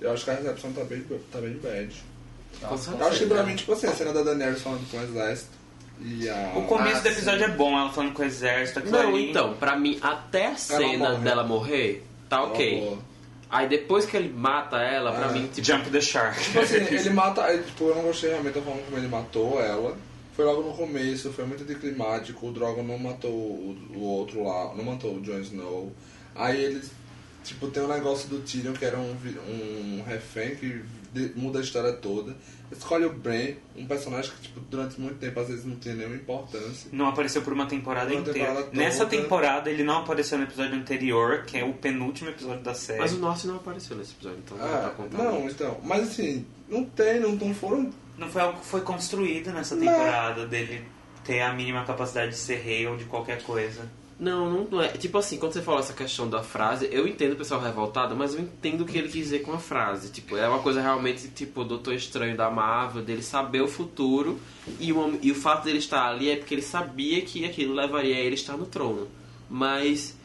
Eu 0.00 0.12
acho 0.12 0.24
que 0.24 0.30
a 0.30 0.34
recepção 0.34 0.72
tá 0.72 0.84
bem, 0.84 1.04
tá 1.32 1.40
bem 1.40 1.54
bad. 1.54 1.94
Nossa, 2.62 2.90
Eu 2.92 3.06
acho 3.06 3.18
que 3.18 3.26
pra 3.26 3.42
mim, 3.42 3.56
tipo 3.56 3.72
assim, 3.72 3.86
a 3.86 3.92
cena 3.92 4.12
da 4.12 4.22
Daenerys 4.22 4.62
falando 4.62 4.88
com 4.90 4.96
o 4.96 5.02
exército 5.02 5.55
a... 6.28 6.58
O 6.58 6.62
começo 6.66 6.98
Ah, 6.98 7.00
do 7.02 7.08
episódio 7.08 7.44
é 7.44 7.48
bom, 7.48 7.78
ela 7.78 7.90
falando 7.90 8.12
com 8.12 8.22
o 8.22 8.24
exército, 8.24 8.78
aquilo 8.80 8.96
Não, 8.98 9.08
ali. 9.08 9.30
então, 9.30 9.54
pra 9.54 9.76
mim, 9.76 9.98
até 10.02 10.46
a 10.48 10.56
cena 10.56 11.10
morre. 11.10 11.24
dela 11.24 11.44
morrer, 11.44 12.04
tá 12.28 12.36
Ela 12.38 12.46
ok. 12.48 12.98
Aí 13.48 13.68
depois 13.68 14.04
que 14.04 14.16
ele 14.16 14.28
mata 14.32 14.76
ela, 14.78 15.12
pra 15.12 15.26
Ah. 15.26 15.32
mim, 15.32 15.46
tipo, 15.52 15.64
Jump 15.66 15.88
the 15.90 16.00
Shark. 16.00 16.42
Tipo 16.42 16.60
assim, 16.60 16.76
ele 16.94 17.10
mata. 17.10 17.42
é, 17.42 17.58
Tipo, 17.58 17.84
eu 17.90 17.94
não 17.94 18.02
gostei 18.02 18.30
realmente 18.30 18.54
da 18.54 18.62
forma 18.62 18.82
como 18.82 18.96
ele 18.98 19.08
matou 19.08 19.60
ela. 19.62 19.96
Foi 20.34 20.44
logo 20.44 20.62
no 20.62 20.74
começo, 20.74 21.32
foi 21.32 21.46
muito 21.46 21.62
anticlimático. 21.62 22.46
O 22.46 22.52
Drogon 22.52 22.82
não 22.82 22.98
matou 22.98 23.30
o, 23.30 23.76
o 23.94 24.00
outro 24.02 24.44
lá, 24.44 24.74
não 24.74 24.84
matou 24.84 25.14
o 25.14 25.20
Jon 25.22 25.38
Snow. 25.40 25.92
Aí 26.34 26.62
eles. 26.62 26.90
Tipo, 27.44 27.68
tem 27.68 27.82
o 27.84 27.88
negócio 27.88 28.28
do 28.28 28.40
Tyrion, 28.40 28.72
que 28.72 28.84
era 28.84 28.98
um, 28.98 29.16
um 29.48 30.02
refém 30.06 30.56
que 30.56 30.82
de- 31.16 31.32
muda 31.38 31.58
a 31.58 31.62
história 31.62 31.92
toda. 31.92 32.36
Escolhe 32.70 33.04
o 33.04 33.12
Bran, 33.12 33.54
um 33.76 33.86
personagem 33.86 34.30
que, 34.32 34.42
tipo, 34.42 34.60
durante 34.60 35.00
muito 35.00 35.18
tempo 35.18 35.38
às 35.38 35.46
vezes 35.48 35.64
não 35.64 35.76
tinha 35.76 35.94
nenhuma 35.94 36.16
importância. 36.16 36.88
Não 36.92 37.06
apareceu 37.06 37.42
por 37.42 37.52
uma 37.52 37.66
temporada 37.66 38.10
Uma 38.12 38.20
inteira. 38.20 38.38
temporada. 38.48 38.68
Nessa 38.72 39.06
temporada 39.06 39.70
ele 39.70 39.84
não 39.84 39.98
apareceu 39.98 40.36
no 40.38 40.44
episódio 40.44 40.74
anterior, 40.74 41.44
que 41.44 41.56
é 41.56 41.64
o 41.64 41.72
penúltimo 41.74 42.30
episódio 42.30 42.62
da 42.62 42.74
série. 42.74 42.98
Mas 42.98 43.12
o 43.12 43.18
Norte 43.18 43.46
não 43.46 43.56
apareceu 43.56 43.96
nesse 43.96 44.12
episódio, 44.12 44.40
então 44.44 44.56
não 44.58 44.66
tá 44.68 44.86
Ah, 44.86 44.90
contando. 44.90 45.22
não, 45.22 45.40
muito. 45.40 45.54
então. 45.54 45.78
Mas 45.84 46.08
assim, 46.08 46.44
não 46.68 46.84
tem, 46.84 47.20
não, 47.20 47.32
não 47.36 47.54
foram. 47.54 47.90
Não 48.18 48.28
foi 48.28 48.42
algo 48.42 48.58
que 48.60 48.66
foi 48.66 48.80
construído 48.80 49.52
nessa 49.52 49.76
Não. 49.76 49.86
temporada 49.86 50.46
dele 50.46 50.82
ter 51.24 51.40
a 51.42 51.52
mínima 51.52 51.84
capacidade 51.84 52.30
de 52.32 52.36
ser 52.38 52.56
rei 52.60 52.86
ou 52.86 52.96
de 52.96 53.04
qualquer 53.04 53.42
coisa. 53.42 53.82
Não, 54.18 54.50
não, 54.50 54.64
não 54.64 54.82
é. 54.82 54.88
Tipo 54.88 55.18
assim, 55.18 55.36
quando 55.36 55.52
você 55.52 55.60
falou 55.60 55.80
essa 55.80 55.92
questão 55.92 56.28
da 56.28 56.42
frase, 56.42 56.88
eu 56.90 57.06
entendo 57.06 57.32
o 57.32 57.36
pessoal 57.36 57.60
revoltado, 57.60 58.16
mas 58.16 58.34
eu 58.34 58.40
entendo 58.40 58.80
o 58.80 58.86
que 58.86 58.96
ele 58.96 59.08
quis 59.08 59.24
dizer 59.24 59.42
com 59.42 59.52
a 59.52 59.58
frase. 59.58 60.10
Tipo, 60.10 60.38
é 60.38 60.48
uma 60.48 60.60
coisa 60.60 60.80
realmente, 60.80 61.28
tipo, 61.28 61.60
o 61.60 61.64
Doutor 61.64 61.94
Estranho 61.94 62.34
da 62.34 62.50
Marvel, 62.50 63.02
dele 63.02 63.22
saber 63.22 63.60
o 63.60 63.68
futuro, 63.68 64.40
e 64.80 64.90
o, 64.90 65.18
e 65.22 65.30
o 65.30 65.34
fato 65.34 65.64
dele 65.64 65.78
estar 65.78 66.08
ali 66.08 66.30
é 66.30 66.36
porque 66.36 66.54
ele 66.54 66.62
sabia 66.62 67.20
que 67.22 67.44
aquilo 67.44 67.74
levaria 67.74 68.16
a 68.16 68.20
ele 68.20 68.36
estar 68.36 68.56
no 68.56 68.64
trono. 68.64 69.06
Mas 69.50 70.16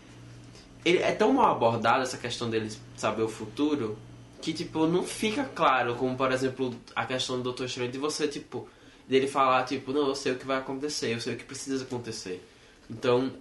ele 0.85 0.99
é 0.99 1.11
tão 1.11 1.33
mal 1.33 1.51
abordado 1.51 2.03
essa 2.03 2.17
questão 2.17 2.49
dele 2.49 2.71
saber 2.95 3.23
o 3.23 3.29
futuro 3.29 3.97
que 4.41 4.53
tipo 4.53 4.87
não 4.87 5.03
fica 5.03 5.43
claro 5.43 5.95
como 5.95 6.17
por 6.17 6.31
exemplo 6.31 6.73
a 6.95 7.05
questão 7.05 7.37
do 7.37 7.43
Doutor 7.43 7.67
Estranho 7.67 7.91
de 7.91 7.99
você 7.99 8.27
tipo 8.27 8.67
dele 9.07 9.27
falar 9.27 9.63
tipo 9.65 9.93
não 9.93 10.07
eu 10.07 10.15
sei 10.15 10.31
o 10.31 10.35
que 10.35 10.45
vai 10.45 10.57
acontecer 10.57 11.13
eu 11.13 11.21
sei 11.21 11.35
o 11.35 11.37
que 11.37 11.43
precisa 11.43 11.83
acontecer 11.83 12.43
então 12.89 13.31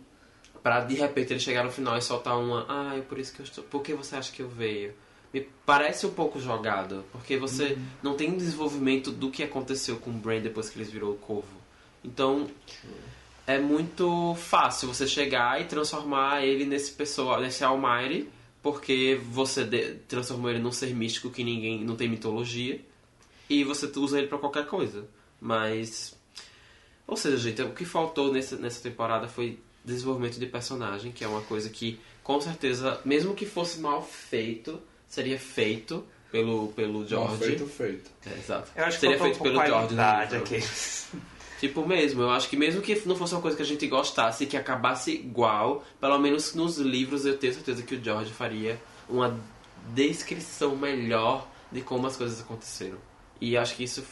pra 0.63 0.81
de 0.81 0.95
repente 0.95 1.33
ele 1.33 1.41
chegar 1.41 1.65
no 1.65 1.71
final 1.71 1.97
e 1.97 2.03
soltar 2.03 2.39
uma 2.39 2.67
ah 2.69 2.97
é 2.97 3.01
por 3.01 3.19
isso 3.19 3.33
que 3.33 3.41
eu 3.41 3.45
estou 3.45 3.65
por 3.65 3.83
que 3.83 3.95
você 3.95 4.17
acha 4.17 4.31
que 4.33 4.43
eu 4.43 4.49
veio? 4.49 4.95
Me 5.33 5.49
parece 5.65 6.07
um 6.07 6.11
pouco 6.13 6.41
jogado 6.41 7.05
porque 7.13 7.37
você 7.37 7.79
não 8.03 8.15
tem 8.15 8.31
um 8.31 8.37
desenvolvimento 8.37 9.11
do 9.13 9.31
que 9.31 9.43
aconteceu 9.43 9.97
com 9.97 10.11
o 10.11 10.15
Bran 10.15 10.41
depois 10.41 10.69
que 10.69 10.79
eles 10.79 10.91
virou 10.91 11.13
o 11.13 11.17
Corvo. 11.19 11.61
Então 12.05 12.49
é 13.47 13.59
muito 13.59 14.35
fácil 14.35 14.89
você 14.89 15.07
chegar 15.07 15.61
e 15.61 15.65
transformar 15.65 16.45
ele 16.45 16.65
nesse 16.65 16.93
pessoa, 16.93 17.41
nesse 17.41 17.63
Almighty, 17.65 18.29
porque 18.63 19.21
você 19.31 19.65
de- 19.65 19.95
transformou 20.09 20.51
ele 20.51 20.59
num 20.59 20.73
ser 20.73 20.95
místico 20.95 21.31
que 21.31 21.43
ninguém 21.45 21.85
não 21.85 21.97
tem 21.97 22.09
mitologia 22.09 22.81
e 23.49 23.65
você 23.65 23.91
usa 23.97 24.19
ele 24.19 24.27
pra 24.29 24.39
qualquer 24.39 24.67
coisa. 24.67 25.07
Mas 25.41 26.19
ou 27.07 27.17
seja, 27.17 27.39
gente, 27.39 27.61
o 27.63 27.73
que 27.73 27.85
faltou 27.85 28.33
nessa, 28.33 28.57
nessa 28.57 28.81
temporada 28.83 29.27
foi 29.27 29.59
desenvolvimento 29.95 30.39
de 30.39 30.47
personagem, 30.47 31.13
que 31.13 31.25
é 31.25 31.29
uma 31.29 31.43
coisa 31.43 31.69
que 31.69 32.01
com 32.23 32.41
certeza, 32.41 33.01
mesmo 33.05 33.35
que 33.35 33.47
fosse 33.47 33.81
mal 33.81 34.03
feito, 34.03 34.81
seria 35.09 35.39
feito 35.39 36.05
pelo 36.31 36.69
pelo 36.69 37.07
George. 37.07 37.39
feito, 37.39 37.67
feito. 37.67 38.11
É, 38.27 38.39
exato. 38.39 38.71
Eu 38.77 38.85
acho 38.85 38.97
que 38.97 39.01
seria 39.01 39.19
feito 39.19 39.41
um 39.41 39.43
pelo 39.43 39.67
George 39.67 39.95
livro. 39.95 40.37
aqueles. 40.37 41.09
Tipo 41.61 41.87
mesmo, 41.87 42.23
eu 42.23 42.31
acho 42.31 42.49
que 42.49 42.57
mesmo 42.57 42.81
que 42.81 43.07
não 43.07 43.15
fosse 43.15 43.35
uma 43.35 43.43
coisa 43.43 43.55
que 43.55 43.63
a 43.63 43.67
gente 43.67 43.87
gostasse, 43.87 44.47
que 44.47 44.57
acabasse 44.57 45.13
igual, 45.13 45.85
pelo 46.01 46.19
menos 46.19 46.55
nos 46.55 46.79
livros 46.79 47.27
eu 47.27 47.37
tenho 47.37 47.53
certeza 47.53 47.83
que 47.83 47.97
o 47.97 48.03
George 48.03 48.33
faria 48.33 48.81
uma 49.07 49.39
descrição 49.93 50.75
melhor 50.75 51.47
de 51.71 51.83
como 51.83 52.07
as 52.07 52.17
coisas 52.17 52.41
aconteceram. 52.41 52.97
E 53.39 53.59
acho 53.59 53.77
que 53.77 53.85
isso 53.85 54.03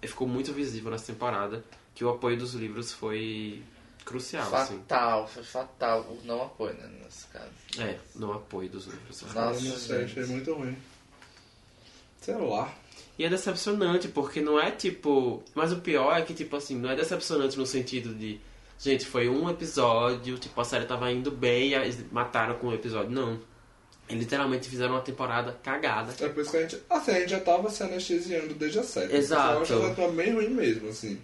ficou 0.00 0.26
muito 0.26 0.50
visível 0.52 0.90
nessa 0.90 1.12
temporada, 1.12 1.62
que 1.94 2.04
o 2.04 2.08
apoio 2.08 2.38
dos 2.38 2.54
livros 2.54 2.90
foi 2.90 3.62
crucial, 4.04 4.54
assim. 4.54 4.78
Fatal, 4.78 5.28
foi 5.28 5.42
fatal 5.42 6.00
o 6.02 6.20
não 6.24 6.42
apoio, 6.42 6.74
né, 6.74 6.90
nesse 7.02 7.26
caso. 7.28 7.50
É, 7.78 7.96
no 8.14 8.32
apoio 8.32 8.68
dos 8.68 8.86
livros. 8.86 9.22
Nossa, 9.22 9.64
eu 9.64 9.70
não 9.70 9.76
sei, 9.76 10.00
gente. 10.00 10.20
achei 10.20 10.24
muito 10.26 10.54
ruim. 10.54 10.76
Sei 12.20 12.34
lá. 12.34 12.72
E 13.18 13.24
é 13.24 13.28
decepcionante, 13.28 14.08
porque 14.08 14.40
não 14.40 14.58
é 14.60 14.70
tipo. 14.70 15.42
Mas 15.54 15.72
o 15.72 15.76
pior 15.76 16.16
é 16.16 16.22
que, 16.22 16.32
tipo 16.32 16.56
assim, 16.56 16.76
não 16.76 16.90
é 16.90 16.96
decepcionante 16.96 17.58
no 17.58 17.66
sentido 17.66 18.14
de. 18.14 18.40
Gente, 18.78 19.06
foi 19.06 19.28
um 19.28 19.48
episódio, 19.48 20.38
tipo, 20.38 20.60
a 20.60 20.64
série 20.64 20.86
tava 20.86 21.10
indo 21.12 21.30
bem 21.30 21.68
e 21.68 21.74
eles 21.74 22.04
mataram 22.10 22.58
com 22.58 22.68
o 22.68 22.74
episódio. 22.74 23.10
Não. 23.10 23.40
Eles 24.08 24.24
literalmente 24.24 24.68
fizeram 24.68 24.94
uma 24.94 25.00
temporada 25.00 25.52
cagada. 25.62 26.12
É 26.20 26.28
por 26.28 26.42
isso 26.42 26.50
que 26.50 26.56
a 26.56 26.62
gente. 26.62 26.82
Assim, 26.90 27.10
a 27.12 27.20
gente 27.20 27.30
já 27.30 27.40
tava 27.40 27.70
se 27.70 27.82
anestesiando 27.82 28.54
desde 28.54 28.78
a 28.78 28.82
série. 28.82 29.16
Exato. 29.16 29.52
Eu 29.52 29.62
acho 29.62 29.74
que 29.74 29.88
já 29.88 29.94
tava 29.94 30.12
bem 30.12 30.32
ruim 30.32 30.48
mesmo, 30.48 30.88
assim. 30.88 31.20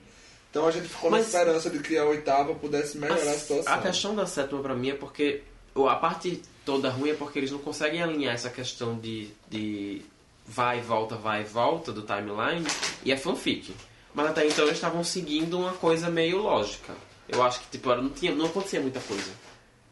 Então 0.59 0.67
a 0.67 0.73
gente 0.73 0.89
ficou 0.89 1.09
Mas- 1.09 1.33
na 1.33 1.39
esperança 1.39 1.71
de 1.71 1.79
que 1.79 1.97
a 1.97 2.05
oitava 2.05 2.53
pudesse 2.53 2.99
melhorar 2.99 3.31
a, 3.31 3.35
situação. 3.35 3.73
A 3.73 3.79
questão 3.79 4.15
da 4.17 4.27
sétima 4.27 4.61
pra 4.61 4.75
mim 4.75 4.91
é 4.91 4.95
porque. 4.95 5.43
A 5.89 5.95
parte 5.95 6.43
toda 6.65 6.91
ruim 6.91 7.11
é 7.11 7.15
porque 7.15 7.39
eles 7.39 7.53
não 7.53 7.61
conseguem 7.61 8.03
alinhar 8.03 8.35
essa 8.35 8.51
questão 8.51 8.99
de, 8.99 9.29
de 9.49 10.03
vai 10.45 10.79
e 10.79 10.81
volta, 10.81 11.15
vai 11.15 11.43
e 11.43 11.45
volta 11.45 11.93
do 11.93 12.03
timeline 12.03 12.67
e 13.05 13.13
é 13.13 13.17
fanfic. 13.17 13.73
Mas 14.13 14.27
até 14.27 14.45
então 14.45 14.65
eles 14.65 14.77
estavam 14.77 15.05
seguindo 15.05 15.57
uma 15.57 15.75
coisa 15.75 16.11
meio 16.11 16.39
lógica. 16.39 16.93
Eu 17.29 17.41
acho 17.45 17.61
que 17.61 17.67
tipo, 17.71 17.95
não, 17.95 18.09
tinha, 18.09 18.35
não 18.35 18.47
acontecia 18.47 18.81
muita 18.81 18.99
coisa. 18.99 19.31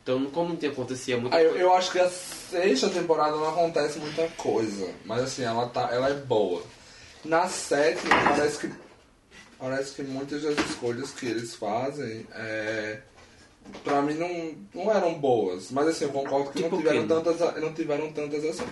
Então, 0.03 0.25
como 0.27 0.49
não 0.49 0.57
tinha, 0.57 0.73
acontecia 0.73 1.17
muita 1.17 1.37
Ah, 1.37 1.43
eu, 1.43 1.51
coisa. 1.51 1.65
eu 1.65 1.73
acho 1.75 1.93
que 1.93 2.01
a 2.01 2.11
sexta 2.11 2.89
temporada 2.89 3.37
não 3.37 3.49
acontece 3.49 4.01
muita 4.01 4.27
coisa. 4.37 4.93
Mas 5.05 5.23
assim, 5.23 5.45
ela, 5.45 5.69
tá, 5.69 5.89
ela 5.93 6.09
é 6.09 6.15
boa. 6.15 6.63
Na 7.25 7.47
sétima, 7.49 8.11
parece 8.25 8.59
que. 8.59 8.86
Parece 9.59 9.95
que 9.95 10.03
muitas 10.03 10.43
das 10.43 10.59
escolhas 10.59 11.11
que 11.13 11.27
eles 11.27 11.55
fazem 11.55 12.27
é, 12.35 13.01
pra 13.83 14.03
mim 14.03 14.15
não, 14.15 14.83
não 14.85 14.93
eram 14.93 15.15
boas. 15.15 15.71
Mas 15.71 15.89
assim, 15.89 16.05
eu 16.05 16.11
concordo 16.11 16.51
que 16.51 16.63
Tipo 16.63 16.77
não 16.77 16.83
tiveram, 16.83 17.07
tantas, 17.09 17.61
não 17.61 17.73
tiveram 17.73 18.13
tantas 18.13 18.45
assim. 18.45 18.67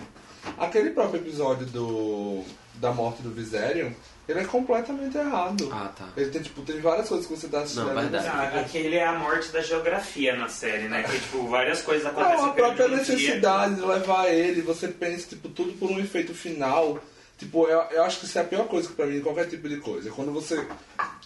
Aquele 0.57 0.91
próprio 0.91 1.21
episódio 1.21 1.65
do, 1.65 2.43
da 2.75 2.91
morte 2.91 3.23
do 3.23 3.31
Viserion, 3.31 3.89
ele 4.29 4.39
é 4.41 4.45
completamente 4.45 5.17
errado. 5.17 5.69
Ah, 5.71 5.91
tá. 5.97 6.07
Ele 6.15 6.29
tem, 6.29 6.41
tipo, 6.43 6.61
tem 6.61 6.79
várias 6.79 7.09
coisas 7.09 7.25
que 7.25 7.35
você 7.35 7.47
tá 7.47 7.61
assistindo. 7.61 7.87
Não, 7.87 7.95
verdade. 7.95 8.27
Ah, 8.27 8.59
aquele 8.59 8.95
é 8.95 9.05
a 9.07 9.13
morte 9.13 9.49
da 9.49 9.61
geografia 9.61 10.35
na 10.35 10.47
série, 10.47 10.87
né? 10.87 11.01
Que, 11.01 11.19
tipo, 11.19 11.47
várias 11.47 11.81
coisas 11.81 12.03
Não, 12.03 12.11
acontecem 12.11 12.45
a 12.45 12.53
própria 12.53 12.75
pelo 12.75 12.89
dia. 12.89 12.97
necessidade 13.15 13.75
de 13.75 13.81
levar 13.81 14.27
ele, 14.31 14.61
você 14.61 14.87
pensa, 14.87 15.29
tipo, 15.29 15.49
tudo 15.49 15.73
por 15.73 15.89
um 15.89 15.99
efeito 15.99 16.33
final. 16.35 16.99
Tipo, 17.37 17.67
eu, 17.67 17.79
eu 17.91 18.03
acho 18.03 18.19
que 18.19 18.25
isso 18.25 18.37
é 18.37 18.41
a 18.41 18.45
pior 18.45 18.67
coisa 18.67 18.87
que 18.87 18.93
pra 18.95 19.05
mim, 19.05 19.19
qualquer 19.21 19.47
tipo 19.49 19.67
de 19.67 19.77
coisa. 19.77 20.07
É 20.09 20.11
quando 20.11 20.31
você 20.31 20.65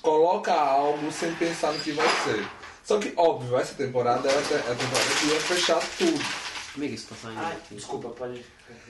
coloca 0.01 0.53
algo 0.53 1.12
sem 1.12 1.34
pensar 1.36 1.72
no 1.72 1.80
que 1.80 1.91
vai 1.91 2.07
ser. 2.24 2.47
Só 2.84 2.97
que, 2.99 3.14
óbvio, 3.16 3.57
essa 3.57 3.76
temporada 3.76 4.28
é 4.30 4.38
a 4.38 4.41
te- 4.41 4.53
é 4.53 4.57
a 4.57 4.76
temporada 4.76 5.10
que 5.20 5.28
ia 5.28 5.39
fechar 5.41 5.80
tudo. 5.97 6.20
Amiga, 6.76 6.95
isso 6.95 7.07
tá 7.10 7.16
saindo 7.22 7.39
Ai, 7.39 7.53
aqui. 7.53 7.76
desculpa, 7.76 8.10
pode. 8.10 8.43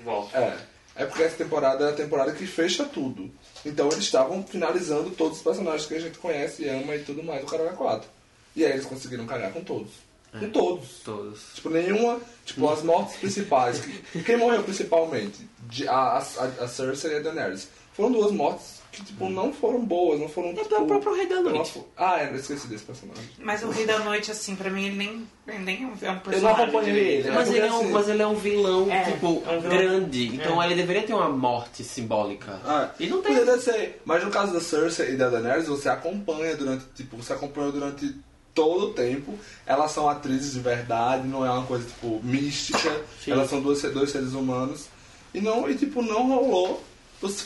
Volta. 0.03 0.37
É. 0.37 0.57
É 0.95 1.05
porque 1.05 1.23
essa 1.23 1.35
temporada 1.37 1.85
é 1.85 1.89
a 1.89 1.95
temporada 1.95 2.31
que 2.33 2.45
fecha 2.45 2.83
tudo. 2.85 3.29
Então 3.65 3.87
eles 3.87 4.03
estavam 4.05 4.43
finalizando 4.43 5.11
todos 5.11 5.37
os 5.37 5.43
personagens 5.43 5.85
que 5.87 5.95
a 5.95 5.99
gente 5.99 6.17
conhece 6.19 6.63
e 6.63 6.69
ama 6.69 6.95
e 6.95 7.03
tudo 7.03 7.23
mais 7.23 7.41
do 7.41 7.47
Caralho 7.51 7.75
4. 7.75 8.09
E 8.55 8.65
aí 8.65 8.71
eles 8.73 8.85
conseguiram 8.85 9.25
cagar 9.25 9.51
com 9.53 9.61
todos. 9.63 9.91
Com 10.37 10.49
todos. 10.49 10.87
Todos. 11.03 11.39
Tipo, 11.55 11.69
nenhuma. 11.69 12.19
Tipo, 12.45 12.69
as 12.69 12.83
mortes 12.83 13.15
principais. 13.17 13.79
que- 13.79 14.23
Quem 14.23 14.37
morreu 14.37 14.63
principalmente? 14.63 15.47
De- 15.69 15.87
A, 15.87 16.17
a, 16.17 16.63
a 16.63 16.67
Cersei 16.67 17.13
e 17.13 17.15
a 17.17 17.19
Daenerys. 17.19 17.67
foram 17.93 18.11
duas 18.11 18.31
mortes 18.31 18.79
que, 18.91 19.03
tipo, 19.03 19.29
não 19.29 19.53
foram 19.53 19.85
boas, 19.85 20.19
não 20.19 20.27
foram, 20.27 20.49
tipo... 20.53 20.61
Até 20.65 20.77
o 20.77 20.85
próprio 20.87 21.13
Rei 21.15 21.27
da 21.27 21.41
Noite. 21.41 21.79
Ah, 21.95 22.19
é, 22.23 22.31
eu 22.31 22.35
esqueci 22.37 22.67
desse 22.67 22.83
personagem. 22.85 23.23
Mas 23.37 23.61
o 23.63 23.69
Rei 23.69 23.85
da 23.85 23.99
Noite, 23.99 24.31
assim, 24.31 24.55
pra 24.55 24.69
mim, 24.71 24.87
ele 24.87 24.95
nem, 24.95 25.27
ele 25.47 25.59
nem 25.59 25.83
é 25.83 25.85
um 25.85 25.93
Eu 26.01 26.13
não 26.13 26.19
personagem. 26.19 26.63
acompanhei 26.63 26.93
direito. 26.93 27.27
ele, 27.27 27.35
Mas 27.35 27.43
porque 27.45 27.59
ele, 27.59 27.67
é 27.67 27.71
um, 27.71 27.79
assim- 27.81 27.91
mas 27.91 28.09
ele 28.09 28.21
é 28.23 28.27
um 28.27 28.35
vilão, 28.35 28.91
É, 28.91 29.03
tipo, 29.11 29.43
é 29.45 29.51
um 29.51 29.61
vilão. 29.61 29.77
grande. 29.77 30.27
Então 30.35 30.63
ele 30.63 30.73
deveria 30.75 31.03
ter 31.03 31.13
uma 31.13 31.29
morte 31.29 31.83
simbólica. 31.83 32.59
Ah, 32.65 32.89
E 32.99 33.05
não 33.07 33.21
tem. 33.21 33.35
Mas 34.05 34.23
no 34.23 34.31
caso 34.31 34.53
da 34.53 34.59
Cersei 34.59 35.13
e 35.13 35.17
da 35.17 35.29
Daenerys, 35.29 35.67
você 35.67 35.87
acompanha 35.89 36.55
durante, 36.55 36.85
tipo, 36.95 37.15
você 37.17 37.33
acompanha 37.33 37.71
durante 37.71 38.15
todo 38.53 38.87
o 38.87 38.93
tempo. 38.93 39.37
Elas 39.65 39.91
são 39.91 40.09
atrizes 40.09 40.53
de 40.53 40.59
verdade, 40.59 41.27
não 41.27 41.45
é 41.45 41.49
uma 41.49 41.65
coisa, 41.65 41.85
tipo, 41.85 42.19
mística. 42.23 43.01
Sim. 43.23 43.31
Elas 43.31 43.49
são 43.49 43.61
dois, 43.61 43.81
dois 43.81 44.09
seres 44.11 44.33
humanos. 44.33 44.87
E 45.33 45.41
não, 45.41 45.69
e 45.69 45.75
tipo, 45.75 46.01
não 46.01 46.27
rolou. 46.27 46.83
Os 47.21 47.45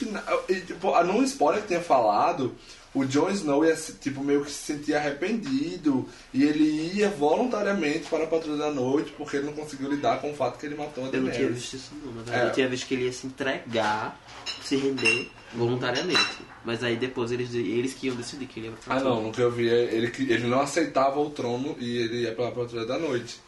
e, 0.49 0.61
tipo, 0.61 1.03
num 1.03 1.23
spoiler 1.23 1.61
que 1.61 1.69
tinha 1.69 1.81
falado, 1.81 2.55
o 2.93 3.03
Jon 3.05 3.29
Snow 3.31 3.65
ia, 3.65 3.75
tipo, 3.75 4.23
meio 4.23 4.45
que 4.45 4.51
se 4.51 4.73
sentir 4.73 4.93
arrependido. 4.93 6.07
E 6.33 6.43
ele 6.43 6.93
ia 6.95 7.09
voluntariamente 7.09 8.07
para 8.07 8.25
a 8.25 8.27
Patrulha 8.27 8.57
da 8.57 8.71
Noite, 8.71 9.11
porque 9.17 9.37
ele 9.37 9.47
não 9.47 9.53
conseguiu 9.53 9.89
lidar 9.89 10.21
com 10.21 10.31
o 10.31 10.35
fato 10.35 10.59
que 10.59 10.65
ele 10.67 10.75
matou 10.75 11.05
a 11.05 11.07
Eu 11.07 11.13
não 11.13 11.31
tinha 11.31 11.31
Daenerys. 11.31 11.55
visto 11.55 11.73
isso 11.75 11.91
não, 12.03 12.13
verdade. 12.13 12.39
É. 12.39 12.45
Eu 12.47 12.53
tinha 12.53 12.67
visto 12.69 12.87
que 12.87 12.93
ele 12.93 13.05
ia 13.05 13.13
se 13.13 13.25
entregar, 13.25 14.19
se 14.63 14.75
render 14.75 15.31
voluntariamente. 15.55 16.39
Mas 16.65 16.83
aí 16.83 16.95
depois 16.95 17.31
eles, 17.31 17.53
eles 17.53 17.93
que 17.93 18.07
iam 18.07 18.15
decidir 18.15 18.45
que 18.47 18.59
ele 18.59 18.67
ia 18.67 18.73
pra 18.73 18.95
Ah 18.95 18.99
não, 18.99 19.21
no 19.23 19.31
que 19.31 19.41
eu 19.41 19.51
vi, 19.51 19.67
ele, 19.67 20.09
que- 20.09 20.23
ele 20.31 20.47
não 20.47 20.61
aceitava 20.61 21.19
o 21.19 21.29
trono 21.29 21.75
e 21.79 21.97
ele 21.97 22.21
ia 22.21 22.33
pela 22.33 22.51
Patrulha 22.51 22.85
da 22.85 22.97
Noite. 22.97 23.39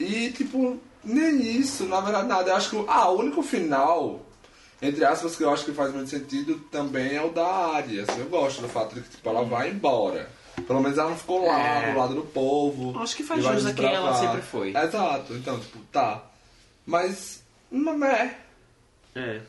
E, 0.00 0.30
tipo, 0.30 0.80
nem 1.04 1.40
isso, 1.58 1.84
na 1.84 2.00
verdade, 2.00 2.26
nada. 2.28 2.50
Eu 2.50 2.56
acho 2.56 2.70
que, 2.70 2.84
ah, 2.88 3.08
o 3.10 3.18
único 3.20 3.42
final, 3.42 4.24
entre 4.82 5.04
aspas, 5.04 5.36
que 5.36 5.44
eu 5.44 5.52
acho 5.52 5.64
que 5.64 5.72
faz 5.72 5.92
muito 5.94 6.08
sentido 6.10 6.58
também 6.70 7.14
é 7.14 7.22
o 7.22 7.30
da 7.30 7.46
Arya. 7.46 8.02
Assim, 8.08 8.20
eu 8.20 8.26
gosto 8.26 8.60
do 8.62 8.68
fato 8.68 8.94
de 8.94 9.02
que, 9.02 9.10
tipo, 9.10 9.28
ela 9.28 9.44
vai 9.44 9.70
embora. 9.70 10.28
Pelo 10.66 10.80
menos 10.80 10.96
ela 10.98 11.10
não 11.10 11.16
ficou 11.16 11.44
lá, 11.46 11.82
É. 11.84 11.92
do 11.92 11.98
lado 11.98 12.14
do 12.14 12.22
povo. 12.22 12.96
Acho 12.98 13.16
que 13.16 13.22
faz 13.24 13.42
jus 13.44 13.66
a 13.66 13.74
quem 13.74 13.86
ela 13.92 14.14
sempre 14.18 14.40
foi. 14.42 14.70
Exato, 14.70 15.34
então, 15.34 15.58
tipo, 15.60 15.78
tá. 15.92 16.22
Mas, 16.86 17.42
não 17.70 18.04
é. 18.04 18.36
É. 19.14 19.40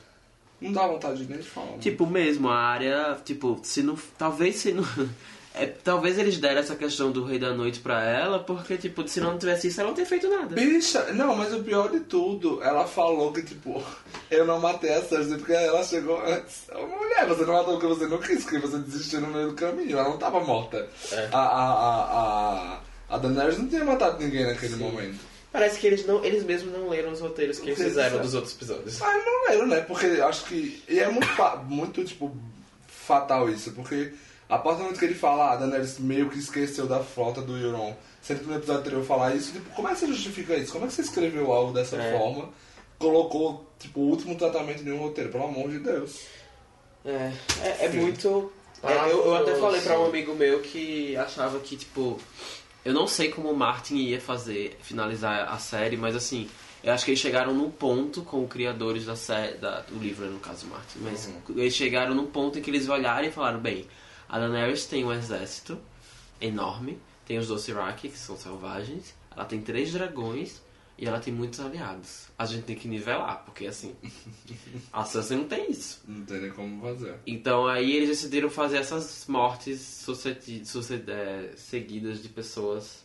Não 0.62 0.72
dá 0.72 0.88
vontade 0.88 1.26
nem 1.28 1.38
de 1.40 1.44
falar. 1.48 1.72
né? 1.72 1.78
Tipo, 1.80 2.06
mesmo, 2.08 2.50
a 2.50 2.58
área, 2.58 3.18
tipo, 3.24 3.60
se 3.64 3.84
não. 3.84 3.98
Talvez 4.18 4.56
se 4.58 4.72
não. 4.72 4.84
É, 5.58 5.68
talvez 5.68 6.20
eles 6.20 6.38
deram 6.38 6.60
essa 6.60 6.76
questão 6.76 7.14
do 7.14 7.24
Rei 7.24 7.40
da 7.40 7.54
Noite 7.54 7.80
pra 7.80 8.04
ela, 8.04 8.40
porque, 8.40 8.76
tipo, 8.76 9.08
se 9.08 9.22
não 9.22 9.38
tivesse 9.38 9.70
isso, 9.70 9.80
ela 9.80 9.88
não 9.88 9.96
teria 9.96 10.10
feito 10.10 10.28
nada. 10.28 10.54
Bicha, 10.54 11.14
não, 11.14 11.34
mas 11.34 11.54
o 11.54 11.64
pior 11.64 11.90
de 11.90 12.02
tudo, 12.02 12.62
ela 12.62 12.86
falou 12.86 13.32
que, 13.32 13.42
tipo, 13.42 13.82
eu 14.30 14.46
não 14.46 14.60
matei 14.60 14.94
a 14.94 15.02
Cersei 15.02 15.38
porque 15.38 15.54
ela 15.54 15.82
chegou 15.82 16.22
antes. 16.22 16.64
Mulher, 16.74 17.26
você 17.26 17.46
não 17.46 17.54
matou 17.54 17.80
porque 17.80 17.88
você 17.88 18.06
não 18.06 18.18
quis, 18.18 18.44
porque 18.44 18.60
você 18.60 18.80
desistiu 18.80 19.22
no 19.22 19.28
meio 19.28 19.48
do 19.48 19.54
caminho. 19.54 19.98
Ela 19.98 20.10
não 20.10 20.18
tava 20.18 20.42
morta. 20.42 20.90
É. 21.14 21.30
A, 21.32 21.40
a, 21.40 21.70
a, 21.70 22.02
a, 23.08 23.16
a 23.16 23.18
Daenerys 23.18 23.58
não 23.58 23.70
tinha 23.70 23.86
matado 23.86 24.22
ninguém 24.22 24.46
naquele 24.46 24.76
momento. 24.76 25.20
Parece 25.56 25.80
que 25.80 25.88
eles 25.88 26.06
não, 26.06 26.22
eles 26.22 26.44
mesmos 26.44 26.74
não 26.74 26.90
leram 26.90 27.14
os 27.14 27.22
roteiros 27.22 27.60
que 27.60 27.70
Eles 27.70 27.82
fizeram 27.82 28.20
dos 28.20 28.34
outros 28.34 28.54
episódios. 28.54 29.00
Mas 29.00 29.26
não 29.26 29.48
lembro, 29.50 29.68
né? 29.68 29.80
Porque 29.80 30.06
acho 30.06 30.44
que. 30.44 30.84
E 30.90 31.00
é 31.00 31.08
muito, 31.10 31.28
muito, 31.66 32.04
tipo, 32.04 32.36
fatal 32.86 33.50
isso, 33.50 33.72
porque 33.72 34.12
a 34.50 34.58
partir 34.58 34.80
do 34.80 34.84
momento 34.84 35.00
que 35.00 35.06
ele 35.06 35.16
fala, 35.16 35.46
ah, 35.46 35.54
a 35.54 35.56
Daenerys 35.56 35.98
meio 35.98 36.30
que 36.30 36.38
esqueceu 36.38 36.88
da 36.88 37.00
frota 37.00 37.42
do 37.42 37.56
Euron, 37.56 37.96
sendo 38.22 38.42
que 38.42 38.46
no 38.48 38.56
episódio 38.58 38.82
anterior 38.82 39.06
falar 39.06 39.34
isso, 39.34 39.54
tipo, 39.54 39.70
como 39.74 39.88
é 39.88 39.94
que 39.94 40.00
você 40.02 40.08
justifica 40.08 40.58
isso? 40.58 40.74
Como 40.74 40.84
é 40.84 40.88
que 40.90 40.94
você 40.94 41.04
escreveu 41.04 41.50
algo 41.54 41.72
dessa 41.72 41.96
É. 41.96 42.18
forma? 42.18 42.50
Colocou, 43.00 43.66
tipo, 43.80 44.02
o 44.02 44.10
último 44.10 44.36
tratamento 44.36 44.84
em 44.84 44.92
um 44.92 44.98
roteiro, 44.98 45.30
pelo 45.32 45.46
amor 45.46 45.70
de 45.70 45.80
Deus. 45.80 46.20
É, 47.06 47.32
é, 47.64 47.86
é 47.86 47.90
muito. 47.90 48.52
é, 48.84 48.94
eu, 49.10 49.26
eu 49.26 49.36
até 49.38 49.56
falei 49.56 49.80
pra 49.80 49.98
um 50.02 50.08
amigo 50.08 50.36
meu 50.36 50.60
que 50.60 51.16
achava 51.16 51.60
que, 51.60 51.78
tipo. 51.78 52.20
Eu 52.86 52.94
não 52.94 53.08
sei 53.08 53.30
como 53.32 53.50
o 53.50 53.58
Martin 53.58 53.96
ia 53.96 54.22
fazer, 54.22 54.78
finalizar 54.82 55.52
a 55.52 55.58
série, 55.58 55.98
mas 55.98 56.16
assim. 56.16 56.48
Eu 56.84 56.94
acho 56.94 57.04
que 57.04 57.10
eles 57.10 57.20
chegaram 57.20 57.52
num 57.52 57.72
ponto 57.72 58.22
com 58.22 58.44
os 58.44 58.50
criadores 58.50 59.08
da 59.08 59.16
série, 59.16 59.58
da, 59.58 59.80
do 59.80 59.98
livro, 59.98 60.30
no 60.30 60.40
caso, 60.40 60.68
Martin. 60.68 61.00
Mas 61.02 61.28
eles 61.50 61.74
chegaram 61.74 62.14
num 62.14 62.28
ponto 62.28 62.60
em 62.60 62.62
que 62.62 62.70
eles 62.70 62.88
olharam 62.88 63.28
e 63.28 63.32
falaram: 63.32 63.60
bem, 63.60 63.88
a 64.30 64.38
Daenerys 64.38 64.86
tem 64.86 65.04
um 65.04 65.12
exército 65.12 65.80
enorme, 66.40 67.00
tem 67.26 67.40
os 67.40 67.48
Dothraki, 67.48 68.10
que 68.10 68.18
são 68.18 68.38
selvagens, 68.38 69.16
ela 69.36 69.46
tem 69.46 69.62
três 69.62 69.92
dragões 69.92 70.62
e 70.98 71.06
ela 71.06 71.20
tem 71.20 71.34
muitos 71.34 71.60
aliados. 71.60 72.28
A 72.38 72.46
gente 72.46 72.64
tem 72.64 72.76
que 72.76 72.88
nivelar, 72.88 73.44
porque 73.46 73.68
assim. 73.68 73.94
a 74.94 75.04
Sansa 75.04 75.36
não 75.36 75.46
tem 75.46 75.70
isso. 75.72 76.02
Não 76.08 76.26
tem 76.26 76.42
nem 76.42 76.52
como 76.52 76.82
fazer. 76.82 77.16
Então 77.28 77.68
aí 77.68 77.96
eles 77.96 78.10
decidiram 78.10 78.50
fazer 78.50 78.78
essas 78.78 79.26
mortes 79.28 79.82
sucedi- 79.82 80.64
é, 81.08 81.52
seguidas 81.56 82.22
de 82.22 82.30
pessoas 82.30 83.04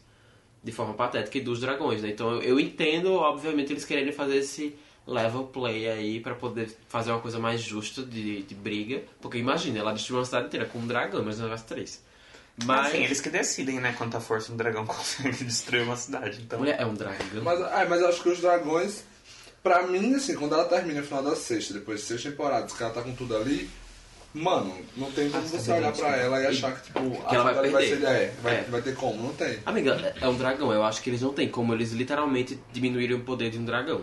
de 0.62 0.72
forma 0.72 0.94
patética 0.94 1.38
e 1.38 1.40
dos 1.40 1.60
dragões, 1.60 2.02
né? 2.02 2.10
Então 2.10 2.30
eu, 2.34 2.42
eu 2.42 2.60
entendo, 2.60 3.12
obviamente, 3.12 3.72
eles 3.72 3.84
quererem 3.84 4.12
fazer 4.12 4.36
esse 4.36 4.74
level 5.06 5.44
play 5.44 5.88
aí 5.88 6.20
pra 6.20 6.34
poder 6.34 6.70
fazer 6.88 7.10
uma 7.10 7.20
coisa 7.20 7.38
mais 7.38 7.60
justa 7.60 8.02
de, 8.02 8.42
de 8.42 8.54
briga. 8.54 9.02
Porque 9.20 9.38
imagina, 9.38 9.78
ela 9.78 9.92
destruiu 9.92 10.18
uma 10.20 10.24
cidade 10.24 10.46
inteira 10.46 10.66
com 10.66 10.78
um 10.78 10.86
dragão, 10.86 11.24
mas 11.24 11.38
não 11.38 11.48
vai 11.48 11.58
três. 11.58 12.04
Mas. 12.64 12.88
Assim, 12.88 13.04
eles 13.04 13.20
que 13.20 13.30
decidem, 13.30 13.80
né? 13.80 13.94
Quanta 13.96 14.20
força 14.20 14.52
um 14.52 14.56
dragão 14.56 14.84
consegue 14.86 15.44
destruir 15.44 15.82
uma 15.82 15.96
cidade. 15.96 16.40
Então, 16.42 16.58
Mulher, 16.58 16.76
é 16.80 16.86
um 16.86 16.94
dragão. 16.94 17.42
Mas, 17.42 17.60
ah, 17.60 17.86
mas 17.88 18.00
eu 18.00 18.08
acho 18.08 18.22
que 18.22 18.28
os 18.28 18.40
dragões, 18.40 19.04
pra 19.62 19.82
mim, 19.86 20.14
assim, 20.14 20.34
quando 20.34 20.54
ela 20.54 20.64
termina 20.64 21.00
no 21.00 21.06
final 21.06 21.22
da 21.22 21.36
sexta, 21.36 21.74
depois 21.74 22.00
de 22.00 22.06
seis 22.06 22.22
temporadas, 22.22 22.72
que 22.72 22.82
ela 22.82 22.92
tá 22.92 23.02
com 23.02 23.14
tudo 23.14 23.36
ali, 23.36 23.68
mano, 24.34 24.76
não 24.96 25.10
tem 25.12 25.28
como 25.30 25.42
você 25.46 25.72
olhar 25.72 25.92
pra 25.92 26.16
ela 26.16 26.40
e 26.40 26.46
achar 26.46 26.74
que, 26.76 26.86
tipo, 26.86 27.00
Que 27.28 27.34
ela 27.34 27.52
vai 27.52 27.70
perder. 27.70 27.88
ser. 27.98 28.04
É, 28.04 28.32
vai, 28.42 28.54
É. 28.56 28.62
vai 28.62 28.82
ter 28.82 28.94
como, 28.94 29.22
não 29.22 29.32
tem. 29.34 29.58
Amiga, 29.66 30.14
é 30.20 30.28
um 30.28 30.36
dragão. 30.36 30.72
Eu 30.72 30.84
acho 30.84 31.02
que 31.02 31.10
eles 31.10 31.22
não 31.22 31.32
têm 31.32 31.48
como 31.48 31.72
eles 31.74 31.92
literalmente 31.92 32.58
diminuírem 32.72 33.16
o 33.16 33.20
poder 33.24 33.50
de 33.50 33.58
um 33.58 33.64
dragão. 33.64 34.02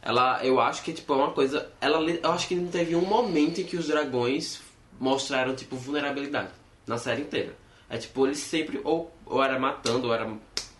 Ela, 0.00 0.42
eu 0.44 0.60
acho 0.60 0.82
que 0.84 0.92
tipo 0.92 1.12
é 1.12 1.16
uma 1.16 1.32
coisa. 1.32 1.68
Ela, 1.80 1.98
eu 2.08 2.30
acho 2.30 2.46
que 2.46 2.54
não 2.54 2.68
teve 2.68 2.94
um 2.94 3.04
momento 3.04 3.60
em 3.60 3.64
que 3.64 3.76
os 3.76 3.88
dragões 3.88 4.60
mostraram 4.98 5.54
tipo 5.54 5.76
vulnerabilidade 5.76 6.50
na 6.86 6.96
série 6.96 7.22
inteira. 7.22 7.54
É 7.88 7.96
tipo 7.96 8.26
eles 8.26 8.38
sempre 8.38 8.80
ou, 8.84 9.12
ou 9.24 9.42
era 9.42 9.58
matando, 9.58 10.08
ou 10.08 10.14
era 10.14 10.30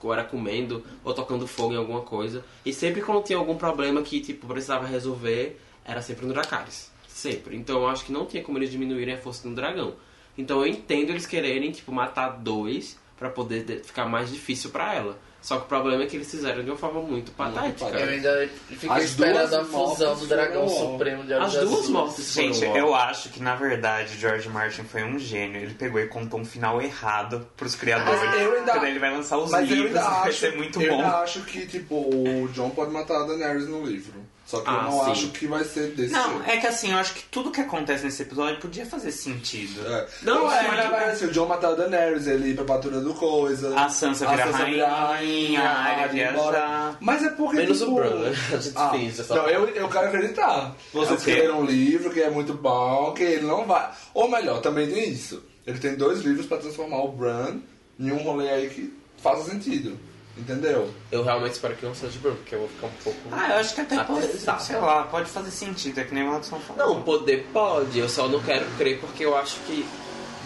ou 0.00 0.12
era 0.12 0.22
comendo, 0.22 0.84
ou 1.02 1.12
tocando 1.12 1.46
fogo 1.46 1.74
em 1.74 1.76
alguma 1.76 2.02
coisa. 2.02 2.44
E 2.64 2.72
sempre 2.72 3.00
quando 3.00 3.24
tinha 3.24 3.38
algum 3.38 3.56
problema 3.56 4.02
que 4.02 4.20
tipo 4.20 4.46
precisava 4.46 4.86
resolver, 4.86 5.60
era 5.84 6.00
sempre 6.02 6.26
no 6.26 6.32
Dracarys. 6.32 6.90
Sempre. 7.08 7.56
Então 7.56 7.80
eu 7.80 7.88
acho 7.88 8.04
que 8.04 8.12
não 8.12 8.26
tinha 8.26 8.42
como 8.42 8.58
eles 8.58 8.70
diminuírem 8.70 9.14
a 9.14 9.18
força 9.18 9.48
um 9.48 9.54
dragão. 9.54 9.94
Então 10.36 10.60
eu 10.60 10.68
entendo 10.68 11.10
eles 11.10 11.26
quererem 11.26 11.72
tipo 11.72 11.90
matar 11.90 12.28
dois 12.28 12.96
pra 13.18 13.28
poder 13.30 13.64
de- 13.64 13.78
ficar 13.80 14.06
mais 14.06 14.30
difícil 14.30 14.70
pra 14.70 14.94
ela. 14.94 15.18
Só 15.40 15.56
que 15.56 15.62
o 15.62 15.68
problema 15.68 16.02
é 16.02 16.06
que 16.06 16.16
eles 16.16 16.28
fizeram 16.28 16.64
de 16.64 16.68
uma 16.70 16.76
forma 16.76 17.00
muito 17.00 17.30
patética. 17.30 17.88
Eu 17.96 18.08
ainda 18.08 18.50
fiquei 18.68 18.90
As 18.90 19.04
esperando 19.04 19.48
duas 19.48 19.52
a 19.54 19.64
fusão 19.64 20.16
do 20.16 20.26
dragão 20.26 20.68
foram- 20.68 20.92
supremo 20.92 21.24
de 21.24 21.32
As 21.32 21.52
duas 21.54 21.88
mortes 21.88 22.32
Gente, 22.34 22.64
eu 22.64 22.92
acho 22.92 23.28
que 23.28 23.40
na 23.40 23.54
verdade 23.54 24.18
George 24.18 24.48
Martin 24.48 24.82
foi 24.82 25.04
um 25.04 25.16
gênio. 25.16 25.60
Ele 25.62 25.74
pegou 25.74 26.00
e 26.00 26.08
contou 26.08 26.40
um 26.40 26.44
final 26.44 26.82
errado 26.82 27.46
pros 27.56 27.76
criadores. 27.76 28.20
Mas 28.20 28.40
eu 28.42 28.56
ainda- 28.58 28.72
Quando 28.72 28.86
ele 28.86 28.98
vai 28.98 29.12
lançar 29.12 29.38
os 29.38 29.50
Mas 29.52 29.70
eu 29.70 29.76
livros, 29.76 29.92
vai 29.94 30.28
acho, 30.28 30.38
ser 30.40 30.56
muito 30.56 30.82
eu 30.82 30.90
bom. 30.92 31.02
ainda 31.04 31.18
acho 31.18 31.40
que, 31.42 31.66
tipo, 31.66 31.94
o 31.94 32.48
John 32.48 32.70
pode 32.70 32.90
matar 32.90 33.22
a 33.22 33.26
Daenerys 33.28 33.68
no 33.68 33.86
livro. 33.86 34.20
Só 34.48 34.62
que 34.62 34.70
eu 34.70 34.72
Ah, 34.72 34.82
não 34.84 35.04
sim. 35.04 35.10
acho 35.10 35.28
que 35.28 35.46
vai 35.46 35.62
ser 35.62 35.88
desse 35.90 36.10
Não, 36.10 36.38
jeito. 36.38 36.50
é 36.50 36.56
que 36.56 36.66
assim, 36.66 36.90
eu 36.90 36.96
acho 36.96 37.12
que 37.12 37.22
tudo 37.24 37.50
que 37.50 37.60
acontece 37.60 38.06
nesse 38.06 38.22
episódio 38.22 38.58
podia 38.58 38.86
fazer 38.86 39.12
sentido. 39.12 39.86
É. 39.86 40.08
Não, 40.22 40.44
Não, 40.44 40.50
é, 40.52 40.64
é, 40.84 40.88
mas 40.90 41.08
assim, 41.10 41.26
o 41.26 41.30
John 41.32 41.44
matar 41.44 41.72
a 41.72 41.74
Daenerys, 41.74 42.26
ele 42.26 42.52
ir 42.52 42.54
pra 42.54 42.64
patrulha 42.64 43.00
do 43.00 43.12
coisa. 43.12 43.78
A 43.78 43.90
Sansa 43.90 44.26
vira 44.26 44.46
Sansa 44.46 44.56
rainha, 44.64 45.60
a 45.60 45.84
Arya 45.84 46.08
viajar. 46.08 46.96
Mas 46.98 47.22
é 47.24 47.28
porque, 47.28 47.56
Menos 47.58 47.78
tipo... 47.78 47.90
o 47.90 47.94
Bran, 47.96 48.14
né? 48.20 48.34
A 48.50 48.56
gente 48.56 48.72
Ah, 48.74 48.88
finge 48.90 49.20
essa 49.20 49.34
não, 49.36 49.46
eu, 49.50 49.68
eu 49.68 49.88
quero 49.90 50.06
acreditar. 50.06 50.74
Vocês 50.94 51.10
É 51.10 51.12
o 51.12 51.16
quê? 51.16 51.30
escreveram 51.30 51.60
um 51.60 51.64
livro 51.66 52.10
que 52.10 52.20
é 52.22 52.30
muito 52.30 52.54
bom, 52.54 53.12
que 53.12 53.22
ele 53.22 53.46
não 53.46 53.66
vai... 53.66 53.90
Ou 54.14 54.30
melhor, 54.30 54.62
também 54.62 54.88
tem 54.90 55.10
isso. 55.10 55.42
Ele 55.66 55.78
tem 55.78 55.94
dois 55.94 56.20
livros 56.20 56.46
pra 56.46 56.56
transformar 56.56 57.02
o 57.04 57.12
Bran 57.12 57.58
em 58.00 58.10
um 58.12 58.22
rolê 58.22 58.48
aí 58.48 58.70
que 58.70 58.96
faça 59.22 59.50
sentido. 59.50 59.98
Entendeu? 60.38 60.92
Eu 61.10 61.24
realmente 61.24 61.52
espero 61.54 61.74
que 61.74 61.84
não 61.84 61.94
seja 61.94 62.12
de 62.12 62.18
Bran, 62.20 62.34
porque 62.36 62.54
eu 62.54 62.60
vou 62.60 62.68
ficar 62.68 62.86
um 62.86 62.90
pouco. 63.02 63.18
Ah, 63.32 63.50
eu 63.50 63.56
acho 63.56 63.74
que 63.74 63.80
até 63.80 64.04
pode, 64.04 64.26
sei 64.28 64.76
lá, 64.76 65.02
pode 65.04 65.28
fazer 65.28 65.50
sentido, 65.50 65.98
é 65.98 66.04
que 66.04 66.14
nem 66.14 66.28
o 66.28 66.30
Watson 66.32 66.60
falou. 66.60 66.86
Não, 66.96 67.02
poder 67.02 67.44
pode, 67.52 67.98
eu 67.98 68.08
só 68.08 68.28
não 68.28 68.40
quero 68.42 68.64
crer 68.76 69.00
porque 69.00 69.24
eu 69.24 69.36
acho 69.36 69.58
que 69.66 69.84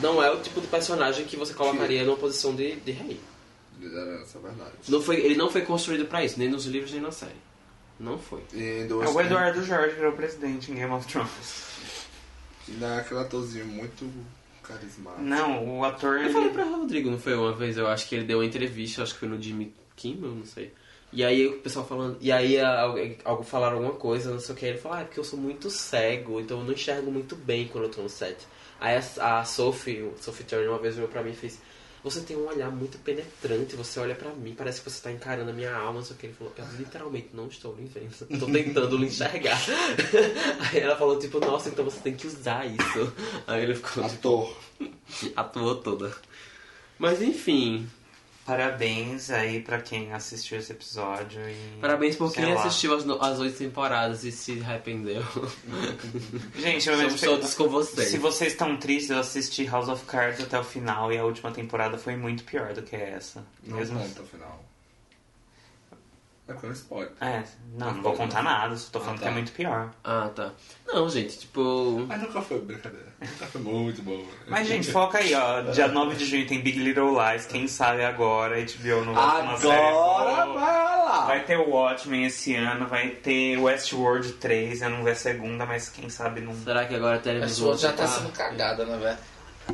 não 0.01 0.23
é 0.23 0.31
o 0.31 0.41
tipo 0.41 0.61
de 0.63 0.67
personagem 0.67 1.27
que 1.27 1.37
você 1.37 1.53
colocaria 1.53 2.05
numa 2.05 2.17
posição 2.17 2.55
de, 2.55 2.77
de 2.77 2.91
rei. 2.93 3.21
Liderança, 3.79 4.39
é 4.39 4.41
verdade. 4.41 4.71
Não 4.89 5.03
foi, 5.03 5.17
ele 5.17 5.37
não 5.37 5.51
foi 5.51 5.61
construído 5.63 6.07
pra 6.07 6.25
isso, 6.25 6.39
nem 6.39 6.49
nos 6.49 6.65
livros 6.65 6.91
nem 6.93 7.01
na 7.01 7.11
série. 7.13 7.33
Não 8.01 8.19
foi. 8.19 8.43
E 8.55 8.87
É 8.91 8.93
o 9.09 9.21
Eduardo 9.21 9.63
Jorge 9.63 9.95
virou 9.95 10.13
presidente 10.13 10.73
em 10.73 10.75
Game 10.75 10.93
of 10.93 11.07
Thrones. 11.07 11.67
E 12.67 12.73
dá 12.73 12.99
aquele 12.99 13.21
atorzinho 13.21 13.67
muito 13.67 14.11
carismático. 14.63 15.23
Não, 15.23 15.79
o 15.81 15.85
ator. 15.85 16.17
Eu 16.17 16.25
ele- 16.25 16.33
falei 16.33 16.49
pra 16.51 16.65
Rodrigo, 16.65 17.11
não 17.11 17.19
foi 17.19 17.35
uma 17.37 17.53
vez, 17.53 17.77
eu 17.77 17.87
acho 17.87 18.09
que 18.09 18.15
ele 18.15 18.25
deu 18.25 18.39
uma 18.39 18.45
entrevista, 18.47 19.03
acho 19.03 19.15
que 19.15 19.21
foi 19.21 19.29
no 19.29 19.41
Jimmy 19.41 19.75
Kimmel, 20.03 20.31
não 20.31 20.45
sei. 20.45 20.73
E 21.13 21.23
aí 21.23 21.47
o 21.47 21.61
pessoal 21.61 21.87
falando. 21.87 22.17
E 22.21 22.33
aí 22.33 22.57
algo 23.25 23.43
falaram 23.43 23.77
alguma 23.77 23.95
coisa, 23.95 24.33
não 24.33 24.41
sei 24.41 24.55
o 24.55 24.59
que. 24.59 24.67
Ele 24.67 24.79
falou, 24.79 24.99
ah, 24.99 25.01
é 25.03 25.05
porque 25.05 25.21
eu 25.21 25.25
sou 25.25 25.39
muito 25.39 25.71
cego, 25.71 26.41
então 26.41 26.59
eu 26.59 26.65
não 26.65 26.73
enxergo 26.73 27.11
muito 27.11 27.37
bem 27.37 27.69
quando 27.69 27.85
eu 27.85 27.91
tô 27.91 28.03
no 28.03 28.09
set. 28.09 28.47
Aí 28.81 28.97
a, 28.97 29.41
a 29.41 29.45
Sophie, 29.45 30.11
Sophie 30.21 30.45
Turner, 30.45 30.71
uma 30.71 30.79
vez 30.79 30.95
virou 30.95 31.09
pra 31.09 31.23
mim 31.23 31.31
e 31.31 31.37
fez. 31.37 31.61
Você 32.03 32.21
tem 32.23 32.37
um 32.37 32.49
olhar 32.49 32.69
muito 32.69 32.99
penetrante, 32.99 33.77
você 33.77 34.01
olha 34.01 34.17
pra 34.17 34.31
mim, 34.31 34.57
parece 34.59 34.81
que 34.81 34.91
você 34.91 35.01
tá 35.01 35.13
encarando 35.13 35.51
a 35.51 35.53
minha 35.53 35.73
alma, 35.73 36.01
não 36.01 36.05
sei 36.05 36.17
o 36.17 36.19
que. 36.19 36.27
Ele 36.27 36.35
falou, 36.35 36.53
eu 36.59 36.65
literalmente 36.77 37.29
não 37.33 37.47
estou 37.47 37.77
lhe 37.77 37.85
vendo, 37.85 38.13
tô 38.41 38.47
tentando 38.47 38.97
lhe 38.97 39.07
enxergar. 39.07 39.61
Aí 40.73 40.81
ela 40.81 40.97
falou, 40.97 41.17
tipo, 41.17 41.39
nossa, 41.39 41.69
então 41.69 41.85
você 41.85 42.01
tem 42.01 42.17
que 42.17 42.27
usar 42.27 42.67
isso. 42.67 43.13
Aí 43.47 43.63
ele 43.63 43.77
ficou, 43.77 44.03
tipo, 44.09 44.17
Ator. 44.17 44.57
atuou 45.37 45.77
toda. 45.77 46.13
Mas 46.99 47.23
enfim, 47.23 47.89
Parabéns 48.45 49.31
aí 49.31 49.61
pra 49.61 49.81
quem 49.81 50.13
assistiu 50.13 50.59
esse 50.59 50.73
episódio. 50.73 51.41
E, 51.49 51.79
parabéns 51.81 52.17
por 52.17 52.33
quem 52.33 52.53
assistiu 52.53 52.95
as, 52.95 53.05
as 53.09 53.39
oito 53.39 53.57
temporadas 53.57 54.25
e 54.25 54.33
se 54.33 54.61
arrependeu. 54.61 55.23
Gente, 56.57 56.89
eu 56.89 56.97
Somos 56.97 57.21
todos 57.21 57.55
com 57.55 57.69
vocês. 57.69 58.09
Se 58.09 58.19
vocês 58.19 58.53
estão 58.53 58.77
tristes, 58.77 59.11
eu 59.11 59.21
assisti 59.21 59.65
House 59.67 59.89
of 59.89 60.05
Cards 60.07 60.41
até 60.41 60.59
o 60.59 60.65
final 60.65 61.13
e 61.13 61.19
a 61.19 61.25
última 61.25 61.53
temporada 61.53 61.97
foi 61.97 62.17
muito 62.17 62.43
pior 62.43 62.75
do 62.75 62.83
que 62.83 62.97
essa. 62.97 63.45
Não 63.63 63.77
Mesmo... 63.77 64.01
conta 64.01 64.23
o 64.23 64.27
final. 64.27 64.65
É 66.49 66.55
não 66.67 66.73
spoiler. 66.73 67.13
É, 67.21 67.45
não, 67.75 67.95
não 67.95 68.03
vou 68.03 68.15
contar 68.15 68.43
nada, 68.43 68.77
só 68.77 68.91
tô 68.91 69.01
falando 69.01 69.19
Ah, 69.19 69.21
que 69.21 69.25
é 69.25 69.29
tá. 69.29 69.35
muito 69.35 69.53
pior. 69.53 69.95
Ah, 70.03 70.29
tá. 70.35 70.53
Não, 70.87 71.09
gente, 71.09 71.39
tipo. 71.39 72.05
Mas 72.09 72.21
nunca 72.21 72.43
foi 72.43 72.61
brincadeira. 72.61 73.13
Muito 73.63 74.03
boa. 74.03 74.25
Mas, 74.47 74.67
gente, 74.67 74.91
foca 74.91 75.19
aí, 75.19 75.35
ó. 75.35 75.63
Dia 75.73 75.89
9 75.89 76.17
de 76.17 76.25
junho 76.25 76.47
tem 76.47 76.61
Big 76.61 76.79
Little 76.79 77.13
Lies. 77.13 77.47
Quem 77.47 77.67
sabe 77.69 78.05
agora, 78.05 78.57
HBO 78.61 79.05
não 79.05 79.15
vai 79.15 79.43
uma 79.43 79.57
série 79.57 79.73
Agora 79.73 80.47
boa. 80.47 80.61
vai 80.61 80.97
lá. 80.99 81.27
Vai 81.27 81.45
ter 81.45 81.59
o 81.59 81.71
Watchmen 81.71 82.25
esse 82.27 82.55
ano, 82.55 82.87
vai 82.87 83.09
ter 83.09 83.59
Westworld 83.59 84.33
3, 84.35 84.83
eu 84.83 84.91
não 84.91 85.05
vi 85.05 85.11
a 85.11 85.15
segunda, 85.15 85.65
mas 85.67 85.89
quem 85.89 86.09
sabe 86.09 86.41
não. 86.41 86.55
Será 86.55 86.85
que 86.85 86.95
agora 86.95 87.19
teremos 87.19 87.51
A 87.51 87.55
sua 87.55 87.77
já 87.77 87.93
tá 87.93 88.07
sendo 88.07 88.31
cagada, 88.33 88.85
né, 88.85 88.97
velho? 88.99 89.19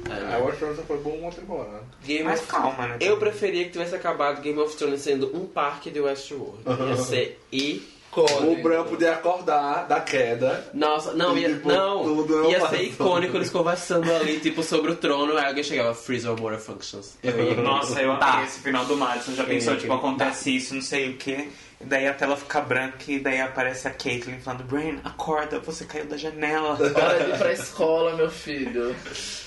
é, 0.07 0.21
né? 0.21 0.49
acho 0.49 0.59
que 0.59 0.65
essa 0.65 0.83
foi 0.83 0.99
boa 0.99 1.17
uma 1.17 1.31
temporada. 1.31 1.83
Game 2.05 2.25
Mas 2.25 2.41
of... 2.41 2.49
calma, 2.49 2.87
né? 2.87 2.97
Eu 3.01 3.17
preferia 3.19 3.65
que 3.65 3.71
tivesse 3.71 3.95
acabado 3.95 4.41
Game 4.43 4.59
of 4.59 4.77
Thrones 4.77 5.01
sendo 5.01 5.35
um 5.37 5.47
parque 5.47 5.91
de 5.91 6.01
Westworld. 6.01 6.63
Ia 6.67 6.97
ser 7.03 7.41
e. 7.53 7.98
O 8.25 8.63
Bran 8.63 8.85
podia 8.85 9.13
acordar 9.13 9.87
da 9.87 10.01
queda. 10.01 10.69
Nossa, 10.75 11.13
não, 11.13 11.37
ia, 11.37 11.49
Tipo, 11.55 11.69
não, 11.69 12.03
tudo 12.05 12.51
ia 12.51 12.67
ser 12.69 12.83
icônico 12.83 13.37
eles 13.37 13.51
conversando 13.51 14.11
ali, 14.13 14.41
tipo, 14.41 14.63
sobre 14.63 14.93
o 14.93 14.97
trono, 14.97 15.37
aí 15.37 15.47
alguém 15.47 15.63
chegava, 15.65 15.95
Freeze 15.95 16.27
or 16.29 16.39
Motor 16.41 16.59
Functions. 16.59 17.17
Eu 17.23 17.43
ia, 17.45 17.55
Nossa, 17.57 18.01
eu 18.03 18.17
Tá. 18.19 18.35
amei 18.35 18.47
esse 18.47 18.61
final 18.61 18.85
do 18.85 18.97
Madison. 18.97 19.33
Já 19.35 19.45
pensou, 19.45 19.75
Eu- 19.75 19.79
tipo, 19.81 19.93
acontece 19.93 20.55
isso, 20.55 20.75
não 20.75 20.83
sei 20.83 21.11
o 21.11 21.17
que. 21.17 21.49
E 21.81 21.85
daí 21.85 22.09
a 22.09 22.13
tela 22.13 22.37
fica 22.37 22.61
branca 22.61 23.05
e 23.07 23.21
daí 23.21 23.41
aparece 23.41 23.87
a 23.87 23.93
Caitlyn 23.93 24.41
falando, 24.41 24.65
Brain, 24.65 24.99
acorda, 25.05 25.61
você 25.61 25.85
caiu 25.85 26.07
da 26.07 26.17
janela. 26.17 26.71
Hora 26.77 27.25
de 27.25 27.31
ir 27.31 27.39
pra 27.39 27.53
escola, 27.53 28.17
meu 28.17 28.29
filho. 28.29 28.97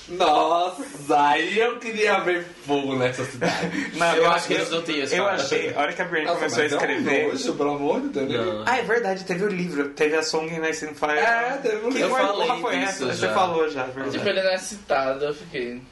Nossa, 0.08 0.82
aí 1.28 1.58
eu 1.58 1.78
queria 1.78 2.20
ver 2.20 2.44
fogo 2.66 2.96
nessa 2.96 3.24
cidade. 3.24 3.90
Não, 3.96 4.16
Eu 4.16 4.30
acho 4.30 4.46
que 4.48 4.54
eles 4.54 4.70
não 4.70 4.82
têm 4.82 5.02
isso, 5.02 5.14
Eu 5.14 5.26
achei, 5.26 5.74
a 5.74 5.80
hora 5.80 5.92
que 5.92 6.02
a 6.02 6.04
Brienne 6.06 6.26
Nossa, 6.28 6.38
começou 6.40 6.60
a 6.60 6.62
mas 6.64 6.72
é 6.72 6.74
um 6.74 6.78
escrever. 6.78 7.28
nojo, 7.28 7.54
pelo 7.54 7.70
amor 7.74 8.00
de 8.00 8.08
Deus. 8.08 8.46
Não. 8.46 8.64
Ah, 8.66 8.78
é 8.78 8.82
verdade, 8.82 9.24
teve 9.24 9.44
o 9.44 9.48
livro, 9.48 9.88
teve 9.90 10.16
a 10.16 10.22
Song 10.22 10.52
in 10.52 10.58
Nice 10.58 10.84
and 10.86 10.94
Fire. 10.94 11.18
É, 11.18 11.58
teve 11.62 11.86
um 11.86 11.90
Que 11.92 12.00
Eu 12.00 12.08
porra 12.08 12.26
falei 12.26 12.60
foi 12.60 12.76
essa? 12.76 13.06
Você 13.06 13.26
já. 13.26 13.34
falou 13.34 13.68
já, 13.68 13.84
verdade. 13.84 14.10
Tipo, 14.16 14.28
ele 14.28 14.42
não 14.42 14.50
é 14.50 14.58
citado, 14.58 15.24
eu 15.24 15.34
fiquei. 15.34 15.82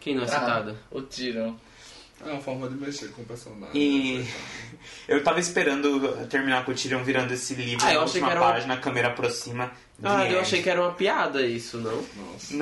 Quem 0.00 0.14
não 0.16 0.24
é 0.24 0.26
citado? 0.26 0.76
Ah, 0.80 0.86
o 0.96 1.02
Tyrion. 1.02 1.54
É 2.26 2.30
uma 2.32 2.40
forma 2.40 2.68
de 2.68 2.74
mexer 2.74 3.08
com 3.12 3.22
o 3.22 3.24
personagem. 3.24 3.70
E 3.74 4.26
eu 5.08 5.22
tava 5.24 5.40
esperando 5.40 6.26
terminar 6.28 6.64
com 6.64 6.72
o 6.72 6.74
Tyrion 6.74 7.02
virando 7.02 7.32
esse 7.32 7.54
livro 7.54 7.84
Ah, 7.86 7.92
eu 7.94 8.00
na 8.00 8.04
achei 8.04 8.20
última 8.20 8.26
que 8.26 8.32
era 8.32 8.40
uma- 8.40 8.52
página, 8.52 8.74
a 8.74 8.76
câmera 8.76 9.08
aproxima. 9.08 9.70
Ah, 10.02 10.24
eu 10.30 10.40
achei 10.40 10.62
que 10.62 10.70
era 10.70 10.80
uma 10.80 10.92
piada 10.94 11.42
isso, 11.46 11.76
não? 11.76 12.02
Nossa. 12.16 12.54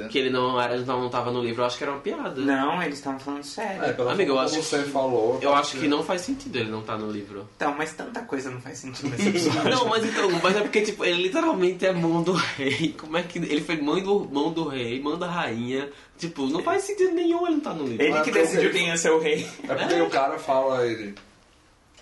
Não. 0.00 0.08
Que 0.08 0.18
ele 0.18 0.30
não, 0.30 0.58
era, 0.58 0.78
não 0.78 1.10
tava 1.10 1.30
no 1.30 1.42
livro, 1.42 1.60
eu 1.60 1.66
acho 1.66 1.76
que 1.76 1.84
era 1.84 1.92
uma 1.92 2.00
piada. 2.00 2.40
não, 2.40 2.82
eles 2.82 2.96
estavam 2.98 3.18
falando 3.20 3.42
sério. 3.44 3.84
É, 3.84 3.92
pela 3.92 4.12
Amigo, 4.12 4.30
eu 4.32 4.38
acho 4.38 4.52
como 4.52 4.62
que- 4.62 4.68
você 4.70 4.82
falou. 4.84 5.38
Eu 5.42 5.54
acho 5.54 5.76
que 5.76 5.86
não 5.88 6.02
faz 6.02 6.22
sentido 6.22 6.56
ele 6.56 6.70
não 6.70 6.80
estar 6.80 6.96
no 6.96 7.10
livro. 7.10 7.46
Então, 7.56 7.74
mas 7.76 7.92
tanta 7.92 8.22
coisa 8.22 8.50
não 8.50 8.62
faz 8.62 8.78
sentido 8.78 9.10
nesse 9.12 9.28
episódio. 9.28 9.68
Não, 9.70 9.86
mas 9.88 10.04
então, 10.06 10.30
mas 10.42 10.56
é 10.56 10.60
porque 10.62 10.80
tipo, 10.80 11.04
ele 11.04 11.22
literalmente 11.24 11.84
é 11.84 11.92
mão 11.92 12.22
do 12.22 12.32
rei. 12.32 12.94
Como 12.98 13.14
é 13.18 13.22
que 13.22 13.38
ele 13.40 13.60
foi 13.60 13.76
mãe 13.78 14.02
do 14.02 14.20
mão 14.32 14.50
do 14.50 14.66
rei, 14.66 14.98
mão 14.98 15.18
da 15.18 15.26
rainha? 15.30 15.90
Tipo, 16.18 16.46
não 16.46 16.62
faz 16.62 16.82
sentido 16.84 17.12
nenhum 17.12 17.46
ele 17.46 17.56
não 17.56 17.60
tá 17.60 17.74
no 17.74 17.86
livro. 17.86 18.02
Ele 18.02 18.12
que 18.12 18.18
porque 18.18 18.32
decidiu 18.32 18.72
quem 18.72 18.88
ia 18.88 18.96
ser 18.96 19.10
o 19.10 19.18
rei. 19.18 19.46
É 19.68 19.74
porque 19.74 20.00
o 20.00 20.10
cara 20.10 20.38
fala 20.38 20.86
ele. 20.86 21.14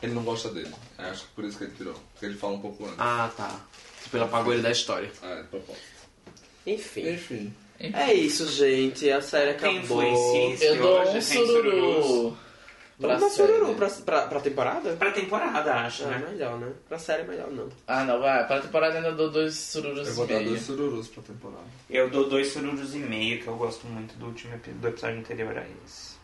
Ele 0.02 0.12
não 0.14 0.22
gosta 0.22 0.50
dele. 0.50 0.72
Eu 0.98 1.04
acho 1.06 1.22
que 1.22 1.32
por 1.34 1.44
isso 1.44 1.58
que 1.58 1.64
ele 1.64 1.72
tirou. 1.76 1.94
Porque 2.12 2.26
ele 2.26 2.34
fala 2.34 2.54
um 2.54 2.60
pouco 2.60 2.84
antes. 2.84 2.96
Ah, 2.98 3.30
tá. 3.36 3.60
Tipo, 4.02 4.16
ele 4.16 4.24
apagou 4.24 4.52
ele 4.52 4.62
da 4.62 4.70
história. 4.70 5.10
É, 5.22 5.42
de 5.42 5.48
propósito. 5.48 5.84
Enfim. 6.66 7.08
Enfim. 7.10 7.54
É 7.78 8.12
isso, 8.14 8.50
gente. 8.50 9.10
A 9.10 9.20
série 9.20 9.54
Quem 9.54 9.78
acabou. 9.78 10.02
influencia 10.02 10.68
Eu 10.68 10.76
dou 10.76 11.02
um 11.02 11.20
sururu. 11.20 12.36
Pra 12.98 13.16
Vamos 13.16 13.22
dar 13.22 13.30
sururu 13.30 13.74
pra, 13.74 13.88
pra, 13.88 14.26
pra 14.28 14.40
temporada? 14.40 14.94
Pra 14.96 15.10
temporada, 15.10 15.74
acho, 15.80 16.04
Ah, 16.04 16.10
né? 16.18 16.28
melhor, 16.30 16.58
né? 16.60 16.72
Pra 16.88 16.96
série 16.98 17.22
é 17.22 17.26
melhor 17.26 17.50
não. 17.50 17.68
Ah, 17.88 18.04
não, 18.04 18.20
vai. 18.20 18.46
Pra 18.46 18.60
temporada 18.60 18.96
ainda 18.96 19.10
dou 19.12 19.30
dois 19.30 19.54
sururus 19.56 20.06
Eu 20.06 20.12
e 20.12 20.16
vou 20.16 20.26
dar 20.28 20.34
meio. 20.34 20.48
dois 20.50 20.62
sururus 20.62 21.08
pra 21.08 21.22
temporada. 21.24 21.64
Eu 21.90 22.08
dou 22.08 22.28
dois 22.28 22.52
sururus 22.52 22.94
e 22.94 22.98
meio, 22.98 23.42
que 23.42 23.48
eu 23.48 23.56
gosto 23.56 23.84
muito 23.88 24.16
do 24.16 24.26
último 24.26 24.54
epi- 24.54 24.70
do 24.70 24.86
episódio 24.86 25.18
anterior 25.18 25.58
a 25.58 25.64
esse. 25.84 26.14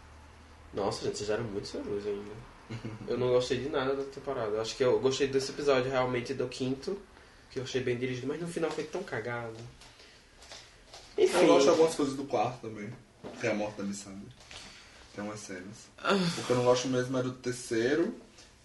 Nossa, 0.72 1.04
gente, 1.04 1.18
vocês 1.18 1.30
eram 1.30 1.42
muito 1.42 1.66
surus 1.66 2.06
ainda. 2.06 2.50
Eu 3.08 3.18
não 3.18 3.30
gostei 3.30 3.58
de 3.58 3.68
nada 3.68 3.96
da 3.96 4.04
temporada. 4.04 4.50
Eu 4.52 4.60
Acho 4.60 4.76
que 4.76 4.84
eu 4.84 5.00
gostei 5.00 5.26
desse 5.26 5.50
episódio 5.50 5.90
realmente 5.90 6.32
do 6.34 6.46
quinto, 6.46 6.96
que 7.50 7.58
eu 7.58 7.64
achei 7.64 7.82
bem 7.82 7.96
dirigido, 7.98 8.28
mas 8.28 8.40
no 8.40 8.46
final 8.46 8.70
foi 8.70 8.84
tão 8.84 9.02
cagado. 9.02 9.56
Enfim. 11.18 11.36
Eu 11.38 11.46
gosto 11.48 11.64
de 11.64 11.68
algumas 11.70 11.94
coisas 11.96 12.14
do 12.14 12.22
quarto 12.24 12.60
também. 12.68 12.90
Que 13.40 13.48
é 13.48 13.50
a 13.50 13.54
morte 13.54 13.78
da 13.78 13.82
Missandei. 13.82 14.28
Tem 15.20 15.28
umas 15.28 15.40
cenas. 15.40 15.90
O 16.38 16.42
que 16.44 16.50
eu 16.50 16.56
não 16.56 16.64
gosto 16.64 16.88
mesmo 16.88 17.18
é 17.18 17.22
do 17.22 17.32
terceiro. 17.32 18.14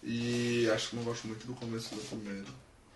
E 0.02 0.68
acho 0.70 0.90
que 0.90 0.96
não 0.96 1.02
gosto 1.02 1.26
muito 1.26 1.46
do 1.46 1.54
começo 1.54 1.94
do 1.94 2.00
primeiro. 2.02 2.46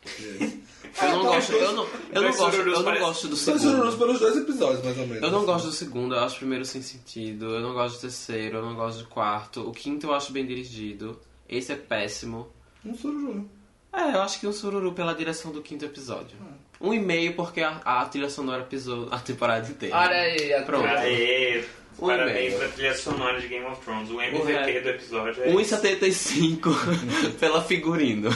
É. 0.07 1.07
Eu 1.07 1.11
não 1.11 1.25
gosto, 1.25 1.53
eu 1.53 1.73
não, 1.73 1.87
eu 2.13 2.23
não 2.23 2.37
gosto, 2.37 2.57
eu 2.57 2.83
não 2.83 2.99
gosto 2.99 3.29
do 3.29 3.37
segundo. 3.37 3.99
pelos 3.99 4.19
dois 4.19 4.37
episódios, 4.37 4.83
mais 4.83 4.97
ou 4.97 5.07
menos. 5.07 5.23
Eu 5.23 5.31
não 5.31 5.45
gosto 5.45 5.67
do 5.67 5.73
segundo, 5.73 6.15
eu 6.15 6.21
acho 6.21 6.37
o 6.37 6.39
primeiro 6.39 6.65
sem 6.65 6.81
sentido. 6.81 7.57
Eu 7.57 7.61
não 7.61 7.75
gosto 7.75 7.97
do 7.97 8.01
terceiro, 8.01 8.59
eu 8.59 8.63
não 8.65 8.75
gosto 8.75 9.01
do 9.01 9.09
quarto. 9.09 9.69
O 9.69 9.73
quinto 9.73 10.07
eu 10.07 10.15
acho 10.15 10.33
bem 10.33 10.47
dirigido. 10.47 11.21
Esse 11.49 11.73
é 11.73 11.77
péssimo. 11.77 12.49
Um 12.85 12.95
sururu. 12.97 13.51
É, 13.93 14.15
eu 14.15 14.23
acho 14.23 14.41
que 14.41 14.47
um 14.47 14.53
sururu 14.53 14.93
pela 14.93 15.13
direção 15.15 15.53
do 15.53 15.61
quinto 15.61 15.85
episódio. 15.85 16.39
Um 16.81 16.95
e 16.95 17.01
meio 17.01 17.35
porque 17.35 17.61
a, 17.61 17.81
a 17.85 18.07
trilha 18.07 18.31
sonora 18.31 18.63
pisou 18.63 19.09
a 19.11 19.19
temporada 19.19 19.69
inteira. 19.69 19.97
Olha 19.97 20.17
aí, 20.17 20.55
a 20.55 20.63
Pronto. 20.63 20.87
Aê! 20.87 21.65
Um 22.01 22.07
Parabéns 22.07 22.55
pra 22.55 22.69
trilha 22.69 22.95
sonora 22.95 23.41
de 23.41 23.49
Game 23.49 23.65
of 23.67 23.81
Thrones. 23.83 24.11
O 24.11 24.21
MVP 24.21 24.53
re- 24.53 24.81
do 24.81 24.89
episódio 24.91 25.43
é. 25.45 25.53
1,75 25.53 27.35
pela 27.39 27.63
figurino. 27.63 28.31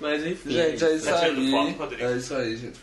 Mas 0.00 0.24
enfim. 0.24 0.50
Gente, 0.50 0.84
é 0.84 0.94
isso 0.94 1.04
Tá 1.06 1.20
aí. 1.20 1.76
É 1.98 2.12
isso 2.16 2.34
aí, 2.36 2.56
gente. 2.56 2.78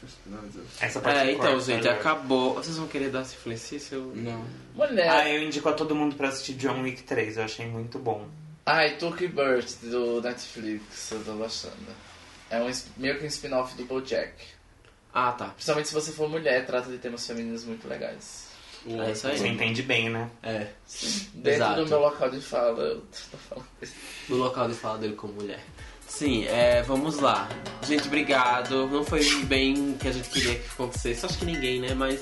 Essa 0.82 1.00
parte 1.00 1.20
É, 1.20 1.32
então, 1.32 1.52
corte, 1.54 1.66
gente, 1.66 1.84
né? 1.86 1.92
acabou. 1.92 2.56
Vocês 2.56 2.78
vão 2.78 2.88
querer 2.88 3.10
dar 3.10 3.22
influência? 3.22 3.80
Eu... 3.92 4.12
Não. 4.16 4.44
mulher. 4.76 5.10
Ah, 5.10 5.30
eu 5.30 5.42
indico 5.44 5.70
a 5.70 5.74
todo 5.74 5.96
mundo 5.96 6.16
pra 6.16 6.28
assistir 6.30 6.54
John 6.54 6.82
Wick 6.82 7.04
3, 7.04 7.38
eu 7.38 7.44
achei 7.44 7.66
muito 7.68 7.98
bom. 7.98 8.28
Ai, 8.66 8.98
Turkey 8.98 9.28
Bird 9.28 9.66
do 9.84 10.22
Netflix, 10.22 11.12
eu 11.12 11.24
tô 11.24 11.34
gostando. 11.34 11.76
É 12.50 12.62
um, 12.62 12.70
meio 12.98 13.18
que 13.18 13.24
um 13.24 13.28
spin-off 13.28 13.76
do 13.76 13.86
BoJack. 13.86 14.34
Ah, 15.14 15.32
tá. 15.32 15.46
Principalmente 15.50 15.88
se 15.88 15.94
você 15.94 16.12
for 16.12 16.30
mulher, 16.30 16.66
trata 16.66 16.92
de 16.92 16.98
temas 16.98 17.26
femininos 17.26 17.64
muito 17.64 17.88
legais. 17.88 18.49
É 18.88 19.12
isso 19.12 19.22
Você 19.28 19.44
aí. 19.44 19.50
entende 19.50 19.82
bem, 19.84 20.10
né? 20.10 20.30
É. 20.42 20.68
Dentro 21.34 21.52
Exato. 21.52 21.84
do 21.84 21.90
meu 21.90 22.00
local 22.00 22.30
de 22.30 22.40
fala, 22.42 22.80
eu 22.82 23.02
tô 23.32 23.38
falando 23.50 23.68
isso. 23.82 23.94
No 24.30 24.36
local 24.38 24.68
de 24.68 24.74
fala 24.76 24.98
dele 24.98 25.16
como 25.16 25.34
mulher. 25.34 25.60
Sim, 26.08 26.46
é, 26.48 26.82
vamos 26.82 27.20
lá. 27.20 27.48
Gente, 27.88 28.08
obrigado. 28.08 28.88
Não 28.88 29.04
foi 29.04 29.24
bem 29.46 29.92
o 29.92 29.98
que 29.98 30.08
a 30.08 30.12
gente 30.12 30.30
queria 30.30 30.56
que 30.56 30.68
acontecesse. 30.72 31.26
Acho 31.26 31.38
que 31.38 31.46
ninguém, 31.46 31.80
né? 31.82 31.94
Mas. 31.94 32.22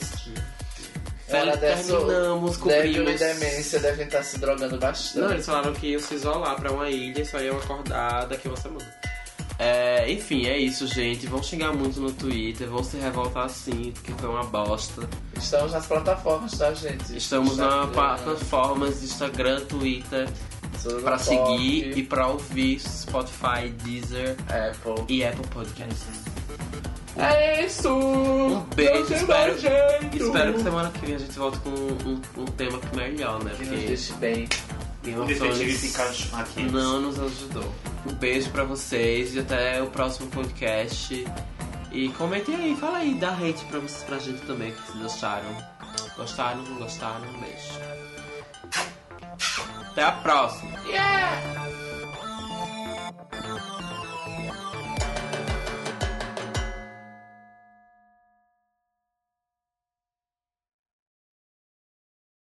Dessa- 1.30 1.58
terminamos, 1.58 2.56
cobrimos. 2.58 3.16
e 3.16 3.18
demência 3.18 3.80
devem 3.80 4.06
estar 4.06 4.24
se 4.24 4.38
drogando 4.40 4.78
bastante. 4.78 5.20
Não, 5.26 5.32
eles 5.34 5.46
falaram 5.46 5.74
que 5.74 5.88
iam 5.88 6.00
se 6.00 6.16
isolar 6.16 6.56
pra 6.56 6.72
uma 6.72 6.90
ilha 6.90 7.22
e 7.22 7.26
só 7.26 7.40
iam 7.42 7.58
acordar 7.58 8.26
daqui 8.28 8.48
a 8.48 8.52
uma 8.52 8.58
semana. 8.58 8.96
É, 9.60 10.12
enfim, 10.12 10.46
é 10.46 10.58
isso, 10.58 10.86
gente. 10.86 11.26
Vão 11.26 11.42
xingar 11.42 11.74
muito 11.74 12.00
no 12.00 12.12
Twitter, 12.12 12.68
vão 12.70 12.84
se 12.84 12.98
revoltar 12.98 13.50
sim, 13.50 13.92
porque 13.94 14.12
foi 14.14 14.30
uma 14.30 14.44
bosta. 14.44 15.10
Estamos 15.36 15.72
nas 15.72 15.88
plataformas, 15.88 16.52
tá, 16.58 16.74
gente? 16.74 17.18
Estamos 17.18 17.58
na 17.58 17.66
Instagram, 17.66 17.88
plataformas 17.92 19.00
de 19.00 19.06
Instagram, 19.06 19.62
Twitter, 19.62 20.30
pra 21.04 21.18
seguir 21.18 21.98
e 21.98 22.04
pra 22.04 22.28
ouvir 22.28 22.80
Spotify, 22.80 23.70
Deezer 23.84 24.36
Apple. 24.48 25.06
e 25.10 25.24
Apple 25.24 25.48
Podcasts. 25.48 26.26
É 27.16 27.66
isso! 27.66 27.90
Um 27.92 28.60
beijo, 28.76 29.12
espero, 29.12 29.56
espero 29.56 30.54
que 30.54 30.62
semana 30.62 30.92
que 30.92 31.04
vem 31.04 31.16
a 31.16 31.18
gente 31.18 31.38
volte 31.40 31.58
com 31.60 31.70
um, 31.72 32.22
um 32.38 32.46
tema 32.46 32.80
melhor, 32.96 33.44
né? 33.44 33.52
Que 33.58 33.66
nos 33.66 33.70
Porque 33.70 33.88
deixe 33.88 34.14
bem. 34.14 34.48
O 35.16 35.26
detetive 35.26 35.92
aqui. 36.34 36.64
não 36.64 37.02
nos 37.02 37.20
ajudou. 37.20 37.74
Um 38.06 38.14
beijo 38.14 38.50
pra 38.52 38.64
vocês 38.64 39.36
e 39.36 39.40
até 39.40 39.82
o 39.82 39.88
próximo 39.88 40.30
podcast. 40.30 41.26
E 41.92 42.10
comentem 42.10 42.56
aí, 42.56 42.76
fala 42.76 43.00
aí, 43.00 43.16
dá 43.16 43.32
hate 43.32 43.64
pra, 43.66 43.80
vocês, 43.80 44.04
pra 44.04 44.20
gente 44.20 44.42
também, 44.46 44.72
que 44.72 44.82
vocês 44.82 45.02
gostaram. 45.02 45.58
Gostaram, 46.16 46.64
não 46.64 46.78
gostaram? 46.78 47.28
Um 47.30 47.40
beijo. 47.40 47.80
Até 49.92 50.04
a 50.04 50.12
próxima! 50.12 50.80
Yeah! 50.88 51.77